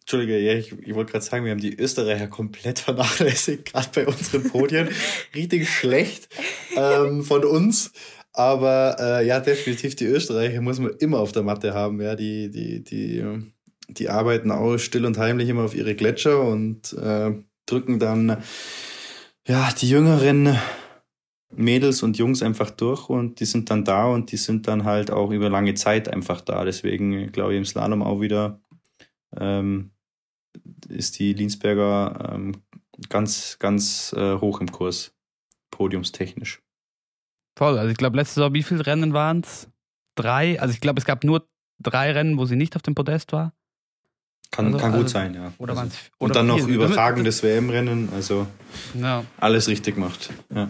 Entschuldige, 0.07 0.39
ja, 0.39 0.53
ich, 0.53 0.71
ich 0.71 0.95
wollte 0.95 1.11
gerade 1.11 1.25
sagen, 1.25 1.45
wir 1.45 1.51
haben 1.51 1.61
die 1.61 1.77
Österreicher 1.77 2.29
komplett 2.29 2.79
vernachlässigt, 2.79 3.73
gerade 3.73 3.89
bei 3.93 4.07
unseren 4.07 4.45
Podien. 4.45 4.89
Richtig 5.35 5.69
schlecht 5.69 6.29
ähm, 6.77 7.25
von 7.25 7.45
uns. 7.45 7.91
Aber 8.33 8.97
äh, 9.01 9.27
ja, 9.27 9.41
definitiv 9.41 9.97
die 9.97 10.05
Österreicher 10.05 10.61
muss 10.61 10.79
man 10.79 10.93
immer 11.01 11.19
auf 11.19 11.33
der 11.33 11.43
Matte 11.43 11.75
haben. 11.75 12.01
Ja, 12.01 12.15
die, 12.15 12.53
die, 12.53 12.85
die, 12.85 13.25
die 13.89 14.09
arbeiten 14.09 14.53
auch 14.53 14.79
still 14.79 15.07
und 15.07 15.19
heimlich 15.19 15.49
immer 15.49 15.65
auf 15.65 15.75
ihre 15.75 15.97
Gletscher 15.97 16.41
und 16.41 16.93
äh, 16.93 17.33
drücken 17.67 17.99
dann 17.99 18.45
ja 19.49 19.71
die 19.73 19.89
jüngeren 19.89 20.57
Mädels 21.51 22.05
und 22.05 22.17
Jungs 22.17 22.45
einfach 22.45 22.71
durch 22.71 23.09
und 23.09 23.41
die 23.41 23.45
sind 23.45 23.71
dann 23.71 23.85
da 23.85 24.07
und 24.07 24.31
die 24.31 24.37
sind 24.37 24.69
dann 24.69 24.85
halt 24.85 25.11
auch 25.11 25.33
über 25.33 25.51
lange 25.51 25.75
Zeit 25.75 26.09
einfach 26.09 26.43
da. 26.43 26.65
Deswegen 26.65 27.33
glaube 27.33 27.55
ich 27.55 27.59
im 27.59 27.65
Slalom 27.65 28.05
auch 28.05 28.21
wieder 28.21 28.61
ähm, 29.37 29.91
ist 30.89 31.19
die 31.19 31.33
Linsberger 31.33 32.33
ähm, 32.35 32.57
ganz, 33.09 33.59
ganz 33.59 34.13
äh, 34.17 34.37
hoch 34.37 34.61
im 34.61 34.71
Kurs, 34.71 35.13
podiumstechnisch. 35.71 36.63
Voll. 37.57 37.79
Also 37.79 37.91
ich 37.91 37.97
glaube, 37.97 38.17
letzte 38.17 38.35
Saison, 38.37 38.55
wie 38.55 38.63
viele 38.63 38.87
Rennen 38.87 39.13
waren 39.13 39.41
es? 39.41 39.69
Drei. 40.15 40.61
Also 40.61 40.73
ich 40.75 40.81
glaube, 40.81 40.99
es 40.99 41.05
gab 41.05 41.25
nur 41.25 41.47
drei 41.79 42.13
Rennen, 42.13 42.39
wo 42.39 42.45
sie 42.47 42.57
nicht 42.57 42.77
auf 42.77 42.83
dem 42.83 42.95
Podest 42.95 43.33
war. 43.33 43.53
Kann, 44.51 44.67
Also- 44.67 44.79
kann 44.79 44.93
gut 44.93 45.03
also- 45.03 45.13
sein, 45.13 45.35
ja. 45.35 45.53
Oder 45.59 45.73
Also- 45.73 45.83
waren's- 45.83 46.11
und 46.19 46.31
oder 46.31 46.35
dann 46.41 46.47
noch 46.47 46.59
vier. 46.65 46.69
überragendes 46.75 47.43
WM-Rennen, 47.43 48.09
also 48.15 48.47
Ja. 48.95 49.25
alles 49.39 49.69
richtig 49.69 49.97
gemacht. 49.97 50.31
Ja. 50.55 50.69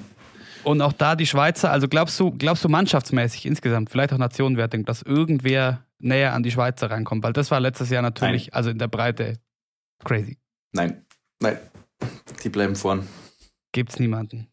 Und 0.65 0.81
auch 0.81 0.93
da 0.93 1.15
die 1.15 1.27
Schweizer, 1.27 1.71
also 1.71 1.87
glaubst 1.87 2.19
du, 2.19 2.33
glaubst 2.33 2.65
du 2.65 2.69
mannschaftsmäßig 2.69 3.47
insgesamt, 3.47 3.91
vielleicht 3.91 4.13
auch 4.13 4.19
Nationenwertung, 4.19 4.85
dass 4.85 5.03
irgendwer 5.03 5.85
näher 6.01 6.33
an 6.33 6.43
die 6.43 6.51
Schweizer 6.51 6.91
rankommt? 6.91 7.23
Weil 7.23 7.33
das 7.33 7.53
war 7.53 7.61
letztes 7.61 7.91
Jahr 7.91 8.03
natürlich, 8.03 8.53
also 8.55 8.71
in 8.71 8.79
der 8.79 8.89
Breite, 8.89 9.39
crazy. 10.05 10.39
Nein, 10.73 11.05
nein, 11.41 11.59
die 12.43 12.49
bleiben 12.49 12.77
vorn. 12.77 13.07
Gibt's 13.73 13.99
niemanden. 13.99 14.49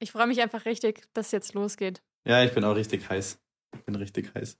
Ich 0.00 0.12
freue 0.12 0.26
mich 0.26 0.40
einfach 0.40 0.64
richtig, 0.64 1.02
dass 1.14 1.26
es 1.26 1.32
jetzt 1.32 1.54
losgeht. 1.54 2.02
Ja, 2.26 2.44
ich 2.44 2.52
bin 2.52 2.64
auch 2.64 2.74
richtig 2.74 3.08
heiß. 3.08 3.38
Ich 3.74 3.84
bin 3.84 3.94
richtig 3.96 4.32
heiß. 4.34 4.58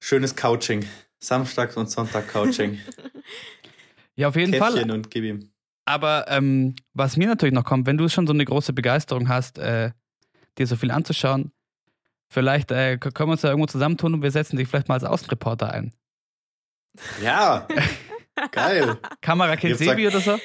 Schönes 0.00 0.34
Couching. 0.36 0.84
Samstag 1.20 1.76
und 1.76 1.90
Sonntag 1.90 2.28
Couching. 2.28 2.78
Ja, 4.14 4.28
auf 4.28 4.36
jeden 4.36 4.52
Käffchen 4.52 4.88
Fall. 4.88 4.90
und 4.90 5.10
gib 5.10 5.24
ihm. 5.24 5.52
Aber 5.86 6.26
ähm, 6.28 6.76
was 6.92 7.16
mir 7.16 7.26
natürlich 7.26 7.54
noch 7.54 7.64
kommt, 7.64 7.86
wenn 7.86 7.96
du 7.96 8.08
schon 8.10 8.26
so 8.26 8.34
eine 8.34 8.44
große 8.44 8.74
Begeisterung 8.74 9.28
hast, 9.28 9.58
äh, 9.58 9.92
dir 10.58 10.66
so 10.66 10.76
viel 10.76 10.90
anzuschauen, 10.90 11.50
vielleicht 12.28 12.70
äh, 12.72 12.98
können 12.98 13.30
wir 13.30 13.32
uns 13.32 13.40
da 13.40 13.48
irgendwo 13.48 13.66
zusammentun 13.66 14.12
und 14.12 14.22
wir 14.22 14.30
setzen 14.30 14.58
dich 14.58 14.68
vielleicht 14.68 14.88
mal 14.88 14.94
als 14.96 15.04
Außenreporter 15.04 15.72
ein. 15.72 15.94
Ja, 17.22 17.66
geil. 18.50 18.98
Kamerakind 19.20 19.80
Ich 19.80 19.88
hab 19.88 19.96
Sebi 19.96 20.08
oder 20.08 20.20
so? 20.20 20.38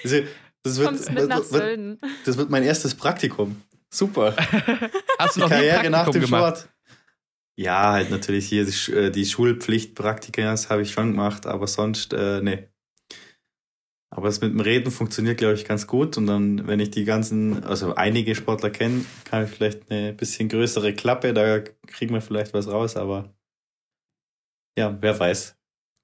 Das, 0.64 0.78
wird, 0.80 0.88
Kommst 0.88 1.11
mit 1.11 1.28
nach 1.28 1.40
das, 1.40 1.52
wird, 1.53 1.64
Sölden. 1.64 1.99
das 2.26 2.38
wird 2.38 2.49
mein 2.49 2.64
erstes 2.64 2.95
Praktikum. 2.95 3.61
Super. 3.90 4.36
Hast 5.19 5.36
du 5.36 5.40
Die 5.40 5.40
noch 5.41 5.49
Karriere 5.49 5.90
nach 5.90 6.03
Praktikum 6.06 6.11
dem 6.11 6.32
gemacht? 6.32 6.57
Sport. 6.57 6.69
Ja, 7.60 7.94
halt 7.94 8.11
natürlich 8.11 8.48
hier 8.48 8.65
die, 8.65 8.91
äh, 8.91 9.10
die 9.10 9.26
Schulpflichtpraktika, 9.26 10.44
das 10.44 10.69
habe 10.69 10.84
ich 10.84 10.91
schon 10.91 11.11
gemacht, 11.11 11.48
aber 11.48 11.65
sonst, 11.68 12.14
äh, 12.14 12.41
nee. 12.41 12.68
Aber 14.10 14.28
das 14.28 14.41
mit 14.41 14.52
dem 14.52 14.60
Reden 14.60 14.91
funktioniert, 14.91 15.38
glaube 15.38 15.56
ich, 15.56 15.65
ganz 15.65 15.86
gut. 15.88 16.18
Und 16.18 16.28
dann, 16.28 16.68
wenn 16.68 16.80
ich 16.80 16.91
die 16.91 17.03
ganzen, 17.03 17.64
also 17.64 17.95
einige 17.95 18.36
Sportler 18.36 18.69
kenne, 18.69 19.06
kann 19.26 19.45
ich 19.45 19.49
vielleicht 19.52 19.91
eine 19.91 20.14
bisschen 20.14 20.49
größere 20.49 20.94
Klappe, 20.94 21.34
da 21.34 21.60
kriegen 21.88 22.14
wir 22.14 22.22
vielleicht 22.22 22.53
was 22.53 22.68
raus, 22.68 22.95
aber 22.95 23.34
ja, 24.78 24.95
wer 25.02 25.19
weiß. 25.19 25.57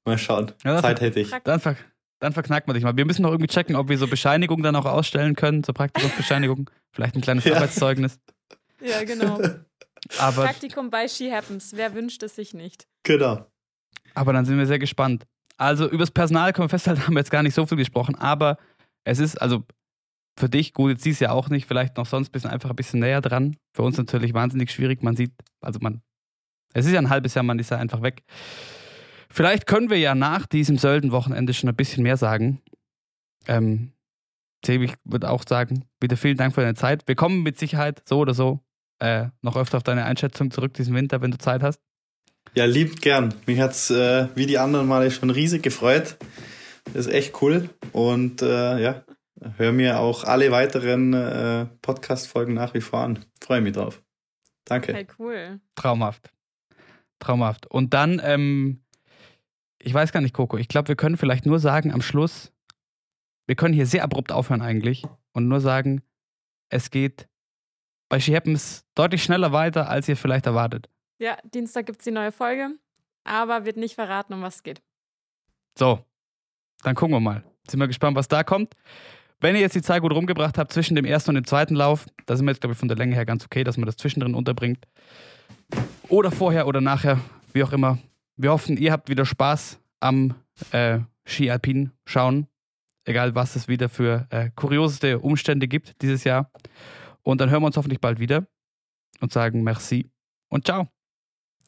Mal 0.05 0.17
schauen. 0.17 0.51
Ja, 0.63 0.73
das- 0.73 0.81
Zeit 0.81 1.01
hätte 1.01 1.19
ich. 1.19 1.31
Dann, 1.43 1.59
ver 1.59 1.75
dann 2.19 2.33
verknackt 2.33 2.67
man 2.67 2.75
dich 2.75 2.83
mal. 2.83 2.95
Wir 2.97 3.05
müssen 3.05 3.21
noch 3.21 3.31
irgendwie 3.31 3.47
checken, 3.53 3.75
ob 3.75 3.89
wir 3.89 3.97
so 3.97 4.07
Bescheinigungen 4.07 4.63
dann 4.63 4.75
auch 4.75 4.85
ausstellen 4.85 5.35
können, 5.35 5.63
so 5.63 5.73
Praktikumsbescheinigung. 5.73 6.69
Vielleicht 6.91 7.15
ein 7.15 7.21
kleines 7.21 7.43
Ja. 7.45 7.55
Arbeitszeugnis. 7.55 8.19
Ja, 8.81 9.03
genau. 9.03 9.39
Aber, 10.19 10.43
Praktikum 10.43 10.89
bei 10.89 11.07
She 11.07 11.31
Happens. 11.31 11.71
Wer 11.75 11.93
wünscht 11.93 12.21
es 12.23 12.35
sich 12.35 12.53
nicht? 12.53 12.85
Genau. 13.03 13.45
aber 14.15 14.33
dann 14.33 14.45
sind 14.45 14.57
wir 14.57 14.65
sehr 14.65 14.79
gespannt. 14.79 15.25
Also 15.57 15.89
übers 15.89 16.11
Personal 16.11 16.51
können 16.51 16.65
wir 16.65 16.69
festhalten, 16.69 17.01
haben 17.07 17.13
wir 17.13 17.19
jetzt 17.19 17.31
gar 17.31 17.43
nicht 17.43 17.53
so 17.53 17.65
viel 17.65 17.77
gesprochen, 17.77 18.15
aber 18.15 18.57
es 19.05 19.19
ist, 19.19 19.41
also 19.41 19.63
für 20.37 20.49
dich, 20.49 20.73
gut, 20.73 20.91
jetzt 20.91 21.03
siehst 21.03 21.21
du 21.21 21.25
ja 21.25 21.31
auch 21.31 21.47
nicht, 21.49 21.67
vielleicht 21.67 21.95
noch 21.97 22.05
sonst 22.05 22.29
ein 22.29 22.31
bisschen 22.33 22.49
einfach 22.49 22.69
ein 22.69 22.75
bisschen 22.75 22.99
näher 22.99 23.21
dran. 23.21 23.55
Für 23.73 23.83
uns 23.83 23.97
natürlich 23.97 24.33
wahnsinnig 24.33 24.71
schwierig. 24.71 25.03
Man 25.03 25.15
sieht, 25.15 25.31
also 25.61 25.79
man, 25.81 26.01
es 26.73 26.85
ist 26.85 26.91
ja 26.91 26.99
ein 26.99 27.09
halbes 27.09 27.33
Jahr, 27.35 27.43
man 27.43 27.59
ist 27.59 27.69
ja 27.71 27.77
einfach 27.77 28.01
weg. 28.01 28.23
Vielleicht 29.33 29.65
können 29.65 29.89
wir 29.89 29.97
ja 29.97 30.13
nach 30.13 30.45
diesem 30.45 30.77
Sölden-Wochenende 30.77 31.55
schon 31.55 31.67
ein 31.67 31.75
bisschen 31.75 32.03
mehr 32.03 32.17
sagen. 32.17 32.61
Ähm, 33.47 33.91
Sebi 34.63 34.93
würde 35.05 35.31
auch 35.31 35.41
sagen, 35.47 35.85
wieder 35.99 36.17
vielen 36.17 36.37
Dank 36.37 36.53
für 36.53 36.61
deine 36.61 36.75
Zeit. 36.75 37.07
Wir 37.07 37.15
kommen 37.15 37.41
mit 37.41 37.57
Sicherheit 37.57 38.03
so 38.07 38.19
oder 38.19 38.35
so 38.35 38.59
äh, 38.99 39.29
noch 39.41 39.57
öfter 39.57 39.77
auf 39.77 39.83
deine 39.83 40.05
Einschätzung 40.05 40.51
zurück 40.51 40.75
diesen 40.75 40.93
Winter, 40.93 41.21
wenn 41.21 41.31
du 41.31 41.39
Zeit 41.39 41.63
hast. 41.63 41.81
Ja, 42.53 42.65
liebt 42.65 43.01
gern. 43.01 43.33
Mich 43.47 43.59
hat's 43.59 43.89
äh, 43.89 44.27
wie 44.35 44.45
die 44.45 44.59
anderen 44.59 44.87
Male 44.87 45.09
schon 45.09 45.31
riesig 45.31 45.63
gefreut. 45.63 46.17
Das 46.93 47.07
ist 47.07 47.11
echt 47.11 47.41
cool. 47.41 47.71
Und 47.91 48.43
äh, 48.43 48.79
ja, 48.83 49.03
hör 49.57 49.71
mir 49.71 49.99
auch 49.99 50.25
alle 50.25 50.51
weiteren 50.51 51.11
äh, 51.13 51.65
Podcast-Folgen 51.81 52.53
nach 52.53 52.75
wie 52.75 52.81
vor 52.81 52.99
an. 52.99 53.25
Freue 53.41 53.61
mich 53.61 53.73
drauf. 53.73 54.03
Danke. 54.65 54.93
Hey, 54.93 55.07
cool. 55.17 55.59
Traumhaft. 55.73 56.31
Traumhaft. 57.17 57.65
Und 57.65 57.95
dann, 57.95 58.21
ähm, 58.23 58.82
ich 59.83 59.93
weiß 59.93 60.13
gar 60.13 60.21
nicht, 60.21 60.33
Coco, 60.33 60.57
ich 60.57 60.69
glaube, 60.69 60.87
wir 60.87 60.95
können 60.95 61.17
vielleicht 61.17 61.45
nur 61.45 61.59
sagen 61.59 61.91
am 61.91 62.01
Schluss, 62.01 62.51
wir 63.45 63.55
können 63.55 63.73
hier 63.73 63.85
sehr 63.85 64.03
abrupt 64.03 64.31
aufhören 64.31 64.61
eigentlich 64.61 65.03
und 65.33 65.49
nur 65.49 65.59
sagen, 65.59 66.01
es 66.69 66.89
geht 66.89 67.27
bei 68.07 68.19
She 68.19 68.33
Happens 68.33 68.85
deutlich 68.95 69.23
schneller 69.23 69.51
weiter, 69.51 69.89
als 69.89 70.07
ihr 70.07 70.15
vielleicht 70.15 70.45
erwartet. 70.45 70.89
Ja, 71.19 71.37
Dienstag 71.43 71.85
gibt 71.85 71.99
es 71.99 72.05
die 72.05 72.11
neue 72.11 72.31
Folge, 72.31 72.69
aber 73.25 73.65
wird 73.65 73.75
nicht 73.75 73.95
verraten, 73.95 74.33
um 74.33 74.41
was 74.41 74.55
es 74.55 74.63
geht. 74.63 74.81
So, 75.77 75.99
dann 76.83 76.95
gucken 76.95 77.15
wir 77.15 77.19
mal. 77.19 77.43
Sind 77.69 77.79
wir 77.79 77.87
gespannt, 77.87 78.15
was 78.15 78.27
da 78.27 78.43
kommt. 78.43 78.73
Wenn 79.41 79.55
ihr 79.55 79.61
jetzt 79.61 79.75
die 79.75 79.81
Zeit 79.81 80.01
gut 80.01 80.13
rumgebracht 80.13 80.57
habt 80.57 80.71
zwischen 80.71 80.95
dem 80.95 81.05
ersten 81.05 81.31
und 81.31 81.35
dem 81.35 81.45
zweiten 81.45 81.75
Lauf, 81.75 82.05
da 82.25 82.37
sind 82.37 82.45
wir 82.45 82.51
jetzt, 82.51 82.61
glaube 82.61 82.73
ich, 82.73 82.79
von 82.79 82.87
der 82.87 82.97
Länge 82.97 83.15
her 83.15 83.25
ganz 83.25 83.43
okay, 83.43 83.65
dass 83.65 83.75
man 83.75 83.85
das 83.85 83.97
zwischendrin 83.97 84.35
unterbringt. 84.35 84.87
Oder 86.07 86.31
vorher 86.31 86.67
oder 86.67 86.79
nachher, 86.79 87.19
wie 87.51 87.63
auch 87.63 87.73
immer. 87.73 87.97
Wir 88.35 88.51
hoffen, 88.51 88.77
ihr 88.77 88.91
habt 88.91 89.09
wieder 89.09 89.25
Spaß 89.25 89.79
am 89.99 90.35
äh, 90.71 90.99
Ski 91.25 91.51
Alpin 91.51 91.91
schauen. 92.05 92.47
Egal, 93.05 93.35
was 93.35 93.55
es 93.55 93.67
wieder 93.67 93.89
für 93.89 94.27
äh, 94.31 94.49
kurioseste 94.55 95.19
Umstände 95.19 95.67
gibt 95.67 96.01
dieses 96.01 96.23
Jahr. 96.23 96.49
Und 97.21 97.41
dann 97.41 97.49
hören 97.49 97.61
wir 97.61 97.67
uns 97.67 97.77
hoffentlich 97.77 98.01
bald 98.01 98.19
wieder 98.19 98.47
und 99.19 99.31
sagen 99.31 99.63
Merci 99.63 100.09
und 100.49 100.65
ciao. 100.65 100.87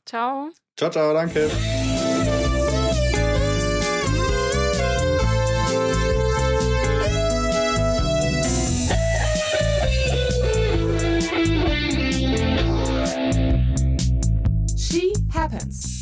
Ciao. 0.05 0.49
Ciao, 0.75 0.89
ciao, 0.89 1.13
danke. 1.13 1.49
She 14.77 15.13
Happens. 15.33 15.94